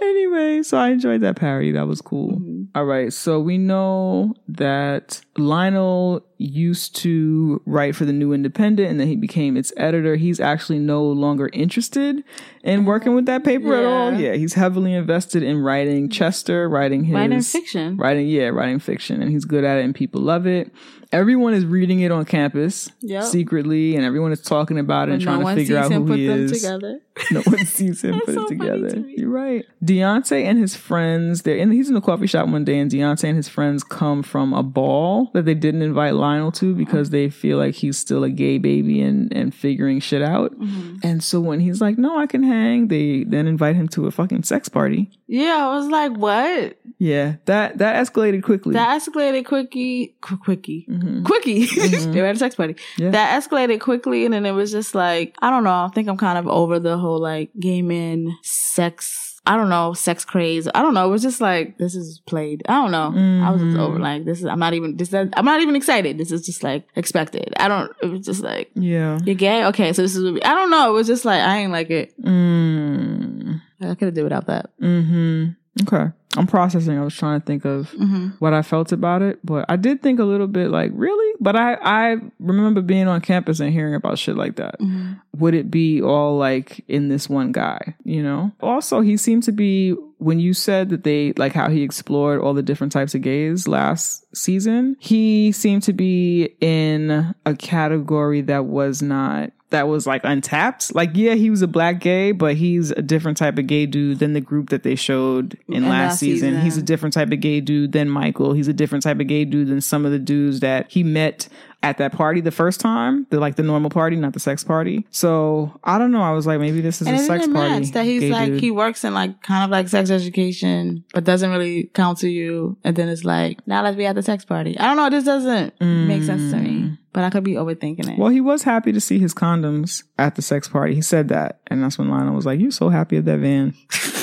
Anyway, 0.01 0.63
so 0.63 0.77
I 0.77 0.89
enjoyed 0.89 1.21
that 1.21 1.35
parody. 1.35 1.71
That 1.71 1.87
was 1.87 2.01
cool. 2.01 2.33
Mm-hmm. 2.33 2.63
All 2.75 2.85
right, 2.85 3.11
so 3.11 3.39
we 3.39 3.57
know 3.57 4.35
that 4.47 5.21
Lionel 5.37 6.25
used 6.37 6.95
to 6.97 7.61
write 7.65 7.95
for 7.95 8.05
the 8.05 8.13
New 8.13 8.31
Independent 8.31 8.89
and 8.89 8.99
then 8.99 9.07
he 9.07 9.15
became 9.15 9.57
its 9.57 9.73
editor. 9.75 10.15
He's 10.15 10.39
actually 10.39 10.79
no 10.79 11.03
longer 11.03 11.49
interested 11.51 12.23
in 12.63 12.85
working 12.85 13.15
with 13.15 13.25
that 13.25 13.43
paper 13.43 13.75
at 13.75 13.85
all. 13.85 14.13
Yeah. 14.13 14.29
Yeah, 14.29 14.33
he's 14.35 14.53
heavily 14.53 14.93
invested 14.93 15.43
in 15.43 15.57
writing 15.57 16.09
Chester, 16.09 16.69
writing 16.69 17.03
his 17.05 17.15
Writing 17.15 17.41
fiction. 17.41 17.97
Writing, 17.97 18.27
yeah, 18.27 18.47
writing 18.47 18.79
fiction, 18.79 19.21
and 19.21 19.31
he's 19.31 19.45
good 19.45 19.63
at 19.63 19.77
it, 19.77 19.85
and 19.85 19.95
people 19.95 20.21
love 20.21 20.45
it. 20.45 20.71
Everyone 21.11 21.53
is 21.55 21.65
reading 21.65 22.01
it 22.01 22.11
on 22.11 22.23
campus 22.25 22.91
Yep. 23.01 23.23
secretly, 23.23 23.95
and 23.95 24.05
everyone 24.05 24.31
is 24.31 24.41
talking 24.41 24.77
about 24.77 25.09
it 25.09 25.13
and 25.13 25.21
trying 25.23 25.39
no 25.39 25.43
one 25.45 25.55
to 25.55 25.61
figure 25.61 25.75
sees 25.77 25.85
out 25.85 25.91
him 25.91 26.03
who 26.03 26.07
put 26.09 26.19
he 26.19 26.27
them 26.27 26.39
is. 26.45 26.51
together. 26.51 26.99
No 27.31 27.41
one 27.41 27.65
sees 27.65 28.01
him 28.01 28.17
put 28.21 28.33
so 28.33 28.45
it 28.45 28.47
together. 28.47 28.97
You're 29.09 29.29
right. 29.29 29.65
D'Unte 29.83 30.31
and 30.41 30.57
his 30.57 30.77
friends, 30.77 31.41
they're 31.41 31.57
in 31.57 31.69
he's 31.69 31.89
in 31.89 31.95
a 31.97 32.01
coffee 32.01 32.27
shop 32.27 32.47
one 32.47 32.63
day, 32.63 32.79
and 32.79 32.89
D'Unte 32.89 33.25
and 33.25 33.35
his 33.35 33.49
friends 33.49 33.83
come 33.83 34.23
from 34.23 34.53
a 34.53 34.63
ball 34.63 35.29
that 35.33 35.43
they 35.43 35.53
didn't 35.53 35.81
invite 35.81 36.13
Lionel 36.13 36.53
to 36.53 36.73
because 36.73 37.09
they 37.09 37.29
feel 37.29 37.57
like 37.57 37.75
he's 37.75 37.97
still 37.97 38.23
a 38.23 38.29
gay 38.29 38.57
baby 38.57 39.01
and, 39.01 39.33
and 39.33 39.53
figuring 39.53 39.99
shit 39.99 40.21
out. 40.21 40.57
Mm-hmm. 40.57 40.97
And 41.03 41.21
so 41.21 41.41
when 41.41 41.59
he's 41.59 41.81
like, 41.81 41.97
No, 41.97 42.17
I 42.17 42.25
can 42.25 42.41
hang, 42.43 42.87
they 42.87 43.25
then 43.25 43.47
invite 43.47 43.75
him 43.75 43.89
to 43.89 44.07
a 44.07 44.11
fucking 44.11 44.43
sex 44.43 44.69
party. 44.69 45.11
Yeah, 45.27 45.67
I 45.67 45.75
was 45.75 45.87
like, 45.87 46.13
what? 46.13 46.77
Yeah. 46.99 47.35
That 47.45 47.79
that 47.79 47.95
escalated 48.01 48.43
quickly. 48.43 48.73
That 48.73 49.01
escalated 49.01 49.45
quickie, 49.45 50.15
qu- 50.21 50.37
quickie, 50.37 50.85
Mhm. 50.99 51.25
quickie. 51.25 51.65
they 52.11 52.21
were 52.21 52.27
at 52.27 52.35
a 52.35 52.39
sex 52.39 52.55
party. 52.55 52.75
Yeah. 52.97 53.11
That 53.11 53.41
escalated 53.41 53.79
quickly, 53.79 54.25
and 54.25 54.33
then 54.33 54.45
it 54.45 54.51
was 54.51 54.71
just 54.71 54.95
like, 54.95 55.35
I 55.41 55.49
don't 55.49 55.63
know. 55.63 55.85
I 55.85 55.89
think 55.93 56.07
I'm 56.07 56.17
kind 56.17 56.37
of 56.37 56.47
over 56.47 56.79
the 56.79 56.97
whole 56.97 57.19
like 57.19 57.51
gay 57.59 57.81
men 57.81 58.37
sex. 58.43 59.25
I 59.45 59.55
don't 59.55 59.69
know, 59.69 59.93
sex 59.93 60.25
craze. 60.25 60.67
I 60.75 60.81
don't 60.81 60.93
know. 60.93 61.07
It 61.07 61.11
was 61.11 61.23
just 61.23 61.41
like 61.41 61.77
this 61.77 61.95
is 61.95 62.21
played. 62.27 62.61
I 62.69 62.73
don't 62.73 62.91
know. 62.91 63.13
I 63.43 63.49
was 63.49 63.61
just 63.61 63.77
over 63.77 63.97
like 63.97 64.25
this 64.25 64.39
is. 64.39 64.45
I'm 64.45 64.59
not 64.59 64.73
even. 64.73 64.97
This. 64.97 65.11
I'm 65.13 65.45
not 65.45 65.61
even 65.61 65.75
excited. 65.75 66.17
This 66.17 66.31
is 66.31 66.45
just 66.45 66.61
like 66.61 66.85
expected. 66.95 67.53
I 67.57 67.67
don't. 67.67 67.91
It 68.03 68.07
was 68.07 68.25
just 68.25 68.41
like 68.41 68.69
yeah. 68.75 69.17
you're 69.23 69.35
gay. 69.35 69.65
Okay, 69.65 69.93
so 69.93 70.01
this 70.03 70.15
is. 70.15 70.39
I 70.43 70.53
don't 70.53 70.69
know. 70.69 70.89
It 70.89 70.93
was 70.93 71.07
just 71.07 71.25
like 71.25 71.41
I 71.41 71.59
ain't 71.59 71.71
like 71.71 71.89
it. 71.89 72.13
Mm. 72.21 73.61
I 73.81 73.95
could 73.95 74.07
have 74.07 74.13
did 74.13 74.23
without 74.23 74.47
that. 74.47 74.69
Mm-hmm. 74.81 75.51
Okay. 75.87 76.11
I'm 76.37 76.45
processing. 76.47 76.97
I 76.97 77.03
was 77.03 77.15
trying 77.15 77.39
to 77.41 77.45
think 77.45 77.65
of 77.65 77.89
Mm-hmm. 77.91 78.27
what 78.39 78.53
I 78.53 78.61
felt 78.61 78.91
about 78.91 79.21
it, 79.21 79.39
but 79.43 79.65
I 79.67 79.75
did 79.77 80.01
think 80.01 80.19
a 80.19 80.23
little 80.23 80.47
bit 80.47 80.69
like, 80.69 80.91
really? 80.93 81.35
But 81.39 81.55
I 81.55 81.73
I 81.81 82.17
remember 82.39 82.81
being 82.81 83.07
on 83.07 83.21
campus 83.21 83.59
and 83.59 83.71
hearing 83.73 83.95
about 83.95 84.19
shit 84.19 84.35
like 84.35 84.57
that. 84.57 84.79
Mm-hmm. 84.79 85.13
Would 85.37 85.55
it 85.55 85.71
be 85.71 86.01
all 86.01 86.37
like 86.37 86.83
in 86.87 87.07
this 87.09 87.27
one 87.29 87.51
guy, 87.51 87.95
you 88.03 88.21
know? 88.21 88.51
Also, 88.61 89.01
he 89.01 89.17
seemed 89.17 89.43
to 89.43 89.51
be 89.51 89.95
when 90.19 90.39
you 90.39 90.53
said 90.53 90.89
that 90.89 91.03
they 91.03 91.33
like 91.37 91.53
how 91.53 91.69
he 91.69 91.81
explored 91.81 92.41
all 92.41 92.53
the 92.53 92.61
different 92.61 92.91
types 92.93 93.15
of 93.15 93.21
gays 93.21 93.67
last 93.67 94.23
season, 94.35 94.97
he 94.99 95.51
seemed 95.51 95.81
to 95.83 95.93
be 95.93 96.55
in 96.59 97.33
a 97.45 97.55
category 97.55 98.41
that 98.41 98.65
was 98.65 99.01
not 99.01 99.51
that 99.69 99.87
was 99.87 100.07
like 100.07 100.21
untapped. 100.23 100.93
Like, 100.95 101.11
yeah, 101.13 101.35
he 101.35 101.51
was 101.51 101.61
a 101.61 101.67
black 101.67 101.99
gay, 101.99 102.31
but 102.31 102.55
he's 102.55 102.89
a 102.89 103.03
different 103.03 103.37
type 103.37 103.57
of 103.59 103.67
gay 103.67 103.85
dude 103.85 104.17
than 104.19 104.33
the 104.33 104.41
group 104.41 104.69
that 104.69 104.81
they 104.81 104.95
showed 104.95 105.57
in 105.67 105.83
In 105.83 105.89
last, 105.89 106.18
last 106.19 106.31
season. 106.31 106.49
season. 106.49 106.61
He's 106.61 106.77
a 106.77 106.81
different 106.81 107.13
type 107.13 107.31
of 107.31 107.39
gay 107.39 107.61
dude 107.61 107.91
than 107.91 108.09
Michael. 108.09 108.53
He's 108.53 108.67
a 108.67 108.73
different 108.73 109.03
type 109.03 109.19
of 109.19 109.27
gay 109.27 109.45
dude 109.45 109.67
than 109.67 109.81
some 109.81 110.05
of 110.05 110.11
the 110.11 110.19
dudes 110.19 110.59
that 110.59 110.91
he 110.91 111.03
met 111.03 111.47
at 111.81 111.97
that 111.97 112.11
party 112.11 112.41
the 112.41 112.51
first 112.51 112.79
time, 112.81 113.25
the 113.29 113.39
like 113.39 113.55
the 113.55 113.63
normal 113.63 113.89
party, 113.89 114.15
not 114.15 114.33
the 114.33 114.39
sex 114.39 114.63
party. 114.63 115.05
So 115.11 115.79
I 115.83 115.97
don't 115.97 116.11
know. 116.11 116.21
I 116.21 116.31
was 116.31 116.45
like, 116.45 116.59
maybe 116.59 116.81
this 116.81 117.01
is 117.01 117.07
And 117.07 117.15
a 117.15 117.19
sex 117.19 117.47
party. 117.47 117.85
that 117.91 118.05
he's 118.05 118.21
gay 118.21 118.31
like 118.31 118.49
dude. 118.49 118.61
he 118.61 118.71
works 118.71 119.03
in 119.03 119.13
like 119.13 119.41
kind 119.41 119.63
of 119.63 119.69
like 119.69 119.87
sex 119.87 120.09
education, 120.09 121.05
but 121.13 121.23
doesn't 121.23 121.49
really 121.49 121.85
counsel 121.93 122.29
you. 122.29 122.77
And 122.83 122.95
then 122.95 123.07
it's 123.07 123.23
like 123.23 123.65
now 123.65 123.83
let's 123.83 123.95
be 123.95 124.05
at 124.05 124.15
the 124.15 124.23
sex 124.23 124.43
party. 124.43 124.77
I 124.77 124.87
don't 124.87 124.97
know. 124.97 125.09
This 125.09 125.23
doesn't 125.23 125.79
make 125.79 126.23
sense 126.23 126.51
to 126.51 126.57
me, 126.57 126.69
mm. 126.69 126.97
but 127.13 127.23
I 127.23 127.29
could 127.29 127.43
be 127.43 127.53
overthinking 127.53 128.11
it. 128.11 128.19
Well, 128.19 128.29
he 128.29 128.41
was 128.41 128.63
happy 128.63 128.91
to 128.91 128.99
see 128.99 129.19
his 129.19 129.33
condoms 129.33 130.03
at 130.17 130.35
the 130.35 130.41
sex 130.41 130.67
party. 130.67 130.95
He 130.95 131.01
said 131.01 131.29
that, 131.29 131.61
and 131.67 131.81
that's 131.81 131.97
when 131.97 132.09
Lionel 132.09 132.35
was 132.35 132.45
like, 132.45 132.59
You're 132.59 132.71
so 132.71 132.89
happy 132.89 133.17
at 133.17 133.25
that 133.25 133.39
van." 133.39 133.73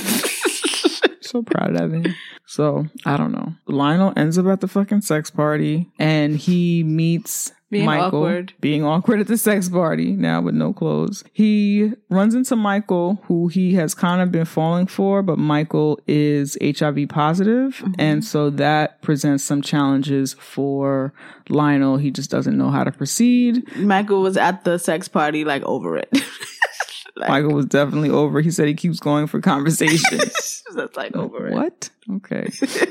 so 1.36 1.42
proud 1.42 1.80
of 1.80 1.92
him. 1.92 2.14
So 2.46 2.86
I 3.04 3.16
don't 3.16 3.32
know. 3.32 3.54
Lionel 3.66 4.12
ends 4.16 4.38
up 4.38 4.46
at 4.46 4.60
the 4.60 4.68
fucking 4.68 5.00
sex 5.02 5.30
party, 5.30 5.90
and 5.98 6.36
he 6.36 6.82
meets 6.84 7.52
Being 7.70 7.86
Michael 7.86 8.20
awkward. 8.22 8.54
being 8.60 8.84
awkward 8.84 9.18
at 9.20 9.26
the 9.26 9.36
sex 9.36 9.68
party 9.68 10.12
now 10.12 10.40
with 10.40 10.54
no 10.54 10.72
clothes. 10.72 11.24
He 11.32 11.92
runs 12.08 12.34
into 12.36 12.54
Michael, 12.54 13.20
who 13.24 13.48
he 13.48 13.74
has 13.74 13.92
kind 13.94 14.22
of 14.22 14.30
been 14.30 14.44
falling 14.44 14.86
for, 14.86 15.22
but 15.22 15.38
Michael 15.38 15.98
is 16.06 16.56
HIV 16.62 17.08
positive, 17.08 17.76
Mm-hmm. 17.76 17.92
and 17.98 18.24
so 18.24 18.48
that 18.50 19.02
presents 19.02 19.42
some 19.42 19.60
challenges 19.62 20.34
for 20.38 21.12
Lionel. 21.48 21.96
He 21.96 22.12
just 22.12 22.30
doesn't 22.30 22.56
know 22.56 22.70
how 22.70 22.84
to 22.84 22.92
proceed. 22.92 23.64
Michael 23.76 24.22
was 24.22 24.36
at 24.36 24.62
the 24.64 24.78
sex 24.78 25.08
party, 25.08 25.44
like 25.44 25.62
over 25.64 25.96
it. 25.98 26.08
like, 27.16 27.28
Michael 27.30 27.54
was 27.54 27.66
definitely 27.66 28.10
over. 28.10 28.40
He 28.40 28.50
said 28.50 28.68
he 28.68 28.74
keeps 28.74 29.00
going 29.00 29.26
for 29.26 29.40
conversations. 29.40 30.62
that's 30.74 30.96
like 30.96 31.16
over 31.16 31.48
it. 31.48 31.54
What? 31.54 31.90
Okay. 32.16 32.50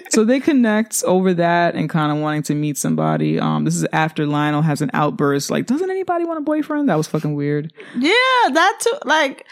so 0.10 0.24
they 0.26 0.40
connect 0.40 1.04
over 1.06 1.34
that 1.36 1.76
and 1.76 1.90
kind 1.90 2.12
of 2.12 2.18
wanting 2.18 2.44
to 2.44 2.56
meet 2.56 2.78
somebody. 2.78 3.40
Um, 3.40 3.64
this 3.66 3.76
is 3.76 3.86
after 3.94 4.26
Lionel 4.26 4.62
has 4.64 4.82
an 4.82 4.90
outburst 4.94 5.52
like, 5.52 5.68
doesn't 5.68 5.90
anybody 5.90 6.26
want 6.26 6.40
a 6.40 6.42
boyfriend? 6.42 6.90
That 6.90 6.96
was 6.98 7.08
fucking 7.08 7.36
weird. 7.36 7.72
Yeah, 7.98 8.12
that 8.52 8.78
too. 8.82 8.98
Like 9.06 9.46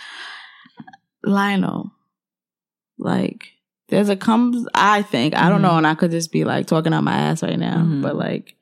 Lionel, 1.24 1.92
like 2.98 3.46
there's 3.90 4.10
a 4.10 4.16
comes. 4.16 4.68
I 4.74 5.02
think 5.04 5.36
I 5.36 5.50
don't 5.50 5.62
know, 5.62 5.78
and 5.78 5.88
I 5.88 5.96
could 5.96 6.12
just 6.12 6.32
be 6.32 6.44
like 6.44 6.68
talking 6.68 6.94
out 6.94 7.04
my 7.04 7.16
ass 7.16 7.44
right 7.44 7.60
now, 7.60 7.78
Mhm. 7.78 8.02
but 8.02 8.16
like 8.16 8.56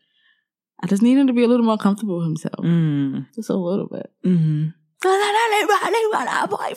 I 0.83 0.87
just 0.87 1.01
need 1.01 1.17
him 1.17 1.27
to 1.27 1.33
be 1.33 1.43
a 1.43 1.47
little 1.47 1.65
more 1.65 1.77
comfortable 1.77 2.17
with 2.17 2.25
himself, 2.25 2.63
Mm. 2.65 3.27
just 3.35 3.49
a 3.49 3.55
little 3.55 3.87
bit. 3.87 4.11
hmm 4.23 4.29
boyfriend. 4.29 4.73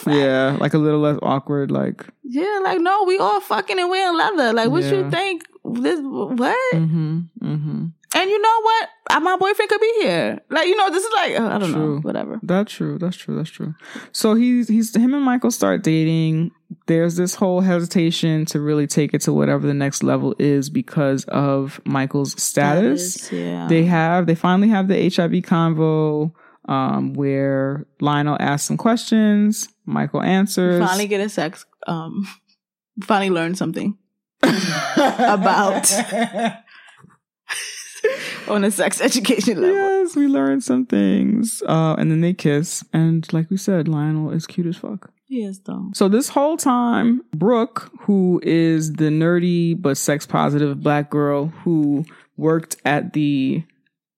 Yeah, 0.07 0.57
like 0.61 0.75
a 0.75 0.79
little 0.79 1.01
less 1.01 1.19
awkward. 1.23 1.71
Like, 1.71 2.07
Yeah, 2.23 2.61
like 2.63 2.81
no, 2.81 3.05
we 3.05 3.19
all 3.19 3.41
fucking 3.41 3.79
and 3.79 3.91
wearing 3.91 4.17
leather. 4.17 4.53
Like, 4.53 4.71
what 4.71 4.83
Yeah. 4.85 4.93
you 4.93 5.11
think? 5.11 5.43
This 5.65 6.01
what? 6.03 6.75
mm-hmm, 6.75 7.21
mm-hmm. 7.43 7.87
And 8.17 8.31
you 8.31 8.41
know 8.41 8.61
what? 8.63 9.23
My 9.23 9.37
boyfriend 9.37 9.69
could 9.69 9.81
be 9.81 9.93
here. 10.03 10.41
Like, 10.49 10.69
you 10.69 10.77
know, 10.77 10.89
this 10.91 11.03
is 11.05 11.13
like 11.15 11.33
I 11.41 11.59
don't 11.59 11.73
True. 11.73 11.95
know, 11.97 12.01
whatever. 12.01 12.39
That's 12.45 12.73
true. 12.73 12.97
That's 12.99 13.17
true. 13.17 13.35
That's 13.37 13.51
true. 13.51 13.75
So 14.13 14.35
he's 14.35 14.69
he's 14.69 14.95
him 14.95 15.15
and 15.15 15.25
Michael 15.25 15.51
start 15.51 15.83
dating. 15.83 16.53
There's 16.87 17.17
this 17.17 17.35
whole 17.35 17.61
hesitation 17.61 18.45
to 18.47 18.61
really 18.61 18.87
take 18.87 19.15
it 19.15 19.21
to 19.23 19.33
whatever 19.33 19.67
the 19.67 19.75
next 19.75 20.03
level 20.05 20.35
is 20.39 20.71
because 20.71 21.25
of 21.25 21.81
Michael's 21.85 22.41
status. 22.41 23.33
yeah. 23.33 23.67
They 23.69 23.85
have 23.85 24.27
they 24.27 24.35
finally 24.37 24.69
have 24.69 24.87
the 24.89 24.95
HIV 25.09 25.33
convo 25.43 26.33
um, 26.67 27.15
where 27.15 27.87
Lionel 28.01 28.37
asks 28.41 28.69
some 28.69 28.77
questions, 28.77 29.69
Michael 29.87 30.23
answers. 30.23 30.85
finally 30.85 31.07
get 31.07 31.21
a 31.21 31.29
sex. 31.29 31.65
Um, 31.87 32.27
finally 33.03 33.31
learn 33.31 33.55
something 33.55 33.97
about 34.43 35.93
on 38.49 38.65
a 38.65 38.71
sex 38.71 39.01
education 39.01 39.61
level. 39.61 39.77
Yes, 39.77 40.17
we 40.17 40.27
learned 40.27 40.63
some 40.63 40.87
things. 40.87 41.63
Uh, 41.67 41.95
and 41.99 42.11
then 42.11 42.21
they 42.21 42.35
kiss. 42.35 42.85
And 42.93 43.31
like 43.33 43.51
we 43.51 43.57
said, 43.57 43.89
Lionel 43.89 44.31
is 44.31 44.47
cute 44.47 44.67
as 44.67 44.77
fuck. 44.77 45.11
Yes, 45.29 45.59
though. 45.65 45.91
So 45.95 46.09
this 46.09 46.29
whole 46.29 46.57
time, 46.57 47.23
Brooke, 47.35 47.91
who 48.01 48.41
is 48.45 48.93
the 48.93 49.07
nerdy 49.07 49.81
but 49.81 49.97
sex 49.97 50.27
positive 50.27 50.81
black 50.81 51.11
girl 51.11 51.47
who 51.47 52.05
worked 52.37 52.77
at 52.85 53.15
the 53.15 53.65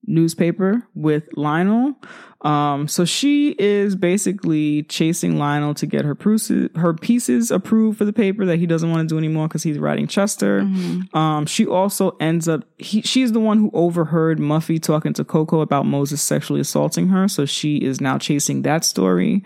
newspaper 0.07 0.83
with 0.95 1.25
Lionel, 1.37 1.95
um, 2.43 2.87
so 2.87 3.05
she 3.05 3.57
is 3.59 3.97
basically 3.97 4.85
chasing 4.85 5.37
Lionel 5.39 5.75
to 5.75 5.87
get 5.87 6.05
her 6.05 6.15
pieces, 6.15 6.69
her 6.77 6.95
pieces 6.95 7.51
approved 7.51 7.99
for 7.99 8.05
the 8.05 8.13
paper 8.13 8.45
that 8.47 8.59
he 8.59 8.67
doesn't 8.67 8.91
want 8.91 9.09
to 9.09 9.13
do 9.13 9.19
anymore 9.19 9.49
because 9.49 9.63
he's 9.63 9.79
writing 9.79 10.07
Chester. 10.07 10.61
Mm-hmm. 10.63 11.17
Um, 11.17 11.47
she 11.47 11.67
also 11.67 12.11
ends 12.21 12.47
up 12.49 12.65
he 12.79 13.03
she's 13.03 13.33
the 13.33 13.41
one 13.41 13.59
who 13.59 13.71
overheard 13.73 14.39
Muffy 14.39 14.81
talking 14.81 15.13
to 15.15 15.25
Coco 15.25 15.61
about 15.61 15.87
Moses 15.87 16.23
sexually 16.23 16.61
assaulting 16.61 17.09
her, 17.09 17.27
so 17.27 17.47
she 17.47 17.79
is 17.79 18.01
now 18.01 18.19
chasing 18.19 18.63
that 18.63 18.85
story. 18.85 19.43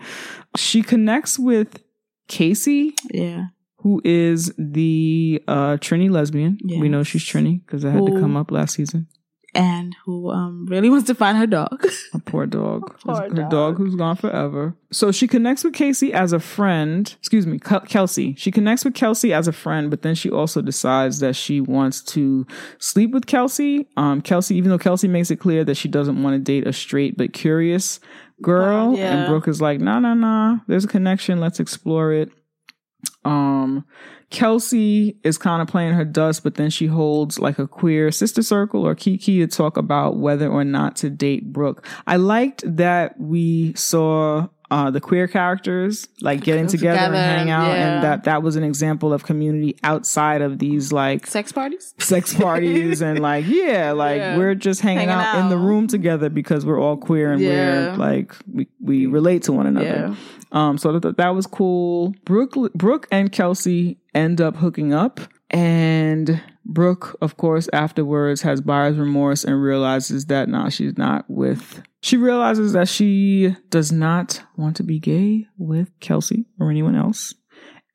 She 0.57 0.81
connects 0.83 1.39
with 1.39 1.81
Casey, 2.27 2.93
Yeah. 3.11 3.45
who 3.79 4.01
is 4.03 4.53
the 4.57 5.41
uh 5.47 5.77
Trini 5.77 6.09
lesbian. 6.11 6.57
We 6.63 6.87
know 6.89 7.03
she's 7.03 7.23
Trini 7.23 7.65
because 7.65 7.81
that 7.83 7.91
had 7.91 8.05
to 8.05 8.19
come 8.19 8.35
up 8.37 8.51
last 8.51 8.75
season. 8.75 9.07
And 9.53 9.95
who 10.05 10.29
um 10.31 10.65
really 10.69 10.89
wants 10.89 11.07
to 11.07 11.15
find 11.15 11.37
her 11.37 11.45
dog. 11.45 11.85
A 12.13 12.19
poor 12.19 12.45
dog. 12.45 12.97
Poor 13.03 13.15
her 13.23 13.29
dog. 13.29 13.49
dog. 13.49 13.77
who's 13.77 13.95
gone 13.95 14.15
forever. 14.15 14.75
So 14.91 15.11
she 15.11 15.27
connects 15.27 15.63
with 15.65 15.73
Casey 15.73 16.13
as 16.13 16.31
a 16.31 16.39
friend. 16.39 17.13
Excuse 17.19 17.45
me, 17.45 17.59
Kelsey. 17.59 18.33
She 18.37 18.49
connects 18.49 18.85
with 18.85 18.93
Kelsey 18.93 19.33
as 19.33 19.47
a 19.49 19.51
friend, 19.51 19.89
but 19.89 20.03
then 20.03 20.15
she 20.15 20.29
also 20.29 20.61
decides 20.61 21.19
that 21.19 21.35
she 21.35 21.59
wants 21.59 22.01
to 22.13 22.45
sleep 22.79 23.11
with 23.11 23.25
Kelsey. 23.25 23.87
Um, 23.97 24.21
Kelsey, 24.21 24.55
even 24.55 24.69
though 24.71 24.77
Kelsey 24.77 25.09
makes 25.09 25.31
it 25.31 25.37
clear 25.37 25.65
that 25.65 25.75
she 25.75 25.89
doesn't 25.89 26.21
want 26.23 26.33
to 26.35 26.39
date 26.39 26.65
a 26.65 26.71
straight 26.73 27.17
but 27.17 27.33
curious 27.33 27.99
girl, 28.41 28.91
Wow, 28.91 28.95
yeah. 28.97 29.13
and 29.17 29.27
Brooke 29.27 29.47
is 29.49 29.61
like, 29.61 29.79
no, 29.81 29.99
no, 29.99 30.13
no. 30.13 30.59
There's 30.67 30.85
a 30.85 30.87
connection. 30.87 31.39
Let's 31.41 31.59
explore 31.59 32.13
it. 32.13 32.31
Um, 33.23 33.85
Kelsey 34.29 35.17
is 35.23 35.37
kind 35.37 35.61
of 35.61 35.67
playing 35.67 35.93
her 35.93 36.05
dust, 36.05 36.43
but 36.43 36.55
then 36.55 36.69
she 36.69 36.87
holds 36.87 37.37
like 37.37 37.59
a 37.59 37.67
queer 37.67 38.11
sister 38.11 38.41
circle 38.41 38.87
or 38.87 38.95
Kiki 38.95 39.39
to 39.39 39.47
talk 39.47 39.77
about 39.77 40.17
whether 40.17 40.47
or 40.47 40.63
not 40.63 40.95
to 40.97 41.09
date 41.09 41.51
Brooke. 41.51 41.85
I 42.07 42.15
liked 42.15 42.63
that 42.65 43.19
we 43.19 43.73
saw 43.73 44.47
uh, 44.71 44.89
the 44.89 45.01
queer 45.01 45.27
characters 45.27 46.07
like 46.21 46.41
getting 46.41 46.65
together, 46.65 46.97
Together, 46.97 47.15
and 47.17 47.39
hang 47.39 47.49
out, 47.51 47.67
yeah. 47.67 47.95
and 47.95 48.03
that 48.03 48.23
that 48.23 48.41
was 48.41 48.55
an 48.55 48.63
example 48.63 49.13
of 49.13 49.23
community 49.25 49.77
outside 49.83 50.41
of 50.41 50.57
these 50.59 50.91
like 50.91 51.27
Sex 51.27 51.51
parties? 51.51 51.93
sex 51.99 52.33
parties 52.33 53.01
and 53.01 53.19
like 53.29 53.45
yeah, 53.47 53.91
like 53.91 54.17
Yeah. 54.17 54.37
we're 54.37 54.55
just 54.55 54.81
hanging, 54.81 55.09
Hanging 55.09 55.13
out, 55.13 55.39
in 55.39 55.49
the 55.49 55.57
room 55.57 55.87
together 55.87 56.29
because 56.29 56.65
we're 56.65 56.79
all 56.81 56.97
queer 56.97 57.33
and 57.33 57.41
Yeah. 57.41 57.91
we're 57.91 57.97
like 57.97 58.33
we 58.51 58.67
we 58.79 59.05
relate 59.05 59.43
to 59.43 59.51
one 59.53 59.67
another. 59.67 60.15
Um, 60.53 60.77
so 60.77 60.97
that 60.99 61.17
that 61.17 61.29
was 61.35 61.45
cool. 61.47 62.13
Brooke, 62.25 62.55
Brooke 62.73 63.07
and 63.11 63.31
Kelsey 63.31 63.97
end 64.15 64.41
up 64.41 64.55
hooking 64.55 64.93
up, 64.93 65.19
and 65.49 66.41
Brooke, 66.65 67.17
of 67.21 67.37
course, 67.37 67.67
afterwards 67.73 68.41
has 68.43 68.61
buyer's 68.61 68.97
remorse 68.97 69.43
and 69.43 69.61
realizes 69.61 70.25
that 70.27 70.47
nah, 70.49 70.69
she's 70.69 70.97
not 70.97 71.25
with. 71.29 71.81
She 72.01 72.17
realizes 72.17 72.73
that 72.73 72.87
she 72.87 73.55
does 73.69 73.91
not 73.91 74.41
want 74.57 74.75
to 74.77 74.83
be 74.83 74.99
gay 74.99 75.47
with 75.57 75.89
Kelsey 75.99 76.45
or 76.59 76.69
anyone 76.71 76.95
else. 76.95 77.33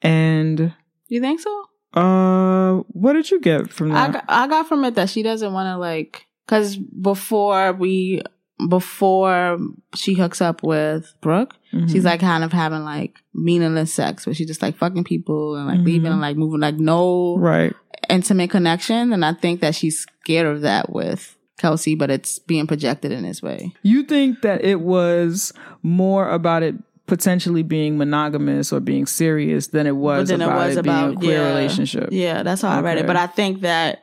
And 0.03 0.73
You 1.09 1.21
think 1.21 1.41
so? 1.41 1.65
uh, 1.95 2.83
what 2.89 3.15
did 3.15 3.31
you 3.31 3.41
get 3.41 3.71
from 3.71 3.91
I 3.93 4.09
that? 4.09 4.13
got, 4.13 4.25
I 4.29 4.47
got 4.49 4.69
from 4.69 4.85
it 4.85 4.95
that 4.95 5.09
she 5.11 5.23
doesn't 5.23 5.53
want 5.53 5.67
to 5.67 5.77
like 5.79 6.27
because 6.47 6.77
before 6.77 7.73
we 7.73 8.23
before 8.69 9.59
she 9.95 10.15
hooks 10.15 10.41
up 10.41 10.63
with 10.63 11.13
Brooke, 11.21 11.57
Mhm. 11.73 11.91
she's 11.91 12.05
like 12.05 12.21
kind 12.21 12.45
of 12.45 12.53
having 12.53 12.85
like 12.85 13.17
meaningless 13.35 13.93
sex 13.93 14.25
where 14.27 14.35
she's 14.35 14.47
just 14.47 14.63
like 14.63 14.77
fucking 14.77 15.05
people 15.05 15.57
and 15.57 15.67
like 15.67 15.81
Mhm. 15.81 15.85
leaving 15.85 16.13
and 16.13 16.21
like 16.21 16.37
moving 16.37 16.61
like 16.61 16.77
no 16.79 17.37
right. 17.39 17.75
intimate 18.09 18.51
connection. 18.51 19.13
And 19.13 19.25
I 19.25 19.33
think 19.35 19.61
that 19.61 19.75
she's 19.75 20.01
scared 20.23 20.47
of 20.47 20.63
that 20.63 20.91
with 20.93 21.36
Kelsey, 21.59 21.95
but 21.95 22.11
it's 22.11 22.39
being 22.39 22.67
projected 22.67 23.13
in 23.13 23.23
this 23.23 23.43
way. 23.43 23.73
You 23.83 24.03
think 24.03 24.43
that 24.43 24.65
it 24.65 24.81
was 24.81 25.53
more 25.83 26.31
about 26.31 26.63
it 26.63 26.75
potentially 27.07 27.63
being 27.63 27.97
monogamous 27.97 28.73
or 28.73 28.81
being 28.81 29.07
serious 29.07 29.69
than 29.69 29.87
it 29.87 29.97
was 29.97 30.31
it 30.31 30.35
about 30.41 30.63
it, 30.63 30.67
was 30.67 30.75
being 30.75 30.87
about- 30.89 31.13
a 31.13 31.17
queer 31.17 31.39
yeah. 31.43 31.49
relationship. 31.49 32.09
Yeah, 32.13 32.43
that's 32.43 32.63
how 32.63 32.71
I 32.71 32.81
read 32.81 32.99
it. 32.99 33.07
But 33.07 33.17
I 33.17 33.27
think 33.27 33.61
that 33.63 34.03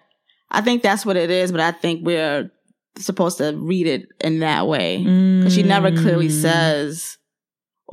I 0.50 0.62
think 0.62 0.84
that's 0.84 1.06
what 1.06 1.18
it 1.18 1.30
is. 1.30 1.52
But 1.52 1.62
I 1.62 1.72
think 1.72 2.06
we're 2.06 2.50
supposed 2.98 3.40
to 3.40 3.52
read 3.58 3.88
it 3.88 4.08
in 4.22 4.40
that 4.40 4.68
way 4.68 5.00
because 5.00 5.54
she 5.54 5.64
never 5.64 5.92
clearly 5.92 6.28
Mm. 6.30 6.42
says, 6.42 7.18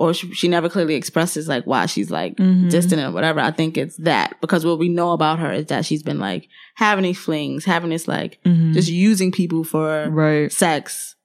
or 0.00 0.14
she, 0.14 0.32
she 0.32 0.48
never 0.48 0.70
clearly 0.70 0.94
expresses 0.94 1.46
like 1.46 1.64
why 1.66 1.84
she's 1.84 2.10
like 2.10 2.34
Mhm. 2.36 2.70
distant 2.70 3.02
or 3.02 3.10
whatever. 3.12 3.38
I 3.38 3.50
think 3.50 3.76
it's 3.76 3.96
that 3.98 4.34
because 4.40 4.64
what 4.64 4.78
we 4.78 4.88
know 4.88 5.12
about 5.12 5.38
her 5.40 5.52
is 5.52 5.66
that 5.66 5.84
she's 5.84 6.02
been 6.02 6.18
like 6.18 6.48
having 6.76 7.02
these 7.02 7.18
flings, 7.18 7.66
having 7.66 7.90
this 7.90 8.08
like 8.08 8.38
Mhm. 8.46 8.72
just 8.72 8.88
using 8.90 9.30
people 9.30 9.62
for 9.62 10.08
right. 10.10 10.50
sex. 10.50 11.16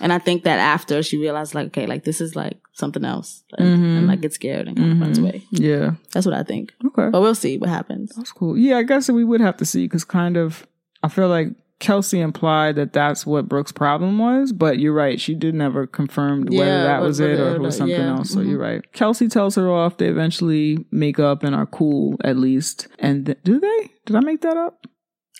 And 0.00 0.10
I 0.12 0.18
think 0.18 0.44
that 0.44 0.58
after 0.58 1.02
she 1.02 1.18
realized, 1.18 1.54
like, 1.54 1.66
okay, 1.66 1.86
like 1.86 2.04
this 2.04 2.20
is 2.20 2.34
like 2.34 2.56
something 2.72 3.04
else, 3.04 3.42
and, 3.58 3.68
Mhm. 3.78 3.98
and 3.98 4.06
like 4.06 4.20
gets 4.22 4.36
scared 4.36 4.68
and 4.68 4.76
kind 4.76 4.92
of 4.92 5.00
runs 5.00 5.18
Mhm. 5.18 5.22
away. 5.24 5.42
Yeah. 5.50 5.94
That's 6.12 6.24
what 6.24 6.34
I 6.36 6.44
think. 6.44 6.72
Okay. 6.86 7.10
But 7.10 7.20
we'll 7.20 7.34
see 7.34 7.58
what 7.58 7.68
happens. 7.68 8.12
That's 8.16 8.32
cool. 8.32 8.56
Yeah, 8.56 8.78
I 8.78 8.84
guess 8.84 9.10
we 9.10 9.24
would 9.24 9.40
have 9.42 9.56
to 9.58 9.64
see 9.66 9.84
because 9.84 10.04
kind 10.04 10.36
of, 10.38 10.66
I 11.02 11.08
feel 11.08 11.28
like 11.28 11.48
Kelsey 11.80 12.20
implied 12.20 12.74
that 12.76 12.92
that's 12.92 13.24
what 13.24 13.48
Brooke's 13.48 13.70
problem 13.70 14.18
was, 14.18 14.52
but 14.52 14.78
you're 14.80 14.92
right. 14.92 15.20
She 15.20 15.34
did 15.34 15.54
never 15.54 15.86
confirm 15.86 16.46
whether 16.46 16.82
that 16.82 17.02
was 17.02 17.20
it 17.20 17.38
or 17.38 17.54
it 17.54 17.60
was 17.60 17.76
something 17.76 17.96
yeah, 17.96 18.16
else. 18.16 18.30
So 18.30 18.40
mhm. 18.40 18.50
you're 18.50 18.58
right. 18.58 18.92
Kelsey 18.92 19.28
tells 19.28 19.54
her 19.54 19.70
off. 19.70 19.96
They 19.96 20.08
eventually 20.08 20.84
make 20.90 21.20
up 21.20 21.44
and 21.44 21.54
are 21.54 21.66
cool 21.66 22.16
at 22.24 22.36
least. 22.36 22.88
And 22.98 23.26
th- 23.26 23.38
do 23.44 23.60
they? 23.60 23.90
Did 24.06 24.16
I 24.16 24.20
make 24.20 24.40
that 24.40 24.56
up? 24.56 24.86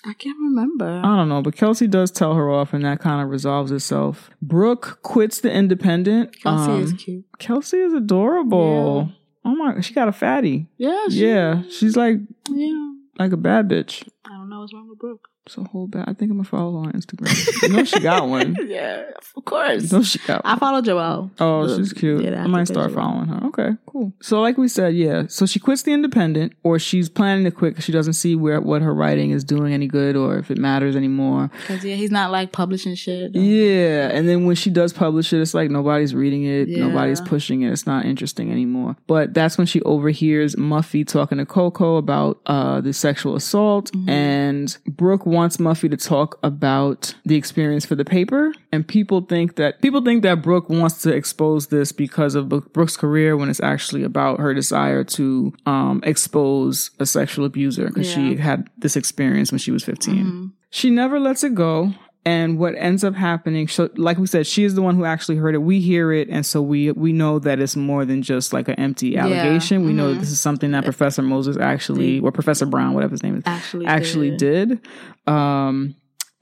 I 0.05 0.13
can't 0.15 0.39
remember. 0.39 1.03
I 1.05 1.17
don't 1.17 1.29
know, 1.29 1.43
but 1.43 1.57
Kelsey 1.57 1.89
does 1.89 2.13
tell 2.13 2.35
her 2.35 2.49
off, 2.49 2.73
and 2.73 2.85
that 2.85 3.01
kind 3.01 3.21
of 3.21 3.31
resolves 3.31 3.73
itself. 3.73 4.31
Brooke 4.41 5.01
quits 5.03 5.41
the 5.41 5.51
Independent. 5.53 6.41
Kelsey 6.41 6.71
Um, 6.71 6.83
is 6.83 6.93
cute. 6.93 7.25
Kelsey 7.41 7.79
is 7.79 7.93
adorable. 7.93 9.11
Oh 9.45 9.57
my, 9.57 9.81
she 9.81 9.95
got 9.95 10.07
a 10.09 10.13
fatty. 10.13 10.69
Yeah, 10.77 11.07
she, 11.09 11.27
Yeah, 11.27 11.63
she's 11.69 11.97
like 11.97 12.19
yeah. 12.49 12.91
like 13.19 13.33
a 13.33 13.37
bad 13.37 13.69
bitch. 13.69 14.07
I 14.25 14.31
don't 14.31 14.49
know 14.49 14.61
what's 14.61 14.73
wrong 14.73 14.89
with 14.89 15.01
Brooke. 15.01 15.29
So 15.49 15.65
whole 15.65 15.87
bad. 15.87 16.05
I 16.09 16.13
think 16.15 16.31
I'm 16.31 16.39
gonna 16.39 16.45
follow 16.45 16.83
her 16.83 16.87
on 16.89 16.93
Instagram. 16.93 17.63
you 17.63 17.69
know 17.77 17.85
she 17.85 18.01
got 18.01 18.29
one. 18.29 18.57
yeah, 18.69 19.01
of 19.17 19.33
You 19.37 19.43
course. 19.43 19.91
know 19.93 20.03
she 20.03 20.19
got 20.21 20.45
one. 20.45 20.55
I 20.55 20.59
follow 20.59 20.81
Joelle. 20.83 21.31
Oh, 21.41 21.77
she's 21.77 21.93
cute. 21.93 22.23
yeah, 22.25 22.43
I 22.43 22.47
might 22.47 22.69
start 22.69 22.93
following 22.93 23.29
her. 23.29 23.47
Okay, 23.49 23.71
cool. 23.87 24.13
So, 24.21 24.41
like 24.41 24.59
we 24.59 24.69
said, 24.69 24.95
yeah. 24.95 25.25
So 25.29 25.47
she 25.47 25.59
quits 25.59 25.83
the 25.83 25.93
Independent, 25.93 26.53
or 26.63 26.79
she's 26.79 27.09
planning 27.09 27.45
to 27.45 27.51
quit 27.51 27.73
because 27.73 27.85
she 27.85 27.93
doesn't 27.93 28.13
see 28.15 28.37
where 28.37 28.61
what 28.61 28.83
her 28.83 28.95
writing 28.95 29.31
is 29.31 29.45
doing 29.45 29.73
any 29.73 29.87
good, 29.87 30.17
or 30.17 30.37
if 30.39 30.51
it 30.51 30.59
matters 30.59 30.97
anymore. 30.97 31.51
Because 31.61 31.85
yeah, 31.85 31.95
he's 31.97 32.11
not 32.11 32.31
like 32.31 32.53
publishing 32.53 32.95
shit. 32.95 33.35
Yeah, 33.35 34.11
and 34.13 34.29
then 34.29 34.45
when 34.45 34.57
she 34.57 34.71
does 34.71 34.93
publish 34.93 35.33
it, 35.33 35.41
it's 35.41 35.55
like 35.55 35.71
nobody's 35.71 36.15
reading 36.15 36.45
it, 36.45 36.69
Yeah. 36.69 36.87
nobody's 36.87 37.21
pushing 37.21 37.63
it. 37.63 37.73
It's 37.73 37.87
not 37.87 38.05
interesting 38.05 38.51
anymore. 38.53 38.97
But 39.07 39.35
that's 39.35 39.57
when 39.59 39.67
she 39.67 39.81
overhears 39.83 40.57
Muffy 40.57 41.07
talking 41.07 41.39
to 41.39 41.47
Coco 41.47 41.97
about 41.97 42.41
uh, 42.47 42.81
the 42.81 42.93
sexual 42.93 43.35
assault, 43.37 43.91
Mm-hmm. 43.93 44.09
and 44.11 44.79
Brooke 44.87 45.25
wants 45.39 45.57
Muffy 45.59 45.89
to 45.91 45.97
talk 45.97 46.39
about 46.43 47.15
the 47.25 47.37
experience 47.37 47.85
for 47.87 47.95
the 47.95 48.05
paper. 48.05 48.53
And 48.73 48.87
people 48.87 49.21
think 49.23 49.57
that 49.57 49.81
people 49.81 50.03
think 50.03 50.23
that 50.25 50.43
Brooke 50.43 50.69
wants 50.69 51.01
to 51.03 51.11
expose 51.21 51.69
this 51.69 51.93
because 51.93 52.35
of 52.35 52.49
Brooke's 52.49 52.97
career, 52.97 53.37
when 53.39 53.49
it's 53.49 53.61
actually 53.75 54.03
about 54.03 54.41
her 54.41 54.53
desire 54.55 55.05
to 55.19 55.53
um, 55.67 56.01
expose 56.05 56.91
a 56.99 57.07
sexual 57.07 57.45
abuser 57.45 57.87
because 57.89 58.11
she 58.11 58.37
had 58.37 58.69
this 58.77 58.97
experience 58.97 59.51
when 59.53 59.59
she 59.65 59.71
was 59.71 59.85
15 59.85 60.25
Mhm. 60.27 60.53
she 60.71 60.91
never 60.91 61.19
lets 61.21 61.43
it 61.45 61.55
go 61.55 61.93
and 62.29 62.59
what 62.63 62.75
ends 62.89 63.03
up 63.09 63.15
happening 63.15 63.67
so 63.69 63.83
like 63.97 64.19
we 64.19 64.27
said 64.35 64.47
she 64.47 64.63
is 64.69 64.75
the 64.75 64.83
one 64.89 64.95
who 64.97 65.05
actually 65.15 65.37
heard 65.43 65.55
it. 65.55 65.63
We 65.73 65.77
hear 65.81 66.07
it 66.21 66.29
and 66.29 66.45
so 66.45 66.59
we 66.73 66.93
we 67.05 67.13
know 67.13 67.39
that 67.47 67.57
it's 67.65 67.77
more 67.77 68.05
than 68.11 68.21
just 68.23 68.53
like 68.53 68.69
an 68.69 68.75
empty 68.87 69.11
allegation. 69.23 69.77
We 69.87 69.93
know 69.99 70.13
that 70.13 70.21
this 70.21 70.31
is 70.37 70.41
something 70.49 70.71
that 70.73 70.85
professor 70.85 71.23
moses 71.23 71.57
actually 71.57 72.21
or 72.21 72.31
professor 72.33 72.67
brown 72.67 72.91
whatever 72.95 73.13
his 73.17 73.23
name 73.23 73.37
is 73.37 73.43
Actually, 73.47 73.87
actually 73.87 74.31
did. 74.37 74.69
did. 74.69 74.87
Um 75.27 75.95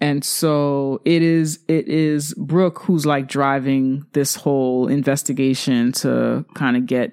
and 0.09 0.23
so 0.25 1.01
it 1.05 1.23
is 1.23 1.49
it 1.69 1.89
is 1.89 2.35
brooke 2.35 2.79
who's 2.85 3.07
like 3.07 3.27
driving 3.29 4.05
this 4.13 4.35
whole 4.37 4.89
investigation 4.89 5.93
to 6.03 6.45
kind 6.55 6.77
of 6.77 6.85
get 6.87 7.09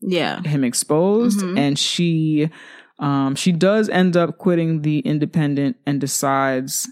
Yeah. 0.00 0.42
him 0.42 0.62
exposed. 0.64 1.40
Mhm. 1.40 1.58
and 1.64 1.78
she 1.78 2.50
um 2.98 3.34
she 3.42 3.52
does 3.52 3.88
end 3.88 4.16
up 4.16 4.38
quitting 4.38 4.82
the 4.82 4.98
independent 5.12 5.76
and 5.86 6.00
decides 6.00 6.88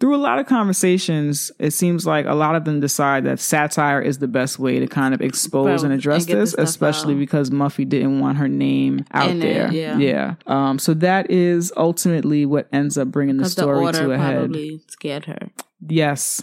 through 0.00 0.16
a 0.16 0.18
lot 0.18 0.38
of 0.38 0.46
conversations 0.46 1.52
it 1.58 1.70
seems 1.72 2.06
like 2.06 2.26
a 2.26 2.34
lot 2.34 2.54
of 2.56 2.64
them 2.64 2.80
decide 2.80 3.24
that 3.24 3.38
satire 3.38 4.00
is 4.00 4.18
the 4.18 4.26
best 4.28 4.58
way 4.58 4.80
to 4.80 4.86
kind 4.86 5.14
of 5.14 5.20
expose 5.20 5.82
and 5.82 5.92
address 5.92 6.26
and 6.26 6.40
this 6.40 6.54
especially 6.58 7.14
out. 7.14 7.20
because 7.20 7.50
muffy 7.50 7.88
didn't 7.88 8.18
want 8.20 8.38
her 8.38 8.48
name 8.48 9.04
out 9.12 9.30
In 9.30 9.36
it, 9.38 9.40
there 9.40 9.72
yeah. 9.72 9.96
yeah 9.98 10.34
um 10.46 10.78
so 10.78 10.94
that 10.94 11.30
is 11.30 11.72
ultimately 11.76 12.46
what 12.46 12.68
ends 12.72 12.96
up 12.98 13.08
bringing 13.08 13.36
the 13.36 13.44
the 13.44 13.50
story 13.50 13.78
order 13.80 13.98
to 13.98 14.10
a 14.12 14.18
head 14.18 14.38
probably 14.38 14.80
scared 14.88 15.26
her. 15.26 15.50
yes 15.88 16.42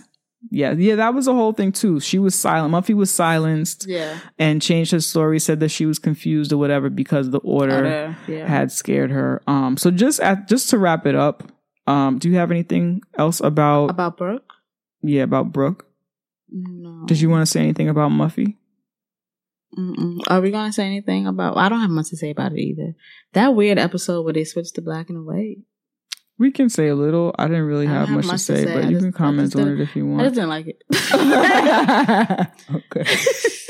yeah 0.52 0.72
yeah 0.74 0.96
that 0.96 1.14
was 1.16 1.26
the 1.26 1.34
whole 1.34 1.52
thing 1.52 1.72
too 1.72 2.00
she 2.00 2.20
was 2.20 2.36
silent 2.36 2.72
muffy 2.74 2.94
was 2.94 3.10
silenced 3.10 3.86
Yeah. 3.88 4.20
and 4.38 4.62
changed 4.62 4.92
her 4.92 5.00
story, 5.00 5.40
said 5.40 5.60
that 5.62 5.70
she 5.70 5.86
was 5.88 5.98
confused 6.00 6.54
or 6.54 6.58
whatever 6.58 6.90
because 6.92 7.32
the 7.32 7.40
order 7.40 7.76
Order, 7.78 8.16
yeah. 8.28 8.48
had 8.48 8.72
scared 8.72 9.10
her. 9.12 9.42
Um, 9.48 9.78
so 9.78 9.90
just 9.92 10.20
at, 10.20 10.48
just 10.48 10.70
to 10.70 10.78
wrap 10.78 11.06
it 11.08 11.16
up, 11.16 11.52
um, 11.88 12.20
do 12.20 12.30
you 12.30 12.36
have 12.36 12.52
anything 12.52 13.02
else 13.18 13.40
about 13.40 13.90
About 13.90 14.18
Brooke? 14.18 14.44
yeah 15.02 15.24
about 15.24 15.52
Brooke? 15.52 15.86
No. 16.50 17.06
Did 17.06 17.20
you 17.20 17.30
want 17.30 17.42
to 17.46 17.46
say 17.52 17.60
anything 17.62 17.90
about 17.90 18.12
Muffy? 18.12 18.56
Mm-mm. 19.78 20.20
Are 20.30 20.40
we 20.42 20.50
gonna 20.52 20.72
say 20.72 20.86
anything 20.86 21.28
about? 21.28 21.58
I 21.58 21.68
don't 21.70 21.82
have 21.82 21.90
much 21.90 22.10
to 22.10 22.16
say 22.18 22.30
about 22.30 22.54
it 22.54 22.60
either. 22.60 22.96
That 23.34 23.54
weird 23.54 23.78
episode 23.78 24.24
where 24.24 24.34
they 24.34 24.44
switched 24.46 24.76
to 24.76 24.82
black 24.82 25.10
and 25.10 25.26
white. 25.26 25.58
We 26.40 26.52
can 26.52 26.70
say 26.70 26.88
a 26.88 26.96
little. 26.96 27.36
I 27.38 27.48
didn't 27.48 27.64
really 27.66 27.88
I 27.88 27.92
have, 27.92 28.08
have 28.08 28.16
much, 28.16 28.26
to 28.26 28.32
much 28.32 28.40
to 28.46 28.56
say, 28.56 28.64
say. 28.64 28.74
but 28.74 28.84
I 28.86 28.88
you 28.88 28.92
just- 28.94 29.04
can 29.04 29.12
comment 29.12 29.56
on 29.56 29.68
it 29.68 29.80
if 29.82 29.96
you 29.96 30.06
want. 30.08 30.22
I 30.22 30.24
just 30.26 30.36
didn't 30.36 30.50
like 30.50 30.68
it. 30.68 30.84
okay. 32.76 33.16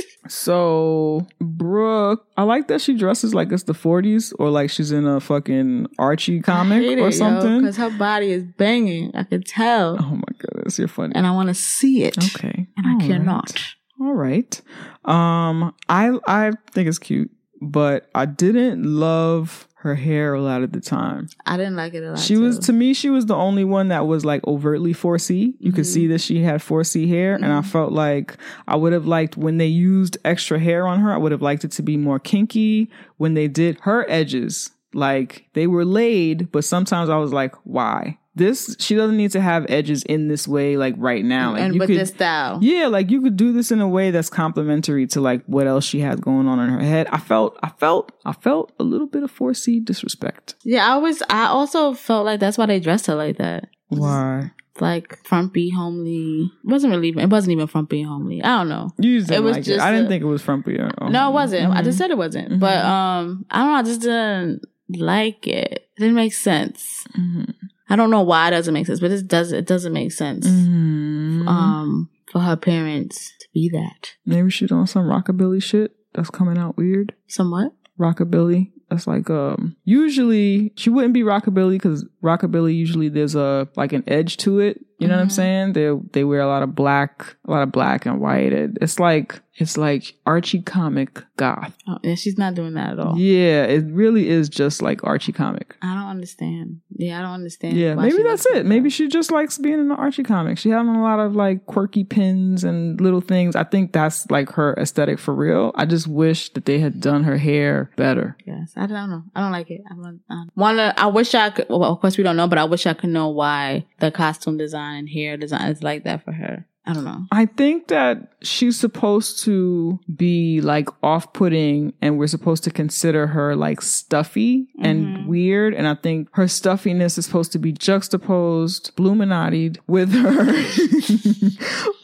So 0.30 1.28
Brooke, 1.40 2.26
I 2.38 2.44
like 2.44 2.68
that 2.68 2.82
she 2.82 2.94
dresses 2.96 3.34
like 3.34 3.52
it's 3.52 3.64
the 3.64 3.74
40s 3.74 4.34
or 4.40 4.50
like 4.50 4.70
she's 4.70 4.92
in 4.92 5.06
a 5.06 5.20
fucking 5.20 5.88
Archie 6.00 6.42
comic 6.42 6.98
or 7.00 7.12
something. 7.12 7.60
because 7.62 7.78
her 7.78 7.90
body 7.90 8.32
is 8.32 8.44
banging. 8.44 9.12
I 9.16 9.24
can 9.24 9.44
tell, 9.44 9.98
oh 10.00 10.16
my 10.16 10.34
goodness, 10.38 10.78
you're 10.80 10.88
funny. 10.88 11.14
and 11.16 11.26
I 11.28 11.32
want 11.32 11.48
to 11.50 11.54
see 11.56 12.04
it, 12.04 12.18
Okay. 12.36 12.68
and 12.78 12.88
I 12.88 13.06
cannot. 13.06 13.54
right. 14.00 14.08
All 14.08 14.14
right. 14.14 14.62
Um 15.06 15.74
I 15.90 16.12
I 16.28 16.52
think 16.72 16.88
it's 16.88 17.00
cute, 17.00 17.32
but 17.62 18.10
I 18.14 18.26
didn't 18.26 18.84
love 18.84 19.67
her 19.82 19.96
hair 19.96 20.34
a 20.34 20.42
lot 20.42 20.64
of 20.64 20.72
the 20.72 20.82
time. 20.82 21.28
I 21.46 21.56
didn't 21.56 21.76
like 21.76 21.94
it 21.94 22.04
a 22.04 22.10
lot. 22.12 22.20
She 22.20 22.36
was 22.36 22.58
to 22.60 22.74
me 22.74 22.94
she 22.94 23.10
was 23.12 23.28
the 23.28 23.36
only 23.36 23.64
one 23.64 23.90
that 23.90 24.08
was 24.08 24.26
like 24.26 24.46
overtly 24.48 24.92
4C. 24.94 25.54
You 25.60 25.72
could 25.72 25.84
Mhm. 25.86 25.94
see 25.94 26.08
that 26.08 26.22
she 26.22 26.42
had 26.42 26.62
4C 26.64 27.08
hair 27.08 27.36
and 27.36 27.46
I 27.46 27.62
Mhm. 27.62 27.66
felt 27.66 27.92
like 27.94 28.38
I 28.68 28.76
would 28.76 28.92
have 28.94 29.06
liked 29.06 29.38
when 29.38 29.58
they 29.58 29.68
used 29.68 30.18
extra 30.26 30.58
hair 30.60 30.88
on 30.88 31.00
her, 31.02 31.12
I 31.14 31.18
would 31.18 31.32
have 31.32 31.44
liked 31.44 31.64
it 31.64 31.72
to 31.72 31.84
be 31.84 31.96
more 31.96 32.20
kinky 32.20 32.90
when 33.18 33.36
they 33.36 33.48
did 33.48 33.78
her 33.82 34.06
edges. 34.10 34.72
Like 34.94 35.46
they 35.54 35.68
were 35.68 35.86
laid, 35.86 36.52
but 36.52 36.64
sometimes 36.64 37.10
I 37.10 37.18
was 37.18 37.32
like, 37.32 37.54
why? 37.64 38.18
This 38.38 38.76
she 38.80 38.96
doesn't 38.96 39.18
need 39.18 39.32
to 39.32 39.42
have 39.42 39.66
edges 39.70 40.04
in 40.04 40.28
this 40.28 40.48
way 40.48 40.78
like 40.78 40.96
right 40.98 41.24
now. 41.26 41.54
Like, 41.54 41.62
and 41.62 41.74
you 41.74 41.80
with 41.80 41.90
could- 41.90 42.00
this 42.00 42.10
style. 42.10 42.60
Yeah, 42.62 42.88
like 42.88 43.10
you 43.12 43.22
could 43.22 43.36
do 43.38 43.52
this 43.52 43.72
in 43.72 43.82
a 43.82 43.88
way 43.88 44.12
that's 44.12 44.30
complementary 44.30 45.08
to 45.08 45.22
like 45.22 45.44
what 45.46 45.68
else 45.68 45.86
she 45.86 46.00
has 46.02 46.20
going 46.20 46.48
on 46.48 46.60
in 46.60 46.70
her 46.70 46.80
head. 46.80 47.08
I 47.12 47.18
felt, 47.18 47.58
I 47.64 47.70
felt, 47.70 48.12
I 48.26 48.34
felt 48.34 48.72
a 48.80 48.84
little 48.84 49.08
bit 49.08 49.24
of 49.24 49.32
4C 49.36 49.84
disrespect. 49.84 50.56
Yeah, 50.64 50.86
I 50.94 50.98
was. 50.98 51.22
I 51.30 51.46
also 51.48 51.94
felt 51.94 52.26
like 52.26 52.40
that's 52.40 52.58
why 52.58 52.66
they 52.68 52.80
dressed 52.80 53.08
her 53.08 53.16
like 53.16 53.38
that. 53.38 53.70
Why? 53.90 54.52
Like 54.80 55.18
frumpy, 55.26 55.72
homely. 55.72 56.52
It 56.64 56.70
wasn't 56.72 56.92
really. 56.94 57.10
It 57.10 57.30
wasn't 57.30 57.54
even 57.54 57.66
frumpy, 57.68 58.04
homely. 58.04 58.44
I 58.44 58.58
don't 58.60 58.70
know. 58.70 58.90
You 59.00 59.18
just 59.18 59.30
didn't 59.30 59.42
It 59.42 59.44
was 59.46 59.54
like 59.58 59.62
it. 59.62 59.66
just 59.66 59.82
I 59.84 59.92
didn't 59.92 60.08
think 60.08 60.22
it 60.22 60.28
was 60.28 60.44
frumpy. 60.44 60.78
Or, 60.78 60.92
No, 61.10 61.30
it 61.30 61.34
wasn't. 61.34 61.74
I 61.74 61.82
Mhm. 61.82 61.84
just 61.86 61.98
said 61.98 62.12
it 62.12 62.18
wasn't. 62.18 62.60
But 62.60 62.86
um, 62.86 63.46
I 63.50 63.58
don't 63.60 63.68
know. 63.70 63.74
I 63.74 63.84
just 63.84 64.02
didn't 64.02 64.62
like 64.90 65.48
it. 65.48 65.72
It 65.72 66.00
didn't 66.00 66.14
make 66.16 66.34
sense. 66.34 67.06
Mhm. 67.18 67.54
I 67.90 67.96
don't 67.96 68.12
know 68.12 68.22
why 68.22 68.48
it 68.50 68.52
doesn't 68.52 68.74
make 68.74 68.88
sense, 68.88 69.00
but 69.00 69.12
it 69.12 69.28
does. 69.28 69.52
It 69.52 69.66
doesn't 69.66 69.94
make 69.94 70.12
sense. 70.12 70.48
Mhm. 70.48 71.48
Um, 71.48 72.10
for 72.32 72.40
her 72.42 72.56
parents 72.58 73.32
to 73.40 73.48
be 73.54 73.70
that. 73.70 74.16
Maybe 74.26 74.50
she's 74.50 74.72
on 74.72 74.88
some 74.88 75.06
rockabilly 75.06 75.64
shit 75.64 75.96
that's 76.14 76.30
coming 76.30 76.58
out 76.58 76.78
weird. 76.78 77.14
Somewhat. 77.28 77.72
Rockabilly. 78.00 78.72
That's 78.90 79.06
like 79.08 79.30
um 79.30 79.76
usually 79.84 80.72
she 80.76 80.90
wouldn't 80.90 81.14
be 81.14 81.22
rockabilly 81.22 81.74
because 81.74 82.06
rockabilly 82.24 82.74
usually 82.76 83.10
there's 83.10 83.36
a 83.36 83.68
like 83.76 83.92
an 83.94 84.04
edge 84.08 84.38
to 84.38 84.60
it. 84.60 84.80
You 85.00 85.08
know 85.08 85.16
what 85.16 85.22
I'm 85.22 85.28
Mhm. 85.28 85.32
saying? 85.32 85.74
They 85.74 85.92
they 86.14 86.24
wear 86.24 86.42
a 86.42 86.48
lot 86.48 86.64
of 86.64 86.74
black, 86.76 87.36
a 87.48 87.52
lot 87.52 87.62
of 87.64 87.72
black 87.72 88.06
and 88.06 88.20
white. 88.20 88.52
It, 88.54 88.78
it's 88.82 89.00
like 89.00 89.42
it's 89.60 89.76
like 89.76 90.14
Archie 90.28 90.62
comic 90.62 91.24
goth. 91.36 91.76
Oh, 91.88 91.98
yeah, 92.04 92.14
she's 92.14 92.38
not 92.38 92.54
doing 92.54 92.76
that 92.76 92.92
at 92.94 93.00
all. 93.00 93.18
Yeah, 93.18 93.64
it 93.64 93.86
really 93.92 94.30
is 94.30 94.50
just 94.50 94.84
like 94.84 95.04
Archie 95.04 95.32
comic. 95.32 95.76
I 95.82 95.96
don't 95.96 96.06
understand. 96.10 96.82
Yeah, 96.96 97.18
I 97.18 97.24
don't 97.24 97.32
understand. 97.34 97.76
Yeah, 97.76 97.96
maybe 97.96 98.22
that's 98.22 98.46
it. 98.48 98.68
Maybe 98.68 98.92
she 98.92 99.08
just 99.08 99.32
likes 99.32 99.58
being 99.58 99.80
in 99.80 99.88
the 99.88 99.96
Archie 99.96 100.22
comic. 100.24 100.60
She 100.60 100.70
having 100.70 100.94
a 100.96 101.02
lot 101.02 101.20
of 101.20 101.36
like 101.36 101.66
quirky 101.66 102.04
pins 102.04 102.64
and 102.64 103.02
little 103.02 103.22
things. 103.22 103.56
I 103.56 103.64
think 103.64 103.94
that's 103.94 104.30
like 104.30 104.52
her 104.54 104.76
aesthetic 104.78 105.18
for 105.18 105.34
real. 105.34 105.72
I 105.76 105.86
just 105.86 106.08
wish 106.08 106.50
that 106.54 106.66
they 106.66 106.78
had 106.80 107.02
done 107.02 107.24
her 107.24 107.38
hair 107.38 107.90
better. 107.96 108.38
Yes, 108.46 108.74
I 108.76 108.86
don't 108.86 109.10
know. 109.10 109.24
I 109.36 109.42
don't 109.42 109.52
like 109.52 109.72
it. 109.72 109.82
I 109.90 109.96
don't. 109.96 110.20
I 110.30 110.44
wanna. 110.56 110.94
I 110.98 111.08
wish 111.08 111.34
I 111.34 111.50
could. 111.50 111.66
Well, 111.70 111.84
of 111.84 112.00
course 112.00 112.18
we 112.18 112.24
don't 112.24 112.38
know, 112.38 112.48
but 112.48 112.60
I 112.60 112.66
wish 112.66 112.86
I 112.86 112.94
could 112.94 113.10
know 113.10 113.30
why 113.30 113.86
the 114.00 114.12
costume 114.12 114.58
design 114.58 114.87
and 114.96 115.10
hair 115.10 115.38
design 115.38 115.70
is 115.72 115.84
like 115.84 116.04
that 116.06 116.24
for 116.24 116.32
her. 116.32 116.66
I 116.90 116.94
don't 116.94 117.04
know. 117.04 117.26
I 117.34 117.48
think 117.48 117.90
that 117.90 118.32
she's 118.42 118.80
supposed 118.80 119.44
to 119.44 120.00
be 120.16 120.62
like 120.62 120.88
off 121.04 121.34
putting 121.34 121.92
and 122.02 122.18
we're 122.18 122.28
supposed 122.28 122.64
to 122.64 122.72
consider 122.72 123.28
her 123.28 123.58
like 123.58 123.82
stuffy 123.82 124.70
and 124.80 125.06
Mhm. 125.06 125.28
weird. 125.28 125.74
And 125.74 125.86
I 125.86 125.96
think 125.96 126.30
her 126.36 126.48
stuffiness 126.48 127.18
is 127.18 127.26
supposed 127.26 127.52
to 127.52 127.60
be 127.60 127.74
juxtaposed, 127.74 128.96
Bluminati'd 128.96 129.80
with 129.88 130.14
her, 130.14 130.46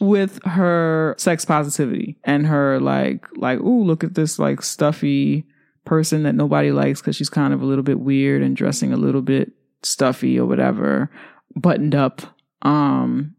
with 0.00 0.38
her 0.44 1.14
sex 1.18 1.44
positivity 1.44 2.18
and 2.24 2.46
her 2.46 2.78
like, 2.80 3.26
like, 3.36 3.60
ooh, 3.60 3.84
look 3.84 4.04
at 4.04 4.14
this 4.14 4.38
like 4.38 4.62
stuffy 4.62 5.46
person 5.84 6.22
that 6.24 6.34
nobody 6.34 6.72
likes 6.72 7.00
because 7.00 7.16
she's 7.16 7.30
kind 7.30 7.54
of 7.54 7.62
a 7.62 7.66
little 7.66 7.84
bit 7.84 8.00
weird 8.00 8.42
and 8.42 8.56
dressing 8.56 8.92
a 8.92 8.96
little 8.98 9.22
bit 9.22 9.52
stuffy 9.82 10.38
or 10.38 10.46
whatever, 10.46 11.10
buttoned 11.56 11.94
up. 11.94 12.20
Um, 12.64 13.34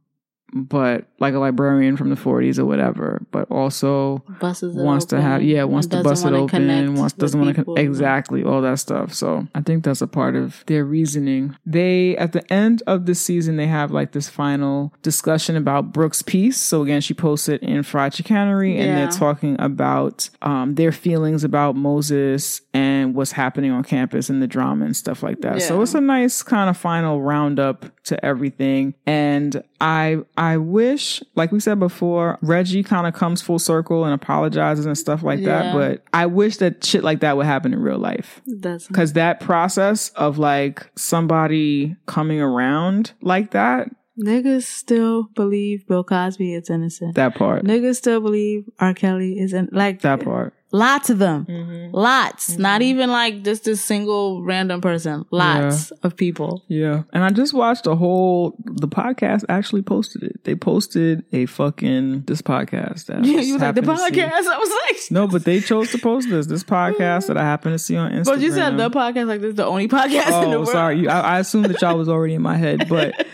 but 0.54 1.08
like 1.20 1.34
a 1.34 1.40
librarian 1.40 1.98
from 1.98 2.10
the 2.10 2.16
40s 2.16 2.58
or 2.60 2.64
whatever, 2.66 3.22
but 3.32 3.52
also 3.52 4.24
Buses 4.40 4.74
wants 4.74 5.04
to 5.06 5.20
have 5.20 5.44
yeah 5.44 5.64
wants 5.66 5.88
to 5.88 6.02
bust 6.02 6.26
it 6.26 6.32
open 6.32 6.96
wants 6.96 7.14
doesn't 7.16 7.42
want 7.42 7.54
to 7.54 7.62
people. 7.62 7.76
exactly 7.76 8.42
all 8.42 8.62
that 8.62 8.80
stuff. 8.80 9.14
So 9.14 9.48
i 9.54 9.60
think 9.62 9.84
that's 9.84 10.02
a 10.02 10.08
part 10.08 10.36
of 10.38 10.64
their 10.68 10.86
reasoning. 10.86 11.58
They 11.66 12.16
at 12.16 12.32
the 12.32 12.54
end 12.54 12.84
of 12.88 13.06
the 13.06 13.16
season 13.16 13.58
they 13.58 13.68
have 13.68 13.92
like 13.92 14.14
this 14.14 14.30
final 14.30 14.94
discussion 15.02 15.58
about 15.58 15.92
brooke's 15.92 16.22
piece. 16.22 16.56
So 16.58 16.84
again 16.84 17.02
she 17.02 17.14
posted 17.14 17.62
in 17.62 17.84
fried 17.84 18.14
chicanery 18.14 18.78
and 18.78 18.86
Yeah. 18.88 18.96
they're 18.96 19.12
talking 19.12 19.58
about 19.60 20.30
um, 20.42 20.76
their 20.76 20.94
feelings 20.94 21.44
about 21.44 21.76
moses 21.76 22.62
and 22.74 23.14
what's 23.14 23.34
happening 23.34 23.72
on 23.72 23.84
campus 23.84 24.30
and 24.30 24.42
the 24.42 24.48
drama 24.48 24.86
and 24.86 24.96
stuff 24.96 25.22
like 25.22 25.42
that. 25.42 25.62
So 25.64 25.82
it's 25.82 25.96
a 25.96 26.02
nice 26.02 26.44
kind 26.44 26.70
of 26.70 26.78
final 26.78 27.22
roundup 27.22 27.88
to 28.06 28.26
everything. 28.26 28.94
And 29.06 29.64
i 29.82 30.18
i 30.38 30.56
wish 30.58 31.22
like 31.36 31.52
we 31.52 31.60
said 31.60 31.80
before 31.80 32.40
reggie 32.42 32.82
kind 32.82 33.06
of 33.06 33.14
comes 33.14 33.42
full 33.42 33.60
circle 33.60 34.06
and 34.06 34.14
apologizes 34.14 34.86
and 34.86 34.98
stuff 34.98 35.22
like 35.22 35.44
that 35.44 35.74
but 35.74 36.02
i 36.14 36.26
wish 36.26 36.58
that 36.58 36.84
shit 36.84 37.04
like 37.04 37.20
that 37.20 37.36
would 37.36 37.46
happen 37.46 37.74
in 37.74 37.80
real 37.80 37.98
life. 37.98 38.42
Because 38.88 39.14
that 39.14 39.40
process 39.42 40.10
of 40.10 40.38
like 40.38 40.90
somebody 40.96 41.96
coming 42.06 42.40
around 42.40 43.12
like 43.22 43.52
that. 43.52 43.90
Niggas 44.18 44.64
still 44.64 45.24
believe 45.36 45.86
Bill 45.88 46.04
Cosby 46.04 46.54
is 46.54 46.70
innocent. 46.70 47.16
that 47.16 47.36
part. 47.36 47.66
Niggas 47.66 47.98
still 47.98 48.22
believe 48.22 48.64
R. 48.80 48.94
Kelly 48.94 49.38
is 49.40 49.52
in 49.52 49.68
like 49.74 50.02
that 50.02 50.24
part 50.24 50.54
Lots 50.76 51.10
of 51.10 51.20
them. 51.20 51.46
Mm-hmm. 51.46 51.96
Lots. 51.96 52.58
Not 52.58 52.82
even 52.82 53.10
like 53.10 53.44
just 53.44 53.64
this 53.64 53.82
single 53.82 54.44
random 54.44 54.82
person. 54.82 55.26
Lots 55.32 55.92
of 56.04 56.18
people. 56.18 56.64
Yeah. 56.68 57.04
And 57.14 57.24
I 57.24 57.30
just 57.30 57.54
watched 57.54 57.88
a 57.88 57.96
whole 57.96 58.56
the 58.66 58.88
podcast 58.90 59.46
actually 59.48 59.84
posted 59.84 60.24
it. 60.24 60.44
They 60.44 60.54
posted 60.56 61.24
a 61.32 61.46
fucking 61.46 62.24
this 62.24 62.42
podcast 62.42 63.06
that 63.06 63.24
Yeah, 63.24 63.40
you 63.40 63.54
was 63.54 63.62
like 63.62 63.76
the 63.76 63.84
see. 63.84 63.88
podcast. 63.88 64.32
I 64.48 64.58
was 64.58 64.70
like, 64.90 64.98
No, 65.12 65.28
but 65.28 65.46
they 65.46 65.62
chose 65.62 65.92
to 65.92 65.98
post 65.98 66.30
this. 66.30 66.48
This 66.48 66.64
podcast 66.66 67.28
that 67.28 67.38
I 67.38 67.44
happen 67.44 67.72
to 67.72 67.80
see 67.80 67.96
on 67.96 68.12
Instagram. 68.12 68.26
but 68.26 68.40
you 68.42 68.52
said 68.52 68.78
the 68.78 68.90
podcast 68.90 69.28
like 69.28 69.40
this 69.40 69.52
is 69.52 69.56
the 69.56 69.66
only 69.66 69.88
podcast 69.98 70.44
in 70.44 70.50
the 70.50 70.56
Oh, 70.58 70.60
world. 70.60 70.68
sorry. 70.70 71.08
I, 71.08 71.38
I 71.38 71.40
assumed 71.40 71.66
that 71.68 71.82
y'all 71.82 71.98
was 71.98 72.10
already 72.10 72.34
in 72.34 72.42
my 72.42 72.58
head, 72.58 72.90
but 72.90 73.26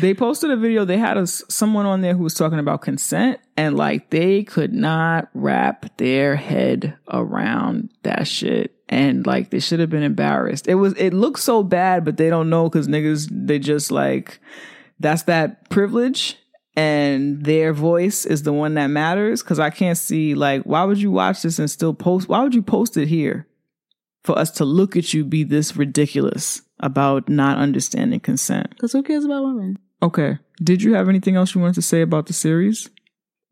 they 0.00 0.14
posted 0.14 0.50
a 0.50 0.56
video. 0.56 0.84
They 0.84 0.98
had 0.98 1.16
a, 1.16 1.26
someone 1.26 1.86
on 1.86 2.00
there 2.00 2.14
who 2.14 2.22
was 2.22 2.34
talking 2.34 2.58
about 2.58 2.82
consent, 2.82 3.40
and 3.56 3.76
like 3.76 4.10
they 4.10 4.44
could 4.44 4.72
not 4.72 5.28
wrap 5.34 5.96
their 5.96 6.36
head 6.36 6.96
around 7.10 7.90
that 8.02 8.26
shit. 8.26 8.74
And 8.88 9.26
like 9.26 9.50
they 9.50 9.60
should 9.60 9.80
have 9.80 9.90
been 9.90 10.02
embarrassed. 10.02 10.68
It 10.68 10.76
was. 10.76 10.94
It 10.94 11.12
looked 11.12 11.40
so 11.40 11.62
bad, 11.62 12.04
but 12.04 12.16
they 12.16 12.30
don't 12.30 12.50
know 12.50 12.68
because 12.68 12.88
niggas. 12.88 13.28
They 13.30 13.58
just 13.58 13.90
like 13.90 14.40
that's 15.00 15.24
that 15.24 15.68
privilege. 15.70 16.36
And 16.74 17.44
their 17.44 17.72
voice 17.72 18.24
is 18.24 18.44
the 18.44 18.52
one 18.52 18.74
that 18.74 18.86
matters. 18.86 19.42
Cause 19.42 19.58
I 19.58 19.70
can't 19.70 19.98
see, 19.98 20.36
like, 20.36 20.62
why 20.62 20.84
would 20.84 20.98
you 20.98 21.10
watch 21.10 21.42
this 21.42 21.58
and 21.58 21.68
still 21.68 21.92
post? 21.92 22.28
Why 22.28 22.40
would 22.40 22.54
you 22.54 22.62
post 22.62 22.96
it 22.96 23.08
here? 23.08 23.48
for 24.28 24.38
us 24.38 24.50
to 24.50 24.64
look 24.64 24.94
at 24.94 25.14
you 25.14 25.24
be 25.24 25.42
this 25.42 25.74
ridiculous 25.74 26.60
about 26.80 27.28
not 27.28 27.58
understanding 27.58 28.20
consent. 28.20 28.70
Because 28.70 28.92
who 28.92 29.02
cares 29.02 29.24
about 29.24 29.44
women? 29.44 29.78
Okay. 30.02 30.38
Did 30.62 30.82
you 30.82 30.94
have 30.94 31.08
anything 31.08 31.36
else 31.36 31.54
you 31.54 31.60
wanted 31.60 31.74
to 31.76 31.82
say 31.82 32.00
about 32.02 32.26
the 32.26 32.32
series? 32.32 32.88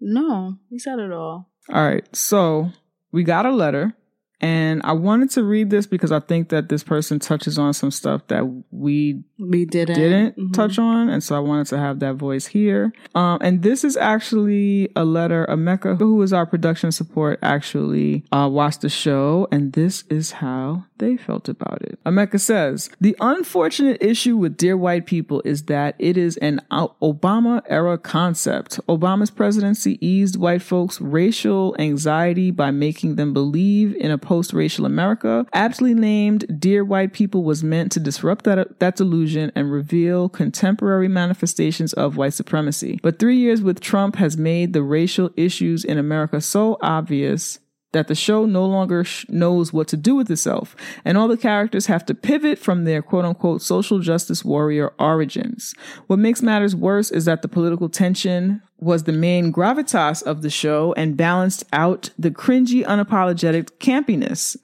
No, 0.00 0.56
you 0.70 0.78
said 0.78 0.98
it 0.98 1.12
all. 1.12 1.50
All 1.72 1.84
right. 1.84 2.04
So 2.14 2.70
we 3.12 3.24
got 3.24 3.46
a 3.46 3.50
letter 3.50 3.94
and 4.40 4.82
I 4.84 4.92
wanted 4.92 5.30
to 5.30 5.42
read 5.42 5.70
this 5.70 5.86
because 5.86 6.12
I 6.12 6.20
think 6.20 6.50
that 6.50 6.68
this 6.68 6.84
person 6.84 7.18
touches 7.18 7.58
on 7.58 7.72
some 7.72 7.90
stuff 7.90 8.26
that 8.28 8.44
we 8.70 9.24
We 9.38 9.64
didn't. 9.64 9.94
didn't 9.96 10.36
Mhm. 10.36 10.52
touch 10.52 10.78
on, 10.78 11.08
and 11.08 11.22
so 11.22 11.34
I 11.34 11.38
wanted 11.38 11.68
to 11.68 11.78
have 11.78 12.00
that 12.00 12.16
voice 12.16 12.44
here. 12.46 12.92
Um, 13.14 13.38
and 13.40 13.62
this 13.62 13.82
is 13.82 13.96
actually 13.96 14.90
a 14.94 15.06
letter. 15.06 15.46
Emeka, 15.48 15.96
who 15.98 16.20
is 16.20 16.34
our 16.34 16.44
production 16.44 16.92
support, 16.92 17.38
actually 17.40 18.24
uh, 18.30 18.46
watched 18.52 18.82
the 18.82 18.90
show, 18.90 19.48
and 19.50 19.72
this 19.72 20.04
is 20.10 20.32
how 20.32 20.84
they 20.98 21.16
felt 21.16 21.48
about 21.48 21.82
it. 21.82 21.98
Emeka 22.04 22.40
says 22.40 22.90
the 23.00 23.16
unfortunate 23.20 24.02
issue 24.02 24.36
with 24.36 24.56
Dear 24.56 24.76
White 24.76 25.06
People 25.06 25.42
is 25.44 25.64
that 25.64 25.94
it 25.98 26.16
is 26.16 26.36
an 26.38 26.60
Obama 26.70 27.62
era 27.66 27.98
concept. 27.98 28.80
Obama's 28.88 29.30
presidency 29.30 29.98
eased 30.06 30.36
white 30.36 30.62
folks' 30.62 31.00
racial 31.00 31.76
anxiety 31.78 32.50
by 32.50 32.70
making 32.70 33.16
them 33.16 33.32
believe 33.32 33.94
in 33.96 34.10
a 34.10 34.18
post-racial 34.18 34.86
America. 34.86 35.46
Aptly 35.52 35.94
named 35.94 36.60
Dear 36.60 36.84
White 36.84 37.12
People 37.12 37.44
was 37.44 37.62
meant 37.62 37.92
to 37.92 38.00
disrupt 38.00 38.44
that, 38.44 38.78
that 38.80 38.96
delusion 38.96 39.52
and 39.54 39.70
reveal 39.70 40.28
contemporary 40.28 41.08
manifestations 41.08 41.92
of 41.92 42.16
white 42.16 42.34
supremacy. 42.34 42.98
But 43.02 43.18
three 43.18 43.36
years 43.36 43.62
with 43.62 43.80
Trump 43.80 44.16
has 44.16 44.36
made 44.36 44.72
the 44.72 44.82
racial 44.82 45.30
issues 45.36 45.84
in 45.84 45.98
America 45.98 46.40
so 46.40 46.78
obvious 46.80 47.58
that 47.96 48.08
the 48.08 48.14
show 48.14 48.44
no 48.44 48.66
longer 48.66 49.04
sh- 49.04 49.24
knows 49.30 49.72
what 49.72 49.88
to 49.88 49.96
do 49.96 50.14
with 50.14 50.30
itself, 50.30 50.76
and 51.02 51.16
all 51.16 51.28
the 51.28 51.36
characters 51.38 51.86
have 51.86 52.04
to 52.04 52.14
pivot 52.14 52.58
from 52.58 52.84
their 52.84 53.00
quote 53.00 53.24
unquote 53.24 53.62
social 53.62 54.00
justice 54.00 54.44
warrior 54.44 54.92
origins. 54.98 55.74
What 56.06 56.18
makes 56.18 56.42
matters 56.42 56.76
worse 56.76 57.10
is 57.10 57.24
that 57.24 57.40
the 57.40 57.48
political 57.48 57.88
tension 57.88 58.60
was 58.78 59.04
the 59.04 59.12
main 59.12 59.52
gravitas 59.52 60.22
of 60.22 60.42
the 60.42 60.50
show 60.50 60.92
and 60.96 61.16
balanced 61.16 61.64
out 61.72 62.10
the 62.18 62.30
cringy, 62.30 62.84
unapologetic 62.84 63.70
campiness. 63.78 64.56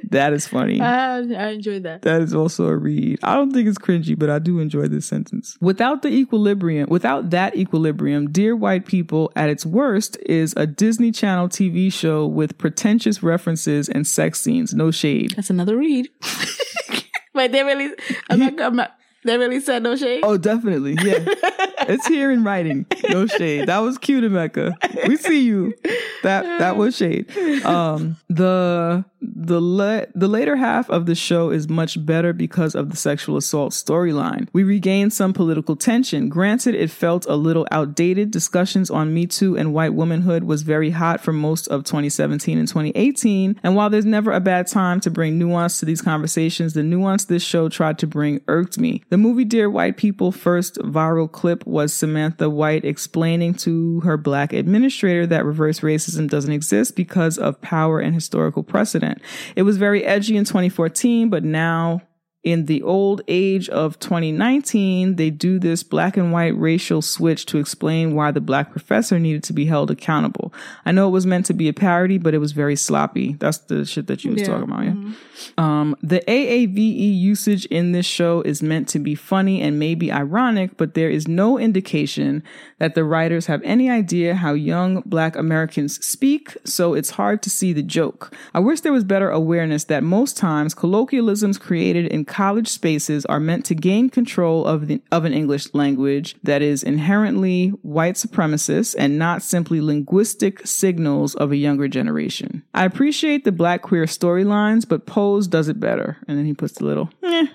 that 0.10 0.32
is 0.32 0.46
funny. 0.46 0.80
I, 0.80 1.18
I 1.18 1.48
enjoyed 1.50 1.82
that. 1.82 2.02
That 2.02 2.22
is 2.22 2.34
also 2.34 2.68
a 2.68 2.76
read. 2.76 3.18
I 3.22 3.34
don't 3.34 3.52
think 3.52 3.68
it's 3.68 3.78
cringy, 3.78 4.18
but 4.18 4.30
I 4.30 4.38
do 4.38 4.60
enjoy 4.60 4.88
this 4.88 5.06
sentence. 5.06 5.58
Without 5.60 6.02
the 6.02 6.08
equilibrium, 6.08 6.88
without 6.88 7.30
that 7.30 7.56
equilibrium, 7.56 8.30
Dear 8.30 8.56
White 8.56 8.86
People 8.86 9.30
at 9.36 9.50
its 9.50 9.66
worst 9.66 10.16
is 10.26 10.54
a 10.56 10.66
Disney 10.66 11.12
Channel 11.12 11.48
TV 11.48 11.92
show 11.92 12.26
with 12.26 12.56
pretentious 12.58 13.22
references 13.22 13.88
and 13.88 14.06
sex 14.06 14.40
scenes. 14.40 14.72
No 14.72 14.90
shade. 14.90 15.34
That's 15.36 15.50
another 15.50 15.76
read. 15.76 16.08
Wait, 17.34 17.52
they 17.52 17.62
really. 17.62 17.90
I'm 18.28 18.38
not, 18.38 18.60
I'm 18.60 18.76
not, 18.76 18.96
They 19.24 19.36
really 19.36 19.60
said 19.60 19.82
no 19.82 19.96
shade. 19.96 20.20
Oh, 20.22 20.38
definitely. 20.38 20.96
Yeah. 21.02 21.18
it's 21.88 22.06
here 22.06 22.30
in 22.30 22.42
writing. 22.42 22.86
No 23.10 23.26
shade. 23.26 23.68
That 23.68 23.78
was 23.78 23.98
cute, 23.98 24.24
Emeka. 24.24 24.74
We 25.06 25.16
see 25.16 25.42
you. 25.42 25.74
That 26.22 26.58
that 26.58 26.76
was 26.76 26.96
shade. 26.96 27.30
Um 27.64 28.16
the 28.28 29.04
the 29.22 29.60
le- 29.60 30.06
the 30.14 30.28
later 30.28 30.56
half 30.56 30.88
of 30.88 31.06
the 31.06 31.14
show 31.14 31.50
is 31.50 31.68
much 31.68 32.04
better 32.04 32.32
because 32.32 32.74
of 32.74 32.90
the 32.90 32.96
sexual 32.96 33.36
assault 33.36 33.72
storyline. 33.72 34.48
We 34.52 34.62
regained 34.62 35.12
some 35.12 35.32
political 35.32 35.76
tension. 35.76 36.28
Granted, 36.28 36.74
it 36.74 36.90
felt 36.90 37.26
a 37.26 37.36
little 37.36 37.66
outdated. 37.70 38.30
Discussions 38.30 38.90
on 38.90 39.12
Me 39.12 39.26
Too 39.26 39.56
and 39.56 39.74
white 39.74 39.94
womanhood 39.94 40.44
was 40.44 40.62
very 40.62 40.90
hot 40.90 41.20
for 41.20 41.32
most 41.32 41.68
of 41.68 41.84
2017 41.84 42.58
and 42.58 42.68
2018. 42.68 43.60
And 43.62 43.76
while 43.76 43.90
there's 43.90 44.06
never 44.06 44.32
a 44.32 44.40
bad 44.40 44.66
time 44.66 45.00
to 45.00 45.10
bring 45.10 45.38
nuance 45.38 45.80
to 45.80 45.86
these 45.86 46.00
conversations, 46.00 46.72
the 46.72 46.82
nuance 46.82 47.26
this 47.26 47.42
show 47.42 47.68
tried 47.68 47.98
to 47.98 48.06
bring 48.06 48.40
irked 48.48 48.78
me. 48.78 49.02
The 49.10 49.18
movie 49.18 49.44
Dear 49.44 49.68
White 49.68 49.96
People 49.96 50.30
first 50.30 50.76
viral 50.76 51.30
clip 51.30 51.66
was 51.66 51.92
Samantha 51.92 52.48
White 52.48 52.84
explaining 52.84 53.54
to 53.54 53.98
her 54.00 54.16
black 54.16 54.52
administrator 54.52 55.26
that 55.26 55.44
reverse 55.44 55.80
racism 55.80 56.28
doesn't 56.30 56.52
exist 56.52 56.94
because 56.94 57.36
of 57.36 57.60
power 57.60 57.98
and 57.98 58.14
historical 58.14 58.62
precedent. 58.62 59.20
It 59.56 59.62
was 59.62 59.78
very 59.78 60.04
edgy 60.04 60.36
in 60.36 60.44
2014, 60.44 61.28
but 61.28 61.42
now 61.42 62.02
in 62.42 62.64
the 62.64 62.82
old 62.82 63.20
age 63.28 63.68
of 63.68 63.98
2019, 63.98 65.16
they 65.16 65.28
do 65.28 65.58
this 65.58 65.82
black 65.82 66.16
and 66.16 66.32
white 66.32 66.56
racial 66.56 67.02
switch 67.02 67.44
to 67.46 67.58
explain 67.58 68.14
why 68.14 68.30
the 68.30 68.40
black 68.40 68.70
professor 68.70 69.18
needed 69.18 69.42
to 69.44 69.52
be 69.52 69.66
held 69.66 69.90
accountable. 69.90 70.50
I 70.86 70.92
know 70.92 71.06
it 71.08 71.10
was 71.10 71.26
meant 71.26 71.44
to 71.46 71.52
be 71.52 71.68
a 71.68 71.74
parody, 71.74 72.16
but 72.16 72.32
it 72.32 72.38
was 72.38 72.52
very 72.52 72.76
sloppy. 72.76 73.34
That's 73.38 73.58
the 73.58 73.84
shit 73.84 74.06
that 74.06 74.24
you 74.24 74.32
was 74.32 74.40
Yeah. 74.40 74.46
talking 74.46 74.70
about, 74.70 74.84
yeah. 74.84 74.94
Um, 75.58 75.96
the 76.02 76.20
AAVE 76.28 77.18
usage 77.18 77.66
in 77.66 77.92
this 77.92 78.06
show 78.06 78.40
is 78.42 78.62
meant 78.62 78.88
to 78.88 78.98
be 78.98 79.14
funny 79.14 79.60
and 79.60 79.78
maybe 79.78 80.10
ironic, 80.10 80.76
but 80.78 80.94
there 80.94 81.10
is 81.10 81.28
no 81.28 81.58
indication 81.58 82.42
that 82.78 82.94
the 82.94 83.04
writers 83.04 83.46
have 83.46 83.60
any 83.64 83.90
idea 83.90 84.34
how 84.34 84.54
young 84.54 85.02
black 85.04 85.36
Americans 85.36 86.02
speak, 86.04 86.56
so 86.64 86.94
it's 86.94 87.10
hard 87.10 87.42
to 87.42 87.50
see 87.50 87.72
the 87.74 87.82
joke. 87.82 88.34
I 88.54 88.60
wish 88.60 88.80
there 88.80 88.92
was 88.92 89.04
better 89.04 89.30
awareness 89.30 89.84
that 89.84 90.02
most 90.02 90.36
times 90.38 90.72
colloquialisms 90.74 91.58
created 91.58 92.06
in 92.06 92.24
college 92.30 92.68
spaces 92.68 93.26
are 93.26 93.40
meant 93.40 93.66
to 93.66 93.74
gain 93.74 94.08
control 94.08 94.64
of 94.64 94.86
the, 94.86 95.02
of 95.12 95.24
an 95.26 95.34
English 95.34 95.74
language 95.74 96.36
that 96.42 96.62
is 96.62 96.82
inherently 96.82 97.68
white 97.82 98.14
supremacist 98.14 98.94
and 98.98 99.18
not 99.18 99.42
simply 99.42 99.80
linguistic 99.80 100.66
signals 100.66 101.34
of 101.34 101.52
a 101.52 101.56
younger 101.56 101.88
generation. 101.88 102.62
I 102.72 102.84
appreciate 102.84 103.44
the 103.44 103.52
black 103.52 103.82
queer 103.82 104.04
storylines, 104.04 104.88
but 104.88 105.04
Pose 105.06 105.46
does 105.48 105.68
it 105.68 105.80
better. 105.80 106.16
And 106.28 106.38
then 106.38 106.46
he 106.46 106.54
puts 106.54 106.74
the 106.74 106.84
little 106.86 107.10
meh, 107.20 107.46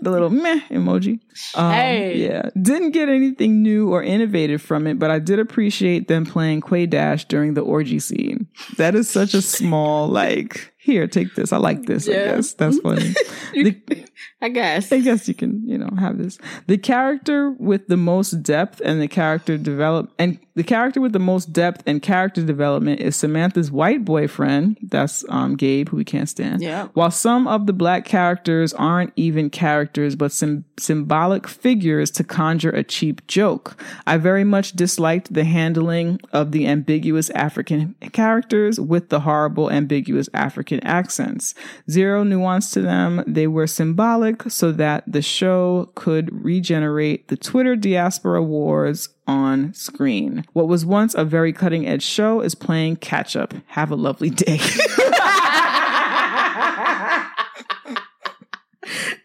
the 0.00 0.10
little 0.10 0.30
meh 0.30 0.60
emoji. 0.70 1.20
Um, 1.54 1.72
Hey. 1.72 2.18
Yeah. 2.18 2.50
Didn't 2.60 2.90
get 2.92 3.08
anything 3.08 3.62
new 3.62 3.90
or 3.92 4.02
innovative 4.02 4.62
from 4.62 4.86
it, 4.86 4.98
but 4.98 5.10
I 5.10 5.18
did 5.18 5.38
appreciate 5.38 6.08
them 6.08 6.26
playing 6.26 6.60
Quay 6.60 6.86
Dash 6.86 7.24
during 7.24 7.54
the 7.54 7.62
orgy 7.62 7.98
scene. 7.98 8.46
That 8.76 8.94
is 8.94 9.08
such 9.08 9.34
a 9.34 9.42
small, 9.42 10.08
like, 10.08 10.73
here, 10.84 11.06
take 11.06 11.34
this. 11.34 11.52
I 11.52 11.56
like 11.56 11.82
this, 11.86 12.06
I 12.08 12.12
guess. 12.12 12.54
That's 12.54 12.78
funny. 12.78 13.14
The- 13.54 14.04
I 14.44 14.50
guess. 14.50 14.92
I 14.92 15.00
guess 15.00 15.26
you 15.26 15.32
can, 15.32 15.66
you 15.66 15.78
know, 15.78 15.88
have 15.98 16.18
this. 16.18 16.36
The 16.66 16.76
character 16.76 17.52
with 17.52 17.86
the 17.88 17.96
most 17.96 18.42
depth 18.42 18.78
and 18.84 19.00
the 19.00 19.08
character 19.08 19.56
develop 19.56 20.12
and 20.18 20.38
the 20.54 20.62
character 20.62 21.00
with 21.00 21.14
the 21.14 21.18
most 21.18 21.50
depth 21.50 21.82
and 21.86 22.02
character 22.02 22.44
development 22.44 23.00
is 23.00 23.16
Samantha's 23.16 23.72
white 23.72 24.04
boyfriend. 24.04 24.76
That's 24.82 25.24
um 25.30 25.56
Gabe, 25.56 25.88
who 25.88 25.96
we 25.96 26.04
can't 26.04 26.28
stand. 26.28 26.60
Yeah. 26.60 26.88
While 26.92 27.10
some 27.10 27.48
of 27.48 27.66
the 27.66 27.72
black 27.72 28.04
characters 28.04 28.74
aren't 28.74 29.14
even 29.16 29.48
characters, 29.48 30.14
but 30.14 30.30
some 30.30 30.66
symbolic 30.78 31.48
figures 31.48 32.10
to 32.10 32.22
conjure 32.22 32.70
a 32.70 32.84
cheap 32.84 33.26
joke. 33.26 33.82
I 34.06 34.18
very 34.18 34.44
much 34.44 34.72
disliked 34.72 35.32
the 35.32 35.44
handling 35.44 36.20
of 36.34 36.52
the 36.52 36.66
ambiguous 36.66 37.30
African 37.30 37.94
characters 38.12 38.78
with 38.78 39.08
the 39.08 39.20
horrible 39.20 39.70
ambiguous 39.70 40.28
African 40.34 40.80
accents. 40.80 41.54
Zero 41.90 42.24
nuance 42.24 42.70
to 42.72 42.82
them. 42.82 43.24
They 43.26 43.46
were 43.46 43.66
symbolic 43.66 44.33
so 44.48 44.72
that 44.72 45.04
the 45.06 45.22
show 45.22 45.90
could 45.94 46.44
regenerate 46.44 47.28
the 47.28 47.36
Twitter 47.36 47.76
diaspora 47.76 48.42
wars 48.42 49.08
on 49.26 49.72
screen. 49.74 50.44
What 50.52 50.68
was 50.68 50.84
once 50.84 51.14
a 51.14 51.24
very 51.24 51.52
cutting 51.52 51.86
edge 51.86 52.02
show 52.02 52.40
is 52.40 52.54
playing 52.54 52.96
catch 52.96 53.36
up. 53.36 53.54
Have 53.68 53.90
a 53.90 53.96
lovely 53.96 54.30
day. 54.30 54.58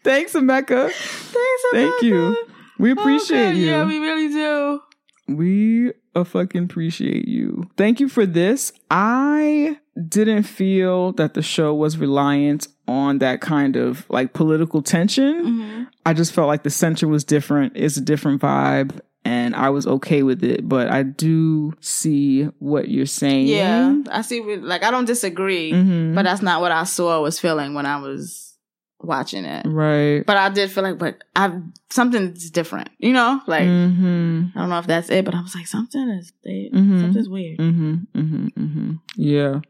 Thanks, 0.02 0.32
Emeka. 0.32 0.90
Thanks, 0.90 1.62
Thank 1.72 2.02
you. 2.02 2.36
We 2.78 2.90
appreciate 2.92 3.50
Okay, 3.50 3.58
you. 3.58 3.66
Yeah, 3.66 3.84
we 3.84 3.98
really 3.98 4.28
do. 4.28 4.80
We 5.28 5.92
a 6.14 6.24
fucking 6.24 6.64
appreciate 6.64 7.28
you. 7.28 7.70
Thank 7.76 8.00
you 8.00 8.08
for 8.08 8.26
this. 8.26 8.72
I 8.90 9.78
didn't 10.08 10.44
feel 10.44 11.12
that 11.12 11.34
the 11.34 11.42
show 11.42 11.74
was 11.74 11.98
reliant 11.98 12.66
on 12.90 13.18
that 13.18 13.40
kind 13.40 13.76
of 13.76 14.04
like 14.10 14.32
political 14.32 14.82
tension. 14.82 15.34
Mm-hmm. 15.46 15.82
I 16.04 16.12
just 16.12 16.32
felt 16.32 16.48
like 16.48 16.64
the 16.64 16.70
center 16.70 17.06
was 17.08 17.22
different. 17.24 17.74
It's 17.76 17.96
a 17.96 18.00
different 18.00 18.42
vibe. 18.42 18.98
And 19.22 19.54
I 19.54 19.68
was 19.68 19.86
okay 19.86 20.22
with 20.22 20.42
it, 20.42 20.66
but 20.66 20.90
I 20.90 21.02
do 21.02 21.74
see 21.80 22.44
what 22.58 22.88
you're 22.88 23.04
saying. 23.04 23.48
Yeah, 23.48 23.94
I 24.10 24.22
see. 24.22 24.40
what- 24.40 24.62
Like, 24.62 24.82
I 24.82 24.90
don't 24.90 25.04
disagree, 25.04 25.72
Mhm. 25.72 26.14
but 26.14 26.22
that's 26.22 26.40
not 26.40 26.62
what 26.62 26.72
I 26.72 26.84
saw 26.84 27.20
was 27.22 27.38
feeling 27.38 27.74
when 27.74 27.84
I 27.84 28.00
was 28.00 28.56
watching 29.02 29.44
it. 29.44 29.66
right. 29.66 30.24
But 30.26 30.36
I 30.38 30.48
did 30.48 30.70
feel 30.70 30.84
like, 30.84 30.98
but 30.98 31.22
I 31.36 31.52
something's 31.90 32.50
different. 32.50 32.88
You 32.98 33.12
know, 33.12 33.40
like 33.46 33.64
mm-hmm. 33.68 34.44
I 34.54 34.60
don't 34.60 34.68
know 34.70 34.78
if 34.78 34.86
that's 34.86 35.10
it, 35.10 35.24
but 35.24 35.34
I 35.34 35.40
was 35.42 35.54
like, 35.54 35.66
something 35.66 36.08
is 36.18 36.32
they, 36.44 36.70
Mhm. 36.72 37.00
something's 37.02 37.28
weird. 37.28 37.58
Mm-hmm. 37.58 37.94
Mm-hmm. 38.14 38.46
Mm-hmm. 38.62 38.90
Yeah. 39.16 39.60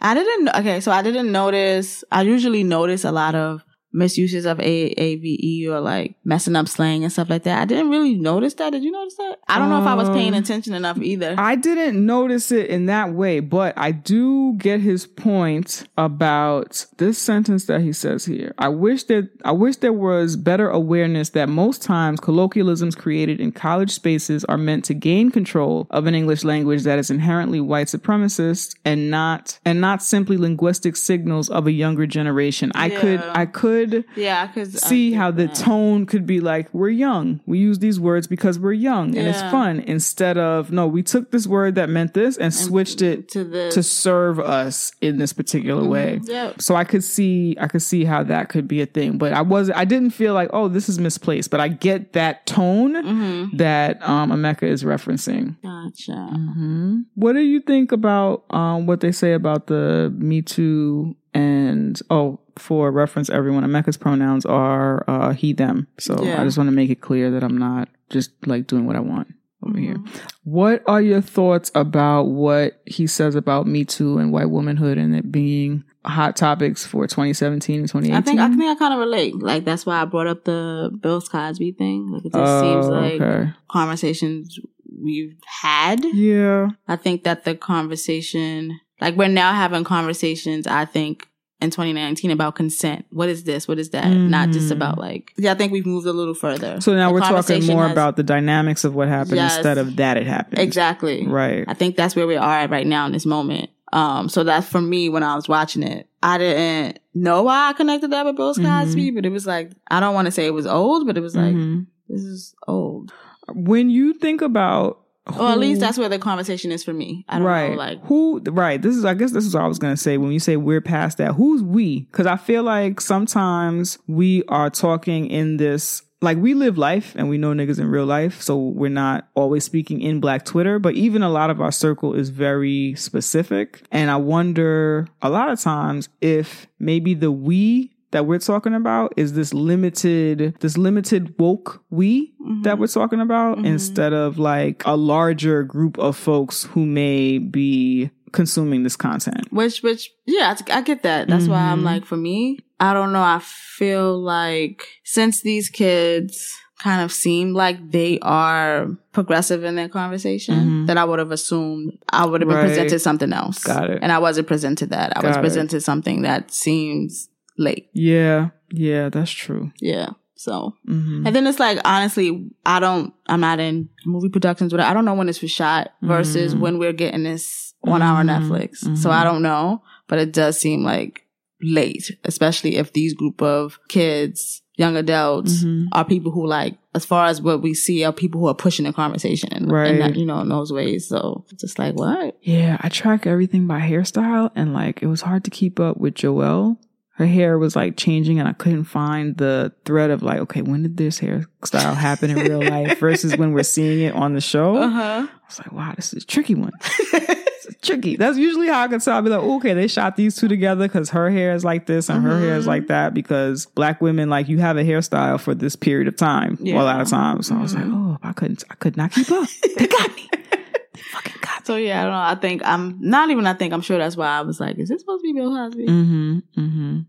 I 0.00 0.14
didn't. 0.14 0.48
Okay, 0.56 0.80
so 0.80 0.92
I 0.92 1.02
didn't 1.02 1.32
notice. 1.32 2.04
I 2.12 2.22
usually 2.22 2.62
notice 2.64 3.04
a 3.04 3.12
lot 3.12 3.34
of 3.34 3.64
misuses 3.96 4.44
of 4.44 4.58
AAVE 4.58 5.66
or 5.68 5.80
like 5.80 6.14
messing 6.24 6.54
up 6.54 6.68
slang 6.68 7.02
and 7.02 7.12
stuff 7.12 7.30
like 7.30 7.44
that. 7.44 7.60
I 7.62 7.64
didn't 7.64 7.90
really 7.90 8.14
notice 8.14 8.54
that. 8.54 8.70
Did 8.70 8.84
you 8.84 8.92
notice 8.92 9.16
that? 9.16 9.38
I 9.48 9.58
don't 9.58 9.70
know 9.70 9.80
if 9.80 9.86
I 9.86 9.94
was 9.94 10.08
paying 10.10 10.34
Um, 10.34 10.42
attention 10.42 10.74
enough 10.74 10.98
either. 11.00 11.34
I 11.38 11.56
didn't 11.56 12.04
notice 12.04 12.52
it 12.52 12.66
in 12.68 12.86
that 12.86 13.12
way, 13.12 13.40
but 13.40 13.74
I 13.76 13.92
do 13.92 14.54
get 14.58 14.80
his 14.80 15.06
point 15.06 15.84
about 15.96 16.86
this 16.98 17.18
sentence 17.18 17.66
that 17.66 17.80
he 17.80 17.92
says 17.92 18.26
here. 18.26 18.54
I 18.58 18.68
wish 18.68 19.04
that 19.04 19.30
I 19.44 19.52
wish 19.52 19.76
there 19.76 19.92
was 19.92 20.36
better 20.36 20.68
awareness 20.68 21.30
that 21.30 21.48
most 21.48 21.82
times 21.82 22.20
colloquialisms 22.20 22.94
created 22.94 23.40
in 23.40 23.52
college 23.52 23.90
spaces 23.90 24.44
are 24.44 24.58
meant 24.58 24.84
to 24.86 24.94
gain 24.94 25.30
control 25.30 25.86
of 25.90 26.06
an 26.06 26.14
English 26.14 26.44
language 26.44 26.82
that 26.82 26.98
is 26.98 27.10
inherently 27.10 27.60
white 27.60 27.86
supremacist 27.86 28.76
and 28.84 29.10
not 29.10 29.58
and 29.64 29.80
not 29.80 30.02
simply 30.02 30.36
linguistic 30.36 30.96
signals 30.96 31.48
of 31.48 31.66
a 31.66 31.72
younger 31.72 32.06
generation. 32.06 32.70
I 32.74 32.90
could 32.90 33.20
I 33.20 33.46
could 33.46 33.85
yeah, 34.16 34.46
because 34.46 34.72
see 34.82 35.12
how 35.12 35.30
the 35.30 35.48
tone 35.48 36.06
could 36.06 36.26
be 36.26 36.40
like, 36.40 36.72
we're 36.72 36.88
young. 36.88 37.40
We 37.46 37.58
use 37.58 37.78
these 37.78 37.98
words 38.00 38.26
because 38.26 38.58
we're 38.58 38.72
young 38.72 39.16
and 39.16 39.26
it's 39.28 39.40
fun 39.42 39.80
instead 39.80 40.38
of, 40.38 40.70
no, 40.70 40.86
we 40.86 41.02
took 41.02 41.30
this 41.30 41.46
word 41.46 41.74
that 41.76 41.88
meant 41.88 42.14
this 42.14 42.36
and 42.36 42.52
switched 42.52 43.02
it 43.02 43.28
to 43.30 43.44
the 43.44 43.70
to 43.72 43.82
serve 43.82 44.38
us 44.40 44.92
in 45.00 45.18
this 45.18 45.32
particular 45.32 45.84
way. 45.84 46.20
Yep. 46.24 46.62
So 46.62 46.74
I 46.76 46.84
could 46.84 47.04
see, 47.04 47.56
I 47.60 47.66
could 47.68 47.82
see 47.82 48.04
how 48.04 48.22
that 48.24 48.48
could 48.48 48.66
be 48.68 48.80
a 48.80 48.86
thing, 48.86 49.18
but 49.18 49.32
I 49.32 49.42
wasn't, 49.42 49.78
I 49.78 49.84
didn't 49.84 50.10
feel 50.10 50.34
like, 50.34 50.50
oh, 50.52 50.68
this 50.68 50.88
is 50.88 50.98
misplaced, 50.98 51.50
but 51.50 51.60
I 51.60 51.68
get 51.68 52.12
that 52.14 52.46
tone 52.46 52.94
Mm-hmm. 52.96 53.56
that, 53.56 54.02
um, 54.08 54.30
Emeka 54.30 54.62
is 54.64 54.84
referencing. 54.84 55.56
Gotcha. 55.62 56.12
hmm 56.14 57.00
What 57.14 57.32
do 57.34 57.40
you 57.40 57.60
think 57.60 57.92
about, 57.92 58.44
um, 58.50 58.86
what 58.86 59.00
they 59.00 59.12
say 59.12 59.32
about 59.32 59.66
the 59.66 60.12
Me 60.16 60.42
Too 60.42 61.16
and, 61.36 62.00
oh, 62.10 62.40
for 62.56 62.90
reference, 62.90 63.28
everyone, 63.30 63.64
Emeka's 63.64 63.96
pronouns 63.96 64.46
are, 64.46 65.04
uh, 65.08 65.32
he, 65.32 65.52
them. 65.52 65.86
So 65.98 66.16
Yeah. 66.22 66.40
I 66.40 66.44
just 66.44 66.56
want 66.58 66.68
to 66.68 66.72
make 66.72 66.90
it 66.90 67.00
clear 67.00 67.30
that 67.32 67.42
I'm 67.44 67.58
not 67.58 67.88
just 68.10 68.30
like 68.46 68.66
doing 68.66 68.86
what 68.86 68.96
I 68.96 69.00
want 69.00 69.34
over 69.62 69.78
here. 69.78 69.94
Mm-hmm. 69.96 70.18
What 70.44 70.82
are 70.86 71.02
your 71.02 71.20
thoughts 71.20 71.70
about 71.74 72.24
what 72.24 72.80
he 72.86 73.06
says 73.06 73.34
about 73.34 73.66
Me 73.66 73.84
Too 73.84 74.18
and 74.18 74.32
white 74.32 74.50
womanhood 74.50 74.96
and 74.98 75.14
it 75.14 75.30
being 75.32 75.82
hot 76.04 76.36
topics 76.36 76.86
for 76.86 77.06
2017 77.06 77.80
and 77.80 77.88
2018? 77.88 78.14
I 78.14 78.20
think 78.22 78.40
I 78.40 78.48
think 78.56 78.62
I 78.70 78.78
kind 78.78 78.94
of 78.94 79.00
relate. 79.00 79.34
Like 79.42 79.64
that's 79.64 79.84
why 79.84 80.00
I 80.00 80.04
brought 80.04 80.28
up 80.28 80.44
the 80.44 80.90
Bill 81.00 81.20
Cosby 81.20 81.72
thing. 81.72 82.10
Like 82.12 82.24
it 82.26 82.32
just 82.32 82.60
seems 82.60 82.86
Oh, 82.86 82.90
like 82.90 83.20
okay. 83.20 83.50
conversations 83.68 84.58
we've 85.02 85.36
had. 85.62 86.04
Yeah. 86.04 86.68
I 86.86 86.96
think 86.96 87.24
that 87.24 87.44
the 87.44 87.54
conversation, 87.56 88.78
like 89.00 89.16
we're 89.16 89.28
now 89.28 89.52
having 89.52 89.84
conversations. 89.84 90.66
I 90.66 90.84
think 90.84 91.28
in 91.60 91.70
2019 91.70 92.30
about 92.30 92.54
consent. 92.54 93.06
What 93.10 93.28
is 93.30 93.44
this? 93.44 93.66
What 93.66 93.78
is 93.78 93.90
that? 93.90 94.06
Not 94.10 94.50
just 94.50 94.68
Mhm. 94.68 94.72
about 94.72 94.98
like. 94.98 95.32
Yeah, 95.38 95.52
I 95.52 95.54
think 95.54 95.72
we've 95.72 95.86
moved 95.86 96.06
a 96.06 96.12
little 96.12 96.34
further. 96.34 96.80
So 96.82 96.94
now 96.94 97.08
The 97.08 97.14
we're 97.14 97.20
talking 97.20 97.66
more 97.66 97.84
has- 97.84 97.92
about 97.92 98.16
the 98.16 98.22
dynamics 98.22 98.84
of 98.84 98.94
what 98.94 99.08
happened 99.08 99.36
Yes. 99.36 99.56
instead 99.56 99.78
of 99.78 99.96
that 99.96 100.18
it 100.18 100.26
happened. 100.26 100.58
exactly. 100.58 101.26
Right. 101.26 101.64
I 101.66 101.72
think 101.74 101.96
that's 101.96 102.14
where 102.14 102.26
we 102.26 102.36
are 102.36 102.58
at 102.58 102.70
right 102.70 102.86
now 102.86 103.06
in 103.06 103.12
this 103.12 103.24
moment. 103.24 103.70
Um, 103.92 104.28
so 104.28 104.44
that's 104.44 104.66
for 104.68 104.82
me 104.82 105.08
when 105.08 105.22
I 105.22 105.34
was 105.34 105.48
watching 105.48 105.82
it. 105.82 106.08
I 106.22 106.36
didn't 106.38 106.98
know 107.14 107.44
why 107.44 107.70
I 107.70 107.72
connected 107.72 108.10
that 108.10 108.26
with 108.26 108.36
Bill 108.36 108.52
Cosby, 108.52 109.12
but 109.12 109.24
it 109.24 109.30
was 109.30 109.46
like 109.46 109.70
I 109.90 110.00
don't 110.00 110.12
want 110.14 110.26
to 110.26 110.32
say 110.32 110.44
it 110.44 110.52
was 110.54 110.66
old, 110.66 111.06
but 111.06 111.16
it 111.16 111.20
was 111.22 111.34
like 111.36 111.54
Mhm. 111.54 111.86
this 112.08 112.20
is 112.22 112.54
old. 112.68 113.12
When 113.54 113.88
you 113.88 114.12
think 114.12 114.42
about 114.42 114.98
Or 115.26 115.48
at 115.48 115.58
least 115.58 115.80
that's 115.80 115.98
where 115.98 116.08
the 116.08 116.18
conversation 116.18 116.70
is 116.70 116.84
for 116.84 116.92
me. 116.92 117.24
I 117.28 117.38
don't 117.38 117.46
right. 117.46 117.70
know, 117.70 117.76
like 117.76 118.04
who 118.04 118.40
right. 118.46 118.80
This 118.80 118.94
is 118.94 119.04
I 119.04 119.14
guess 119.14 119.32
this 119.32 119.44
is 119.44 119.54
what 119.54 119.64
I 119.64 119.66
was 119.66 119.78
gonna 119.78 119.96
say 119.96 120.18
when 120.18 120.30
you 120.30 120.38
say 120.38 120.56
we're 120.56 120.80
past 120.80 121.18
that. 121.18 121.34
Who's 121.34 121.62
we? 121.62 122.00
Because 122.00 122.26
I 122.26 122.36
feel 122.36 122.62
like 122.62 123.00
sometimes 123.00 123.98
we 124.06 124.44
are 124.44 124.70
talking 124.70 125.26
in 125.26 125.56
this 125.56 126.02
like 126.22 126.38
we 126.38 126.54
live 126.54 126.78
life 126.78 127.14
and 127.16 127.28
we 127.28 127.38
know 127.38 127.52
niggas 127.52 127.78
in 127.78 127.88
real 127.88 128.06
life, 128.06 128.40
so 128.40 128.56
we're 128.56 128.88
not 128.88 129.28
always 129.34 129.64
speaking 129.64 130.00
in 130.00 130.20
black 130.20 130.44
Twitter, 130.44 130.78
but 130.78 130.94
even 130.94 131.22
a 131.22 131.28
lot 131.28 131.50
of 131.50 131.60
our 131.60 131.72
circle 131.72 132.14
is 132.14 132.30
very 132.30 132.94
specific. 132.94 133.82
And 133.90 134.10
I 134.10 134.16
wonder 134.16 135.08
a 135.22 135.28
lot 135.28 135.50
of 135.50 135.60
times 135.60 136.08
if 136.20 136.66
maybe 136.78 137.14
the 137.14 137.30
we 137.30 137.95
that 138.12 138.26
we're 138.26 138.38
talking 138.38 138.74
about 138.74 139.12
is 139.16 139.32
this 139.34 139.52
limited 139.52 140.56
this 140.60 140.76
limited 140.78 141.34
woke 141.38 141.82
we 141.90 142.32
Mm-hmm. 142.46 142.62
that 142.62 142.78
we're 142.78 142.86
talking 142.86 143.20
about 143.20 143.58
instead 143.66 144.12
of 144.12 144.38
like 144.38 144.82
a 144.86 144.96
larger 144.96 145.64
group 145.64 145.98
of 145.98 146.16
folks 146.16 146.62
who 146.62 146.86
may 146.86 147.38
be 147.38 148.08
consuming 148.30 148.84
this 148.84 148.94
content. 148.94 149.52
Which, 149.52 149.82
which, 149.82 150.10
yeah, 150.26 150.54
I, 150.70 150.78
I 150.78 150.82
get 150.82 151.02
that. 151.02 151.26
That's 151.26 151.48
why 151.48 151.58
I'm 151.58 151.80
Mhm. 151.80 151.84
like, 151.84 152.04
for 152.04 152.16
me, 152.16 152.60
I 152.78 152.92
don't 152.94 153.12
know. 153.12 153.20
I 153.22 153.40
feel 153.42 154.16
like 154.16 154.86
since 155.02 155.40
these 155.42 155.68
kids 155.68 156.52
kind 156.78 157.02
of 157.02 157.10
seem 157.10 157.52
like 157.52 157.90
they 157.90 158.20
are 158.20 158.90
progressive 159.12 159.64
in 159.64 159.74
their 159.74 159.88
conversation, 159.88 160.54
Mhm. 160.84 160.86
that 160.86 160.98
I 160.98 161.04
would 161.04 161.18
have 161.18 161.32
assumed 161.32 161.94
I 162.12 162.26
would 162.26 162.42
have 162.42 162.48
been 162.48 162.58
Right. 162.58 162.66
presented 162.68 163.00
something 163.00 163.32
else. 163.32 163.58
Got 163.64 163.90
it. 163.90 163.98
And 164.02 164.12
I 164.12 164.18
wasn't 164.20 164.46
presented 164.46 164.90
that. 164.90 165.16
I 165.16 165.20
was 165.26 165.34
Got 165.34 165.40
it. 165.40 165.42
presented 165.48 165.80
something 165.82 166.22
that 166.22 166.52
seems 166.52 167.28
late. 167.58 167.88
Yeah, 167.92 168.50
yeah, 168.70 169.08
that's 169.08 169.30
true. 169.30 169.72
Yeah. 169.80 170.10
So, 170.38 170.74
hmm 170.84 171.26
and 171.26 171.34
then 171.34 171.46
it's 171.46 171.58
like, 171.58 171.78
honestly, 171.84 172.50
I 172.66 172.78
don't, 172.78 173.14
I'm 173.26 173.40
not 173.40 173.58
in 173.58 173.88
movie 174.04 174.28
productions, 174.28 174.70
but 174.70 174.80
I 174.80 174.92
don't 174.92 175.06
know 175.06 175.14
when 175.14 175.26
this 175.28 175.40
was 175.40 175.50
shot 175.50 175.92
versus 176.02 176.54
Mhm. 176.54 176.60
when 176.60 176.78
we're 176.78 176.92
getting 176.92 177.22
this 177.22 177.72
on 177.84 178.02
our 178.02 178.22
Mhm. 178.22 178.28
Netflix. 178.42 178.76
So 178.98 179.08
Mhm. 179.08 179.12
I 179.12 179.24
don't 179.24 179.40
know, 179.42 179.82
but 180.08 180.18
it 180.18 180.32
does 180.32 180.58
seem 180.58 180.82
like 180.84 181.22
late, 181.62 182.10
especially 182.24 182.76
if 182.76 182.92
these 182.92 183.14
group 183.14 183.40
of 183.40 183.78
kids, 183.88 184.60
young 184.76 184.94
adults, 184.96 185.64
Mhm. 185.64 185.86
are 185.92 186.04
people 186.04 186.30
who 186.32 186.46
like, 186.46 186.76
as 186.94 187.06
far 187.06 187.26
as 187.28 187.40
what 187.40 187.62
we 187.62 187.72
see, 187.72 188.04
are 188.04 188.12
people 188.12 188.38
who 188.38 188.48
are 188.48 188.54
pushing 188.54 188.84
the 188.84 188.92
conversation 188.92 189.66
Right. 189.68 189.98
that, 190.00 190.16
you 190.16 190.26
know, 190.26 190.40
in 190.40 190.50
those 190.50 190.70
ways. 190.70 191.08
So 191.08 191.46
it's 191.50 191.62
just 191.62 191.78
like, 191.78 191.94
what? 191.94 192.36
Yeah, 192.42 192.76
I 192.80 192.90
track 192.90 193.26
everything 193.26 193.66
by 193.66 193.80
hairstyle 193.80 194.50
and 194.54 194.74
like 194.74 195.02
it 195.02 195.06
was 195.06 195.22
hard 195.22 195.44
to 195.44 195.50
keep 195.50 195.80
up 195.80 195.96
with 195.96 196.14
Joelle. 196.14 196.76
Her 197.16 197.26
hair 197.26 197.58
was 197.58 197.74
like 197.74 197.96
changing 197.96 198.38
and 198.38 198.46
I 198.48 198.52
couldn't 198.52 198.84
find 198.84 199.36
the 199.38 199.72
thread 199.86 200.10
of 200.10 200.22
like, 200.22 200.38
okay, 200.40 200.60
when 200.62 200.82
did 200.82 200.96
this 200.98 201.18
hairstyle 201.18 201.94
happen 201.96 202.30
in 202.30 202.38
real 202.38 202.62
life 202.62 202.98
versus 203.00 203.36
when 203.36 203.52
we're 203.52 203.62
seeing 203.62 204.00
it 204.06 204.14
on 204.14 204.34
the 204.34 204.40
show? 204.42 204.76
Uh-huh. 204.76 205.26
I 205.26 205.46
was 205.48 205.58
like, 205.58 205.72
wow, 205.72 205.92
this 205.96 206.12
is 206.12 206.22
a 206.24 206.26
tricky 206.26 206.54
one. 206.54 206.72
It's 206.82 207.74
tricky. 207.80 208.16
That's 208.16 208.36
usually 208.36 208.68
how 208.68 208.82
I 208.82 208.88
can 208.88 209.00
tell. 209.00 209.14
I'll 209.14 209.22
be 209.22 209.30
like, 209.30 209.40
okay, 209.42 209.72
they 209.74 209.88
shot 209.88 210.16
these 210.16 210.36
two 210.36 210.46
together 210.46 210.86
because 210.86 211.08
her 211.10 211.30
hair 211.30 211.54
is 211.54 211.64
like 211.64 211.86
this 211.86 212.08
and 212.10 212.22
her 212.22 212.38
hair 212.38 212.56
is 212.56 212.66
like 212.66 212.88
that 212.88 213.14
because 213.14 213.64
black 213.66 214.00
women, 214.02 214.28
like 214.28 214.48
you 214.48 214.58
have 214.58 214.76
a 214.76 214.82
hairstyle 214.84 215.40
for 215.40 215.54
this 215.54 215.74
period 215.74 216.08
of 216.08 216.16
time. 216.16 216.58
Yeah. 216.60 216.80
A 216.80 216.84
lot 216.84 217.00
of 217.00 217.08
times. 217.08 217.46
So 217.48 217.56
I 217.56 217.62
was 217.62 217.74
like, 217.74 217.84
Mhm. 217.84 217.94
oh, 217.94 218.18
I 218.22 218.32
couldn't, 218.34 218.62
I 218.70 218.74
could 218.74 218.96
not 218.96 219.12
keep 219.12 219.30
up. 219.32 219.48
They 219.76 219.86
got 219.86 220.14
me. 220.14 220.28
They 220.32 221.00
fucking 221.12 221.32
got 221.40 221.55
me. 221.55 221.55
So 221.66 221.74
yeah, 221.74 222.00
I 222.00 222.02
don't 222.04 222.12
know. 222.12 222.18
I 222.18 222.34
think 222.36 222.62
I'm 222.64 222.96
not 223.00 223.30
even, 223.30 223.44
I 223.44 223.54
think 223.54 223.72
I'm 223.72 223.80
sure 223.80 223.98
that's 223.98 224.16
why 224.16 224.28
I 224.28 224.42
was 224.42 224.60
like, 224.60 224.78
is 224.78 224.88
this 224.88 225.00
supposed 225.00 225.24
to 225.24 225.32
be 225.32 225.32
Bill 225.32 225.50
Cosby? 225.52 225.86
Mm-hmm. 225.86 226.38
Mm-hmm. 226.56 227.00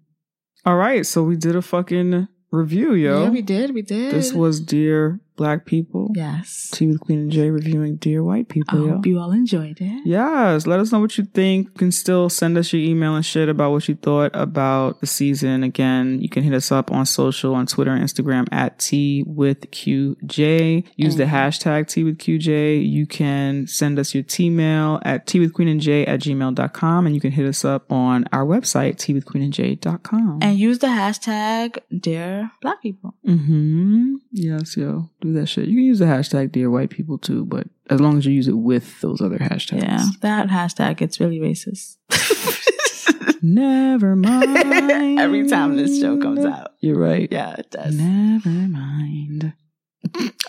All 0.65 0.75
right. 0.75 1.05
So 1.05 1.21
we 1.21 1.35
did 1.35 1.55
a 1.55 1.61
fucking 1.61 2.27
review, 2.51 2.95
yo. 2.95 3.25
Yeah, 3.25 3.29
we 3.29 3.43
did. 3.43 3.75
We 3.75 3.83
did. 3.83 4.15
this 4.15 4.33
was 4.33 4.59
Dear 4.59 5.19
Black 5.37 5.65
People. 5.65 6.11
yes. 6.15 6.69
Tea 6.73 6.87
with 6.87 6.99
Queen 6.99 7.19
and 7.19 7.31
J 7.31 7.49
reviewing 7.49 7.95
Dear 7.97 8.23
White 8.23 8.47
I 8.49 8.53
People, 8.53 8.85
yo. 8.85 8.93
hope 8.95 9.05
you 9.05 9.19
all 9.19 9.31
enjoyed 9.31 9.77
it. 9.79 10.01
Yes, 10.05 10.67
let 10.67 10.79
us 10.79 10.91
know 10.91 10.99
what 10.99 11.17
you 11.17 11.25
think. 11.25 11.67
You 11.67 11.73
can 11.73 11.91
still 11.91 12.29
send 12.29 12.57
us 12.57 12.73
your 12.73 12.81
email 12.81 13.15
and 13.15 13.25
shit 13.25 13.47
about 13.47 13.71
what 13.71 13.87
you 13.87 13.95
thought 13.95 14.31
about 14.33 14.99
the 14.99 15.07
season. 15.07 15.63
Again, 15.63 16.19
you 16.21 16.27
can 16.29 16.43
hit 16.43 16.53
us 16.53 16.71
up 16.71 16.91
on 16.91 17.05
social 17.05 17.53
on 17.55 17.65
Twitter 17.67 17.91
and 17.91 18.03
Instagram 18.03 18.47
at 18.51 18.79
Tea 18.79 19.23
with 19.27 19.69
QJ. 19.71 20.83
Use 20.95 21.15
the 21.15 21.25
Mhm. 21.25 21.29
hashtag 21.29 21.87
Tea 21.87 22.03
with 22.03 22.17
QJ. 22.17 22.79
You 22.81 23.05
can 23.05 23.67
send 23.67 23.99
us 23.99 24.13
your 24.13 24.23
T 24.23 24.49
mail 24.49 24.99
at 25.03 25.27
Tea 25.27 25.39
with 25.39 25.53
Queen 25.53 25.67
and 25.67 25.79
J 25.81 26.05
at 26.05 26.19
gmail.com 26.21 27.05
and 27.05 27.13
you 27.15 27.21
can 27.21 27.31
hit 27.31 27.45
us 27.45 27.63
up 27.63 27.91
on 27.91 28.25
our 28.31 28.45
website, 28.45 28.95
teawithqueenandj.com. 28.97 30.39
And 30.41 30.57
use 30.57 30.79
the 30.79 30.87
hashtag 30.87 31.77
Dear 31.97 32.51
Black 32.61 32.81
People. 32.81 33.13
Mm-hmm. 33.27 34.15
Yes, 34.31 34.77
yo. 34.77 35.09
Do 35.21 35.26
that 35.33 35.47
shit. 35.47 35.67
You 35.67 35.75
can 35.75 35.83
use 35.83 35.99
the 35.99 36.05
hashtag 36.05 36.51
Dear 36.51 36.69
White 36.69 36.89
People 36.89 37.17
too, 37.17 37.45
but 37.45 37.67
as 37.89 37.99
long 37.99 38.17
as 38.17 38.25
you 38.25 38.33
use 38.33 38.47
it 38.47 38.57
with 38.57 38.99
those 39.01 39.21
other 39.21 39.37
hashtags. 39.37 39.83
Yeah, 39.83 40.05
that 40.21 40.47
hashtag 40.47 41.01
it's 41.01 41.19
really 41.19 41.39
racist. 41.39 41.97
Never 43.41 44.15
mind. 44.15 45.19
Every 45.19 45.47
time 45.47 45.77
this 45.77 45.99
show 45.99 46.17
comes 46.19 46.43
out. 46.43 46.73
You're 46.79 46.99
right. 46.99 47.27
Yeah, 47.31 47.55
it 47.57 47.71
does. 47.71 47.95
Never 47.95 48.49
mind. 48.49 49.53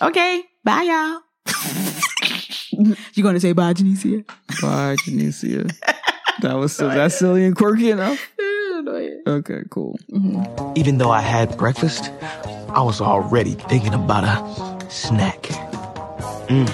Okay, 0.01 0.43
bye 0.63 0.83
y'all. 0.83 1.21
you 3.13 3.21
gonna 3.21 3.41
say 3.41 3.51
bye, 3.51 3.73
Janicia? 3.73 4.25
Bye, 4.61 4.95
Janicia. 5.05 5.69
That 6.41 6.53
was 6.53 6.73
so 6.73 6.87
that 6.87 7.11
silly 7.11 7.43
and 7.43 7.53
quirky 7.53 7.91
enough. 7.91 8.17
Annoying. 8.79 9.21
Okay, 9.27 9.63
cool. 9.69 9.99
Even 10.77 10.99
though 10.99 11.11
I 11.11 11.19
had 11.19 11.57
breakfast, 11.57 12.11
I 12.69 12.81
was 12.81 13.01
already 13.01 13.55
thinking 13.55 13.93
about 13.93 14.23
a 14.23 14.89
snack. 14.89 15.41
Mm. 16.47 16.69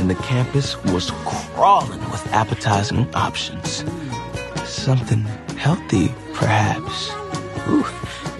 And 0.00 0.10
the 0.10 0.16
campus 0.16 0.76
was 0.86 1.12
crawling 1.24 2.00
with 2.10 2.26
appetizing 2.32 3.06
options. 3.14 3.84
Something 4.64 5.20
healthy, 5.56 6.12
perhaps. 6.32 7.12
Ooh, 7.68 7.86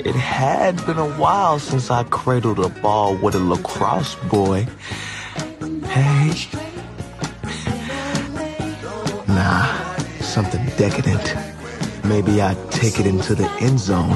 it 0.01 0.17
had 0.17 0.85
been 0.85 0.99
a 0.99 1.11
while 1.17 1.61
since 1.61 1.93
I 1.93 2.03
cradled 2.03 2.59
a 2.59 2.71
ball 2.81 3.15
with 3.15 3.37
a 3.37 3.39
lacrosse 3.39 4.17
boy. 4.29 4.67
Hey. 5.87 6.33
Nah, 9.29 9.95
something 10.21 10.67
decadent. 10.77 11.37
Maybe 12.05 12.43
I'd 12.43 12.71
take 12.71 13.01
it 13.01 13.07
into 13.07 13.35
the 13.35 13.51
end 13.61 13.81
zone 13.81 14.11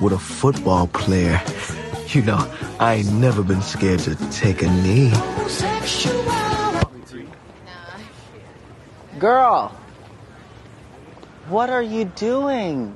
with 0.00 0.12
a 0.12 0.18
football 0.18 0.86
player. 0.88 1.40
You 2.08 2.22
know, 2.22 2.52
I 2.78 2.94
ain't 2.94 3.12
never 3.12 3.42
been 3.42 3.62
scared 3.62 4.00
to 4.00 4.14
take 4.30 4.62
a 4.62 4.68
knee. 4.68 5.12
Girl, 9.18 9.72
what 11.48 11.70
are 11.70 11.82
you 11.82 12.04
doing? 12.04 12.94